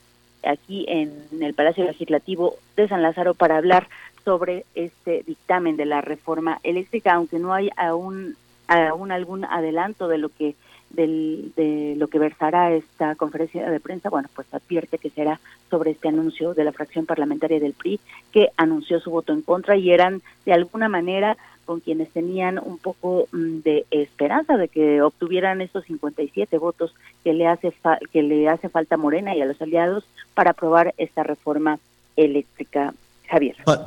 aquí 0.46 0.84
en 0.88 1.12
el 1.40 1.54
Palacio 1.54 1.84
Legislativo 1.84 2.56
de 2.76 2.86
San 2.86 3.02
Lázaro 3.02 3.32
para 3.32 3.56
hablar 3.56 3.88
sobre 4.26 4.66
este 4.74 5.22
dictamen 5.26 5.78
de 5.78 5.86
la 5.86 6.02
reforma 6.02 6.60
eléctrica, 6.62 7.14
aunque 7.14 7.38
no 7.38 7.54
hay 7.54 7.70
aún 7.76 8.36
aún 8.66 9.12
algún 9.12 9.44
adelanto 9.44 10.08
de 10.08 10.18
lo 10.18 10.30
que 10.30 10.54
del, 10.94 11.52
de 11.56 11.94
lo 11.96 12.08
que 12.08 12.18
versará 12.18 12.72
esta 12.72 13.14
conferencia 13.14 13.68
de 13.70 13.80
prensa, 13.80 14.10
bueno, 14.10 14.28
pues 14.34 14.52
advierte 14.52 14.98
que 14.98 15.10
será 15.10 15.40
sobre 15.70 15.92
este 15.92 16.08
anuncio 16.08 16.54
de 16.54 16.64
la 16.64 16.72
fracción 16.72 17.06
parlamentaria 17.06 17.60
del 17.60 17.72
PRI 17.72 18.00
que 18.32 18.48
anunció 18.56 19.00
su 19.00 19.10
voto 19.10 19.32
en 19.32 19.42
contra 19.42 19.76
y 19.76 19.90
eran 19.90 20.22
de 20.44 20.52
alguna 20.52 20.88
manera 20.88 21.36
con 21.64 21.80
quienes 21.80 22.10
tenían 22.10 22.58
un 22.58 22.78
poco 22.78 23.26
mm, 23.32 23.58
de 23.60 23.86
esperanza 23.90 24.56
de 24.56 24.68
que 24.68 25.02
obtuvieran 25.02 25.60
estos 25.60 25.84
57 25.84 26.58
votos 26.58 26.94
que 27.22 27.32
le 27.32 27.46
hace 27.46 27.72
que 28.12 28.22
le 28.22 28.48
hace 28.48 28.68
falta 28.68 28.96
a 28.96 28.98
Morena 28.98 29.34
y 29.34 29.40
a 29.40 29.46
los 29.46 29.60
aliados 29.60 30.04
para 30.34 30.50
aprobar 30.50 30.94
esta 30.98 31.22
reforma 31.22 31.78
eléctrica 32.16 32.94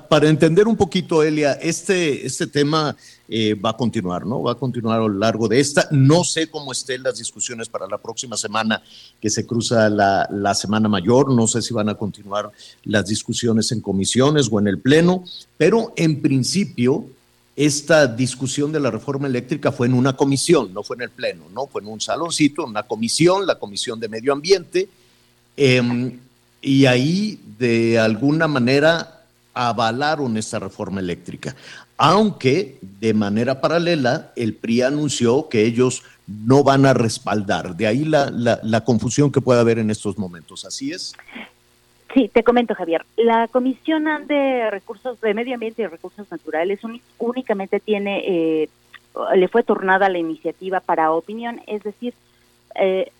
Para 0.09 0.29
entender 0.29 0.67
un 0.67 0.75
poquito, 0.75 1.23
Elia, 1.23 1.53
este, 1.53 2.25
este 2.25 2.47
tema 2.47 2.95
eh, 3.29 3.53
va 3.53 3.71
a 3.71 3.77
continuar, 3.77 4.25
¿no? 4.25 4.43
Va 4.43 4.53
a 4.53 4.55
continuar 4.55 4.99
a 4.99 5.01
lo 5.01 5.09
largo 5.09 5.47
de 5.47 5.59
esta. 5.59 5.87
No 5.91 6.23
sé 6.23 6.49
cómo 6.49 6.71
estén 6.71 7.03
las 7.03 7.17
discusiones 7.17 7.69
para 7.69 7.87
la 7.87 7.97
próxima 7.97 8.37
semana 8.37 8.81
que 9.21 9.29
se 9.29 9.45
cruza 9.45 9.89
la, 9.89 10.27
la 10.31 10.53
Semana 10.53 10.87
Mayor. 10.87 11.33
No 11.33 11.47
sé 11.47 11.61
si 11.61 11.73
van 11.73 11.89
a 11.89 11.95
continuar 11.95 12.51
las 12.83 13.05
discusiones 13.05 13.71
en 13.71 13.81
comisiones 13.81 14.49
o 14.51 14.59
en 14.59 14.67
el 14.67 14.79
Pleno, 14.79 15.23
pero 15.57 15.93
en 15.95 16.21
principio 16.21 17.05
esta 17.57 18.05
discusión 18.05 18.71
de 18.71 18.79
la 18.79 18.91
reforma 18.91 19.27
eléctrica 19.27 19.71
fue 19.71 19.87
en 19.87 19.95
una 19.95 20.15
comisión, 20.15 20.71
no 20.75 20.83
fue 20.83 20.95
en 20.95 21.01
el 21.01 21.09
Pleno, 21.09 21.45
¿no? 21.53 21.65
Fue 21.65 21.81
en 21.81 21.87
un 21.87 21.99
saloncito, 21.99 22.63
en 22.63 22.69
una 22.69 22.83
comisión, 22.83 23.47
la 23.47 23.57
Comisión 23.57 23.99
de 23.99 24.07
Medio 24.07 24.31
Ambiente. 24.31 24.87
Em, 25.57 26.19
y 26.61 26.85
ahí, 26.85 27.39
de 27.57 27.97
alguna 27.97 28.47
manera, 28.47 29.16
avalaron 29.57 30.37
esta 30.37 30.59
reforma 30.59 30.99
eléctrica, 30.99 31.55
aunque 31.97 32.77
de 32.81 33.13
manera 33.13 33.59
paralela 33.59 34.31
el 34.35 34.53
PRI 34.53 34.83
anunció 34.83 35.49
que 35.49 35.65
ellos 35.65 36.03
no 36.27 36.63
van 36.63 36.85
a 36.85 36.93
respaldar. 36.93 37.75
De 37.75 37.87
ahí 37.87 38.05
la, 38.05 38.29
la, 38.31 38.83
confusión 38.83 39.31
que 39.31 39.41
puede 39.41 39.59
haber 39.59 39.79
en 39.79 39.89
estos 39.89 40.17
momentos. 40.17 40.65
¿Así 40.65 40.91
es? 40.91 41.13
Sí, 42.13 42.29
te 42.31 42.43
comento, 42.43 42.75
Javier. 42.75 43.05
La 43.15 43.47
Comisión 43.47 44.05
de 44.27 44.69
Recursos 44.69 45.19
de 45.21 45.33
Medio 45.33 45.55
Ambiente 45.55 45.81
y 45.81 45.87
Recursos 45.87 46.29
Naturales 46.29 46.79
únicamente 47.17 47.79
tiene, 47.79 48.23
eh, 48.27 48.69
le 49.35 49.47
fue 49.47 49.63
tornada 49.63 50.09
la 50.09 50.17
iniciativa 50.17 50.79
para 50.81 51.11
opinión, 51.11 51.61
es 51.65 51.83
decir, 51.83 52.13
eh, 52.75 53.11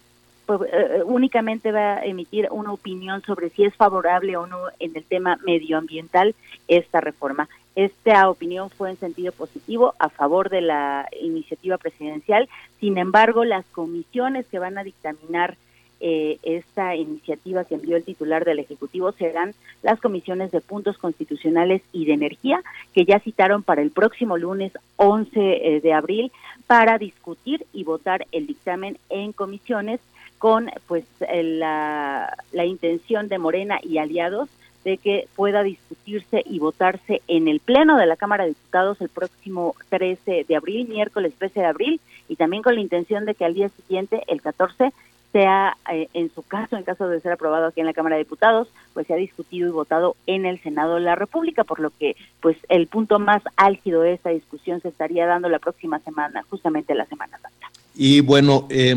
pues, 0.48 0.62
eh, 0.72 1.04
únicamente 1.06 1.72
va 1.72 1.96
a 1.96 2.06
emitir 2.06 2.48
una 2.52 2.72
opinión 2.72 3.22
sobre 3.22 3.50
si 3.50 3.66
es 3.66 3.76
favorable 3.76 4.38
o 4.38 4.48
no 4.48 4.58
en 4.80 4.96
el 4.96 5.04
tema 5.04 5.38
medioambiental 5.46 6.34
esta 6.70 7.02
reforma. 7.02 7.50
Esta 7.76 8.30
opinión 8.30 8.70
fue 8.70 8.90
en 8.90 8.98
sentido 8.98 9.34
positivo 9.34 9.94
a 10.00 10.10
favor 10.10 10.50
de 10.50 10.62
la 10.62 11.08
iniciativa 11.22 11.78
presidencial. 11.78 12.48
Sin 12.80 12.98
embargo, 12.98 13.44
las 13.44 13.66
comisiones 13.66 14.48
que 14.48 14.58
van 14.58 14.78
a 14.78 14.84
dictaminar 14.84 15.58
eh, 16.00 16.38
esta 16.44 16.96
iniciativa 16.96 17.66
que 17.66 17.76
envió 17.76 17.98
el 17.98 18.04
titular 18.04 18.46
del 18.46 18.60
Ejecutivo 18.60 19.12
serán 19.12 19.54
las 19.82 20.00
comisiones 20.00 20.52
de 20.52 20.62
puntos 20.62 20.98
constitucionales 20.98 21.82
y 21.92 22.06
de 22.06 22.14
energía, 22.14 22.62
que 22.94 23.04
ya 23.04 23.20
citaron 23.20 23.64
para 23.64 23.82
el 23.82 23.92
próximo 23.92 24.38
lunes 24.38 24.72
11 24.96 25.32
eh, 25.36 25.82
de 25.82 25.94
abril 25.94 26.32
para 26.68 26.98
discutir 26.98 27.66
y 27.74 27.84
votar 27.84 28.28
el 28.32 28.48
dictamen 28.48 28.98
en 29.10 29.34
comisiones 29.34 30.00
con 30.38 30.70
pues 30.88 31.06
la, 31.20 32.36
la 32.52 32.66
intención 32.66 33.28
de 33.28 33.40
Morena 33.40 33.80
y 33.82 33.98
aliados 33.98 34.50
de 34.88 34.98
que 34.98 35.28
pueda 35.36 35.64
discutirse 35.64 36.44
y 36.46 36.60
votarse 36.60 37.22
en 37.28 37.50
el 37.50 37.60
Pleno 37.60 37.98
de 37.98 38.06
la 38.06 38.16
Cámara 38.16 38.46
de 38.46 38.52
Diputados 38.52 39.02
el 39.02 39.10
próximo 39.10 39.76
13 39.90 40.46
de 40.48 40.56
abril, 40.56 40.88
miércoles 40.88 41.34
13 41.38 41.60
de 41.60 41.66
abril, 41.66 42.02
y 42.30 42.38
también 42.38 42.64
con 42.64 42.76
la 42.76 42.80
intención 42.80 43.26
de 43.26 43.36
que 43.36 43.44
al 43.44 43.54
día 43.54 43.68
siguiente, 43.68 44.24
el 44.28 44.42
14, 44.42 44.94
sea, 45.34 45.76
eh, 45.92 46.08
en 46.14 46.34
su 46.34 46.42
caso, 46.42 46.78
en 46.78 46.84
caso 46.84 47.10
de 47.10 47.20
ser 47.20 47.34
aprobado 47.34 47.66
aquí 47.66 47.82
en 47.82 47.86
la 47.86 47.94
Cámara 47.94 48.16
de 48.16 48.24
Diputados, 48.24 48.70
pues 48.94 49.08
sea 49.08 49.18
discutido 49.18 49.68
y 49.68 49.72
votado 49.72 50.16
en 50.26 50.46
el 50.46 50.58
Senado 50.62 50.96
de 50.96 51.02
la 51.02 51.16
República, 51.16 51.66
por 51.66 51.82
lo 51.82 51.90
que 51.90 52.16
pues 52.40 52.56
el 52.70 52.88
punto 52.88 53.20
más 53.20 53.44
álgido 53.58 54.02
de 54.02 54.14
esta 54.14 54.30
discusión 54.30 54.82
se 54.82 54.88
estaría 54.88 55.26
dando 55.26 55.50
la 55.50 55.60
próxima 55.60 56.00
semana, 56.00 56.46
justamente 56.50 56.96
la 56.96 57.06
Semana 57.08 57.38
Santa. 57.40 57.68
Y 57.94 58.22
bueno, 58.22 58.68
eh, 58.70 58.96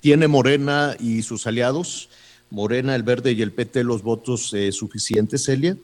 ¿Tiene 0.00 0.28
Morena 0.28 0.94
y 1.00 1.22
sus 1.22 1.46
aliados, 1.46 2.08
Morena, 2.50 2.94
el 2.94 3.02
Verde 3.02 3.32
y 3.32 3.42
el 3.42 3.50
PT, 3.50 3.82
los 3.82 4.02
votos 4.02 4.54
eh, 4.54 4.70
suficientes, 4.70 5.44
Celia? 5.44 5.76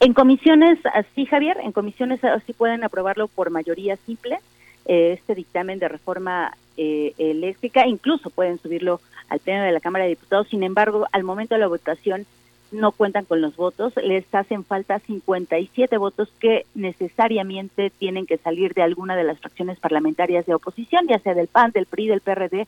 En 0.00 0.14
comisiones, 0.14 0.78
sí, 1.14 1.26
Javier, 1.26 1.58
en 1.62 1.72
comisiones 1.72 2.20
sí 2.46 2.52
pueden 2.54 2.84
aprobarlo 2.84 3.28
por 3.28 3.50
mayoría 3.50 3.96
simple, 4.06 4.38
eh, 4.86 5.12
este 5.12 5.34
dictamen 5.34 5.78
de 5.78 5.88
reforma 5.88 6.56
eh, 6.78 7.12
eléctrica, 7.18 7.86
incluso 7.86 8.30
pueden 8.30 8.58
subirlo 8.58 9.00
al 9.28 9.40
pleno 9.40 9.62
de 9.62 9.72
la 9.72 9.80
Cámara 9.80 10.04
de 10.04 10.10
Diputados, 10.10 10.48
sin 10.48 10.62
embargo, 10.62 11.06
al 11.12 11.22
momento 11.22 11.54
de 11.54 11.60
la 11.60 11.68
votación 11.68 12.26
no 12.72 12.92
cuentan 12.92 13.26
con 13.26 13.42
los 13.42 13.56
votos, 13.56 13.92
les 14.02 14.24
hacen 14.34 14.64
falta 14.64 14.98
57 14.98 15.98
votos 15.98 16.28
que 16.40 16.64
necesariamente 16.74 17.90
tienen 17.90 18.26
que 18.26 18.38
salir 18.38 18.74
de 18.74 18.82
alguna 18.82 19.16
de 19.16 19.24
las 19.24 19.38
fracciones 19.38 19.78
parlamentarias 19.78 20.46
de 20.46 20.54
oposición, 20.54 21.06
ya 21.06 21.18
sea 21.18 21.34
del 21.34 21.46
PAN, 21.46 21.70
del 21.72 21.86
PRI, 21.86 22.08
del 22.08 22.22
PRD 22.22 22.66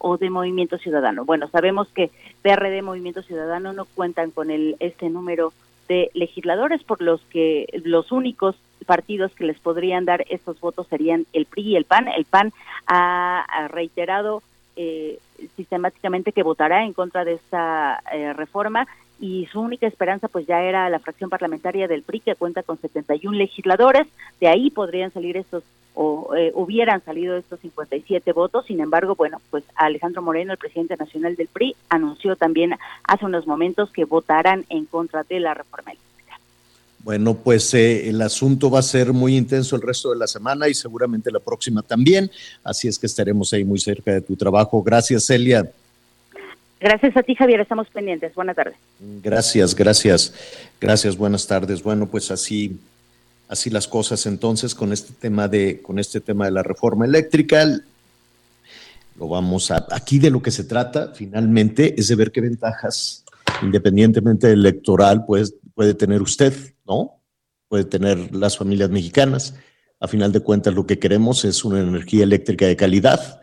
o 0.00 0.16
de 0.16 0.30
Movimiento 0.30 0.78
Ciudadano. 0.78 1.24
Bueno, 1.24 1.48
sabemos 1.48 1.88
que 1.88 2.10
PRD, 2.42 2.82
Movimiento 2.82 3.22
Ciudadano 3.22 3.72
no 3.72 3.84
cuentan 3.84 4.30
con 4.30 4.50
el 4.50 4.76
este 4.80 5.08
número 5.10 5.52
de 5.88 6.10
legisladores 6.14 6.82
por 6.82 7.02
los 7.02 7.20
que 7.26 7.66
los 7.84 8.10
únicos 8.10 8.56
partidos 8.86 9.32
que 9.32 9.44
les 9.44 9.58
podrían 9.58 10.04
dar 10.04 10.24
estos 10.30 10.58
votos 10.60 10.86
serían 10.88 11.26
el 11.32 11.46
PRI 11.46 11.62
y 11.62 11.76
el 11.76 11.84
PAN. 11.84 12.08
El 12.08 12.24
PAN 12.24 12.52
ha, 12.86 13.68
reiterado 13.68 14.42
eh, 14.76 15.18
sistemáticamente 15.56 16.32
que 16.32 16.42
votará 16.42 16.84
en 16.84 16.92
contra 16.92 17.24
de 17.24 17.34
esta 17.34 18.02
eh, 18.12 18.32
reforma 18.32 18.86
y 19.20 19.46
su 19.52 19.60
única 19.60 19.86
esperanza 19.86 20.28
pues 20.28 20.46
ya 20.46 20.62
era 20.62 20.88
la 20.88 20.98
fracción 20.98 21.28
parlamentaria 21.28 21.86
del 21.86 22.02
PRI 22.02 22.20
que 22.20 22.34
cuenta 22.34 22.62
con 22.62 22.80
71 22.80 23.36
legisladores, 23.36 24.06
de 24.40 24.48
ahí 24.48 24.70
podrían 24.70 25.12
salir 25.12 25.36
estos 25.36 25.62
o 25.94 26.34
eh, 26.36 26.52
hubieran 26.54 27.04
salido 27.04 27.36
estos 27.36 27.60
57 27.60 28.32
votos, 28.32 28.64
sin 28.66 28.80
embargo, 28.80 29.16
bueno, 29.16 29.40
pues 29.50 29.64
Alejandro 29.74 30.22
Moreno, 30.22 30.52
el 30.52 30.58
presidente 30.58 30.96
nacional 30.96 31.36
del 31.36 31.48
PRI, 31.48 31.74
anunció 31.88 32.36
también 32.36 32.74
hace 33.04 33.24
unos 33.24 33.46
momentos 33.46 33.90
que 33.90 34.04
votarán 34.04 34.64
en 34.68 34.86
contra 34.86 35.24
de 35.24 35.40
la 35.40 35.52
reforma 35.52 35.90
eléctrica. 35.90 36.38
Bueno, 37.00 37.34
pues 37.34 37.74
eh, 37.74 38.08
el 38.08 38.22
asunto 38.22 38.70
va 38.70 38.78
a 38.78 38.82
ser 38.82 39.12
muy 39.12 39.36
intenso 39.36 39.74
el 39.74 39.82
resto 39.82 40.10
de 40.10 40.16
la 40.16 40.26
semana 40.26 40.68
y 40.68 40.74
seguramente 40.74 41.30
la 41.32 41.40
próxima 41.40 41.82
también, 41.82 42.30
así 42.62 42.86
es 42.86 42.98
que 42.98 43.06
estaremos 43.06 43.52
ahí 43.52 43.64
muy 43.64 43.80
cerca 43.80 44.12
de 44.12 44.20
tu 44.20 44.36
trabajo. 44.36 44.82
Gracias, 44.82 45.26
Celia. 45.26 45.70
Gracias 46.80 47.14
a 47.14 47.22
ti, 47.22 47.34
Javier. 47.34 47.60
Estamos 47.60 47.88
pendientes. 47.90 48.34
Buenas 48.34 48.56
tardes. 48.56 48.74
Gracias, 48.98 49.74
gracias. 49.74 50.34
Gracias, 50.80 51.16
buenas 51.16 51.46
tardes. 51.46 51.82
Bueno, 51.82 52.06
pues 52.06 52.30
así, 52.30 52.80
así 53.48 53.68
las 53.68 53.86
cosas 53.86 54.24
entonces 54.24 54.74
con 54.74 54.90
este 54.92 55.12
tema 55.12 55.46
de, 55.46 55.82
con 55.82 55.98
este 55.98 56.20
tema 56.20 56.46
de 56.46 56.52
la 56.52 56.62
reforma 56.62 57.04
eléctrica. 57.04 57.66
Lo 59.18 59.28
vamos 59.28 59.70
a, 59.70 59.86
aquí 59.90 60.18
de 60.18 60.30
lo 60.30 60.40
que 60.40 60.50
se 60.50 60.64
trata 60.64 61.12
finalmente 61.14 61.94
es 62.00 62.08
de 62.08 62.14
ver 62.14 62.32
qué 62.32 62.40
ventajas, 62.40 63.24
independientemente 63.60 64.50
electoral, 64.50 65.26
pues, 65.26 65.54
puede 65.74 65.92
tener 65.92 66.22
usted, 66.22 66.54
¿no? 66.86 67.20
Puede 67.68 67.84
tener 67.84 68.34
las 68.34 68.56
familias 68.56 68.88
mexicanas. 68.88 69.54
A 70.00 70.08
final 70.08 70.32
de 70.32 70.40
cuentas, 70.40 70.72
lo 70.74 70.86
que 70.86 70.98
queremos 70.98 71.44
es 71.44 71.62
una 71.62 71.80
energía 71.80 72.24
eléctrica 72.24 72.64
de 72.64 72.76
calidad 72.76 73.39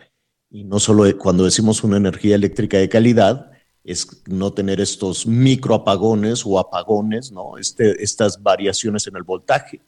y 0.50 0.64
no 0.64 0.80
solo 0.80 1.06
cuando 1.18 1.46
decimos 1.46 1.84
una 1.84 1.98
energía 1.98 2.36
eléctrica 2.36 2.78
de 2.78 2.90
calidad, 2.90 3.52
es 3.84 4.06
no 4.28 4.52
tener 4.52 4.82
estos 4.82 5.26
microapagones 5.26 6.46
o 6.46 6.60
apagones, 6.60 7.32
¿no? 7.32 7.58
Este, 7.58 8.04
estas 8.04 8.44
variaciones 8.44 9.08
en 9.08 9.16
el 9.16 9.24
voltaje. 9.24 9.82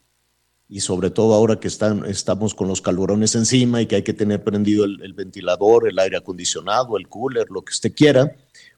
Y 0.70 0.80
sobre 0.80 1.10
todo 1.10 1.34
ahora 1.34 1.60
que 1.60 1.68
están, 1.68 2.06
estamos 2.06 2.54
con 2.54 2.68
los 2.68 2.82
calorones 2.82 3.36
encima 3.36 3.82
y 3.82 3.88
que 3.88 3.96
hay 3.98 4.04
que 4.04 4.14
tener 4.14 4.44
prendido 4.44 4.86
el, 4.86 5.14
ventilador, 5.14 5.90
el 5.90 6.00
aire 6.00 6.16
acondicionado, 6.16 6.98
el 6.98 7.10
cooler, 7.10 7.48
lo 7.50 7.64
que 7.64 7.72
usted 7.72 7.94
quiera, 7.94 8.36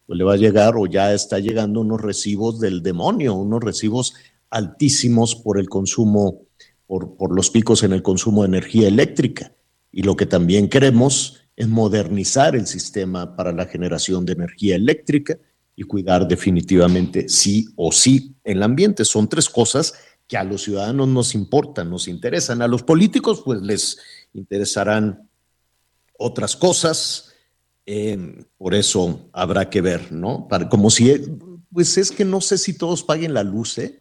pues 0.07 0.17
le 0.17 0.23
va 0.23 0.33
a 0.33 0.37
llegar 0.37 0.75
o 0.75 0.87
ya 0.87 1.13
está 1.13 1.37
llegando 1.37 1.81
unos 1.81 2.01
recibos 2.01 2.59
del 2.59 2.81
demonio, 2.81 3.35
unos 3.35 3.61
recibos 3.61 4.15
altísimos 4.49 5.35
por 5.35 5.59
el 5.59 5.69
consumo, 5.69 6.43
por, 6.87 7.15
por 7.17 7.35
los 7.35 7.51
picos 7.51 7.83
en 7.83 7.93
el 7.93 8.01
consumo 8.01 8.41
de 8.41 8.47
energía 8.47 8.87
eléctrica. 8.87 9.53
Y 9.91 10.03
lo 10.03 10.15
que 10.15 10.25
también 10.25 10.69
queremos 10.69 11.40
es 11.61 11.67
modernizar 11.67 12.55
el 12.55 12.65
sistema 12.65 13.35
para 13.35 13.51
la 13.51 13.67
generación 13.67 14.25
de 14.25 14.33
energía 14.33 14.75
eléctrica 14.75 15.37
y 15.75 15.83
cuidar 15.83 16.27
definitivamente 16.27 17.29
sí 17.29 17.67
o 17.75 17.91
sí 17.91 18.33
el 18.43 18.63
ambiente. 18.63 19.05
Son 19.05 19.29
tres 19.29 19.47
cosas 19.47 19.93
que 20.27 20.37
a 20.37 20.43
los 20.43 20.63
ciudadanos 20.63 21.07
nos 21.07 21.35
importan, 21.35 21.91
nos 21.91 22.07
interesan. 22.07 22.63
A 22.63 22.67
los 22.67 22.81
políticos 22.81 23.43
pues 23.45 23.61
les 23.61 23.99
interesarán 24.33 25.29
otras 26.17 26.55
cosas. 26.55 27.31
Eh, 27.85 28.43
por 28.57 28.73
eso 28.73 29.29
habrá 29.31 29.69
que 29.69 29.81
ver, 29.81 30.11
¿no? 30.11 30.47
Para, 30.47 30.67
como 30.67 30.89
si, 30.89 31.13
pues 31.71 31.95
es 31.99 32.09
que 32.09 32.25
no 32.25 32.41
sé 32.41 32.57
si 32.57 32.73
todos 32.73 33.03
paguen 33.03 33.35
la 33.35 33.43
luz, 33.43 33.77
¿eh? 33.77 33.99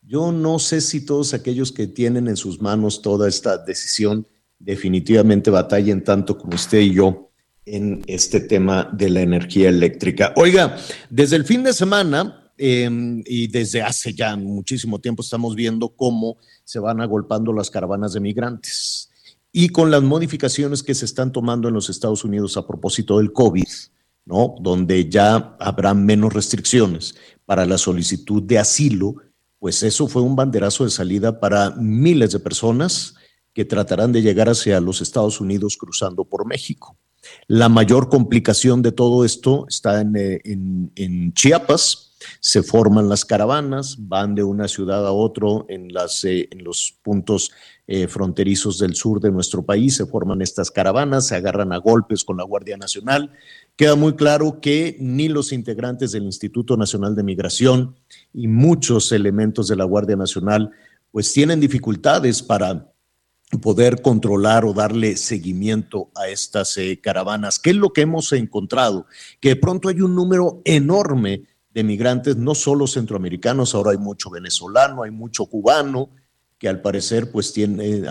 Yo 0.00 0.32
no 0.32 0.58
sé 0.58 0.80
si 0.80 1.04
todos 1.04 1.34
aquellos 1.34 1.72
que 1.72 1.88
tienen 1.88 2.26
en 2.28 2.38
sus 2.38 2.62
manos 2.62 3.02
toda 3.02 3.28
esta 3.28 3.58
decisión 3.58 4.26
definitivamente 4.58 5.50
batallen 5.50 6.02
tanto 6.02 6.36
como 6.38 6.54
usted 6.54 6.80
y 6.80 6.94
yo 6.94 7.30
en 7.64 8.02
este 8.06 8.40
tema 8.40 8.88
de 8.92 9.10
la 9.10 9.20
energía 9.20 9.68
eléctrica. 9.68 10.32
Oiga, 10.36 10.76
desde 11.10 11.36
el 11.36 11.44
fin 11.44 11.64
de 11.64 11.72
semana 11.72 12.52
em, 12.56 13.22
y 13.26 13.48
desde 13.48 13.82
hace 13.82 14.14
ya 14.14 14.36
muchísimo 14.36 15.00
tiempo 15.00 15.22
estamos 15.22 15.54
viendo 15.56 15.88
cómo 15.88 16.38
se 16.64 16.78
van 16.78 17.00
agolpando 17.00 17.52
las 17.52 17.70
caravanas 17.70 18.12
de 18.12 18.20
migrantes 18.20 19.10
y 19.52 19.70
con 19.70 19.90
las 19.90 20.02
modificaciones 20.02 20.82
que 20.82 20.94
se 20.94 21.04
están 21.06 21.32
tomando 21.32 21.68
en 21.68 21.74
los 21.74 21.90
Estados 21.90 22.24
Unidos 22.24 22.56
a 22.56 22.66
propósito 22.66 23.18
del 23.18 23.32
COVID, 23.32 23.64
¿no? 24.26 24.54
Donde 24.60 25.08
ya 25.08 25.56
habrá 25.58 25.92
menos 25.94 26.32
restricciones 26.32 27.14
para 27.44 27.66
la 27.66 27.78
solicitud 27.78 28.42
de 28.42 28.58
asilo, 28.58 29.16
pues 29.58 29.82
eso 29.82 30.06
fue 30.08 30.22
un 30.22 30.36
banderazo 30.36 30.84
de 30.84 30.90
salida 30.90 31.40
para 31.40 31.70
miles 31.70 32.32
de 32.32 32.38
personas 32.38 33.15
que 33.56 33.64
tratarán 33.64 34.12
de 34.12 34.20
llegar 34.20 34.50
hacia 34.50 34.78
los 34.82 35.00
Estados 35.00 35.40
Unidos 35.40 35.78
cruzando 35.78 36.26
por 36.26 36.46
México. 36.46 36.98
La 37.48 37.70
mayor 37.70 38.10
complicación 38.10 38.82
de 38.82 38.92
todo 38.92 39.24
esto 39.24 39.64
está 39.66 40.02
en, 40.02 40.92
eh, 40.94 41.30
Chiapas. 41.32 42.12
Se 42.38 42.62
forman 42.62 43.08
las 43.08 43.24
caravanas, 43.24 43.96
van 43.98 44.34
de 44.34 44.42
una 44.42 44.68
ciudad 44.68 45.06
a 45.06 45.12
otro 45.12 45.64
en, 45.70 45.88
eh, 45.88 46.48
los 46.58 46.98
puntos 47.02 47.50
eh, 47.86 48.06
fronterizos 48.08 48.78
del 48.78 48.94
sur 48.94 49.20
de 49.20 49.32
nuestro 49.32 49.64
país, 49.64 49.96
se 49.96 50.04
forman 50.04 50.42
estas 50.42 50.70
caravanas, 50.70 51.28
se 51.28 51.36
agarran 51.36 51.72
a 51.72 51.78
golpes 51.78 52.24
con 52.24 52.36
la 52.36 52.44
Guardia 52.44 52.76
Nacional. 52.76 53.32
Queda 53.74 53.94
muy 53.94 54.16
claro 54.16 54.60
que 54.60 54.98
ni 55.00 55.30
los 55.30 55.50
integrantes 55.50 56.12
del 56.12 56.24
Instituto 56.24 56.76
Nacional 56.76 57.16
de 57.16 57.22
Migración 57.22 57.96
y 58.34 58.48
muchos 58.48 59.12
elementos 59.12 59.66
de 59.66 59.76
la 59.76 59.84
Guardia 59.84 60.16
Nacional 60.16 60.72
pues 61.10 61.32
tienen 61.32 61.60
dificultades 61.60 62.42
para 62.42 62.92
poder 63.60 64.02
controlar 64.02 64.64
o 64.64 64.72
darle 64.72 65.16
seguimiento 65.16 66.10
a 66.14 66.28
estas 66.28 66.76
eh, 66.76 67.00
caravanas. 67.00 67.58
¿Qué 67.58 67.70
es 67.70 67.76
lo 67.76 67.92
que 67.92 68.02
hemos 68.02 68.32
encontrado? 68.32 69.06
Que 69.40 69.50
de 69.50 69.56
pronto 69.56 69.88
hay 69.88 70.00
un 70.00 70.14
número 70.14 70.60
enorme 70.64 71.42
de 71.72 71.84
migrantes, 71.84 72.36
no 72.36 72.54
solo 72.54 72.86
centroamericanos, 72.86 73.74
ahora 73.74 73.92
hay 73.92 73.98
mucho 73.98 74.30
venezolano, 74.30 75.02
hay 75.02 75.10
mucho 75.10 75.46
cubano, 75.46 76.10
que 76.58 76.68
al 76.68 76.80
parecer 76.80 77.30
pues 77.30 77.52
tiene, 77.52 78.02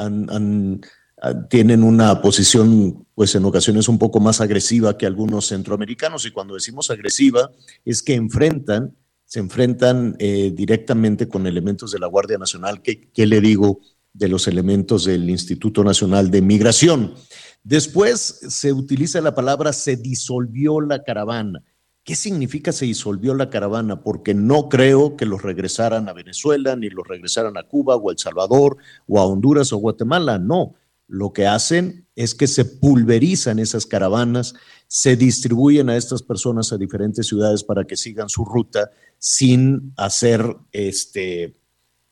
tienen 1.50 1.84
una 1.84 2.22
posición 2.22 3.08
pues 3.16 3.34
en 3.34 3.46
ocasiones 3.46 3.88
un 3.88 3.98
poco 3.98 4.20
más 4.20 4.40
agresiva 4.40 4.98
que 4.98 5.08
algunos 5.08 5.48
centroamericanos 5.48 6.26
y 6.26 6.32
cuando 6.32 6.54
decimos 6.54 6.92
agresiva 6.92 7.50
es 7.86 8.04
que 8.04 8.14
enfrentan, 8.14 8.96
se 9.26 9.40
enfrentan 9.40 10.16
eh, 10.20 10.52
directamente 10.54 11.28
con 11.28 11.48
elementos 11.48 11.92
de 11.92 12.00
la 12.00 12.08
Guardia 12.08 12.38
Nacional, 12.38 12.84
que, 12.84 13.10
¿qué 13.12 13.26
le 13.26 13.42
digo? 13.42 13.80
De 14.16 14.30
los 14.30 14.48
elementos 14.48 15.06
del 15.06 15.30
Instituto 15.30 15.84
Nacional 15.84 16.32
de 16.32 16.42
Migración. 16.42 17.14
Después 17.64 18.40
se 18.48 18.72
utiliza 18.72 19.20
la 19.22 19.36
palabra 19.36 19.74
se 19.74 19.98
disolvió 19.98 20.80
la 20.82 21.04
caravana. 21.04 21.64
¿Qué 22.04 22.16
significa 22.16 22.72
se 22.72 22.86
disolvió 22.86 23.34
la 23.34 23.50
caravana? 23.50 24.04
Porque 24.04 24.34
no 24.34 24.70
creo 24.70 25.18
que 25.18 25.26
los 25.26 25.42
regresaran 25.42 26.08
a 26.08 26.14
Venezuela, 26.14 26.76
ni 26.76 26.90
los 26.90 27.08
regresaran 27.08 27.58
a 27.58 27.64
Cuba 27.64 27.96
o 27.96 28.10
a 28.10 28.14
El 28.14 28.20
Salvador 28.20 28.78
o 29.08 29.20
a 29.20 29.26
Honduras 29.26 29.74
o 29.74 29.78
Guatemala. 29.78 30.38
No, 30.38 30.76
lo 31.08 31.34
que 31.34 31.48
hacen 31.48 32.08
es 32.16 32.36
que 32.36 32.48
se 32.48 32.64
pulverizan 32.64 33.60
esas 33.60 33.86
caravanas, 33.86 34.54
se 34.88 35.18
distribuyen 35.18 35.90
a 35.90 35.98
estas 35.98 36.22
personas 36.22 36.72
a 36.72 36.78
diferentes 36.78 37.28
ciudades 37.28 37.64
para 37.64 37.86
que 37.86 37.98
sigan 37.98 38.30
su 38.30 38.46
ruta 38.46 38.92
sin 39.18 39.92
hacer 39.98 40.56
este, 40.72 41.58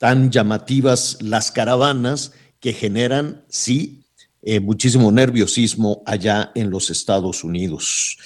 tan 0.04 0.32
llamativas 0.32 1.16
las 1.22 1.50
caravanas 1.50 2.34
que 2.60 2.74
generan, 2.74 3.46
sí, 3.48 4.04
eh, 4.42 4.60
muchísimo 4.60 5.10
nerviosismo 5.14 6.04
allá 6.06 6.52
en 6.56 6.72
los 6.72 6.90
Estados 6.90 7.46
Unidos. 7.46 8.18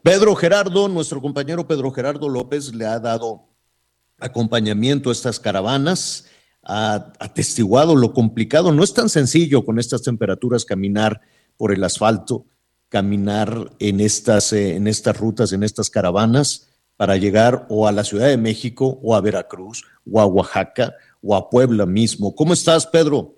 Pedro 0.00 0.36
Gerardo, 0.36 0.86
nuestro 0.86 1.20
compañero 1.20 1.66
Pedro 1.66 1.90
Gerardo 1.90 2.28
López, 2.28 2.72
le 2.72 2.86
ha 2.86 3.00
dado 3.00 3.48
acompañamiento 4.20 5.08
a 5.08 5.12
estas 5.12 5.40
caravanas, 5.40 6.26
ha 6.62 7.12
atestiguado 7.18 7.96
lo 7.96 8.12
complicado. 8.12 8.70
No 8.70 8.84
es 8.84 8.94
tan 8.94 9.08
sencillo 9.08 9.64
con 9.64 9.80
estas 9.80 10.02
temperaturas 10.02 10.64
caminar 10.64 11.20
por 11.56 11.72
el 11.72 11.82
asfalto, 11.82 12.46
caminar 12.88 13.72
en 13.80 13.98
estas, 13.98 14.52
eh, 14.52 14.76
en 14.76 14.86
estas 14.86 15.16
rutas, 15.16 15.52
en 15.52 15.64
estas 15.64 15.90
caravanas, 15.90 16.68
para 16.96 17.16
llegar 17.16 17.66
o 17.70 17.88
a 17.88 17.92
la 17.92 18.04
Ciudad 18.04 18.28
de 18.28 18.36
México, 18.36 19.00
o 19.02 19.16
a 19.16 19.20
Veracruz, 19.20 19.84
o 20.08 20.20
a 20.20 20.26
Oaxaca, 20.26 20.94
o 21.24 21.34
a 21.34 21.48
Puebla 21.48 21.86
mismo. 21.86 22.34
¿Cómo 22.34 22.52
estás, 22.52 22.86
Pedro? 22.86 23.32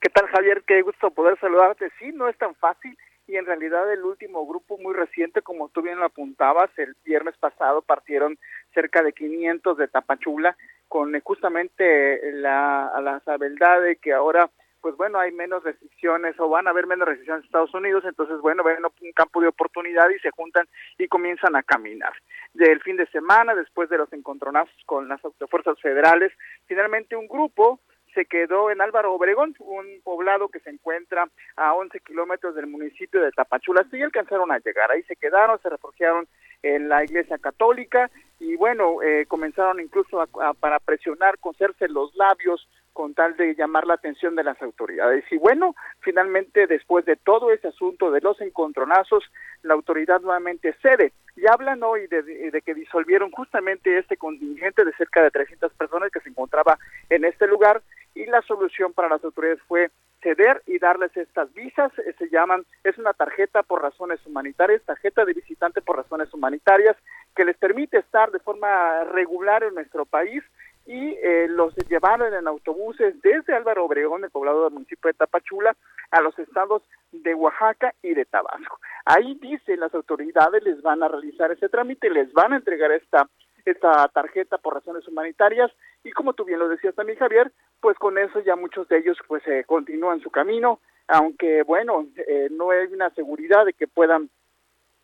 ¿Qué 0.00 0.08
tal, 0.10 0.26
Javier? 0.28 0.62
Qué 0.66 0.82
gusto 0.82 1.10
poder 1.10 1.38
saludarte. 1.40 1.90
Sí, 1.98 2.12
no 2.12 2.28
es 2.28 2.36
tan 2.38 2.54
fácil 2.56 2.96
y 3.28 3.36
en 3.36 3.44
realidad 3.44 3.92
el 3.92 4.04
último 4.04 4.46
grupo 4.46 4.78
muy 4.78 4.94
reciente, 4.94 5.42
como 5.42 5.68
tú 5.68 5.82
bien 5.82 5.98
lo 5.98 6.06
apuntabas, 6.06 6.70
el 6.78 6.96
viernes 7.04 7.36
pasado 7.36 7.82
partieron 7.82 8.38
cerca 8.72 9.02
de 9.02 9.12
500 9.12 9.76
de 9.76 9.88
Tapachula 9.88 10.56
con 10.88 11.14
eh, 11.14 11.20
justamente 11.22 12.32
la, 12.32 12.90
la 13.02 13.20
sabedad 13.20 13.82
de 13.82 13.96
que 13.96 14.14
ahora 14.14 14.50
pues 14.80 14.96
bueno, 14.96 15.18
hay 15.18 15.32
menos 15.32 15.62
restricciones 15.64 16.38
o 16.38 16.48
van 16.48 16.66
a 16.66 16.70
haber 16.70 16.86
menos 16.86 17.08
restricciones 17.08 17.42
en 17.42 17.46
Estados 17.46 17.74
Unidos, 17.74 18.04
entonces 18.04 18.40
bueno, 18.40 18.62
ven 18.62 18.84
un 18.84 19.12
campo 19.12 19.40
de 19.40 19.48
oportunidad 19.48 20.08
y 20.10 20.18
se 20.20 20.30
juntan 20.30 20.66
y 20.98 21.08
comienzan 21.08 21.56
a 21.56 21.62
caminar. 21.62 22.12
Del 22.54 22.80
fin 22.82 22.96
de 22.96 23.06
semana, 23.06 23.54
después 23.54 23.88
de 23.88 23.98
los 23.98 24.12
encontronazos 24.12 24.76
con 24.86 25.08
las 25.08 25.20
fuerzas 25.50 25.80
federales, 25.80 26.32
finalmente 26.66 27.16
un 27.16 27.28
grupo 27.28 27.80
se 28.14 28.26
quedó 28.26 28.70
en 28.70 28.80
Álvaro 28.80 29.14
Obregón, 29.14 29.54
un 29.60 30.00
poblado 30.02 30.48
que 30.48 30.60
se 30.60 30.70
encuentra 30.70 31.28
a 31.56 31.74
11 31.74 32.00
kilómetros 32.00 32.54
del 32.54 32.66
municipio 32.66 33.20
de 33.20 33.30
Tapachula. 33.32 33.86
Sí 33.90 34.02
alcanzaron 34.02 34.50
a 34.50 34.58
llegar, 34.58 34.90
ahí 34.90 35.02
se 35.04 35.16
quedaron, 35.16 35.60
se 35.62 35.68
refugiaron 35.68 36.26
en 36.62 36.88
la 36.88 37.04
iglesia 37.04 37.38
católica 37.38 38.10
y 38.40 38.56
bueno, 38.56 39.02
eh, 39.02 39.26
comenzaron 39.26 39.80
incluso 39.80 40.20
a, 40.20 40.54
para 40.54 40.78
presionar, 40.80 41.38
coserse 41.38 41.88
los 41.88 42.14
labios 42.16 42.68
con 42.98 43.14
tal 43.14 43.36
de 43.36 43.54
llamar 43.54 43.86
la 43.86 43.94
atención 43.94 44.34
de 44.34 44.42
las 44.42 44.60
autoridades. 44.60 45.24
Y 45.30 45.38
bueno, 45.38 45.76
finalmente 46.00 46.66
después 46.66 47.04
de 47.04 47.14
todo 47.14 47.52
ese 47.52 47.68
asunto 47.68 48.10
de 48.10 48.20
los 48.20 48.40
encontronazos, 48.40 49.22
la 49.62 49.74
autoridad 49.74 50.20
nuevamente 50.20 50.74
cede. 50.82 51.12
Y 51.36 51.46
hablan 51.46 51.80
hoy 51.84 52.08
de, 52.08 52.60
que 52.60 52.74
disolvieron 52.74 53.30
justamente 53.30 53.98
este 53.98 54.16
contingente 54.16 54.84
de 54.84 54.92
cerca 54.94 55.22
de 55.22 55.30
300 55.30 55.72
personas 55.74 56.10
que 56.10 56.18
se 56.18 56.30
encontraba 56.30 56.76
en 57.08 57.24
este 57.24 57.46
lugar. 57.46 57.82
Y 58.16 58.26
la 58.26 58.42
solución 58.42 58.92
para 58.92 59.08
las 59.08 59.22
autoridades 59.22 59.62
fue 59.68 59.92
ceder 60.20 60.60
y 60.66 60.80
darles 60.80 61.16
estas 61.16 61.54
visas, 61.54 61.96
eh, 62.00 62.12
se 62.18 62.28
llaman, 62.30 62.64
es 62.82 62.98
una 62.98 63.12
tarjeta 63.12 63.62
por 63.62 63.80
razones 63.80 64.18
humanitarias, 64.26 64.82
tarjeta 64.82 65.24
de 65.24 65.34
visitante 65.34 65.82
por 65.82 65.98
razones 65.98 66.34
humanitarias, 66.34 66.96
que 67.36 67.44
les 67.44 67.56
permite 67.56 67.98
estar 67.98 68.32
de 68.32 68.40
forma 68.40 69.04
regular 69.04 69.62
en 69.62 69.74
nuestro 69.74 70.04
país 70.04 70.42
y 70.88 71.18
eh, 71.22 71.46
los 71.50 71.74
llevaron 71.86 72.32
en 72.32 72.48
autobuses 72.48 73.20
desde 73.20 73.54
Álvaro 73.54 73.84
Obregón, 73.84 74.24
el 74.24 74.30
poblado 74.30 74.64
del 74.64 74.72
municipio 74.72 75.08
de 75.08 75.18
Tapachula, 75.18 75.76
a 76.10 76.22
los 76.22 76.36
estados 76.38 76.82
de 77.12 77.34
Oaxaca 77.34 77.92
y 78.02 78.14
de 78.14 78.24
Tabasco. 78.24 78.80
Ahí 79.04 79.34
dicen 79.34 79.80
las 79.80 79.94
autoridades, 79.94 80.62
les 80.62 80.80
van 80.80 81.02
a 81.02 81.08
realizar 81.08 81.52
ese 81.52 81.68
trámite, 81.68 82.08
les 82.08 82.32
van 82.32 82.54
a 82.54 82.56
entregar 82.56 82.90
esta 82.92 83.28
esta 83.66 84.08
tarjeta 84.08 84.56
por 84.56 84.72
razones 84.72 85.06
humanitarias 85.06 85.70
y 86.02 86.10
como 86.12 86.32
tú 86.32 86.46
bien 86.46 86.58
lo 86.58 86.70
decías 86.70 86.94
también 86.94 87.18
Javier, 87.18 87.52
pues 87.82 87.98
con 87.98 88.16
eso 88.16 88.40
ya 88.40 88.56
muchos 88.56 88.88
de 88.88 88.96
ellos 88.96 89.18
pues 89.26 89.46
eh, 89.46 89.64
continúan 89.66 90.20
su 90.20 90.30
camino, 90.30 90.80
aunque 91.06 91.64
bueno, 91.64 92.06
eh, 92.16 92.48
no 92.50 92.70
hay 92.70 92.86
una 92.86 93.10
seguridad 93.10 93.66
de 93.66 93.74
que 93.74 93.86
puedan 93.86 94.30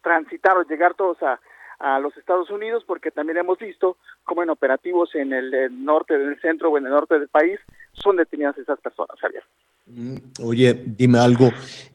transitar 0.03 0.57
o 0.57 0.63
llegar 0.63 0.95
todos 0.95 1.23
a, 1.23 1.39
a 1.79 1.99
los 1.99 2.17
Estados 2.17 2.51
Unidos 2.51 2.85
porque 2.87 3.11
también 3.11 3.39
hemos 3.39 3.59
visto 3.59 3.97
como 4.25 4.43
en 4.43 4.51
operativos 4.51 5.15
en 5.15 5.33
el, 5.33 5.85
norte 5.85 6.17
del 6.17 6.41
centro 6.41 6.71
o 6.71 6.79
en 6.79 6.87
el 6.87 6.93
norte 6.93 7.19
del 7.19 7.29
país 7.29 7.59
son 7.93 8.17
detenidas 8.17 8.57
esas 8.59 8.81
personas, 8.81 9.19
Javier. 9.21 9.43
Mm, 9.87 10.17
oye, 10.43 10.83
dime 10.87 11.19
algo. 11.19 11.51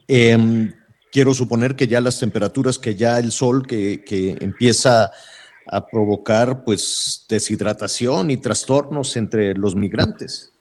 Em, 0.06 0.72
quiero 1.10 1.34
suponer 1.34 1.74
que 1.74 1.86
ya 1.86 2.00
las 2.00 2.20
temperaturas, 2.20 2.78
que 2.78 2.94
ya 2.94 3.18
el 3.18 3.32
sol 3.32 3.66
que, 3.66 4.04
que 4.04 4.36
empieza 4.40 5.10
a 5.66 5.86
provocar 5.86 6.64
pues 6.64 7.26
deshidratación 7.28 8.30
y 8.30 8.36
trastornos 8.36 9.16
entre 9.16 9.54
los 9.54 9.76
migrantes. 9.76 10.52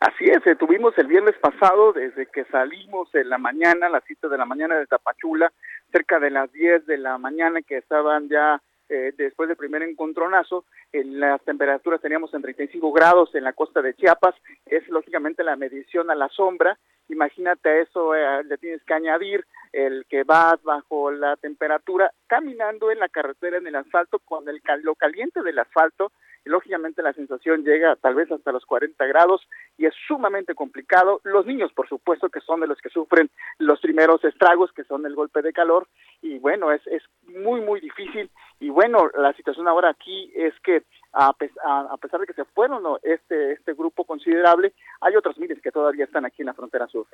Así 0.00 0.24
es, 0.24 0.46
eh, 0.46 0.56
tuvimos 0.56 0.96
el 0.96 1.08
viernes 1.08 1.34
pasado, 1.42 1.92
desde 1.92 2.26
que 2.26 2.44
salimos 2.46 3.14
en 3.14 3.28
la 3.28 3.36
mañana, 3.36 3.86
a 3.86 3.90
las 3.90 4.02
7 4.06 4.30
de 4.30 4.38
la 4.38 4.46
mañana 4.46 4.76
de 4.76 4.86
Tapachula, 4.86 5.52
cerca 5.90 6.18
de 6.18 6.30
las 6.30 6.50
10 6.52 6.86
de 6.86 6.98
la 6.98 7.18
mañana 7.18 7.62
que 7.62 7.78
estaban 7.78 8.28
ya 8.28 8.60
eh, 8.88 9.12
después 9.16 9.48
del 9.48 9.56
primer 9.56 9.82
encontronazo, 9.82 10.64
en 10.92 11.20
las 11.20 11.40
temperaturas 11.44 12.00
teníamos 12.00 12.34
en 12.34 12.42
35 12.42 12.92
grados 12.92 13.32
en 13.36 13.44
la 13.44 13.52
costa 13.52 13.80
de 13.82 13.94
Chiapas, 13.94 14.34
es 14.66 14.88
lógicamente 14.88 15.44
la 15.44 15.54
medición 15.54 16.10
a 16.10 16.16
la 16.16 16.28
sombra, 16.28 16.76
imagínate 17.08 17.82
eso, 17.82 18.16
eh, 18.16 18.42
le 18.44 18.58
tienes 18.58 18.82
que 18.82 18.94
añadir 18.94 19.46
el 19.72 20.04
que 20.08 20.24
vas 20.24 20.60
bajo 20.64 21.12
la 21.12 21.36
temperatura, 21.36 22.10
caminando 22.26 22.90
en 22.90 22.98
la 22.98 23.08
carretera, 23.08 23.58
en 23.58 23.66
el 23.68 23.76
asfalto, 23.76 24.18
con 24.18 24.48
el 24.48 24.60
lo 24.82 24.96
caliente 24.96 25.42
del 25.42 25.60
asfalto, 25.60 26.10
lógicamente 26.44 27.02
la 27.02 27.12
sensación 27.12 27.64
llega 27.64 27.96
tal 27.96 28.14
vez 28.14 28.30
hasta 28.30 28.52
los 28.52 28.64
40 28.64 29.04
grados 29.06 29.46
y 29.76 29.86
es 29.86 29.94
sumamente 30.06 30.54
complicado. 30.54 31.20
Los 31.24 31.46
niños, 31.46 31.72
por 31.72 31.88
supuesto, 31.88 32.28
que 32.28 32.40
son 32.40 32.60
de 32.60 32.66
los 32.66 32.78
que 32.78 32.88
sufren 32.88 33.30
los 33.58 33.80
primeros 33.80 34.24
estragos, 34.24 34.72
que 34.72 34.84
son 34.84 35.06
el 35.06 35.14
golpe 35.14 35.42
de 35.42 35.52
calor, 35.52 35.86
y 36.22 36.38
bueno, 36.38 36.72
es, 36.72 36.86
es 36.86 37.02
muy, 37.26 37.60
muy 37.60 37.80
difícil. 37.80 38.30
Y 38.58 38.68
bueno, 38.68 39.10
la 39.16 39.32
situación 39.34 39.68
ahora 39.68 39.90
aquí 39.90 40.30
es 40.34 40.52
que 40.62 40.82
a, 41.12 41.32
pesar 41.32 42.20
de 42.20 42.26
que 42.26 42.34
se 42.34 42.44
fueron 42.44 42.82
este, 43.02 43.52
este 43.52 43.74
grupo 43.74 44.04
considerable, 44.04 44.72
hay 45.00 45.16
otros 45.16 45.38
miles 45.38 45.60
que 45.62 45.72
todavía 45.72 46.04
están 46.04 46.24
aquí 46.24 46.42
en 46.42 46.46
la 46.46 46.54
frontera 46.54 46.86
sur, 46.86 47.06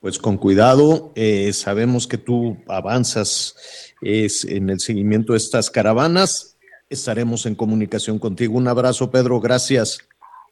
Pues 0.00 0.18
con 0.18 0.36
cuidado, 0.36 1.12
eh, 1.14 1.52
sabemos 1.52 2.06
que 2.06 2.18
tú 2.18 2.56
avanzas 2.68 3.94
es, 4.02 4.44
en 4.44 4.70
el 4.70 4.80
seguimiento 4.80 5.32
de 5.32 5.38
estas 5.38 5.70
caravanas. 5.70 6.57
Estaremos 6.88 7.44
en 7.46 7.54
comunicación 7.54 8.18
contigo. 8.18 8.56
Un 8.56 8.68
abrazo, 8.68 9.10
Pedro, 9.10 9.40
gracias. 9.40 9.98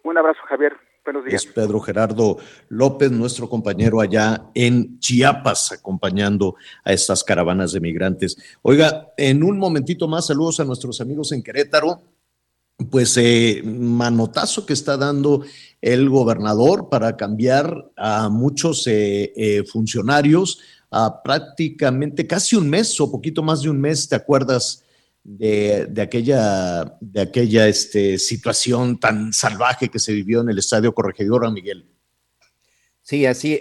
Un 0.04 0.18
abrazo, 0.18 0.40
Javier. 0.48 0.72
Buenos 1.04 1.24
días. 1.24 1.44
Es 1.44 1.52
Pedro 1.52 1.80
Gerardo 1.80 2.38
López, 2.68 3.10
nuestro 3.12 3.48
compañero 3.48 4.00
allá 4.00 4.50
en 4.54 4.98
Chiapas, 4.98 5.72
acompañando 5.72 6.56
a 6.84 6.92
estas 6.92 7.22
caravanas 7.22 7.72
de 7.72 7.80
migrantes. 7.80 8.36
Oiga, 8.62 9.12
en 9.16 9.42
un 9.44 9.58
momentito 9.58 10.08
más, 10.08 10.26
saludos 10.26 10.60
a 10.60 10.64
nuestros 10.64 11.00
amigos 11.00 11.32
en 11.32 11.42
Querétaro 11.42 12.02
pues 12.90 13.16
eh, 13.16 13.62
manotazo 13.64 14.66
que 14.66 14.74
está 14.74 14.96
dando 14.96 15.44
el 15.80 16.10
gobernador 16.10 16.88
para 16.88 17.16
cambiar 17.16 17.90
a 17.96 18.28
muchos 18.28 18.86
eh, 18.86 19.32
eh, 19.34 19.64
funcionarios 19.64 20.60
a 20.90 21.22
prácticamente 21.22 22.26
casi 22.26 22.54
un 22.54 22.68
mes 22.68 23.00
o 23.00 23.10
poquito 23.10 23.42
más 23.42 23.62
de 23.62 23.70
un 23.70 23.80
mes, 23.80 24.08
¿te 24.08 24.14
acuerdas 24.14 24.84
de, 25.26 26.00
aquella, 26.00 26.96
de 27.00 27.20
aquella 27.20 27.66
este, 27.66 28.16
situación 28.16 29.00
tan 29.00 29.32
salvaje 29.32 29.88
que 29.88 29.98
se 29.98 30.12
vivió 30.12 30.40
en 30.40 30.50
el 30.50 30.58
Estadio 30.58 30.94
Corregidora, 30.94 31.50
Miguel? 31.50 31.86
Sí, 33.02 33.26
así, 33.26 33.60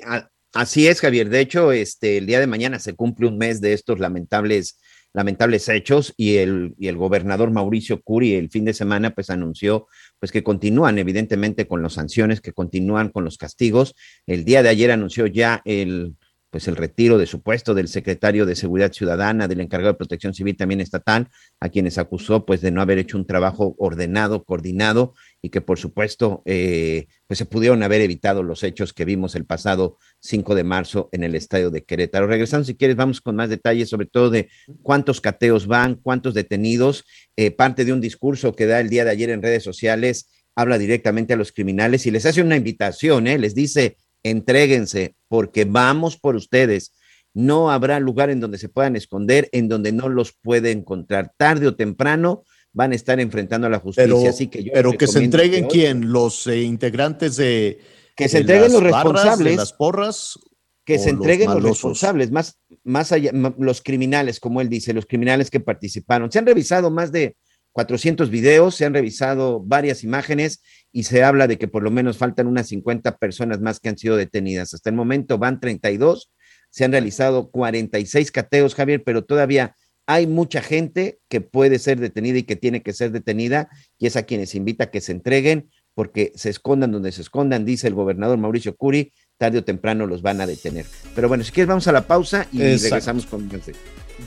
así 0.54 0.88
es, 0.88 1.02
Javier. 1.02 1.30
De 1.30 1.40
hecho, 1.40 1.72
este, 1.72 2.18
el 2.18 2.28
día 2.28 2.40
de 2.40 2.48
mañana 2.48 2.78
se 2.78 2.94
cumple 2.94 3.28
un 3.28 3.40
mes 3.40 3.62
de 3.62 3.74
estos 3.74 4.00
lamentables 4.00 4.80
lamentables 5.16 5.70
hechos 5.70 6.14
y 6.18 6.36
el, 6.36 6.76
y 6.78 6.90
el 6.90 6.98
gobernador 6.98 7.50
Mauricio 7.50 8.02
Curi 8.02 8.34
el 8.34 8.50
fin 8.50 8.66
de 8.66 8.74
semana 8.74 9.16
pues 9.16 9.30
anunció 9.30 9.88
pues 10.20 10.30
que 10.30 10.44
continúan 10.44 11.00
evidentemente 11.00 11.68
con 11.68 11.82
las 11.82 11.94
sanciones, 11.94 12.42
que 12.42 12.52
continúan 12.52 13.08
con 13.08 13.24
los 13.24 13.38
castigos. 13.38 13.96
El 14.28 14.44
día 14.44 14.62
de 14.62 14.68
ayer 14.68 14.92
anunció 14.92 15.26
ya 15.26 15.62
el 15.64 16.16
pues 16.56 16.69
el 16.69 16.77
retiro 16.77 17.18
de 17.18 17.26
su 17.26 17.41
puesto 17.41 17.73
del 17.73 17.90
secretario 17.90 18.45
de 18.45 18.56
Seguridad 18.56 18.94
Ciudadana, 18.94 19.49
del 19.49 19.60
encargado 19.60 19.91
de 19.91 19.98
Protección 19.98 20.34
Civil 20.34 20.56
también 20.56 20.80
estatal, 20.80 21.27
a 21.60 21.68
quienes 21.68 21.98
acusó 21.98 22.45
pues 22.45 22.61
de 22.61 22.72
no 22.72 22.82
haber 22.82 22.98
hecho 22.98 23.18
un 23.18 23.27
trabajo 23.27 23.76
ordenado, 23.77 24.45
coordinado 24.45 25.15
y 25.41 25.49
que 25.49 25.60
por 25.60 25.77
supuesto 25.77 26.44
eh, 26.45 27.07
pues 27.27 27.40
se 27.40 27.45
pudieron 27.45 27.84
haber 27.84 27.99
evitado 27.99 28.41
los 28.41 28.64
hechos 28.64 28.94
que 28.94 29.03
vimos 29.03 29.36
el 29.36 29.44
pasado 29.44 29.98
5 30.22 30.56
de 30.56 30.64
marzo 30.64 31.10
en 31.11 31.26
el 31.26 31.36
estadio 31.36 31.72
de 31.72 31.84
Querétaro. 31.84 32.26
Regresando, 32.26 32.64
si 32.64 32.76
quieres, 32.76 32.95
vamos 32.95 33.19
con 33.19 33.36
más 33.36 33.49
detalles 33.49 33.90
sobre 33.90 34.06
todo 34.06 34.30
de 34.30 34.48
cuántos 34.82 35.19
cateos 35.19 35.68
van, 35.68 35.95
cuántos 35.95 36.34
detenidos, 36.34 37.03
eh, 37.36 37.52
parte 37.52 37.84
de 37.84 37.91
un 37.91 37.99
discurso 37.99 38.56
que 38.56 38.65
da 38.65 38.80
el 38.80 38.88
día 38.88 39.03
de 39.03 39.11
ayer 39.11 39.30
en 39.30 39.41
redes 39.41 39.64
sociales 39.64 40.30
habla 40.56 40.77
directamente 40.77 41.34
a 41.34 41.38
los 41.38 41.52
criminales 41.52 42.06
y 42.06 42.11
les 42.11 42.26
hace 42.26 42.41
una 42.41 42.56
invitación, 42.56 43.27
¿eh? 43.27 43.38
les 43.38 43.53
dice, 43.53 43.98
entréguense, 44.26 45.15
porque 45.27 45.65
vamos 45.65 46.18
por 46.18 46.35
ustedes. 46.35 46.93
No 47.34 47.69
habrá 47.69 47.99
lugar 47.99 48.30
en 48.30 48.39
donde 48.39 48.57
se 48.57 48.69
puedan 48.69 48.95
esconder, 48.95 49.49
en 49.52 49.69
donde 49.69 49.91
no 49.91 50.10
los 50.10 50.34
puede 50.34 50.72
encontrar. 50.72 51.34
Tarde 51.38 51.68
o 51.68 51.76
temprano 51.76 52.43
van 52.73 52.91
a 52.91 52.95
estar 52.95 53.19
enfrentando 53.19 53.68
a 53.68 53.69
la 53.69 53.80
justicia. 53.80 54.06
Pero, 54.06 54.27
Así 54.27 54.47
que, 54.47 54.64
yo 54.64 54.72
pero 54.73 54.93
que 54.93 55.07
se 55.07 55.23
entreguen 55.23 55.68
quién, 55.68 56.11
los 56.11 56.47
eh, 56.47 56.61
integrantes 56.61 57.35
de 57.35 57.80
que 58.15 58.27
se 58.27 58.39
entreguen 58.39 58.72
los 58.72 58.81
responsables, 58.81 59.57
las 59.57 59.73
porras, 59.73 60.39
que 60.85 60.97
se 60.97 61.10
entreguen 61.10 61.49
los, 61.49 61.64
responsables, 61.64 62.31
más, 62.31 62.60
más 62.84 63.11
allá, 63.11 63.31
los 63.57 63.81
criminales, 63.81 64.39
como 64.39 64.61
él 64.61 64.69
dice, 64.69 64.93
los 64.93 65.06
criminales 65.06 65.52
que 65.52 65.60
participaron. 65.60 66.31
Se 66.31 66.39
han 66.39 66.45
revisado 66.45 66.89
más 66.89 67.11
de 67.11 67.35
400 67.73 68.30
videos, 68.30 68.76
se 68.76 68.85
han 68.85 68.93
revisado 68.93 69.60
varias 69.60 70.03
imágenes 70.03 70.61
y 70.95 71.03
se 71.03 71.26
habla 71.26 71.45
de 71.45 71.57
que 71.57 71.67
por 71.67 71.84
lo 71.84 71.91
menos 71.91 72.17
faltan 72.17 72.47
unas 72.47 72.69
50 72.69 73.17
personas 73.17 73.59
más 73.59 73.81
que 73.81 73.89
han 73.89 73.97
sido 73.97 74.15
detenidas. 74.15 74.73
Hasta 74.73 74.89
el 74.89 74.95
momento 74.95 75.38
van 75.38 75.59
32, 75.59 76.31
se 76.69 76.85
han 76.85 76.93
realizado 76.93 77.51
46 77.51 78.31
cateos, 78.31 78.76
Javier, 78.76 79.03
pero 79.03 79.26
todavía 79.26 79.76
hay 80.07 80.26
mucha 80.26 80.61
gente 80.61 81.19
que 81.27 81.41
puede 81.41 81.80
ser 81.80 81.99
detenida 81.99 82.38
y 82.38 82.43
que 82.43 82.55
tiene 82.55 82.81
que 82.81 82.93
ser 82.93 83.11
detenida 83.11 83.67
y 83.99 84.07
es 84.07 84.15
a 84.15 84.23
quienes 84.23 84.55
invita 84.55 84.85
a 84.85 84.89
que 84.89 85.01
se 85.01 85.11
entreguen 85.11 85.69
porque 85.95 86.31
se 86.35 86.49
escondan 86.49 86.93
donde 86.93 87.11
se 87.11 87.23
escondan, 87.23 87.65
dice 87.65 87.89
el 87.89 87.93
gobernador 87.93 88.38
Mauricio 88.38 88.77
Curi, 88.77 89.11
tarde 89.38 89.57
o 89.57 89.63
temprano 89.65 90.07
los 90.07 90.22
van 90.22 90.39
a 90.39 90.47
detener. 90.47 90.85
Pero 91.13 91.27
bueno, 91.27 91.43
si 91.43 91.51
quieres 91.51 91.67
vamos 91.67 91.89
a 91.89 91.91
la 91.91 92.07
pausa 92.07 92.47
y 92.53 92.59
regresamos 92.59 93.26
con... 93.26 93.49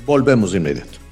Volvemos 0.05 0.53
de 0.53 0.59
inmediato. 0.59 1.08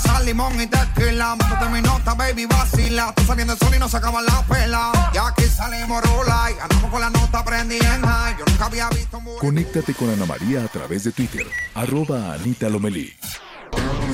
Sal, 0.00 0.24
limón 0.24 0.60
y 0.60 0.66
tequila. 0.66 1.36
Mátate 1.36 1.68
mi 1.70 1.80
nota, 1.80 2.14
baby, 2.14 2.46
vacila. 2.46 3.12
Tú 3.14 3.24
saliendo 3.24 3.54
el 3.54 3.58
sol 3.58 3.74
y 3.74 3.78
no 3.78 3.88
se 3.88 3.96
acaba 3.96 4.22
la 4.22 4.42
pela. 4.42 5.10
Ya 5.12 5.28
aquí 5.28 5.44
salimos 5.44 6.02
rola 6.02 6.50
y 6.50 6.60
andamos 6.60 6.90
con 6.90 7.00
la 7.00 7.10
nota 7.10 7.44
prendida 7.44 7.94
en 7.94 8.02
high. 8.02 8.36
Yo 8.38 8.44
nunca 8.46 8.66
había 8.66 8.88
visto 8.90 9.20
Conéctate 9.40 9.94
con 9.94 10.10
Ana 10.10 10.26
María 10.26 10.64
a 10.64 10.68
través 10.68 11.04
de 11.04 11.12
Twitter. 11.12 11.46
Arroba 11.74 12.34
Anita 12.34 12.68
Lomelí. 12.68 13.14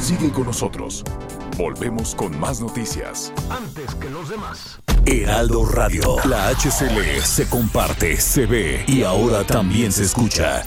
Sigue 0.00 0.30
con 0.30 0.44
nosotros. 0.44 1.02
Volvemos 1.56 2.14
con 2.14 2.38
más 2.38 2.60
noticias. 2.60 3.32
Antes 3.48 3.94
que 3.94 4.10
los 4.10 4.28
demás. 4.28 4.80
Heraldo 5.06 5.64
Radio. 5.66 6.16
La 6.24 6.48
HCL 6.48 7.22
se 7.22 7.48
comparte, 7.48 8.20
se 8.20 8.46
ve 8.46 8.84
y 8.86 9.02
ahora 9.02 9.44
también 9.44 9.92
se 9.92 10.04
escucha. 10.04 10.64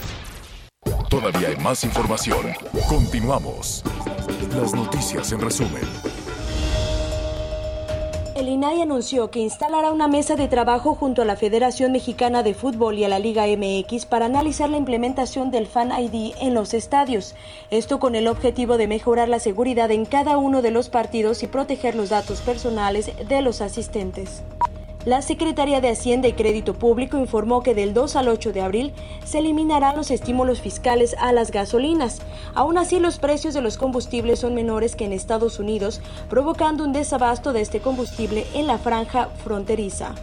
Todavía 1.08 1.48
hay 1.48 1.56
más 1.56 1.84
información. 1.84 2.52
Continuamos. 2.88 3.82
Las 4.54 4.74
noticias 4.74 5.32
en 5.32 5.40
resumen. 5.40 5.82
El 8.38 8.48
INAI 8.48 8.82
anunció 8.82 9.32
que 9.32 9.40
instalará 9.40 9.90
una 9.90 10.06
mesa 10.06 10.36
de 10.36 10.46
trabajo 10.46 10.94
junto 10.94 11.22
a 11.22 11.24
la 11.24 11.34
Federación 11.34 11.90
Mexicana 11.90 12.44
de 12.44 12.54
Fútbol 12.54 12.96
y 12.96 13.02
a 13.02 13.08
la 13.08 13.18
Liga 13.18 13.46
MX 13.46 14.06
para 14.06 14.26
analizar 14.26 14.70
la 14.70 14.76
implementación 14.76 15.50
del 15.50 15.66
Fan 15.66 15.90
ID 15.90 16.34
en 16.40 16.54
los 16.54 16.72
estadios. 16.72 17.34
Esto 17.70 17.98
con 17.98 18.14
el 18.14 18.28
objetivo 18.28 18.78
de 18.78 18.86
mejorar 18.86 19.28
la 19.28 19.40
seguridad 19.40 19.90
en 19.90 20.04
cada 20.04 20.36
uno 20.36 20.62
de 20.62 20.70
los 20.70 20.88
partidos 20.88 21.42
y 21.42 21.48
proteger 21.48 21.96
los 21.96 22.10
datos 22.10 22.40
personales 22.40 23.10
de 23.28 23.42
los 23.42 23.60
asistentes. 23.60 24.44
La 25.08 25.22
Secretaría 25.22 25.80
de 25.80 25.88
Hacienda 25.88 26.28
y 26.28 26.34
Crédito 26.34 26.74
Público 26.74 27.16
informó 27.16 27.62
que 27.62 27.74
del 27.74 27.94
2 27.94 28.14
al 28.16 28.28
8 28.28 28.52
de 28.52 28.60
abril 28.60 28.92
se 29.24 29.38
eliminarán 29.38 29.96
los 29.96 30.10
estímulos 30.10 30.60
fiscales 30.60 31.16
a 31.18 31.32
las 31.32 31.50
gasolinas. 31.50 32.20
Aún 32.54 32.76
así, 32.76 33.00
los 33.00 33.18
precios 33.18 33.54
de 33.54 33.62
los 33.62 33.78
combustibles 33.78 34.40
son 34.40 34.54
menores 34.54 34.96
que 34.96 35.06
en 35.06 35.14
Estados 35.14 35.60
Unidos, 35.60 36.02
provocando 36.28 36.84
un 36.84 36.92
desabasto 36.92 37.54
de 37.54 37.62
este 37.62 37.80
combustible 37.80 38.46
en 38.52 38.66
la 38.66 38.76
franja 38.76 39.30
fronteriza. 39.42 40.14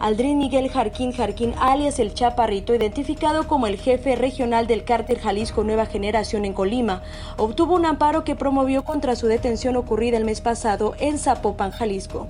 Aldrin 0.00 0.36
Miguel 0.36 0.68
Jarquín 0.68 1.12
Jarquín, 1.12 1.54
alias 1.58 1.98
El 1.98 2.12
Chaparrito, 2.12 2.74
identificado 2.74 3.48
como 3.48 3.66
el 3.66 3.78
jefe 3.78 4.16
regional 4.16 4.66
del 4.66 4.84
cártel 4.84 5.18
Jalisco 5.18 5.64
Nueva 5.64 5.86
Generación 5.86 6.44
en 6.44 6.52
Colima, 6.52 7.02
obtuvo 7.38 7.74
un 7.74 7.86
amparo 7.86 8.22
que 8.22 8.36
promovió 8.36 8.84
contra 8.84 9.16
su 9.16 9.28
detención 9.28 9.76
ocurrida 9.76 10.18
el 10.18 10.26
mes 10.26 10.42
pasado 10.42 10.94
en 10.98 11.18
Zapopan, 11.18 11.70
Jalisco. 11.70 12.26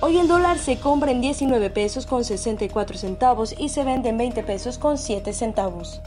Hoy 0.00 0.18
el 0.18 0.28
dólar 0.28 0.58
se 0.58 0.78
compra 0.78 1.10
en 1.10 1.22
19 1.22 1.70
pesos 1.70 2.04
con 2.04 2.22
64 2.22 2.98
centavos 2.98 3.54
y 3.58 3.70
se 3.70 3.82
vende 3.82 4.10
en 4.10 4.18
20 4.18 4.42
pesos 4.42 4.76
con 4.76 4.98
7 4.98 5.32
centavos. 5.32 6.02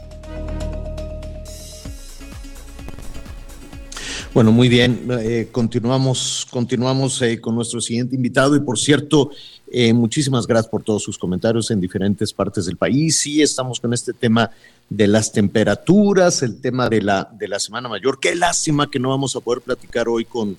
Bueno, 4.32 4.52
muy 4.52 4.68
bien. 4.68 5.08
Eh, 5.10 5.48
continuamos, 5.50 6.46
continuamos 6.48 7.20
eh, 7.22 7.40
con 7.40 7.56
nuestro 7.56 7.80
siguiente 7.80 8.14
invitado 8.14 8.54
y 8.54 8.60
por 8.60 8.78
cierto, 8.78 9.32
eh, 9.72 9.92
muchísimas 9.92 10.46
gracias 10.46 10.70
por 10.70 10.84
todos 10.84 11.02
sus 11.02 11.18
comentarios 11.18 11.72
en 11.72 11.80
diferentes 11.80 12.32
partes 12.32 12.66
del 12.66 12.76
país. 12.76 13.16
Sí, 13.16 13.42
estamos 13.42 13.80
con 13.80 13.92
este 13.92 14.12
tema 14.12 14.52
de 14.88 15.08
las 15.08 15.32
temperaturas, 15.32 16.44
el 16.44 16.60
tema 16.60 16.88
de 16.88 17.02
la, 17.02 17.28
de 17.36 17.48
la 17.48 17.58
Semana 17.58 17.88
Mayor. 17.88 18.20
Qué 18.20 18.36
lástima 18.36 18.88
que 18.88 19.00
no 19.00 19.08
vamos 19.08 19.34
a 19.34 19.40
poder 19.40 19.62
platicar 19.62 20.08
hoy 20.08 20.24
con, 20.24 20.56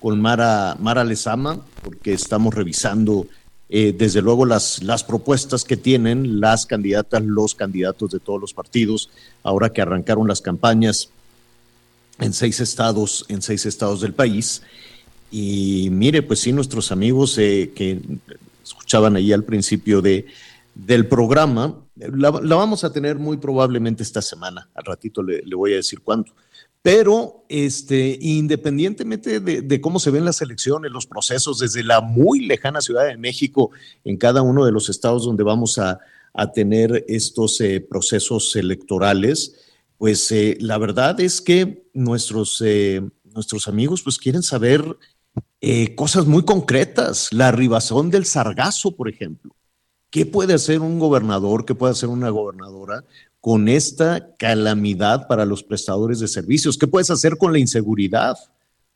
con 0.00 0.20
Mara, 0.20 0.76
Mara 0.78 1.04
Lezama, 1.04 1.60
porque 1.82 2.12
estamos 2.12 2.54
revisando 2.54 3.26
eh, 3.68 3.94
desde 3.96 4.22
luego 4.22 4.46
las, 4.46 4.82
las 4.82 5.02
propuestas 5.02 5.64
que 5.64 5.76
tienen 5.76 6.40
las 6.40 6.66
candidatas, 6.66 7.22
los 7.24 7.54
candidatos 7.54 8.10
de 8.10 8.20
todos 8.20 8.40
los 8.40 8.54
partidos, 8.54 9.10
ahora 9.42 9.70
que 9.70 9.82
arrancaron 9.82 10.28
las 10.28 10.40
campañas 10.40 11.10
en 12.18 12.32
seis 12.32 12.60
estados, 12.60 13.24
en 13.28 13.42
seis 13.42 13.66
estados 13.66 14.00
del 14.00 14.14
país. 14.14 14.62
Y 15.30 15.88
mire, 15.90 16.22
pues 16.22 16.40
sí, 16.40 16.52
nuestros 16.52 16.92
amigos 16.92 17.36
eh, 17.38 17.72
que 17.74 18.00
escuchaban 18.62 19.16
ahí 19.16 19.32
al 19.32 19.44
principio 19.44 20.00
de, 20.00 20.26
del 20.74 21.06
programa, 21.06 21.74
la, 21.96 22.30
vamos 22.30 22.84
a 22.84 22.92
tener 22.92 23.16
muy 23.16 23.38
probablemente 23.38 24.02
esta 24.02 24.22
semana. 24.22 24.68
Al 24.74 24.84
ratito 24.84 25.22
le, 25.22 25.42
voy 25.54 25.72
a 25.72 25.76
decir 25.76 26.00
cuándo. 26.00 26.30
Pero 26.86 27.44
este, 27.48 28.16
independientemente 28.20 29.40
de, 29.40 29.80
cómo 29.80 29.98
se 29.98 30.12
ven 30.12 30.24
las 30.24 30.40
elecciones, 30.40 30.92
los 30.92 31.08
procesos 31.08 31.58
desde 31.58 31.82
la 31.82 32.00
muy 32.00 32.46
lejana 32.46 32.80
Ciudad 32.80 33.06
de 33.06 33.16
México, 33.16 33.72
en 34.04 34.16
cada 34.16 34.42
uno 34.42 34.64
de 34.64 34.70
los 34.70 34.88
estados 34.88 35.24
donde 35.24 35.42
vamos 35.42 35.78
a, 35.78 35.98
tener 36.54 37.04
estos 37.08 37.60
eh, 37.60 37.80
procesos 37.80 38.54
electorales, 38.54 39.56
pues 39.98 40.30
eh, 40.30 40.56
la 40.60 40.78
verdad 40.78 41.18
es 41.18 41.40
que 41.40 41.88
nuestros, 41.92 42.62
eh, 42.64 43.02
nuestros 43.24 43.66
amigos 43.66 44.02
pues 44.02 44.16
quieren 44.16 44.44
saber 44.44 44.84
cosas 45.96 46.26
muy 46.26 46.44
concretas, 46.44 47.32
la 47.32 47.50
ribazón 47.50 48.10
del 48.10 48.26
sargazo, 48.26 48.94
por 48.94 49.08
ejemplo. 49.08 49.56
¿Qué 50.10 50.24
puede 50.24 50.54
hacer 50.54 50.82
un 50.82 51.00
gobernador, 51.00 51.64
qué 51.64 51.74
puede 51.74 51.92
hacer 51.94 52.10
una 52.10 52.30
gobernadora 52.30 53.02
con 53.46 53.68
esta 53.68 54.34
calamidad 54.40 55.28
para 55.28 55.44
los 55.44 55.62
prestadores 55.62 56.18
de 56.18 56.26
servicios? 56.26 56.76
¿Qué 56.76 56.88
puedes 56.88 57.10
hacer 57.10 57.36
con 57.36 57.52
la 57.52 57.60
inseguridad? 57.60 58.36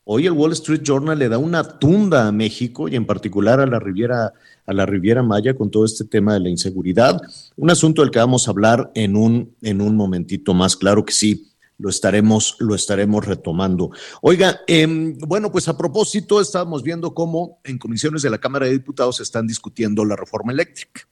Hoy 0.03 0.27
el 0.27 0.33
Wall 0.33 0.51
Street 0.55 0.83
Journal 0.83 1.17
le 1.17 1.29
da 1.29 1.39
una 1.39 1.79
tunda 1.79 2.27
a 2.27 2.33
México 2.33 2.89
y 2.89 2.97
en 2.97 3.07
particular 3.07 3.61
a 3.61 3.67
la 3.67 3.79
Riviera, 3.79 4.33
a 4.67 4.73
la 4.73 4.87
Riviera 4.87 5.23
Maya 5.23 5.55
con 5.55 5.71
todo 5.71 5.85
este 5.85 6.05
tema 6.05 6.35
de 6.35 6.41
la 6.41 6.49
inseguridad. 6.49 7.23
Un 7.55 7.71
asunto 7.71 8.03
del 8.03 8.11
que 8.11 8.19
vamos 8.19 8.49
a 8.49 8.51
hablar 8.51 8.91
en 8.97 9.15
un, 9.15 9.55
en 9.63 9.81
un 9.81 9.95
momentito 9.95 10.53
más, 10.53 10.75
claro 10.75 11.05
que 11.05 11.13
sí 11.13 11.53
lo 11.79 11.89
estaremos, 11.89 12.57
lo 12.59 12.75
estaremos 12.75 13.25
retomando. 13.25 13.93
Oiga, 14.21 14.63
em, 14.67 15.17
bueno, 15.17 15.53
pues 15.53 15.69
a 15.69 15.79
propósito, 15.79 16.41
estábamos 16.41 16.83
viendo 16.83 17.15
cómo 17.15 17.61
en 17.63 17.79
comisiones 17.79 18.23
de 18.23 18.31
la 18.31 18.39
Cámara 18.39 18.67
de 18.67 18.73
Diputados 18.73 19.21
están 19.21 19.47
discutiendo 19.47 20.05
la 20.05 20.17
reforma 20.17 20.51
eléctrica. 20.51 21.09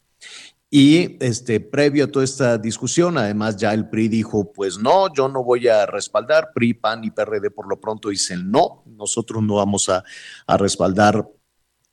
Y 0.71 1.17
este, 1.25 1.61
previo 1.61 2.05
a 2.05 2.09
toda 2.09 2.25
esta 2.25 2.59
discusión, 2.59 3.17
además 3.17 3.57
ya 3.57 3.73
el 3.73 3.89
PRI 3.89 4.09
dijo, 4.09 4.53
pues 4.53 4.79
no, 4.79 5.13
yo 5.15 5.29
no 5.29 5.43
voy 5.43 5.67
a 5.69 5.87
respaldar, 5.87 6.51
PRI, 6.55 6.75
PAN 6.75 7.05
y 7.05 7.11
PRD 7.11 7.51
por 7.51 7.67
lo 7.69 7.81
pronto 7.81 8.11
dicen 8.11 8.51
no, 8.51 8.83
nosotros 8.87 9.43
no 9.43 9.55
vamos 9.55 9.89
a, 9.89 10.05
a 10.47 10.57
respaldar 10.59 11.27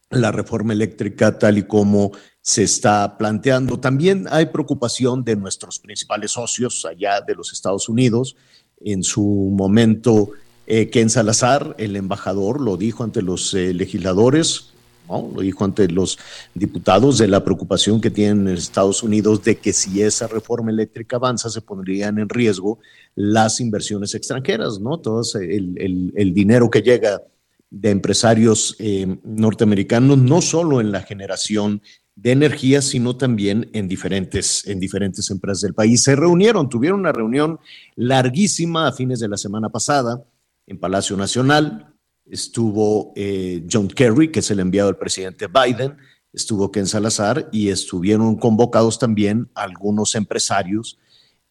la 0.10 0.31
reforma 0.31 0.73
eléctrica 0.73 1.38
tal 1.39 1.57
y 1.57 1.64
como 1.64 2.11
se 2.41 2.64
está 2.64 3.18
planteando. 3.18 3.80
También 3.80 4.27
hay 4.30 4.47
preocupación 4.47 5.23
de 5.23 5.35
nuestros 5.35 5.80
principales 5.80 6.31
socios 6.31 6.85
allá 6.85 7.22
de 7.22 7.34
los 7.34 7.53
Estados 7.53 7.89
Unidos, 7.89 8.35
en 8.81 9.03
su 9.03 9.23
momento, 9.23 10.31
eh, 10.68 10.89
Ken 10.89 11.10
Salazar, 11.10 11.76
el 11.80 11.95
embajador, 11.95 12.61
lo 12.61 12.77
dijo 12.77 13.03
ante 13.03 13.22
los 13.22 13.53
eh, 13.53 13.73
legisladores, 13.73 14.74
lo 15.07 15.41
dijo 15.41 15.64
ante 15.64 15.88
los 15.88 16.18
diputados 16.53 17.18
de 17.18 17.27
la 17.27 17.44
preocupación 17.44 18.02
que 18.02 18.10
tienen 18.10 18.48
en 18.48 18.57
Estados 18.57 19.03
Unidos 19.03 19.44
de 19.44 19.57
que 19.57 19.73
si 19.73 20.02
esa 20.02 20.27
reforma 20.27 20.72
eléctrica 20.72 21.18
avanza 21.18 21.49
se 21.49 21.61
pondrían 21.61 22.18
en 22.19 22.30
riesgo 22.30 22.80
las 23.15 23.60
inversiones 23.60 24.15
extranjeras, 24.15 24.80
¿no? 24.80 24.99
Todo 24.99 25.22
el, 25.40 26.11
el, 26.15 26.34
dinero 26.34 26.69
que 26.69 26.82
llega 26.82 27.22
de 27.69 27.90
empresarios 27.90 28.76
eh, 28.80 29.18
norteamericanos, 29.23 30.18
no 30.18 30.41
solo 30.41 30.82
en 30.82 30.91
la 30.91 31.02
generación 31.02 31.82
de 32.15 32.32
energía, 32.32 32.82
sino 32.82 33.18
también 33.18 33.69
en 33.73 33.88
diferentes, 33.88 34.65
en 34.68 34.80
diferentes 34.80 35.30
empresas 35.30 35.61
del 35.61 35.73
país. 35.73 36.03
Se 36.03 36.15
reunieron, 36.15 36.69
tuvieron 36.69 37.02
una 37.02 37.11
reunión 37.11 37.60
larguísima 37.95 38.88
a 38.88 38.94
fines 38.94 39.19
de 39.19 39.27
la 39.27 39.38
semana 39.38 39.69
pasada 39.69 40.23
en 40.68 40.80
Palacio 40.80 41.18
Nacional. 41.18 41.95
Estuvo 42.26 43.14
eh, 43.15 43.65
John 43.72 43.88
Kerry, 43.88 44.31
que 44.31 44.39
es 44.39 44.52
el 44.52 44.60
enviado 44.60 44.89
del 44.89 44.97
presidente 44.97 45.47
Biden, 45.47 45.97
estuvo 46.34 46.72
Ken 46.72 46.88
Salazar 46.88 47.49
y 47.52 47.69
estuvieron 47.69 48.35
convocados 48.35 48.99
también 48.99 49.49
algunos 49.56 50.15
empresarios 50.15 50.97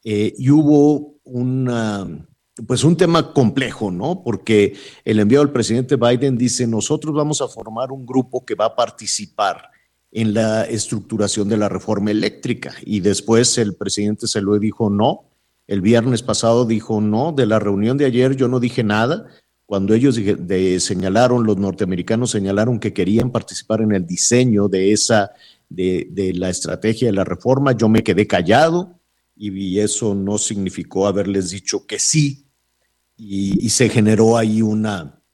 eh, 0.02 0.34
y 0.36 0.50
hubo 0.50 1.14
una, 1.24 2.06
pues 2.66 2.84
un 2.84 2.96
tema 2.96 3.32
complejo, 3.32 3.90
¿no? 3.90 4.22
Porque 4.22 4.76
el 5.04 5.18
enviado 5.18 5.44
del 5.44 5.52
presidente 5.52 5.96
Biden 5.96 6.36
dice, 6.36 6.66
nosotros 6.66 7.14
vamos 7.14 7.40
a 7.40 7.48
formar 7.48 7.90
un 7.90 8.04
grupo 8.04 8.44
que 8.44 8.54
va 8.54 8.66
a 8.66 8.76
participar 8.76 9.70
en 10.14 10.32
la 10.32 10.62
estructuración 10.64 11.48
de 11.48 11.56
la 11.56 11.68
reforma 11.68 12.12
eléctrica. 12.12 12.74
Y 12.82 13.00
después 13.00 13.58
el 13.58 13.74
presidente 13.74 14.28
se 14.28 14.40
dijo 14.60 14.88
no. 14.88 15.24
El 15.66 15.80
viernes 15.80 16.22
pasado 16.22 16.64
dijo 16.66 17.00
no. 17.00 17.32
De 17.32 17.46
la 17.46 17.58
reunión 17.58 17.98
de 17.98 18.04
ayer 18.04 18.36
yo 18.36 18.46
no 18.46 18.60
dije 18.60 18.84
nada. 18.84 19.26
Cuando 19.66 19.94
ellos 19.94 20.20
señalaron, 20.78 21.44
los 21.44 21.56
norteamericanos 21.56 22.30
señalaron 22.30 22.78
que 22.78 22.92
querían 22.92 23.30
participar 23.30 23.80
en 23.80 23.92
el 23.92 24.06
diseño 24.06 24.68
de 24.68 24.92
esa, 24.92 25.32
de, 25.68 26.32
la 26.34 26.50
estrategia 26.50 27.08
de 27.08 27.14
la 27.14 27.24
reforma, 27.24 27.72
yo 27.72 27.88
me 27.88 28.02
quedé 28.02 28.26
callado 28.26 28.98
y, 29.36 29.78
eso 29.78 30.14
no 30.14 30.38
significó 30.38 31.06
haberles 31.06 31.50
dicho 31.50 31.86
que 31.86 31.98
sí. 31.98 32.46
y 33.16 33.68
se 33.70 33.88
generó 33.88 34.36
ahí 34.36 34.60
una, 34.60 35.24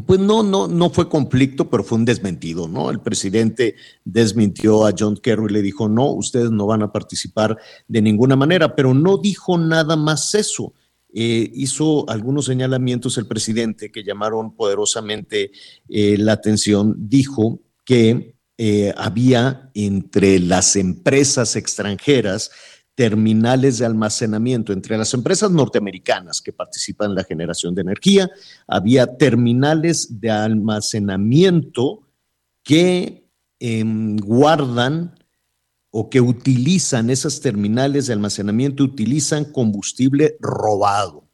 pues 0.00 0.18
no, 0.18 0.42
no, 0.42 0.66
no 0.66 0.90
fue 0.90 1.08
conflicto, 1.08 1.70
pero 1.70 1.84
fue 1.84 1.98
un 1.98 2.04
desmentido, 2.04 2.66
¿no? 2.66 2.90
El 2.90 3.00
presidente 3.00 3.76
desmintió 4.04 4.86
a 4.86 4.92
John 4.96 5.16
Kerry 5.16 5.46
y 5.48 5.52
le 5.52 5.62
dijo, 5.62 5.88
no, 5.88 6.10
ustedes 6.10 6.50
no 6.50 6.66
van 6.66 6.82
a 6.82 6.90
participar 6.90 7.56
de 7.86 8.02
ninguna 8.02 8.34
manera, 8.34 8.74
pero 8.74 8.92
no 8.92 9.18
dijo 9.18 9.56
nada 9.56 9.94
más 9.94 10.34
eso. 10.34 10.72
Eh, 11.16 11.48
hizo 11.54 12.10
algunos 12.10 12.46
señalamientos 12.46 13.16
el 13.18 13.28
presidente 13.28 13.92
que 13.92 14.02
llamaron 14.02 14.56
poderosamente 14.56 15.52
eh, 15.88 16.18
la 16.18 16.32
atención. 16.32 16.96
Dijo 16.98 17.60
que 17.84 18.34
eh, 18.58 18.92
había 18.96 19.70
entre 19.74 20.40
las 20.40 20.74
empresas 20.74 21.54
extranjeras 21.54 22.50
terminales 22.96 23.78
de 23.78 23.86
almacenamiento 23.86 24.72
entre 24.72 24.98
las 24.98 25.14
empresas 25.14 25.52
norteamericanas 25.52 26.40
que 26.40 26.52
participan 26.52 27.10
en 27.10 27.16
la 27.16 27.24
generación 27.24 27.76
de 27.76 27.82
energía. 27.82 28.30
Había 28.66 29.16
terminales 29.16 30.20
de 30.20 30.30
almacenamiento 30.30 32.08
que 32.64 33.28
em, 33.60 34.16
guardan 34.16 35.14
o 35.96 36.10
que 36.10 36.20
utilizan 36.20 37.08
esas 37.08 37.40
terminales 37.40 38.08
de 38.08 38.14
almacenamiento, 38.14 38.82
utilizan 38.82 39.44
combustible 39.44 40.36
robado. 40.40 41.30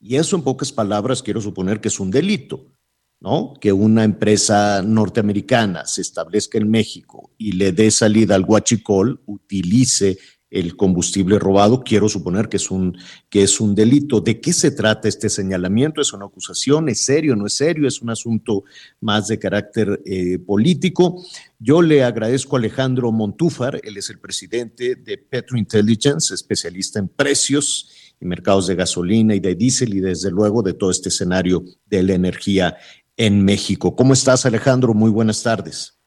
Y 0.00 0.16
eso 0.16 0.34
en 0.34 0.40
pocas 0.40 0.72
palabras 0.72 1.22
quiero 1.22 1.42
suponer 1.42 1.78
que 1.78 1.88
es 1.88 2.00
un 2.00 2.10
delito, 2.10 2.72
¿no? 3.20 3.52
Que 3.60 3.70
una 3.70 4.04
empresa 4.04 4.80
norteamericana 4.80 5.84
se 5.84 6.00
establezca 6.00 6.56
en 6.56 6.70
México 6.70 7.34
y 7.36 7.52
le 7.52 7.72
dé 7.72 7.90
salida 7.90 8.34
al 8.34 8.46
guachicol, 8.46 9.20
utilice 9.26 10.16
el 10.52 10.76
combustible 10.76 11.38
robado, 11.38 11.82
quiero 11.82 12.10
suponer 12.10 12.48
que 12.48 12.58
es 12.58 12.70
un, 12.70 12.96
que 13.30 13.42
es 13.42 13.58
un 13.58 13.74
delito. 13.74 14.20
¿De 14.20 14.38
qué 14.38 14.52
se 14.52 14.70
trata 14.70 15.08
este 15.08 15.30
señalamiento? 15.30 16.02
¿Es 16.02 16.12
una 16.12 16.26
acusación? 16.26 16.90
¿Es 16.90 17.04
serio? 17.04 17.34
¿No 17.34 17.46
es 17.46 17.54
serio? 17.54 17.88
¿Es 17.88 18.02
un 18.02 18.10
asunto 18.10 18.64
más 19.00 19.28
de 19.28 19.38
carácter 19.38 20.02
eh, 20.04 20.38
político? 20.38 21.22
Yo 21.58 21.80
le 21.80 22.04
agradezco 22.04 22.56
a 22.56 22.58
Alejandro 22.58 23.10
Montúfar, 23.12 23.80
él 23.82 23.96
es 23.96 24.10
el 24.10 24.20
presidente 24.20 24.96
de 24.96 25.16
Petro 25.16 25.56
Intelligence, 25.56 26.34
especialista 26.34 26.98
en 26.98 27.08
precios 27.08 28.14
y 28.20 28.26
mercados 28.26 28.66
de 28.66 28.74
gasolina 28.74 29.34
y 29.34 29.40
de 29.40 29.54
diésel 29.54 29.94
y 29.94 30.00
desde 30.00 30.30
luego 30.30 30.62
de 30.62 30.74
todo 30.74 30.90
este 30.90 31.08
escenario 31.08 31.62
de 31.86 32.02
la 32.02 32.12
energía 32.12 32.76
en 33.16 33.42
México. 33.42 33.96
¿Cómo 33.96 34.12
estás, 34.12 34.44
Alejandro? 34.44 34.92
Muy 34.92 35.10
buenas 35.10 35.42
tardes. 35.42 35.98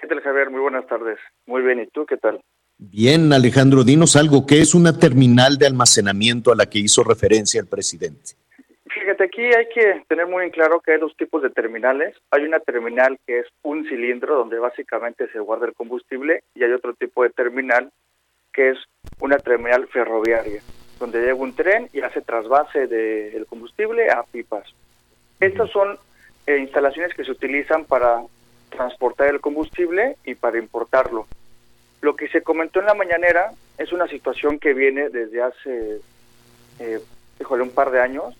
¿Qué 0.00 0.06
tal, 0.06 0.20
Javier? 0.20 0.50
Muy 0.50 0.60
buenas 0.60 0.86
tardes. 0.86 1.18
Muy 1.46 1.62
bien, 1.62 1.80
¿y 1.80 1.86
tú 1.88 2.06
qué 2.06 2.16
tal? 2.16 2.40
Bien, 2.80 3.32
Alejandro, 3.32 3.82
dinos 3.82 4.14
algo. 4.14 4.46
¿Qué 4.46 4.60
es 4.60 4.72
una 4.72 4.96
terminal 4.96 5.58
de 5.58 5.66
almacenamiento 5.66 6.52
a 6.52 6.56
la 6.56 6.66
que 6.66 6.78
hizo 6.78 7.02
referencia 7.02 7.60
el 7.60 7.66
presidente? 7.66 8.36
Fíjate, 8.88 9.24
aquí 9.24 9.42
hay 9.42 9.68
que 9.74 10.04
tener 10.06 10.28
muy 10.28 10.44
en 10.44 10.50
claro 10.50 10.80
que 10.80 10.92
hay 10.92 11.00
dos 11.00 11.16
tipos 11.16 11.42
de 11.42 11.50
terminales. 11.50 12.14
Hay 12.30 12.44
una 12.44 12.60
terminal 12.60 13.18
que 13.26 13.40
es 13.40 13.46
un 13.62 13.84
cilindro 13.88 14.36
donde 14.36 14.60
básicamente 14.60 15.28
se 15.32 15.40
guarda 15.40 15.66
el 15.66 15.74
combustible 15.74 16.44
y 16.54 16.62
hay 16.62 16.70
otro 16.70 16.94
tipo 16.94 17.24
de 17.24 17.30
terminal 17.30 17.90
que 18.52 18.70
es 18.70 18.78
una 19.20 19.38
terminal 19.38 19.88
ferroviaria, 19.88 20.62
donde 21.00 21.20
llega 21.20 21.34
un 21.34 21.54
tren 21.56 21.88
y 21.92 22.00
hace 22.00 22.20
trasvase 22.20 22.86
del 22.86 23.44
combustible 23.46 24.08
a 24.08 24.22
pipas. 24.22 24.72
Estas 25.40 25.68
son 25.70 25.98
eh, 26.46 26.58
instalaciones 26.58 27.12
que 27.14 27.24
se 27.24 27.32
utilizan 27.32 27.84
para 27.84 28.22
transportar 28.70 29.28
el 29.28 29.40
combustible 29.40 30.16
y 30.24 30.36
para 30.36 30.58
importarlo. 30.58 31.26
Lo 32.00 32.14
que 32.16 32.28
se 32.28 32.42
comentó 32.42 32.80
en 32.80 32.86
la 32.86 32.94
mañanera 32.94 33.52
es 33.76 33.92
una 33.92 34.06
situación 34.06 34.58
que 34.58 34.74
viene 34.74 35.08
desde 35.08 35.42
hace, 35.42 36.00
eh, 36.78 37.00
un 37.48 37.70
par 37.70 37.90
de 37.90 38.00
años. 38.00 38.36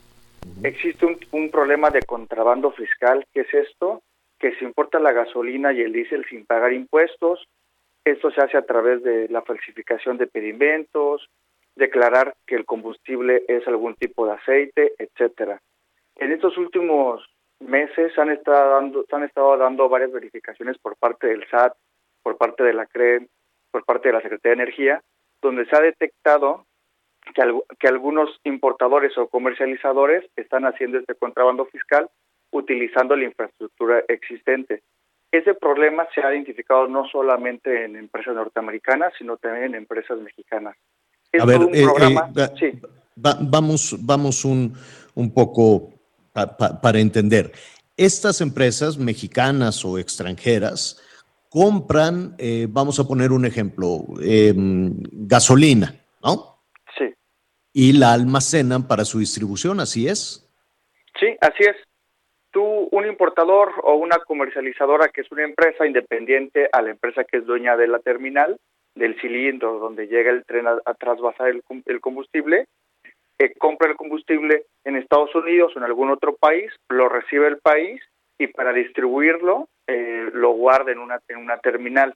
Existe 0.62 1.06
un, 1.32 1.50
problema 1.50 1.90
de 1.90 2.02
contrabando 2.02 2.70
fiscal. 2.72 3.26
¿Qué 3.32 3.40
es 3.40 3.54
esto? 3.54 4.02
Que 4.38 4.54
se 4.56 4.64
importa 4.64 5.00
la 5.00 5.12
gasolina 5.12 5.72
y 5.72 5.80
el 5.80 5.92
diésel 5.92 6.24
sin 6.28 6.46
pagar 6.46 6.72
impuestos. 6.72 7.46
Esto 8.04 8.30
se 8.30 8.40
hace 8.40 8.56
a 8.56 8.62
través 8.62 9.02
de 9.02 9.28
la 9.28 9.42
falsificación 9.42 10.18
de 10.18 10.26
pedimentos, 10.26 11.28
declarar 11.74 12.34
que 12.46 12.54
el 12.54 12.64
combustible 12.64 13.44
es 13.48 13.66
algún 13.66 13.94
tipo 13.94 14.26
de 14.26 14.32
aceite, 14.32 14.92
etcétera. 14.98 15.60
En 16.16 16.32
estos 16.32 16.56
últimos 16.58 17.24
meses 17.60 18.16
han 18.18 18.30
estado 18.30 18.70
dando, 18.70 19.04
se 19.04 19.16
han 19.16 19.24
estado 19.24 19.56
dando 19.56 19.88
varias 19.88 20.12
verificaciones 20.12 20.78
por 20.78 20.96
parte 20.96 21.26
del 21.26 21.46
SAT, 21.48 21.74
por 22.22 22.36
parte 22.36 22.64
de 22.64 22.72
la 22.72 22.86
CRE, 22.86 23.28
por 23.70 23.84
parte 23.84 24.08
de 24.08 24.14
la 24.14 24.22
Secretaría 24.22 24.56
de 24.56 24.62
Energía, 24.62 25.02
donde 25.42 25.66
se 25.66 25.76
ha 25.76 25.80
detectado 25.80 26.66
que, 27.34 27.42
que 27.78 27.88
algunos 27.88 28.30
importadores 28.44 29.16
o 29.18 29.28
comercializadores 29.28 30.24
están 30.36 30.64
haciendo 30.64 30.98
este 30.98 31.14
contrabando 31.14 31.66
fiscal 31.66 32.08
utilizando 32.50 33.14
la 33.16 33.24
infraestructura 33.24 34.02
existente. 34.08 34.82
Ese 35.30 35.54
problema 35.54 36.06
se 36.14 36.22
ha 36.22 36.32
identificado 36.32 36.88
no 36.88 37.06
solamente 37.06 37.84
en 37.84 37.96
empresas 37.96 38.34
norteamericanas, 38.34 39.12
sino 39.18 39.36
también 39.36 39.66
en 39.66 39.74
empresas 39.74 40.18
mexicanas. 40.20 40.74
A 41.38 41.44
ver, 41.44 41.60
eh, 41.74 41.84
eh, 42.62 42.80
vamos, 43.16 43.94
vamos 44.00 44.44
un, 44.46 44.74
un 45.14 45.34
poco 45.34 45.92
para 46.32 46.98
entender. 46.98 47.52
Estas 47.96 48.40
empresas 48.40 48.96
mexicanas 48.96 49.84
o 49.84 49.98
extranjeras 49.98 51.02
compran, 51.48 52.34
eh, 52.38 52.66
vamos 52.68 53.00
a 53.00 53.04
poner 53.04 53.32
un 53.32 53.44
ejemplo, 53.44 54.04
em, 54.22 54.94
gasolina, 55.12 55.94
¿no? 56.22 56.62
Sí. 56.96 57.14
Y 57.72 57.98
la 57.98 58.12
almacenan 58.12 58.86
para 58.86 59.04
su 59.04 59.18
distribución, 59.18 59.80
¿así 59.80 60.08
es? 60.08 60.46
Sí, 61.18 61.36
así 61.40 61.64
es. 61.64 61.76
Tú, 62.50 62.88
un 62.90 63.06
importador 63.06 63.72
o 63.82 63.94
una 63.94 64.18
comercializadora 64.18 65.08
que 65.08 65.22
es 65.22 65.30
una 65.30 65.44
empresa 65.44 65.86
independiente 65.86 66.68
a 66.72 66.82
la 66.82 66.90
empresa 66.90 67.24
que 67.24 67.38
es 67.38 67.46
dueña 67.46 67.76
de 67.76 67.88
la 67.88 67.98
terminal, 67.98 68.58
del 68.94 69.18
cilindro 69.20 69.78
donde 69.78 70.06
llega 70.06 70.30
el 70.30 70.44
tren 70.44 70.66
a, 70.66 70.94
trasvasar 70.94 71.48
el, 71.48 71.62
el 71.86 72.00
combustible, 72.00 72.66
eh, 73.38 73.54
compra 73.58 73.88
el 73.88 73.96
combustible 73.96 74.64
en 74.84 74.96
Estados 74.96 75.34
Unidos 75.34 75.72
o 75.74 75.78
en 75.78 75.84
algún 75.84 76.10
otro 76.10 76.36
país, 76.36 76.72
lo 76.88 77.08
recibe 77.08 77.46
el 77.46 77.58
país 77.58 78.00
y 78.38 78.48
para 78.48 78.72
distribuirlo 78.72 79.68
eh, 79.88 80.30
lo 80.32 80.52
guarda 80.52 80.92
en 80.92 80.98
una, 80.98 81.18
en 81.26 81.38
una 81.38 81.58
terminal. 81.58 82.14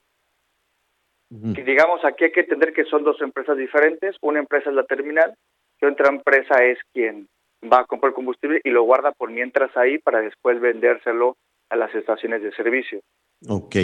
Y 1.31 1.62
digamos, 1.62 2.05
aquí 2.05 2.24
hay 2.24 2.32
que 2.32 2.40
entender 2.40 2.74
que 2.74 2.85
son 2.85 3.05
dos 3.05 3.19
empresas 3.23 3.57
diferentes. 3.57 4.16
Una 4.20 4.39
empresa 4.40 4.69
es 4.69 4.77
la 4.77 4.85
terminal 4.85 5.35
y 5.81 5.86
otra 5.86 6.11
empresa 6.11 6.62
es 6.62 6.78
quien 6.93 7.27
va 7.73 7.81
a 7.81 7.85
comprar 7.86 8.12
combustible 8.12 8.61
y 8.62 8.69
lo 8.69 8.82
guarda 8.82 9.12
por 9.12 9.31
mientras 9.31 9.74
ahí 9.74 9.97
para 9.97 10.20
después 10.20 10.61
vendérselo 10.61 11.39
a 11.70 11.77
las 11.77 11.94
estaciones 11.94 12.43
de 12.43 12.53
servicio. 12.53 13.01
Ok. 13.49 13.77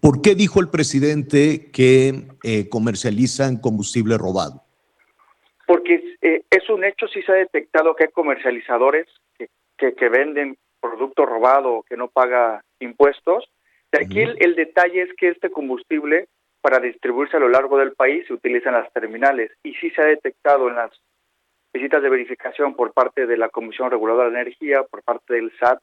¿Por 0.00 0.22
qué 0.22 0.36
dijo 0.36 0.60
el 0.60 0.70
presidente 0.70 1.70
que 1.72 2.12
eh, 2.44 2.68
comercializan 2.68 3.60
combustible 3.60 4.16
robado? 4.16 4.62
Porque 5.66 6.16
eh, 6.22 6.44
es 6.50 6.70
un 6.70 6.84
hecho, 6.84 7.08
sí 7.08 7.20
se 7.22 7.32
ha 7.32 7.36
detectado 7.36 7.94
que 7.94 8.04
hay 8.04 8.10
comercializadores 8.10 9.06
que, 9.36 9.48
que, 9.94 10.08
venden 10.08 10.56
producto 10.82 11.24
robado 11.24 11.84
que 11.88 11.96
no 11.96 12.08
paga 12.08 12.62
impuestos. 12.80 13.48
De 13.92 14.00
aquí 14.04 14.20
el, 14.20 14.54
detalle 14.54 15.02
es 15.02 15.10
que 15.16 15.28
este 15.28 15.50
combustible, 15.50 16.26
para 16.60 16.80
distribuirse 16.80 17.36
a 17.36 17.40
lo 17.40 17.48
largo 17.48 17.78
del 17.78 17.92
país, 17.92 18.26
se 18.26 18.34
utiliza 18.34 18.68
en 18.70 18.74
las 18.74 18.92
terminales 18.92 19.50
y 19.62 19.74
sí 19.74 19.90
se 19.90 20.02
ha 20.02 20.06
detectado 20.06 20.68
en 20.68 20.76
las 20.76 20.90
visitas 21.72 22.02
de 22.02 22.10
verificación 22.10 22.74
por 22.74 22.92
parte 22.92 23.26
de 23.26 23.36
la 23.36 23.48
Comisión 23.48 23.90
Reguladora 23.90 24.28
de 24.28 24.40
Energía, 24.40 24.82
por 24.82 25.02
parte 25.02 25.34
del 25.34 25.52
SAT, 25.58 25.78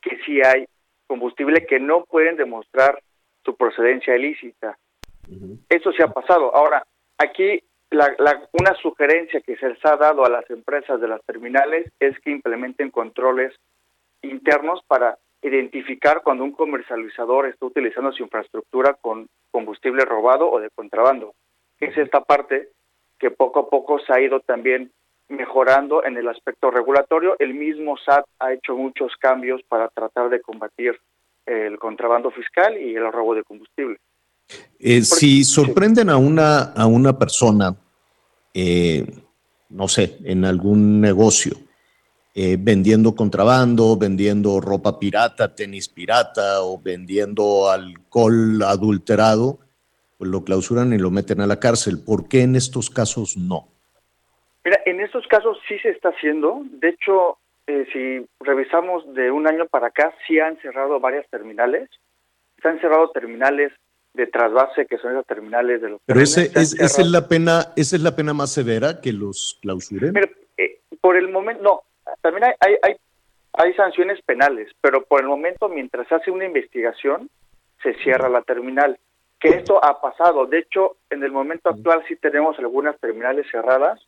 que 0.00 0.18
sí 0.24 0.40
hay 0.42 0.66
combustible 1.06 1.66
que 1.66 1.80
no 1.80 2.04
pueden 2.04 2.36
demostrar 2.36 3.00
su 3.44 3.56
procedencia 3.56 4.16
ilícita. 4.16 4.78
Eso 5.68 5.92
sí 5.92 6.02
ha 6.02 6.08
pasado. 6.08 6.54
Ahora, 6.54 6.84
aquí 7.18 7.60
una 8.52 8.74
sugerencia 8.82 9.40
que 9.40 9.56
se 9.56 9.68
les 9.68 9.84
ha 9.84 9.96
dado 9.96 10.24
a 10.24 10.30
las 10.30 10.48
empresas 10.50 11.00
de 11.00 11.08
las 11.08 11.22
terminales 11.24 11.90
es 12.00 12.18
que 12.20 12.30
implementen 12.30 12.90
controles 12.90 13.54
internos 14.24 14.80
para 14.86 15.18
identificar 15.42 16.22
cuando 16.22 16.44
un 16.44 16.52
comercializador 16.52 17.46
está 17.46 17.66
utilizando 17.66 18.12
su 18.12 18.22
infraestructura 18.22 18.94
con 19.00 19.28
combustible 19.50 20.04
robado 20.04 20.50
o 20.50 20.58
de 20.58 20.70
contrabando. 20.70 21.34
Es 21.80 21.96
esta 21.98 22.22
parte 22.22 22.70
que 23.18 23.30
poco 23.30 23.60
a 23.60 23.70
poco 23.70 23.98
se 23.98 24.12
ha 24.12 24.20
ido 24.20 24.40
también 24.40 24.90
mejorando 25.28 26.04
en 26.04 26.16
el 26.16 26.28
aspecto 26.28 26.70
regulatorio. 26.70 27.36
El 27.38 27.54
mismo 27.54 27.96
SAT 27.96 28.24
ha 28.38 28.52
hecho 28.52 28.76
muchos 28.76 29.12
cambios 29.18 29.62
para 29.68 29.88
tratar 29.88 30.30
de 30.30 30.40
combatir 30.40 30.98
el 31.46 31.78
contrabando 31.78 32.30
fiscal 32.30 32.76
y 32.78 32.94
el 32.94 33.12
robo 33.12 33.34
de 33.34 33.42
combustible. 33.42 33.98
Eh, 34.78 35.02
si 35.02 35.44
sorprenden 35.44 36.08
a 36.10 36.16
una, 36.16 36.72
a 36.72 36.86
una 36.86 37.18
persona 37.18 37.74
eh, 38.54 39.04
no 39.68 39.88
sé, 39.88 40.18
en 40.24 40.44
algún 40.44 41.00
negocio, 41.00 41.56
eh, 42.36 42.56
vendiendo 42.58 43.14
contrabando, 43.14 43.96
vendiendo 43.96 44.60
ropa 44.60 44.98
pirata, 44.98 45.54
tenis 45.54 45.88
pirata 45.88 46.62
o 46.62 46.80
vendiendo 46.82 47.70
alcohol 47.70 48.60
adulterado, 48.62 49.60
pues 50.18 50.28
lo 50.30 50.42
clausuran 50.42 50.92
y 50.92 50.98
lo 50.98 51.12
meten 51.12 51.40
a 51.40 51.46
la 51.46 51.60
cárcel. 51.60 52.02
¿Por 52.04 52.28
qué 52.28 52.42
en 52.42 52.56
estos 52.56 52.90
casos 52.90 53.36
no? 53.36 53.68
Mira, 54.64 54.80
en 54.84 55.00
estos 55.00 55.24
casos 55.28 55.58
sí 55.68 55.78
se 55.78 55.90
está 55.90 56.08
haciendo. 56.08 56.62
De 56.72 56.88
hecho, 56.88 57.38
eh, 57.68 57.86
si 57.92 58.26
revisamos 58.40 59.14
de 59.14 59.30
un 59.30 59.46
año 59.46 59.66
para 59.66 59.88
acá, 59.88 60.12
sí 60.26 60.40
han 60.40 60.56
cerrado 60.60 60.98
varias 60.98 61.28
terminales. 61.30 61.88
Se 62.60 62.68
han 62.68 62.80
cerrado 62.80 63.10
terminales 63.10 63.70
de 64.14 64.26
trasvase 64.26 64.86
que 64.86 64.98
son 64.98 65.12
esas 65.12 65.26
terminales 65.26 65.82
de 65.82 65.90
los 65.90 66.00
pero 66.06 66.20
ese, 66.20 66.50
es, 66.54 66.78
esa 66.78 67.02
es 67.02 67.08
la 67.08 67.26
pena 67.26 67.72
esa 67.74 67.96
es 67.96 68.02
la 68.02 68.14
pena 68.14 68.32
más 68.32 68.52
severa 68.52 69.00
que 69.00 69.12
los 69.12 69.58
clausuren 69.60 70.12
pero, 70.12 70.30
eh, 70.56 70.82
por 71.00 71.16
el 71.16 71.30
momento 71.30 71.62
no 71.64 71.82
también 72.20 72.44
hay, 72.44 72.54
hay, 72.60 72.76
hay 72.82 72.96
hay 73.56 73.72
sanciones 73.74 74.20
penales 74.22 74.70
pero 74.80 75.04
por 75.04 75.20
el 75.20 75.28
momento 75.28 75.68
mientras 75.68 76.10
hace 76.10 76.30
una 76.30 76.44
investigación 76.44 77.30
se 77.82 77.94
cierra 77.94 78.28
la 78.28 78.42
terminal 78.42 78.98
que 79.40 79.50
esto 79.50 79.84
ha 79.84 80.00
pasado. 80.00 80.46
De 80.46 80.58
hecho 80.58 80.96
en 81.10 81.22
el 81.22 81.30
momento 81.30 81.68
actual 81.68 82.04
sí 82.08 82.16
tenemos 82.16 82.58
algunas 82.58 82.98
terminales 82.98 83.46
cerradas 83.50 84.00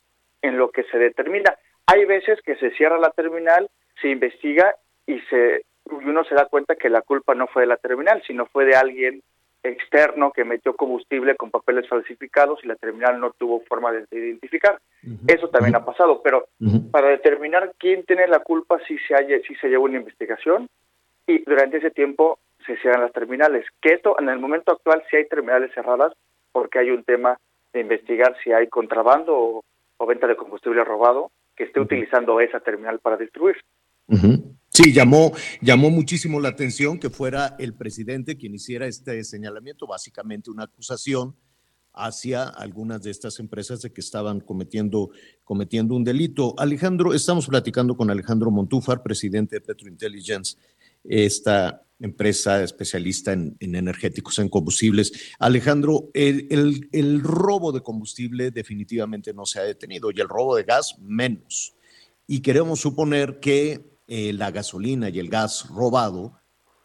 en 0.43 0.59
lo 0.59 0.71
que 0.71 0.85
se 0.85 0.99
determina. 0.99 1.57
Hay 1.87 2.05
veces 2.05 2.41
que 2.43 2.57
se 2.57 2.71
cierra 2.73 2.99
la 2.99 3.11
terminal 3.11 3.71
se 4.01 4.09
investiga 4.09 4.75
y 5.07 5.21
se 5.31 5.65
uno 5.85 6.25
se 6.25 6.35
da 6.35 6.47
cuenta 6.47 6.75
que 6.75 6.91
la 6.91 7.03
culpa 7.03 7.35
no 7.35 7.47
fue 7.47 7.63
de 7.63 7.69
la 7.69 7.77
terminal 7.77 8.23
sino 8.27 8.47
fue 8.47 8.65
de 8.65 8.75
alguien 8.75 9.23
externo 9.69 10.33
que 10.33 10.45
metió 10.45 10.75
combustible 10.75 11.37
con 11.37 11.51
papeles 11.51 11.89
falsificados 11.89 12.61
y 12.63 12.69
la 12.69 12.77
terminal 12.77 13.21
no 13.21 13.33
tuvo 13.33 13.61
forma 13.69 13.93
de, 13.93 14.07
identificar. 14.11 14.81
Eso 15.27 15.49
también 15.49 15.77
ha 15.77 15.85
pasado, 15.85 16.21
pero 16.23 16.49
para 16.91 17.09
determinar 17.09 17.73
quién 17.79 18.05
tiene 18.05 18.27
la 18.27 18.41
culpa 18.41 18.79
si 18.87 18.99
se, 18.99 19.15
haya, 19.15 19.39
si 19.47 19.55
se 19.57 19.69
lleva 19.69 19.85
una 19.85 19.99
investigación 19.99 20.69
y 21.27 21.43
durante 21.45 21.79
ese 21.79 21.91
tiempo 21.91 22.39
se 22.65 22.77
cierran 22.79 23.03
las 23.03 23.13
terminales. 23.13 23.67
Que 23.81 23.95
esto 23.95 24.17
en 24.19 24.29
el 24.29 24.39
momento 24.39 24.73
actual 24.73 25.03
sí 25.11 25.17
hay 25.17 25.29
terminales 25.29 25.73
cerradas 25.75 26.13
porque 26.53 26.79
hay 26.79 26.91
un 26.91 27.05
tema 27.05 27.39
de 27.73 27.81
investigar 27.81 28.37
si 28.43 28.53
hay 28.53 28.69
contrabando 28.69 29.63
o, 29.99 30.07
venta 30.07 30.27
de 30.27 30.37
combustible 30.37 30.85
robado 30.85 31.31
que 31.57 31.65
esté 31.65 31.81
utilizando 31.81 32.41
esa 32.41 32.61
terminal 32.61 32.99
para 33.01 33.17
distribuir. 33.17 33.57
Sí, 34.77 34.93
llamó, 34.93 35.33
llamó 35.63 35.89
muchísimo 35.89 36.39
la 36.39 36.51
atención 36.51 36.99
que 36.99 37.09
fuera 37.09 37.57
el 37.59 37.73
presidente 37.73 38.37
quien 38.37 38.55
hiciera 38.55 38.87
este 38.87 39.25
señalamiento, 39.25 39.87
básicamente 39.87 40.51
una 40.51 40.65
acusación 40.65 41.35
hacia 41.95 42.45
algunas 42.45 43.03
de 43.03 43.11
estas 43.11 43.41
empresas 43.41 43.81
de 43.81 43.91
que 43.91 44.03
estaban 44.03 44.41
cometiendo, 44.41 45.13
cometiendo 45.45 45.95
un 45.95 46.05
delito. 46.05 46.55
Alejandro, 46.59 47.15
estamos 47.15 47.47
platicando 47.47 47.97
con 47.97 48.11
Alejandro 48.11 48.51
Montúfar, 48.51 49.03
presidente 49.03 49.57
de 49.57 49.61
Petrointelligence, 49.63 50.59
esta 51.05 51.83
empresa 51.99 52.63
especialista 52.63 53.33
en, 53.33 53.57
energéticos, 53.59 54.39
en 54.41 54.51
combustibles. 54.51 55.11
Alejandro, 55.39 56.11
el, 56.13 56.87
el 56.93 57.23
robo 57.23 57.73
de 57.73 57.81
combustible 57.81 58.51
definitivamente 58.51 59.33
no 59.33 59.47
se 59.47 59.59
ha 59.59 59.63
detenido 59.63 60.11
y 60.11 60.21
el 60.21 60.29
robo 60.29 60.55
de 60.55 60.65
gas 60.65 60.99
menos. 61.01 61.73
Y 62.27 62.41
queremos 62.41 62.81
suponer 62.81 63.41
que 63.41 63.96
eh, 64.09 64.33
la 64.33 64.51
gasolina 64.51 65.09
y 65.09 65.19
el 65.19 65.29
gas 65.29 65.69
robado 65.75 66.33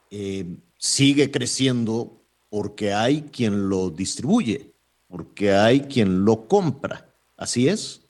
eh, 0.10 0.46
sigue 0.78 1.32
creciendo 1.32 2.22
porque 2.50 2.94
hay 2.94 3.30
quien 3.32 3.70
lo 3.70 3.90
distribuye, 3.90 4.72
porque 5.08 5.52
hay 5.52 5.82
quien 5.82 6.26
lo 6.26 6.48
compra. 6.48 7.06
¿Así 7.38 7.68
es? 7.68 8.10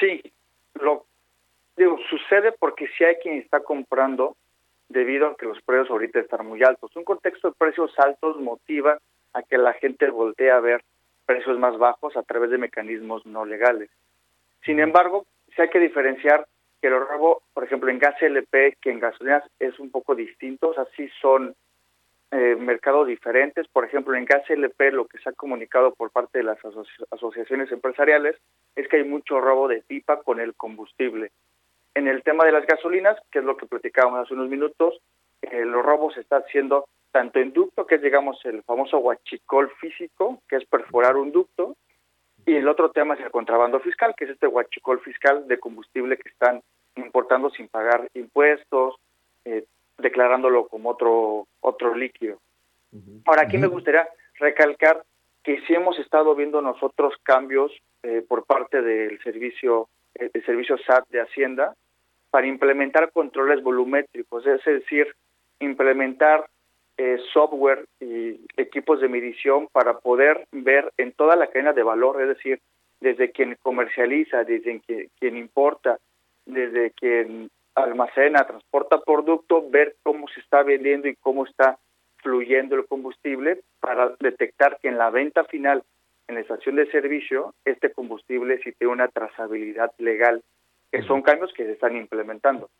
Sí, 0.00 0.20
lo 0.74 1.06
digo, 1.76 1.98
sucede 2.10 2.52
porque 2.58 2.88
si 2.96 3.04
hay 3.04 3.16
quien 3.16 3.38
está 3.38 3.60
comprando 3.60 4.36
debido 4.88 5.28
a 5.28 5.36
que 5.36 5.46
los 5.46 5.60
precios 5.62 5.90
ahorita 5.90 6.20
están 6.20 6.46
muy 6.46 6.62
altos. 6.62 6.94
Un 6.96 7.04
contexto 7.04 7.48
de 7.48 7.54
precios 7.56 7.92
altos 7.98 8.40
motiva 8.40 8.98
a 9.32 9.42
que 9.42 9.58
la 9.58 9.72
gente 9.74 10.10
voltee 10.10 10.50
a 10.50 10.60
ver 10.60 10.82
precios 11.24 11.58
más 11.58 11.78
bajos 11.78 12.16
a 12.16 12.22
través 12.22 12.50
de 12.50 12.58
mecanismos 12.58 13.24
no 13.26 13.44
legales. 13.44 13.90
Sin 14.64 14.80
embargo, 14.80 15.26
si 15.54 15.62
hay 15.62 15.70
que 15.70 15.78
diferenciar 15.78 16.46
que 16.82 16.88
el 16.88 16.98
robo, 16.98 17.42
por 17.54 17.62
ejemplo, 17.62 17.90
en 17.90 18.00
gas 18.00 18.20
LP 18.20 18.76
que 18.80 18.90
en 18.90 18.98
gasolinas 18.98 19.44
es 19.60 19.78
un 19.78 19.90
poco 19.90 20.16
distinto, 20.16 20.70
o 20.70 20.74
sea, 20.74 20.84
sí 20.96 21.08
son 21.20 21.54
eh, 22.32 22.56
mercados 22.58 23.06
diferentes. 23.06 23.68
Por 23.68 23.84
ejemplo, 23.84 24.16
en 24.16 24.24
gas 24.24 24.42
LP 24.50 24.90
lo 24.90 25.06
que 25.06 25.18
se 25.18 25.28
ha 25.28 25.32
comunicado 25.32 25.94
por 25.94 26.10
parte 26.10 26.38
de 26.38 26.44
las 26.44 26.58
asociaciones 27.10 27.70
empresariales 27.70 28.36
es 28.74 28.88
que 28.88 28.96
hay 28.96 29.04
mucho 29.04 29.40
robo 29.40 29.68
de 29.68 29.82
pipa 29.82 30.22
con 30.22 30.40
el 30.40 30.54
combustible. 30.54 31.30
En 31.94 32.08
el 32.08 32.24
tema 32.24 32.44
de 32.44 32.52
las 32.52 32.66
gasolinas, 32.66 33.16
que 33.30 33.38
es 33.38 33.44
lo 33.44 33.56
que 33.56 33.66
platicábamos 33.66 34.20
hace 34.20 34.34
unos 34.34 34.48
minutos, 34.48 35.00
eh, 35.42 35.64
los 35.64 35.84
robos 35.84 36.14
se 36.14 36.22
están 36.22 36.42
haciendo 36.42 36.86
tanto 37.12 37.38
en 37.38 37.52
ducto, 37.52 37.86
que 37.86 37.96
es, 37.96 38.02
digamos, 38.02 38.44
el 38.44 38.62
famoso 38.64 38.98
huachicol 38.98 39.70
físico, 39.80 40.42
que 40.48 40.56
es 40.56 40.64
perforar 40.64 41.16
un 41.16 41.30
ducto, 41.30 41.76
y 42.46 42.56
el 42.56 42.68
otro 42.68 42.90
tema 42.90 43.14
es 43.14 43.20
el 43.20 43.30
contrabando 43.30 43.80
fiscal, 43.80 44.14
que 44.16 44.24
es 44.24 44.30
este 44.30 44.46
huachicol 44.46 45.00
fiscal 45.00 45.46
de 45.46 45.58
combustible 45.58 46.16
que 46.16 46.28
están 46.28 46.62
importando 46.96 47.50
sin 47.50 47.68
pagar 47.68 48.08
impuestos, 48.14 48.96
eh, 49.44 49.64
declarándolo 49.98 50.68
como 50.68 50.90
otro, 50.90 51.46
otro 51.60 51.94
líquido. 51.94 52.38
Ahora, 53.24 53.42
aquí 53.42 53.56
me 53.56 53.68
gustaría 53.68 54.06
recalcar 54.38 55.02
que 55.42 55.60
sí 55.66 55.74
hemos 55.74 55.98
estado 55.98 56.34
viendo 56.34 56.60
nosotros 56.60 57.14
cambios 57.22 57.72
eh, 58.02 58.24
por 58.26 58.44
parte 58.44 58.82
del 58.82 59.20
servicio, 59.22 59.88
eh, 60.14 60.30
el 60.32 60.44
servicio 60.44 60.76
SAT 60.78 61.08
de 61.08 61.22
Hacienda 61.22 61.74
para 62.30 62.46
implementar 62.46 63.12
controles 63.12 63.62
volumétricos, 63.62 64.46
es 64.46 64.64
decir, 64.64 65.14
implementar 65.60 66.48
eh, 66.96 67.18
software 67.32 67.86
y 68.00 68.40
equipos 68.56 69.00
de 69.00 69.08
medición 69.08 69.68
para 69.72 69.98
poder 69.98 70.46
ver 70.52 70.92
en 70.98 71.12
toda 71.12 71.36
la 71.36 71.48
cadena 71.48 71.72
de 71.72 71.82
valor, 71.82 72.20
es 72.20 72.28
decir, 72.28 72.60
desde 73.00 73.30
quien 73.32 73.56
comercializa, 73.62 74.44
desde 74.44 74.80
quien, 74.80 75.08
quien 75.18 75.36
importa, 75.36 75.98
desde 76.46 76.90
quien 76.92 77.50
almacena, 77.74 78.46
transporta 78.46 79.00
producto, 79.00 79.68
ver 79.70 79.96
cómo 80.02 80.28
se 80.28 80.40
está 80.40 80.62
vendiendo 80.62 81.08
y 81.08 81.16
cómo 81.16 81.46
está 81.46 81.78
fluyendo 82.16 82.76
el 82.76 82.86
combustible 82.86 83.60
para 83.80 84.14
detectar 84.20 84.78
que 84.80 84.88
en 84.88 84.98
la 84.98 85.10
venta 85.10 85.44
final 85.44 85.82
en 86.28 86.36
la 86.36 86.40
estación 86.40 86.76
de 86.76 86.90
servicio 86.90 87.54
este 87.64 87.92
combustible 87.92 88.60
sí 88.62 88.72
tiene 88.78 88.92
una 88.92 89.08
trazabilidad 89.08 89.90
legal, 89.98 90.42
que 90.90 91.02
son 91.02 91.22
cambios 91.22 91.52
que 91.52 91.64
se 91.64 91.72
están 91.72 91.96
implementando. 91.96 92.70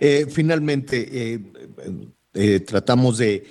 Eh, 0.00 0.26
finalmente, 0.26 0.96
eh, 0.98 1.38
eh, 2.36 2.60
tratamos 2.60 3.18
de, 3.18 3.44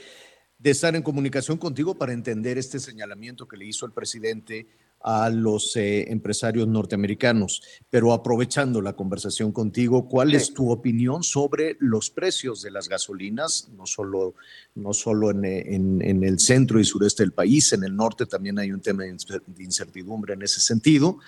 de 0.58 0.70
estar 0.72 0.96
en 0.96 1.02
comunicación 1.04 1.58
contigo 1.58 1.96
para 1.96 2.14
entender 2.14 2.58
este 2.58 2.80
señalamiento 2.80 3.48
que 3.48 3.58
le 3.58 3.66
hizo 3.66 3.86
el 3.86 3.92
presidente 3.92 4.68
a 5.08 5.30
los 5.30 5.76
eh, 5.76 6.12
empresarios 6.12 6.68
norteamericanos. 6.68 7.62
Pero 7.92 8.12
aprovechando 8.12 8.82
la 8.82 8.94
conversación 8.94 9.52
contigo, 9.52 10.08
¿cuál 10.08 10.34
es 10.34 10.52
tu 10.52 10.72
opinión 10.72 11.22
sobre 11.22 11.78
los 11.80 12.10
precios 12.10 12.64
de 12.64 12.72
las 12.72 12.90
gasolinas? 12.90 13.70
No 13.78 13.86
solo, 13.86 14.34
no 14.74 14.94
solo 14.94 15.30
en, 15.30 15.46
en- 15.46 16.02
en 16.02 16.24
el 16.24 16.40
centro 16.40 16.80
y 16.80 16.86
sureste 16.86 17.22
del 17.22 17.34
país, 17.34 17.72
en 17.74 17.84
el 17.84 17.96
norte 17.96 18.26
también 18.26 18.58
hay 18.58 18.72
un 18.72 18.82
tema 18.82 19.04
de 19.04 19.16
incertidumbre 19.60 20.34
en 20.34 20.42
ese 20.42 20.60
sentido. 20.60 21.20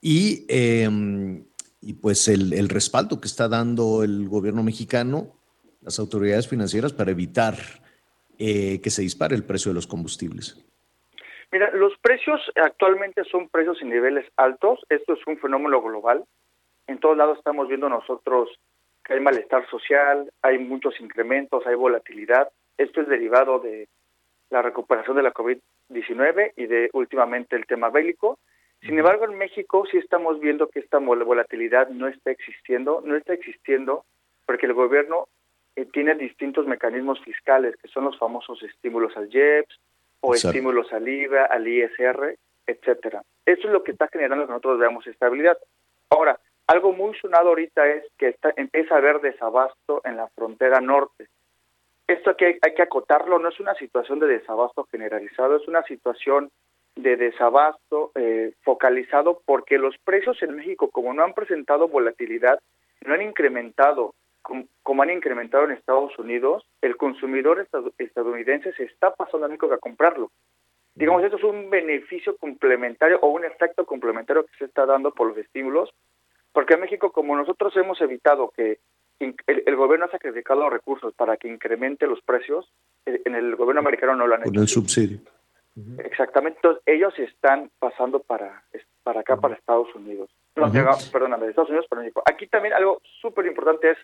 Y, 0.00 0.44
eh, 0.48 1.42
y 1.80 1.94
pues 1.94 2.28
el, 2.28 2.52
el 2.52 2.68
respaldo 2.68 3.20
que 3.20 3.26
está 3.26 3.48
dando 3.48 4.04
el 4.04 4.28
gobierno 4.28 4.62
mexicano, 4.62 5.35
las 5.86 5.98
autoridades 6.00 6.48
financieras, 6.48 6.92
para 6.92 7.12
evitar 7.12 7.54
eh, 8.38 8.80
que 8.82 8.90
se 8.90 9.02
dispare 9.02 9.34
el 9.36 9.44
precio 9.44 9.70
de 9.70 9.76
los 9.76 9.86
combustibles. 9.86 10.62
Mira, 11.52 11.70
los 11.70 11.96
precios 11.98 12.40
actualmente 12.56 13.22
son 13.24 13.48
precios 13.48 13.80
en 13.80 13.90
niveles 13.90 14.26
altos. 14.36 14.80
Esto 14.88 15.14
es 15.14 15.20
un 15.26 15.38
fenómeno 15.38 15.80
global. 15.80 16.24
En 16.88 16.98
todos 16.98 17.16
lados 17.16 17.38
estamos 17.38 17.68
viendo 17.68 17.88
nosotros 17.88 18.50
que 19.04 19.14
hay 19.14 19.20
malestar 19.20 19.64
social, 19.70 20.28
hay 20.42 20.58
muchos 20.58 21.00
incrementos, 21.00 21.64
hay 21.66 21.76
volatilidad. 21.76 22.48
Esto 22.76 23.00
es 23.00 23.08
derivado 23.08 23.60
de 23.60 23.88
la 24.50 24.60
recuperación 24.60 25.16
de 25.16 25.22
la 25.22 25.32
COVID-19 25.32 26.52
y 26.56 26.66
de 26.66 26.90
últimamente 26.92 27.54
el 27.54 27.64
tema 27.66 27.90
bélico. 27.90 28.40
Sin 28.82 28.98
embargo, 28.98 29.24
en 29.24 29.38
México 29.38 29.84
sí 29.90 29.98
estamos 29.98 30.40
viendo 30.40 30.68
que 30.68 30.80
esta 30.80 30.98
vol- 30.98 31.24
volatilidad 31.24 31.88
no 31.90 32.08
está 32.08 32.32
existiendo, 32.32 33.02
no 33.04 33.14
está 33.16 33.34
existiendo 33.34 34.04
porque 34.44 34.66
el 34.66 34.74
gobierno 34.74 35.28
eh, 35.76 35.86
tiene 35.92 36.14
distintos 36.14 36.66
mecanismos 36.66 37.20
fiscales, 37.20 37.76
que 37.76 37.88
son 37.88 38.04
los 38.04 38.18
famosos 38.18 38.62
estímulos 38.62 39.16
al 39.16 39.32
IEPS 39.32 39.78
o 40.20 40.34
Exacto. 40.34 40.56
estímulos 40.56 40.92
al 40.92 41.08
IVA, 41.08 41.44
al 41.44 41.68
ISR, 41.68 42.36
etcétera. 42.66 43.22
Eso 43.44 43.68
es 43.68 43.72
lo 43.72 43.84
que 43.84 43.92
está 43.92 44.08
generando 44.08 44.46
que 44.46 44.52
nosotros 44.52 44.78
veamos 44.78 45.06
estabilidad. 45.06 45.56
Ahora, 46.10 46.38
algo 46.66 46.92
muy 46.92 47.14
sonado 47.18 47.50
ahorita 47.50 47.86
es 47.86 48.04
que 48.18 48.28
está, 48.28 48.52
empieza 48.56 48.94
a 48.94 48.98
haber 48.98 49.20
desabasto 49.20 50.00
en 50.04 50.16
la 50.16 50.28
frontera 50.28 50.80
norte. 50.80 51.28
Esto 52.08 52.30
aquí 52.30 52.44
hay, 52.44 52.58
hay 52.62 52.74
que 52.74 52.82
acotarlo, 52.82 53.38
no 53.38 53.48
es 53.48 53.60
una 53.60 53.74
situación 53.74 54.18
de 54.18 54.26
desabasto 54.26 54.88
generalizado, 54.90 55.56
es 55.56 55.68
una 55.68 55.82
situación 55.84 56.50
de 56.96 57.16
desabasto 57.16 58.10
eh, 58.14 58.52
focalizado 58.62 59.42
porque 59.44 59.78
los 59.78 59.96
precios 59.98 60.42
en 60.42 60.56
México, 60.56 60.90
como 60.90 61.12
no 61.12 61.22
han 61.22 61.34
presentado 61.34 61.88
volatilidad, 61.88 62.58
no 63.04 63.14
han 63.14 63.22
incrementado 63.22 64.14
como 64.82 65.02
han 65.02 65.10
incrementado 65.10 65.64
en 65.64 65.72
Estados 65.72 66.16
Unidos, 66.18 66.64
el 66.80 66.96
consumidor 66.96 67.58
estad- 67.60 67.92
estadounidense 67.98 68.72
se 68.74 68.84
está 68.84 69.14
pasando 69.14 69.46
a 69.46 69.48
México 69.48 69.72
a 69.72 69.78
comprarlo. 69.78 70.30
Digamos, 70.94 71.22
esto 71.24 71.36
es 71.36 71.44
un 71.44 71.68
beneficio 71.68 72.36
complementario 72.36 73.18
o 73.20 73.28
un 73.28 73.44
efecto 73.44 73.84
complementario 73.84 74.44
que 74.46 74.56
se 74.58 74.64
está 74.64 74.86
dando 74.86 75.10
por 75.12 75.28
los 75.28 75.36
estímulos, 75.38 75.90
porque 76.52 76.74
en 76.74 76.80
México, 76.80 77.12
como 77.12 77.36
nosotros 77.36 77.76
hemos 77.76 78.00
evitado 78.00 78.50
que 78.56 78.78
in- 79.18 79.36
el, 79.46 79.62
el 79.66 79.76
gobierno 79.76 80.06
ha 80.06 80.10
sacrificado 80.10 80.70
recursos 80.70 81.12
para 81.14 81.36
que 81.36 81.48
incremente 81.48 82.06
los 82.06 82.22
precios, 82.22 82.70
eh, 83.04 83.20
en 83.26 83.34
el 83.34 83.56
gobierno 83.56 83.80
americano 83.80 84.16
no 84.16 84.26
lo 84.26 84.34
han 84.36 84.42
Con 84.42 84.52
hecho. 84.54 84.62
el 84.62 84.68
subsidio. 84.68 85.18
Exactamente, 85.98 86.56
entonces 86.58 86.82
ellos 86.86 87.12
están 87.18 87.70
pasando 87.78 88.20
para, 88.20 88.62
para 89.02 89.20
acá, 89.20 89.36
para 89.36 89.54
Estados 89.54 89.94
Unidos. 89.94 90.30
No, 90.54 90.72
llega- 90.72 90.96
perdóname, 91.12 91.44
de 91.44 91.50
Estados 91.50 91.68
Unidos 91.68 91.86
para 91.88 92.00
México. 92.00 92.22
Aquí 92.24 92.46
también 92.46 92.72
algo 92.72 93.02
súper 93.20 93.44
importante 93.44 93.90
es 93.90 93.98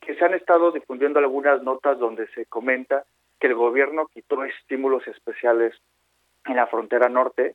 que 0.00 0.14
se 0.14 0.24
han 0.24 0.34
estado 0.34 0.72
difundiendo 0.72 1.18
algunas 1.18 1.62
notas 1.62 1.98
donde 1.98 2.26
se 2.28 2.46
comenta 2.46 3.04
que 3.38 3.46
el 3.48 3.54
gobierno 3.54 4.06
quitó 4.06 4.44
estímulos 4.44 5.06
especiales 5.06 5.74
en 6.46 6.56
la 6.56 6.66
frontera 6.66 7.08
norte 7.08 7.54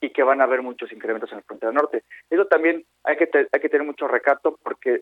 y 0.00 0.10
que 0.10 0.22
van 0.22 0.40
a 0.40 0.44
haber 0.44 0.62
muchos 0.62 0.92
incrementos 0.92 1.30
en 1.32 1.38
la 1.38 1.42
frontera 1.42 1.72
norte. 1.72 2.02
Eso 2.30 2.46
también 2.46 2.84
hay 3.04 3.16
que, 3.16 3.26
te- 3.26 3.48
hay 3.50 3.60
que 3.60 3.68
tener 3.68 3.86
mucho 3.86 4.06
recato 4.08 4.58
porque 4.62 5.00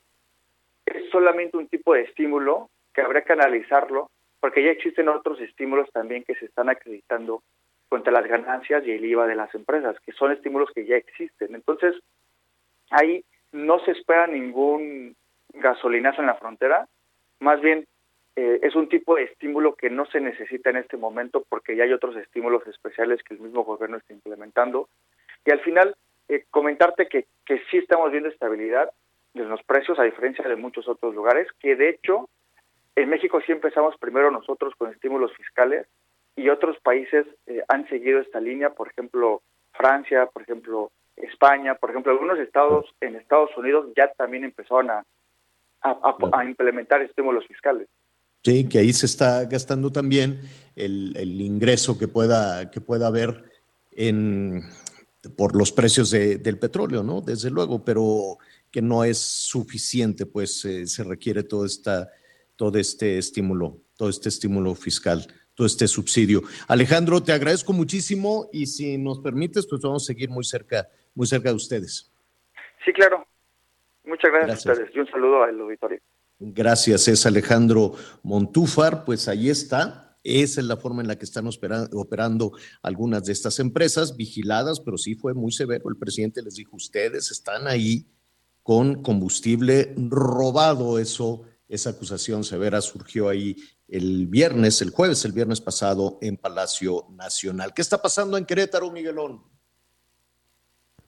es 0.86 1.10
solamente 1.10 1.56
un 1.56 1.68
tipo 1.68 1.94
de 1.94 2.02
estímulo 2.02 2.68
que 2.94 3.00
habría 3.02 3.22
que 3.22 3.32
analizarlo 3.32 4.10
porque 4.40 4.62
ya 4.64 4.70
existen 4.70 5.08
otros 5.08 5.40
estímulos 5.40 5.90
también 5.92 6.24
que 6.24 6.34
se 6.34 6.46
están 6.46 6.68
acreditando 6.68 7.42
contra 7.88 8.12
las 8.12 8.26
ganancias 8.26 8.84
y 8.86 8.90
el 8.90 9.04
IVA 9.04 9.26
de 9.26 9.34
las 9.36 9.54
empresas, 9.54 9.98
que 10.00 10.12
son 10.12 10.32
estímulos 10.32 10.70
que 10.74 10.84
ya 10.86 10.96
existen. 10.96 11.54
Entonces, 11.54 11.94
ahí 12.90 13.24
no 13.52 13.78
se 13.80 13.92
espera 13.92 14.26
ningún 14.26 15.14
gasolinazo 15.54 16.20
en 16.20 16.26
la 16.26 16.34
frontera, 16.34 16.88
más 17.40 17.60
bien 17.60 17.86
eh, 18.36 18.60
es 18.62 18.74
un 18.74 18.88
tipo 18.88 19.16
de 19.16 19.24
estímulo 19.24 19.74
que 19.74 19.90
no 19.90 20.06
se 20.06 20.20
necesita 20.20 20.70
en 20.70 20.76
este 20.76 20.96
momento 20.96 21.44
porque 21.48 21.76
ya 21.76 21.84
hay 21.84 21.92
otros 21.92 22.16
estímulos 22.16 22.66
especiales 22.66 23.22
que 23.22 23.34
el 23.34 23.40
mismo 23.40 23.64
gobierno 23.64 23.98
está 23.98 24.14
implementando. 24.14 24.88
Y 25.44 25.50
al 25.50 25.60
final, 25.60 25.96
eh, 26.28 26.44
comentarte 26.50 27.08
que, 27.08 27.26
que 27.44 27.60
sí 27.70 27.78
estamos 27.78 28.10
viendo 28.10 28.28
estabilidad 28.28 28.90
en 29.34 29.48
los 29.48 29.62
precios, 29.64 29.98
a 29.98 30.04
diferencia 30.04 30.48
de 30.48 30.56
muchos 30.56 30.88
otros 30.88 31.14
lugares, 31.14 31.48
que 31.60 31.76
de 31.76 31.90
hecho 31.90 32.28
en 32.96 33.08
México 33.08 33.40
sí 33.44 33.52
empezamos 33.52 33.96
primero 33.98 34.30
nosotros 34.30 34.74
con 34.76 34.90
estímulos 34.90 35.34
fiscales 35.34 35.86
y 36.36 36.48
otros 36.48 36.78
países 36.80 37.26
eh, 37.46 37.62
han 37.68 37.88
seguido 37.88 38.20
esta 38.20 38.40
línea, 38.40 38.70
por 38.70 38.88
ejemplo 38.88 39.42
Francia, 39.72 40.26
por 40.26 40.42
ejemplo 40.42 40.90
España, 41.16 41.74
por 41.74 41.90
ejemplo 41.90 42.12
algunos 42.12 42.38
estados 42.38 42.94
en 43.00 43.16
Estados 43.16 43.56
Unidos 43.56 43.88
ya 43.96 44.12
también 44.12 44.44
empezaron 44.44 44.90
a, 44.90 45.04
a, 45.82 45.90
a- 45.90 46.40
a 46.40 46.44
implementar 46.44 47.02
estímulos 47.02 47.46
fiscales. 47.46 47.88
Sí, 48.44 48.68
que 48.68 48.78
ahí 48.78 48.92
se 48.92 49.06
está 49.06 49.44
gastando 49.44 49.92
también 49.92 50.40
el, 50.74 51.14
el 51.16 51.40
ingreso 51.40 51.96
que 51.98 52.08
pueda, 52.08 52.70
que 52.70 52.80
pueda 52.80 53.06
haber 53.06 53.44
en, 53.92 54.62
por 55.36 55.54
los 55.54 55.70
precios 55.70 56.10
de- 56.10 56.38
del 56.38 56.58
petróleo, 56.58 57.02
¿no? 57.02 57.20
Desde 57.20 57.50
luego, 57.50 57.84
pero 57.84 58.38
que 58.70 58.82
no 58.82 59.04
es 59.04 59.18
suficiente, 59.18 60.26
pues 60.26 60.64
eh, 60.64 60.86
se 60.86 61.04
requiere 61.04 61.42
todo, 61.44 61.64
esta, 61.66 62.10
todo 62.56 62.78
este 62.78 63.18
estímulo, 63.18 63.78
todo 63.96 64.08
este 64.08 64.28
estímulo 64.28 64.74
fiscal, 64.74 65.24
todo 65.54 65.66
este 65.66 65.86
subsidio. 65.86 66.42
Alejandro, 66.66 67.22
te 67.22 67.32
agradezco 67.32 67.72
muchísimo 67.72 68.48
y 68.52 68.66
si 68.66 68.96
nos 68.98 69.20
permites, 69.20 69.66
pues 69.68 69.82
vamos 69.82 70.02
a 70.02 70.06
seguir 70.06 70.30
muy 70.30 70.42
cerca, 70.44 70.88
muy 71.14 71.26
cerca 71.26 71.50
de 71.50 71.54
ustedes. 71.56 72.10
Sí, 72.84 72.92
claro. 72.92 73.24
Muchas 74.04 74.30
gracias, 74.30 74.64
Gracias. 74.64 74.66
a 74.66 74.72
ustedes 74.72 74.96
y 74.96 74.98
un 75.00 75.06
saludo 75.08 75.42
al 75.44 75.60
auditorio. 75.60 76.00
Gracias, 76.38 77.06
es 77.08 77.24
Alejandro 77.26 77.94
Montúfar. 78.22 79.04
Pues 79.04 79.28
ahí 79.28 79.48
está. 79.48 80.18
Esa 80.24 80.60
es 80.60 80.66
la 80.66 80.76
forma 80.76 81.02
en 81.02 81.08
la 81.08 81.16
que 81.16 81.24
están 81.24 81.46
opera- 81.46 81.88
operando 81.92 82.52
algunas 82.82 83.24
de 83.24 83.32
estas 83.32 83.58
empresas, 83.58 84.16
vigiladas, 84.16 84.80
pero 84.80 84.96
sí 84.98 85.14
fue 85.14 85.34
muy 85.34 85.50
severo. 85.52 85.88
El 85.88 85.96
presidente 85.96 86.42
les 86.42 86.54
dijo, 86.54 86.76
ustedes 86.76 87.30
están 87.30 87.66
ahí 87.66 88.06
con 88.62 89.02
combustible 89.02 89.92
robado. 89.96 90.98
Eso, 90.98 91.42
esa 91.68 91.90
acusación 91.90 92.44
severa 92.44 92.80
surgió 92.80 93.28
ahí 93.28 93.56
el 93.88 94.26
viernes, 94.28 94.80
el 94.80 94.90
jueves, 94.90 95.24
el 95.24 95.32
viernes 95.32 95.60
pasado 95.60 96.18
en 96.22 96.36
Palacio 96.36 97.06
Nacional. 97.10 97.74
¿Qué 97.74 97.82
está 97.82 98.00
pasando 98.00 98.36
en 98.38 98.44
Querétaro, 98.46 98.90
Miguelón? 98.92 99.42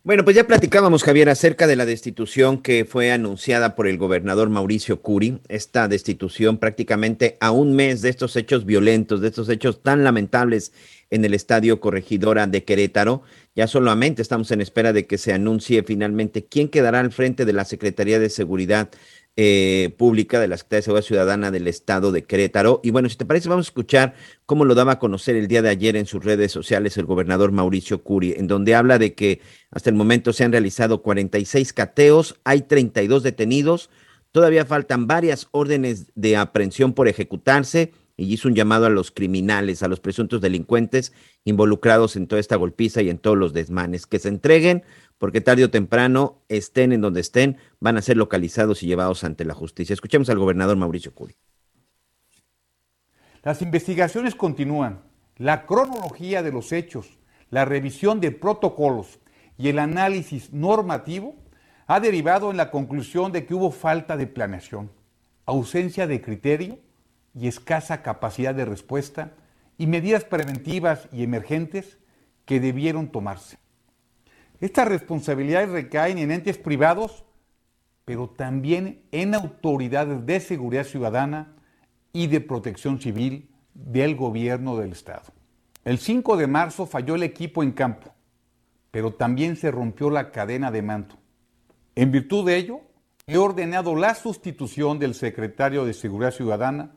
Bueno, 0.06 0.22
pues 0.22 0.36
ya 0.36 0.46
platicábamos, 0.46 1.02
Javier, 1.02 1.30
acerca 1.30 1.66
de 1.66 1.76
la 1.76 1.86
destitución 1.86 2.60
que 2.60 2.84
fue 2.84 3.10
anunciada 3.10 3.74
por 3.74 3.86
el 3.86 3.96
gobernador 3.96 4.50
Mauricio 4.50 5.00
Curi, 5.00 5.40
esta 5.48 5.88
destitución 5.88 6.58
prácticamente 6.58 7.38
a 7.40 7.52
un 7.52 7.74
mes 7.74 8.02
de 8.02 8.10
estos 8.10 8.36
hechos 8.36 8.66
violentos, 8.66 9.22
de 9.22 9.28
estos 9.28 9.48
hechos 9.48 9.82
tan 9.82 10.04
lamentables 10.04 10.74
en 11.08 11.24
el 11.24 11.32
Estadio 11.32 11.80
Corregidora 11.80 12.46
de 12.46 12.64
Querétaro. 12.64 13.22
Ya 13.56 13.66
solamente 13.66 14.20
estamos 14.20 14.50
en 14.50 14.60
espera 14.60 14.92
de 14.92 15.06
que 15.06 15.16
se 15.16 15.32
anuncie 15.32 15.82
finalmente 15.84 16.44
quién 16.44 16.68
quedará 16.68 17.00
al 17.00 17.10
frente 17.10 17.46
de 17.46 17.54
la 17.54 17.64
Secretaría 17.64 18.18
de 18.18 18.28
Seguridad 18.28 18.90
eh, 19.36 19.94
Pública 19.98 20.38
de 20.38 20.46
la 20.46 20.56
Secretaría 20.56 20.78
de 20.78 20.82
Seguridad 20.82 21.06
Ciudadana 21.06 21.50
del 21.50 21.66
Estado 21.66 22.12
de 22.12 22.22
Querétaro. 22.22 22.80
Y 22.84 22.90
bueno, 22.90 23.08
si 23.08 23.16
te 23.16 23.24
parece, 23.24 23.48
vamos 23.48 23.66
a 23.66 23.70
escuchar 23.70 24.14
cómo 24.46 24.64
lo 24.64 24.74
daba 24.74 24.92
a 24.92 24.98
conocer 24.98 25.34
el 25.34 25.48
día 25.48 25.60
de 25.60 25.70
ayer 25.70 25.96
en 25.96 26.06
sus 26.06 26.24
redes 26.24 26.52
sociales 26.52 26.96
el 26.96 27.06
gobernador 27.06 27.50
Mauricio 27.50 28.02
Curi, 28.04 28.34
en 28.36 28.46
donde 28.46 28.74
habla 28.74 28.98
de 28.98 29.14
que 29.14 29.40
hasta 29.70 29.90
el 29.90 29.96
momento 29.96 30.32
se 30.32 30.44
han 30.44 30.52
realizado 30.52 31.02
46 31.02 31.72
cateos, 31.72 32.36
hay 32.44 32.62
32 32.62 33.24
detenidos, 33.24 33.90
todavía 34.30 34.66
faltan 34.66 35.06
varias 35.06 35.48
órdenes 35.50 36.12
de 36.14 36.36
aprehensión 36.36 36.92
por 36.92 37.08
ejecutarse 37.08 37.92
y 38.16 38.32
hizo 38.32 38.48
un 38.48 38.54
llamado 38.54 38.86
a 38.86 38.90
los 38.90 39.10
criminales, 39.10 39.82
a 39.82 39.88
los 39.88 40.00
presuntos 40.00 40.40
delincuentes 40.40 41.12
involucrados 41.44 42.16
en 42.16 42.26
toda 42.26 42.40
esta 42.40 42.56
golpiza 42.56 43.02
y 43.02 43.10
en 43.10 43.18
todos 43.18 43.36
los 43.36 43.52
desmanes, 43.52 44.06
que 44.06 44.18
se 44.18 44.28
entreguen 44.28 44.84
porque 45.18 45.40
tarde 45.40 45.64
o 45.64 45.70
temprano, 45.70 46.42
estén 46.48 46.92
en 46.92 47.00
donde 47.00 47.20
estén, 47.20 47.58
van 47.80 47.96
a 47.96 48.02
ser 48.02 48.16
localizados 48.16 48.82
y 48.82 48.86
llevados 48.86 49.24
ante 49.24 49.44
la 49.44 49.54
justicia. 49.54 49.94
Escuchemos 49.94 50.28
al 50.28 50.38
gobernador 50.38 50.76
Mauricio 50.76 51.14
Curi. 51.14 51.36
Las 53.42 53.62
investigaciones 53.62 54.34
continúan. 54.34 55.02
La 55.36 55.66
cronología 55.66 56.42
de 56.42 56.52
los 56.52 56.72
hechos, 56.72 57.18
la 57.50 57.64
revisión 57.64 58.20
de 58.20 58.30
protocolos 58.30 59.18
y 59.58 59.68
el 59.68 59.78
análisis 59.78 60.52
normativo 60.52 61.36
ha 61.86 62.00
derivado 62.00 62.50
en 62.50 62.56
la 62.56 62.70
conclusión 62.70 63.32
de 63.32 63.44
que 63.44 63.54
hubo 63.54 63.70
falta 63.70 64.16
de 64.16 64.26
planeación, 64.26 64.90
ausencia 65.44 66.06
de 66.06 66.22
criterio 66.22 66.78
y 67.34 67.48
escasa 67.48 68.02
capacidad 68.02 68.54
de 68.54 68.64
respuesta 68.64 69.32
y 69.76 69.86
medidas 69.86 70.24
preventivas 70.24 71.08
y 71.12 71.22
emergentes 71.22 71.98
que 72.44 72.60
debieron 72.60 73.08
tomarse. 73.08 73.58
Estas 74.64 74.88
responsabilidades 74.88 75.68
recaen 75.68 76.16
en 76.16 76.30
entes 76.30 76.56
privados, 76.56 77.26
pero 78.06 78.30
también 78.30 79.02
en 79.12 79.34
autoridades 79.34 80.24
de 80.24 80.40
seguridad 80.40 80.84
ciudadana 80.84 81.54
y 82.14 82.28
de 82.28 82.40
protección 82.40 82.98
civil 82.98 83.50
del 83.74 84.16
gobierno 84.16 84.78
del 84.78 84.92
Estado. 84.92 85.34
El 85.84 85.98
5 85.98 86.38
de 86.38 86.46
marzo 86.46 86.86
falló 86.86 87.14
el 87.14 87.24
equipo 87.24 87.62
en 87.62 87.72
campo, 87.72 88.14
pero 88.90 89.12
también 89.12 89.56
se 89.56 89.70
rompió 89.70 90.08
la 90.08 90.30
cadena 90.30 90.70
de 90.70 90.80
mando. 90.80 91.16
En 91.94 92.10
virtud 92.10 92.46
de 92.46 92.56
ello, 92.56 92.80
he 93.26 93.36
ordenado 93.36 93.94
la 93.94 94.14
sustitución 94.14 94.98
del 94.98 95.14
secretario 95.14 95.84
de 95.84 95.92
Seguridad 95.92 96.30
Ciudadana, 96.30 96.92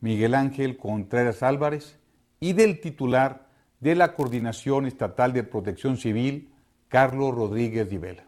Miguel 0.00 0.34
Ángel 0.34 0.76
Contreras 0.76 1.44
Álvarez, 1.44 2.00
y 2.40 2.54
del 2.54 2.80
titular 2.80 3.46
de 3.78 3.94
la 3.94 4.14
Coordinación 4.14 4.84
Estatal 4.84 5.32
de 5.32 5.44
Protección 5.44 5.96
Civil, 5.96 6.54
Carlos 6.88 7.34
Rodríguez 7.34 7.88
Vela. 8.00 8.26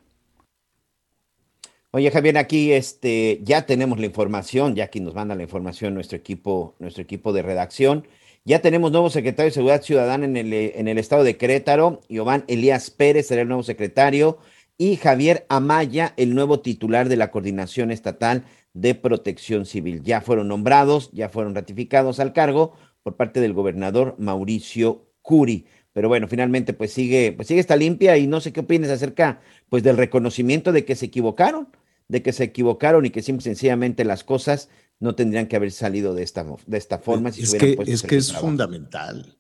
Oye, 1.92 2.10
Javier, 2.10 2.38
aquí 2.38 2.72
este, 2.72 3.40
ya 3.42 3.66
tenemos 3.66 3.98
la 3.98 4.06
información, 4.06 4.76
ya 4.76 4.84
aquí 4.84 5.00
nos 5.00 5.14
manda 5.14 5.34
la 5.34 5.42
información 5.42 5.94
nuestro 5.94 6.16
equipo, 6.16 6.76
nuestro 6.78 7.02
equipo 7.02 7.32
de 7.32 7.42
redacción. 7.42 8.06
Ya 8.44 8.60
tenemos 8.60 8.92
nuevo 8.92 9.10
secretario 9.10 9.50
de 9.50 9.54
Seguridad 9.54 9.82
Ciudadana 9.82 10.24
en 10.24 10.36
el, 10.36 10.52
en 10.52 10.88
el 10.88 10.98
estado 10.98 11.24
de 11.24 11.36
Querétaro. 11.36 12.00
Iván 12.08 12.44
Elías 12.46 12.90
Pérez 12.90 13.26
será 13.26 13.42
el 13.42 13.48
nuevo 13.48 13.64
secretario 13.64 14.38
y 14.78 14.96
Javier 14.96 15.44
Amaya, 15.48 16.14
el 16.16 16.34
nuevo 16.34 16.60
titular 16.60 17.08
de 17.08 17.16
la 17.16 17.30
Coordinación 17.30 17.90
Estatal 17.90 18.44
de 18.72 18.94
Protección 18.94 19.66
Civil. 19.66 20.02
Ya 20.02 20.20
fueron 20.20 20.48
nombrados, 20.48 21.10
ya 21.12 21.28
fueron 21.28 21.54
ratificados 21.54 22.20
al 22.20 22.32
cargo 22.32 22.72
por 23.02 23.16
parte 23.16 23.40
del 23.40 23.52
gobernador 23.52 24.14
Mauricio 24.18 25.06
Curi. 25.22 25.66
Pero 25.92 26.08
bueno, 26.08 26.28
finalmente 26.28 26.72
pues 26.72 26.92
sigue, 26.92 27.32
pues 27.32 27.48
sigue 27.48 27.60
esta 27.60 27.76
limpia 27.76 28.16
y 28.16 28.26
no 28.26 28.40
sé 28.40 28.52
qué 28.52 28.60
opinas 28.60 28.90
acerca 28.90 29.40
pues 29.68 29.82
del 29.82 29.96
reconocimiento 29.96 30.72
de 30.72 30.84
que 30.84 30.94
se 30.94 31.06
equivocaron, 31.06 31.68
de 32.08 32.22
que 32.22 32.32
se 32.32 32.44
equivocaron 32.44 33.06
y 33.06 33.10
que 33.10 33.22
simple 33.22 33.42
sencillamente 33.42 34.04
las 34.04 34.24
cosas 34.24 34.68
no 35.00 35.14
tendrían 35.14 35.48
que 35.48 35.56
haber 35.56 35.72
salido 35.72 36.14
de 36.14 36.22
esta, 36.22 36.46
de 36.66 36.78
esta 36.78 36.98
forma. 36.98 37.32
Si 37.32 37.42
es 37.42 37.54
que, 37.54 37.76
es, 37.86 38.02
que 38.02 38.16
es 38.16 38.32
fundamental. 38.32 39.38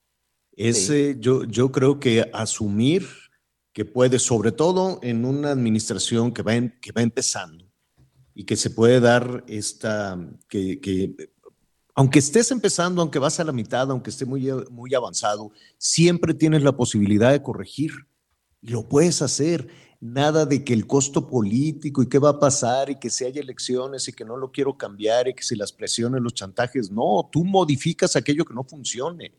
Ese, 0.52 1.16
yo, 1.20 1.44
yo 1.44 1.70
creo 1.70 2.00
que 2.00 2.28
asumir 2.32 3.06
que 3.72 3.84
puede, 3.84 4.18
sobre 4.18 4.52
todo 4.52 4.98
en 5.02 5.24
una 5.24 5.52
administración 5.52 6.32
que 6.32 6.42
va, 6.42 6.52
que 6.80 6.92
va 6.92 7.02
empezando 7.02 7.70
y 8.34 8.44
que 8.44 8.56
se 8.56 8.70
puede 8.70 9.00
dar 9.00 9.44
esta, 9.46 10.18
que, 10.48 10.80
que 10.80 11.14
aunque 11.94 12.18
estés 12.18 12.50
empezando, 12.50 13.02
aunque 13.02 13.18
vas 13.18 13.40
a 13.40 13.44
la 13.44 13.52
mitad, 13.52 13.90
aunque 13.90 14.10
esté 14.10 14.24
muy, 14.24 14.50
muy 14.70 14.94
avanzado, 14.94 15.50
siempre 15.78 16.34
tienes 16.34 16.62
la 16.62 16.76
posibilidad 16.76 17.32
de 17.32 17.42
corregir. 17.42 17.92
Y 18.62 18.70
lo 18.70 18.88
puedes 18.88 19.22
hacer. 19.22 19.68
Nada 20.02 20.46
de 20.46 20.64
que 20.64 20.72
el 20.72 20.86
costo 20.86 21.28
político 21.28 22.02
y 22.02 22.08
qué 22.08 22.18
va 22.18 22.30
a 22.30 22.40
pasar 22.40 22.88
y 22.88 22.98
que 22.98 23.10
si 23.10 23.24
hay 23.24 23.36
elecciones 23.38 24.08
y 24.08 24.14
que 24.14 24.24
no 24.24 24.38
lo 24.38 24.50
quiero 24.50 24.78
cambiar 24.78 25.28
y 25.28 25.34
que 25.34 25.42
si 25.42 25.54
las 25.56 25.72
presiones, 25.72 26.22
los 26.22 26.32
chantajes. 26.32 26.90
No, 26.90 27.28
tú 27.30 27.44
modificas 27.44 28.16
aquello 28.16 28.46
que 28.46 28.54
no 28.54 28.64
funcione. 28.64 29.34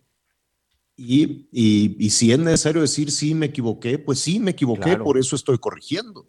Y, 0.96 1.48
y, 1.52 2.10
si 2.12 2.32
es 2.32 2.38
necesario 2.38 2.82
decir 2.82 3.10
sí 3.10 3.34
me 3.34 3.48
equivoqué, 3.48 3.98
pues 3.98 4.20
sí 4.20 4.40
me 4.40 4.52
equivoqué, 4.52 4.98
por 4.98 5.18
eso 5.18 5.36
estoy 5.36 5.58
corrigiendo. 5.58 6.28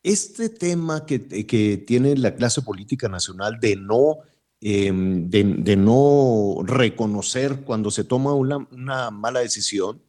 Este 0.00 0.48
tema 0.48 1.04
que, 1.04 1.26
que 1.44 1.76
tiene 1.78 2.16
la 2.16 2.36
clase 2.36 2.62
política 2.62 3.08
nacional 3.08 3.58
de 3.58 3.74
no 3.74 4.18
Em, 4.60 5.28
de, 5.28 5.76
no 5.76 6.62
reconocer 6.64 7.62
cuando 7.62 7.90
se 7.90 8.04
toma 8.04 8.32
una, 8.34 9.10
mala 9.10 9.40
decisión, 9.40 10.02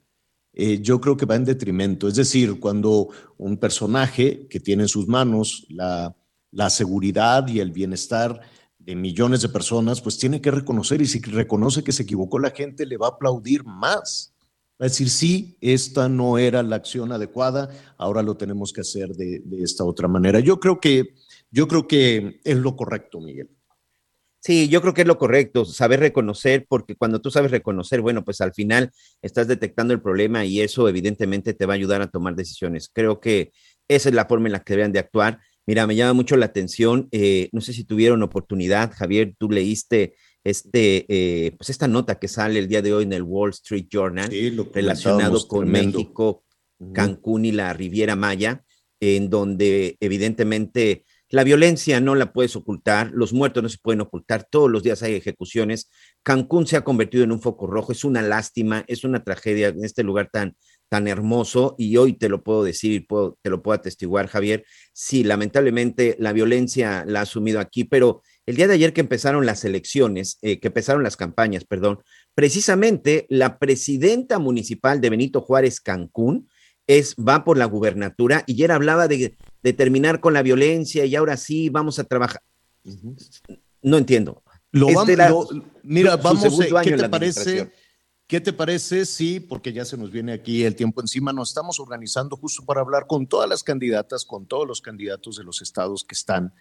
eh, 0.54 0.80
yo 0.82 1.02
creo 1.02 1.18
que 1.18 1.26
va 1.26 1.36
en 1.36 1.46
detrimento. 1.46 2.08
Es 2.08 2.16
decir, 2.16 2.60
cuando 2.60 3.10
un 3.38 3.58
personaje 3.58 4.48
que 4.48 4.60
tiene 4.60 4.84
en 4.84 4.90
sus 4.90 5.08
manos 5.08 5.68
la, 5.70 6.16
seguridad 6.70 7.48
y 7.48 7.60
el 7.60 7.72
bienestar 7.72 8.42
de 8.80 8.96
millones 8.96 9.42
de 9.42 9.50
personas, 9.50 10.02
pues 10.02 10.18
tiene 10.18 10.42
que 10.42 10.50
reconocer 10.50 11.02
y 11.02 11.08
si 11.08 11.20
reconoce 11.22 11.84
que 11.84 11.92
se 11.92 12.04
equivocó 12.04 12.40
la 12.40 12.52
gente, 12.52 12.86
le 12.86 12.98
va 12.98 13.08
a 13.08 13.12
aplaudir 13.12 13.66
más. 13.66 14.34
Va 14.82 14.86
a 14.86 14.90
decir, 14.90 15.10
sí, 15.10 15.58
esta 15.62 16.08
no 16.10 16.38
era 16.38 16.64
la 16.64 16.78
acción 16.78 17.12
adecuada, 17.12 17.70
ahora 17.98 18.24
lo 18.24 18.38
tenemos 18.38 18.72
que 18.72 18.82
hacer 18.82 19.10
de, 19.16 19.42
de 19.44 19.64
esta 19.64 19.84
otra 19.84 20.08
manera. 20.08 20.40
Yo 20.40 20.60
creo 20.60 20.80
que, 20.80 21.16
yo 21.52 21.68
creo 21.68 21.88
que 21.88 22.40
es 22.44 22.58
lo 22.58 22.76
correcto, 22.76 23.20
Miguel. 23.20 23.57
Sí, 24.48 24.70
yo 24.70 24.80
creo 24.80 24.94
que 24.94 25.02
es 25.02 25.08
lo 25.08 25.18
correcto, 25.18 25.66
saber 25.66 26.00
reconocer, 26.00 26.68
porque 26.70 26.96
cuando 26.96 27.20
tú 27.20 27.32
sabes 27.32 27.52
reconocer, 27.52 28.00
bueno, 28.00 28.24
pues 28.24 28.40
al 28.40 28.54
final 28.54 28.92
estás 29.22 29.50
detectando 29.50 29.94
el 29.94 30.02
problema 30.02 30.46
y 30.46 30.62
eso 30.62 30.88
evidentemente 30.88 31.54
te 31.54 31.66
va 31.66 31.74
a 31.74 31.76
ayudar 31.76 32.02
a 32.02 32.08
tomar 32.08 32.34
decisiones. 32.34 32.90
Creo 32.94 33.20
que 33.20 33.52
esa 33.90 34.08
es 34.08 34.16
la 34.16 34.26
forma 34.26 34.48
en 34.48 34.54
la 34.54 34.62
que 34.62 34.78
deben 34.78 34.94
de 34.94 35.00
actuar. 35.00 35.42
Mira, 35.66 35.86
me 35.86 35.98
llama 35.98 36.14
mucho 36.14 36.38
la 36.38 36.46
atención, 36.46 37.10
eh, 37.12 37.50
no 37.52 37.60
sé 37.60 37.74
si 37.74 37.84
tuvieron 37.84 38.24
oportunidad, 38.24 38.94
Javier, 38.94 39.36
tú 39.38 39.52
leíste 39.52 40.16
este, 40.46 41.06
eh, 41.10 41.52
pues 41.58 41.70
esta 41.70 41.90
nota 41.90 42.18
que 42.18 42.30
sale 42.30 42.60
el 42.60 42.70
día 42.70 42.82
de 42.82 42.94
hoy 42.94 43.04
en 43.04 43.12
el 43.12 43.24
Wall 43.24 43.50
Street 43.50 43.88
Journal 43.92 44.30
relacionado 44.74 45.46
con 45.46 45.70
México, 45.70 46.46
Cancún 46.94 47.44
y 47.44 47.52
la 47.52 47.74
Riviera 47.74 48.16
Maya, 48.16 48.64
en 49.02 49.30
donde 49.30 49.98
evidentemente 50.00 51.04
la 51.30 51.44
violencia 51.44 52.00
no 52.00 52.16
la 52.16 52.32
puedes 52.32 52.56
ocultar, 52.56 53.12
los 53.14 53.34
muertos 53.34 53.62
no 53.62 53.70
se 53.70 53.78
pueden 53.82 54.02
ocultar, 54.02 54.48
todos 54.50 54.72
los 54.72 54.84
días 54.84 55.04
hay 55.04 55.16
ejecuciones. 55.16 55.90
Cancún 56.24 56.68
se 56.68 56.78
ha 56.78 56.84
convertido 56.84 57.24
en 57.24 57.34
un 57.34 57.42
foco 57.42 57.68
rojo, 57.68 57.92
es 57.92 58.06
una 58.06 58.22
lástima, 58.22 58.86
es 58.88 59.04
una 59.04 59.24
tragedia 59.24 59.68
en 59.68 59.84
este 59.84 60.04
lugar 60.04 60.30
tan, 60.32 60.56
tan 60.90 61.08
hermoso 61.08 61.76
y 61.78 61.98
hoy 61.98 62.14
te 62.14 62.30
lo 62.30 62.44
puedo 62.44 62.64
decir 62.64 62.94
y 62.94 63.00
puedo, 63.02 63.38
te 63.42 63.50
lo 63.50 63.62
puedo 63.62 63.78
atestiguar, 63.78 64.28
Javier. 64.28 64.64
Sí, 64.94 65.24
lamentablemente 65.24 66.16
la 66.20 66.32
violencia 66.32 67.04
la 67.06 67.20
ha 67.20 67.24
asumido 67.24 67.60
aquí, 67.60 67.84
pero 67.84 68.22
el 68.46 68.56
día 68.56 68.68
de 68.68 68.76
ayer 68.76 68.94
que 68.94 69.02
empezaron 69.02 69.46
las 69.46 69.66
elecciones, 69.66 70.38
eh, 70.42 70.60
que 70.62 70.70
empezaron 70.70 71.04
las 71.04 71.18
campañas, 71.18 71.66
perdón, 71.66 72.00
precisamente 72.34 73.26
la 73.30 73.60
presidenta 73.60 74.40
municipal 74.40 75.02
de 75.02 75.10
Benito 75.10 75.42
Juárez 75.42 75.82
Cancún 75.82 76.48
es, 76.88 77.16
va 77.16 77.44
por 77.44 77.58
la 77.58 77.66
gubernatura 77.66 78.46
y 78.48 78.54
ayer 78.54 78.72
hablaba 78.72 79.10
de 79.10 79.36
de 79.68 79.74
terminar 79.74 80.22
con 80.22 80.34
la 80.34 80.42
violencia 80.42 81.04
y 81.04 81.14
ahora 81.14 81.36
sí 81.36 81.68
vamos 81.68 82.00
a 82.00 82.06
trabajar. 82.06 82.42
No 83.82 83.98
entiendo. 83.98 84.42
Lo 84.72 84.88
vamos, 84.94 85.50
mira, 85.84 86.16
vamos, 86.16 86.46
a 86.46 86.82
¿qué 86.82 86.96
te 86.96 87.10
parece? 87.10 87.72
¿Qué 88.26 88.40
te 88.40 88.54
parece? 88.54 89.06
Sí, 89.06 89.42
porque 89.42 89.74
ya 89.74 89.84
se 89.84 89.98
nos 89.98 90.10
viene 90.10 90.32
aquí 90.32 90.64
el 90.64 90.74
tiempo 90.74 91.02
encima. 91.02 91.34
Nos 91.34 91.50
estamos 91.50 91.82
organizando 91.82 92.38
justo 92.38 92.64
para 92.64 92.80
hablar 92.80 93.08
con 93.08 93.28
todas 93.28 93.50
las 93.50 93.62
candidatas, 93.62 94.24
con 94.24 94.46
todos 94.46 94.66
los 94.66 94.80
candidatos 94.80 95.36
de 95.36 95.44
los 95.44 95.62
estados 95.62 96.06
que 96.06 96.16
están 96.16 96.54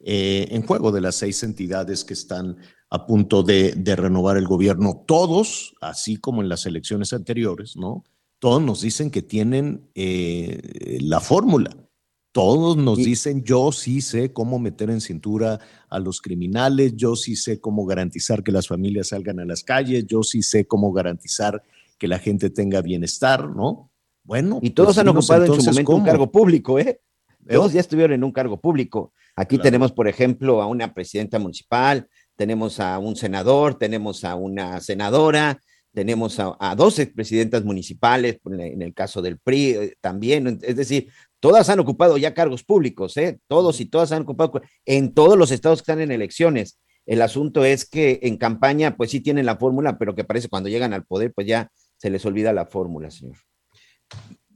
eh, 0.00 0.46
en 0.50 0.66
juego, 0.66 0.90
de 0.90 1.02
las 1.02 1.16
seis 1.16 1.42
entidades 1.42 2.02
que 2.02 2.14
están 2.14 2.56
a 2.88 3.06
punto 3.06 3.42
de, 3.42 3.72
de, 3.72 3.94
renovar 3.94 4.38
el 4.38 4.46
gobierno. 4.46 5.04
Todos, 5.06 5.74
así 5.82 6.16
como 6.16 6.40
en 6.40 6.48
las 6.48 6.64
elecciones 6.64 7.12
anteriores, 7.12 7.76
¿no? 7.76 8.04
todos 8.44 8.60
nos 8.60 8.82
dicen 8.82 9.10
que 9.10 9.22
tienen 9.22 9.88
eh, 9.94 10.98
la 11.00 11.18
fórmula. 11.20 11.74
Todos 12.34 12.76
nos 12.76 12.98
dicen, 12.98 13.44
yo 13.44 13.70
sí 13.70 14.00
sé 14.00 14.32
cómo 14.32 14.58
meter 14.58 14.90
en 14.90 15.00
cintura 15.00 15.60
a 15.88 16.00
los 16.00 16.20
criminales, 16.20 16.96
yo 16.96 17.14
sí 17.14 17.36
sé 17.36 17.60
cómo 17.60 17.86
garantizar 17.86 18.42
que 18.42 18.50
las 18.50 18.66
familias 18.66 19.10
salgan 19.10 19.38
a 19.38 19.44
las 19.44 19.62
calles, 19.62 20.04
yo 20.08 20.24
sí 20.24 20.42
sé 20.42 20.66
cómo 20.66 20.92
garantizar 20.92 21.62
que 21.96 22.08
la 22.08 22.18
gente 22.18 22.50
tenga 22.50 22.82
bienestar, 22.82 23.48
¿no? 23.48 23.88
Bueno. 24.24 24.58
Y 24.62 24.70
todos 24.70 24.96
pues 24.96 24.98
han 24.98 25.08
ocupado 25.10 25.44
en 25.44 25.60
su 25.60 25.70
momento 25.70 25.92
un 25.94 26.04
cargo 26.04 26.32
público, 26.32 26.76
¿eh? 26.80 27.00
¿Eh? 27.46 27.54
Todos 27.54 27.72
ya 27.72 27.78
estuvieron 27.78 28.14
en 28.14 28.24
un 28.24 28.32
cargo 28.32 28.60
público. 28.60 29.12
Aquí 29.36 29.54
Claro. 29.54 29.62
tenemos, 29.62 29.92
por 29.92 30.08
ejemplo, 30.08 30.60
a 30.60 30.66
una 30.66 30.92
presidenta 30.92 31.38
municipal, 31.38 32.08
tenemos 32.34 32.80
a 32.80 32.98
un 32.98 33.14
senador, 33.14 33.78
tenemos 33.78 34.24
a 34.24 34.34
una 34.34 34.80
senadora, 34.80 35.60
tenemos 35.92 36.40
a, 36.40 36.56
a 36.58 36.74
dos 36.74 36.98
expresidentas 36.98 37.64
municipales, 37.64 38.40
en 38.44 38.60
en 38.60 38.82
el 38.82 38.92
caso 38.92 39.22
del 39.22 39.38
PRI 39.38 39.70
eh, 39.70 39.96
también. 40.00 40.58
Es 40.62 40.74
decir, 40.74 41.12
todas 41.44 41.68
han 41.68 41.78
ocupado 41.78 42.16
ya 42.16 42.32
cargos 42.32 42.64
públicos, 42.64 43.18
¿eh? 43.18 43.38
Todos 43.48 43.78
y 43.78 43.84
todas 43.84 44.12
han 44.12 44.22
ocupado 44.22 44.62
en 44.86 45.12
todos 45.12 45.36
los 45.36 45.50
estados 45.50 45.80
que 45.80 45.82
están 45.82 46.00
en 46.00 46.10
elecciones. 46.10 46.80
El 47.04 47.20
asunto 47.20 47.66
es 47.66 47.84
que 47.84 48.18
en 48.22 48.38
campaña, 48.38 48.96
pues 48.96 49.10
sí 49.10 49.20
tienen 49.20 49.44
la 49.44 49.58
fórmula, 49.58 49.98
pero 49.98 50.14
que 50.14 50.24
parece 50.24 50.48
cuando 50.48 50.70
llegan 50.70 50.94
al 50.94 51.04
poder, 51.04 51.34
pues 51.34 51.46
ya 51.46 51.70
se 51.98 52.08
les 52.08 52.24
olvida 52.24 52.54
la 52.54 52.64
fórmula, 52.64 53.10
señor. 53.10 53.36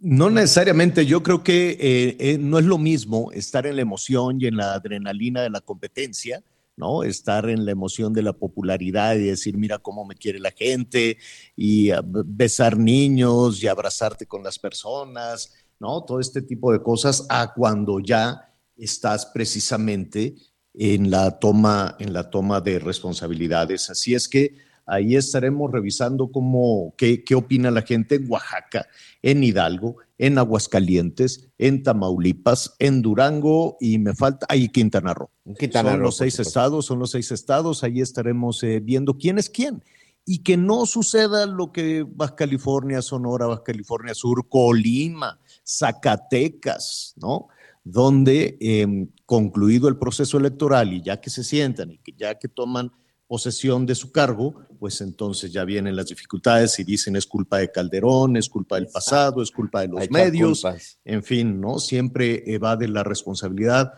No 0.00 0.30
necesariamente, 0.30 1.04
yo 1.04 1.22
creo 1.22 1.44
que 1.44 1.72
eh, 1.72 2.16
eh, 2.20 2.38
no 2.38 2.58
es 2.58 2.64
lo 2.64 2.78
mismo 2.78 3.32
estar 3.32 3.66
en 3.66 3.76
la 3.76 3.82
emoción 3.82 4.38
y 4.40 4.46
en 4.46 4.56
la 4.56 4.72
adrenalina 4.72 5.42
de 5.42 5.50
la 5.50 5.60
competencia, 5.60 6.42
¿no? 6.74 7.02
Estar 7.02 7.50
en 7.50 7.66
la 7.66 7.72
emoción 7.72 8.14
de 8.14 8.22
la 8.22 8.32
popularidad 8.32 9.14
y 9.16 9.24
decir, 9.24 9.58
mira 9.58 9.78
cómo 9.78 10.06
me 10.06 10.14
quiere 10.14 10.38
la 10.38 10.52
gente, 10.52 11.18
y 11.54 11.90
ah, 11.90 12.00
besar 12.02 12.78
niños 12.78 13.62
y 13.62 13.66
abrazarte 13.66 14.24
con 14.24 14.42
las 14.42 14.58
personas, 14.58 15.52
¿no? 15.80 16.02
Todo 16.04 16.20
este 16.20 16.42
tipo 16.42 16.72
de 16.72 16.82
cosas, 16.82 17.26
a 17.28 17.52
cuando 17.54 18.00
ya 18.00 18.54
estás 18.76 19.26
precisamente 19.26 20.34
en 20.74 21.10
la 21.10 21.38
toma, 21.38 21.96
en 21.98 22.12
la 22.12 22.30
toma 22.30 22.60
de 22.60 22.78
responsabilidades. 22.78 23.90
Así 23.90 24.14
es 24.14 24.28
que 24.28 24.56
ahí 24.86 25.16
estaremos 25.16 25.70
revisando 25.70 26.30
cómo, 26.30 26.94
qué, 26.96 27.24
qué 27.24 27.34
opina 27.34 27.70
la 27.70 27.82
gente 27.82 28.16
en 28.16 28.30
Oaxaca, 28.30 28.86
en 29.22 29.42
Hidalgo, 29.42 29.96
en 30.16 30.38
Aguascalientes, 30.38 31.48
en 31.58 31.82
Tamaulipas, 31.82 32.74
en 32.78 33.02
Durango 33.02 33.76
y 33.80 33.98
me 33.98 34.14
falta, 34.14 34.46
ahí 34.48 34.68
Quintana 34.68 35.14
Roo. 35.14 35.30
Quintana 35.58 35.90
son 35.90 35.98
Roo, 35.98 36.06
los 36.06 36.16
seis 36.16 36.38
estados, 36.38 36.86
son 36.86 36.98
los 36.98 37.10
seis 37.10 37.30
estados, 37.32 37.84
ahí 37.84 38.00
estaremos 38.00 38.62
eh, 38.62 38.80
viendo 38.80 39.16
quién 39.16 39.38
es 39.38 39.50
quién. 39.50 39.82
Y 40.24 40.42
que 40.42 40.58
no 40.58 40.84
suceda 40.84 41.46
lo 41.46 41.72
que 41.72 42.04
Baja 42.06 42.36
California, 42.36 43.00
Sonora, 43.00 43.46
Baja 43.46 43.62
California 43.64 44.14
Sur, 44.14 44.46
Colima, 44.48 45.40
Zacatecas, 45.68 47.14
¿no? 47.16 47.48
Donde 47.84 48.56
eh, 48.60 49.08
concluido 49.26 49.88
el 49.88 49.98
proceso 49.98 50.38
electoral 50.38 50.92
y 50.92 51.02
ya 51.02 51.20
que 51.20 51.30
se 51.30 51.44
sientan 51.44 51.90
y 51.90 51.98
que 51.98 52.12
ya 52.16 52.38
que 52.38 52.48
toman 52.48 52.90
posesión 53.26 53.84
de 53.84 53.94
su 53.94 54.10
cargo, 54.10 54.62
pues 54.78 55.02
entonces 55.02 55.52
ya 55.52 55.64
vienen 55.64 55.94
las 55.94 56.06
dificultades 56.06 56.78
y 56.78 56.84
dicen 56.84 57.14
es 57.14 57.26
culpa 57.26 57.58
de 57.58 57.70
Calderón, 57.70 58.38
es 58.38 58.48
culpa 58.48 58.76
del 58.76 58.86
pasado, 58.86 59.42
es 59.42 59.50
culpa 59.50 59.82
de 59.82 59.88
los 59.88 60.10
medios, 60.10 60.64
en 61.04 61.22
fin, 61.22 61.60
¿no? 61.60 61.78
Siempre 61.78 62.42
evade 62.46 62.88
la 62.88 63.04
responsabilidad. 63.04 63.92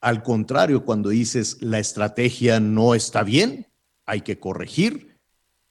Al 0.00 0.22
contrario, 0.22 0.86
cuando 0.86 1.10
dices 1.10 1.58
la 1.60 1.78
estrategia 1.78 2.58
no 2.58 2.94
está 2.94 3.22
bien, 3.22 3.66
hay 4.06 4.22
que 4.22 4.40
corregir, 4.40 5.18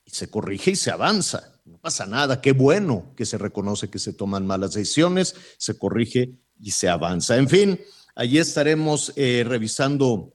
y 0.06 0.12
se 0.12 0.30
corrige 0.30 0.72
y 0.72 0.76
se 0.76 0.92
avanza. 0.92 1.59
No 1.70 1.78
pasa 1.78 2.06
nada, 2.06 2.42
qué 2.42 2.52
bueno 2.52 3.14
que 3.16 3.26
se 3.26 3.38
reconoce 3.38 3.90
que 3.90 4.00
se 4.00 4.14
toman 4.14 4.48
malas 4.48 4.74
decisiones, 4.74 5.36
se 5.58 5.78
corrige 5.78 6.40
y 6.60 6.72
se 6.72 6.90
avanza. 6.90 7.38
En 7.38 7.48
fin, 7.48 7.80
allí 8.16 8.40
estaremos 8.40 9.14
eh, 9.16 9.46
revisando 9.48 10.34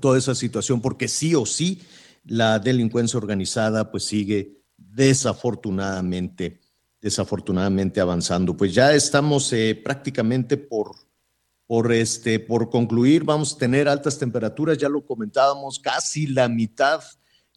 toda 0.00 0.16
esa 0.16 0.34
situación 0.34 0.80
porque 0.80 1.08
sí 1.08 1.34
o 1.34 1.44
sí 1.44 1.82
la 2.24 2.58
delincuencia 2.58 3.18
organizada 3.18 3.90
pues 3.90 4.04
sigue 4.04 4.62
desafortunadamente, 4.76 6.60
desafortunadamente 7.00 8.00
avanzando. 8.00 8.56
Pues 8.56 8.72
ya 8.72 8.94
estamos 8.94 9.52
eh, 9.52 9.80
prácticamente 9.82 10.56
por, 10.56 10.92
por, 11.66 11.92
este, 11.92 12.38
por 12.38 12.70
concluir, 12.70 13.24
vamos 13.24 13.54
a 13.54 13.58
tener 13.58 13.88
altas 13.88 14.18
temperaturas, 14.18 14.78
ya 14.78 14.88
lo 14.88 15.04
comentábamos, 15.04 15.78
casi 15.78 16.26
la 16.28 16.48
mitad, 16.48 17.02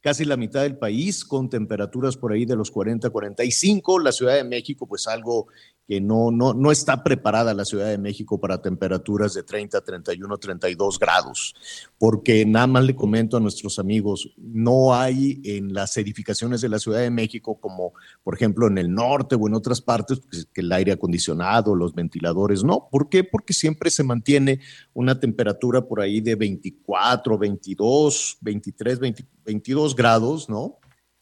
casi 0.07 0.23
la 0.23 0.37
mitad 0.37 0.61
del 0.61 0.77
país 0.77 1.25
con 1.25 1.49
temperaturas 1.49 2.15
por 2.15 2.31
ahí 2.31 2.45
de 2.45 2.55
los 2.55 2.71
40, 2.71 3.09
45. 3.09 3.99
La 3.99 4.13
Ciudad 4.13 4.35
de 4.35 4.45
México, 4.45 4.87
pues 4.87 5.05
algo 5.05 5.47
que 5.87 6.01
no, 6.01 6.31
no, 6.31 6.53
no 6.53 6.71
está 6.71 7.03
preparada 7.03 7.53
la 7.53 7.63
Ciudad 7.63 7.87
de 7.87 7.97
México 7.97 8.39
para 8.39 8.61
temperaturas 8.61 9.33
de 9.33 9.43
30, 9.43 9.79
31, 9.81 10.37
32 10.37 10.99
grados, 10.99 11.55
porque 11.97 12.45
nada 12.45 12.67
más 12.67 12.83
le 12.83 12.95
comento 12.95 13.37
a 13.37 13.39
nuestros 13.39 13.79
amigos, 13.79 14.33
no 14.37 14.93
hay 14.93 15.41
en 15.45 15.73
las 15.73 15.95
edificaciones 15.97 16.61
de 16.61 16.69
la 16.69 16.79
Ciudad 16.79 16.99
de 16.99 17.09
México, 17.09 17.59
como 17.59 17.93
por 18.23 18.35
ejemplo 18.35 18.67
en 18.67 18.77
el 18.77 18.93
norte 18.93 19.35
o 19.35 19.47
en 19.47 19.53
otras 19.53 19.79
partes, 19.79 20.19
pues, 20.19 20.47
que 20.53 20.61
el 20.61 20.71
aire 20.71 20.91
acondicionado, 20.91 21.73
los 21.73 21.95
ventiladores, 21.95 22.63
no. 22.63 22.89
¿Por 22.91 23.07
qué? 23.07 23.23
Porque 23.23 23.53
siempre 23.53 23.89
se 23.89 24.03
mantiene 24.03 24.59
una 24.93 25.19
temperatura 25.19 25.81
por 25.81 26.01
ahí 26.01 26.19
de 26.19 26.35
24, 26.35 27.37
22, 27.37 28.37
23, 28.41 28.99
20 28.99 29.25
22 29.47 29.95
grados, 29.95 30.49
¿no? 30.49 30.77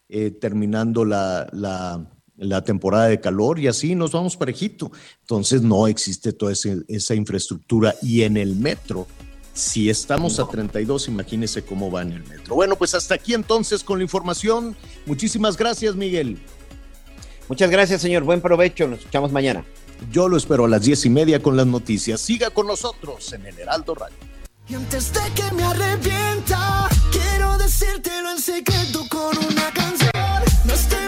Eh, 0.10 0.32
terminando 0.32 1.06
la, 1.06 1.48
la, 1.54 2.12
la 2.38 2.64
temporada 2.64 3.08
de 3.08 3.20
calor 3.22 3.60
y 3.60 3.68
así 3.68 3.96
nos 3.96 4.12
vamos 4.12 4.36
parejito. 4.38 4.92
Entonces 5.22 5.62
no 5.62 5.88
existe 5.88 6.34
toda 6.34 6.52
ese- 6.52 6.84
esa 6.88 7.16
infraestructura 7.16 7.96
y 8.02 8.24
en 8.24 8.38
el 8.38 8.56
metro, 8.56 9.08
si 9.54 9.90
estamos 9.90 10.40
a 10.40 10.48
32, 10.48 11.08
imagínese 11.08 11.64
cómo 11.64 11.90
va 11.90 12.02
en 12.02 12.12
el 12.12 12.24
metro. 12.28 12.56
Bueno, 12.56 12.76
pues 12.76 12.94
hasta 12.94 13.16
aquí 13.16 13.34
entonces 13.34 13.84
con 13.84 14.00
la 14.00 14.04
información. 14.04 14.76
Muchísimas 15.06 15.56
gracias, 15.56 15.96
Miguel. 15.96 16.38
Muchas 17.48 17.70
gracias, 17.70 18.02
señor. 18.02 18.24
Buen 18.24 18.42
provecho. 18.42 18.88
Nos 18.88 19.00
escuchamos 19.00 19.32
mañana. 19.32 19.64
Yo 20.12 20.28
lo 20.28 20.36
espero 20.36 20.66
a 20.66 20.68
las 20.68 20.82
diez 20.84 21.06
y 21.06 21.10
media 21.10 21.42
con 21.42 21.56
las 21.56 21.68
noticias. 21.68 22.20
Siga 22.20 22.50
con 22.50 22.68
nosotros 22.68 23.32
en 23.34 23.46
el 23.46 23.58
Heraldo 23.58 23.96
Radio. 23.96 24.18
Y 24.68 24.74
antes 24.74 25.14
de 25.14 25.20
que 25.36 25.56
me 25.56 25.64
arrepienta, 25.64 26.90
quiero 27.12 27.58
decírtelo 27.58 28.32
en 28.32 28.40
secreto 28.40 29.06
con 29.10 29.38
una 29.38 29.72
canción. 29.72 30.12
No 30.66 30.74
estoy 30.74 31.08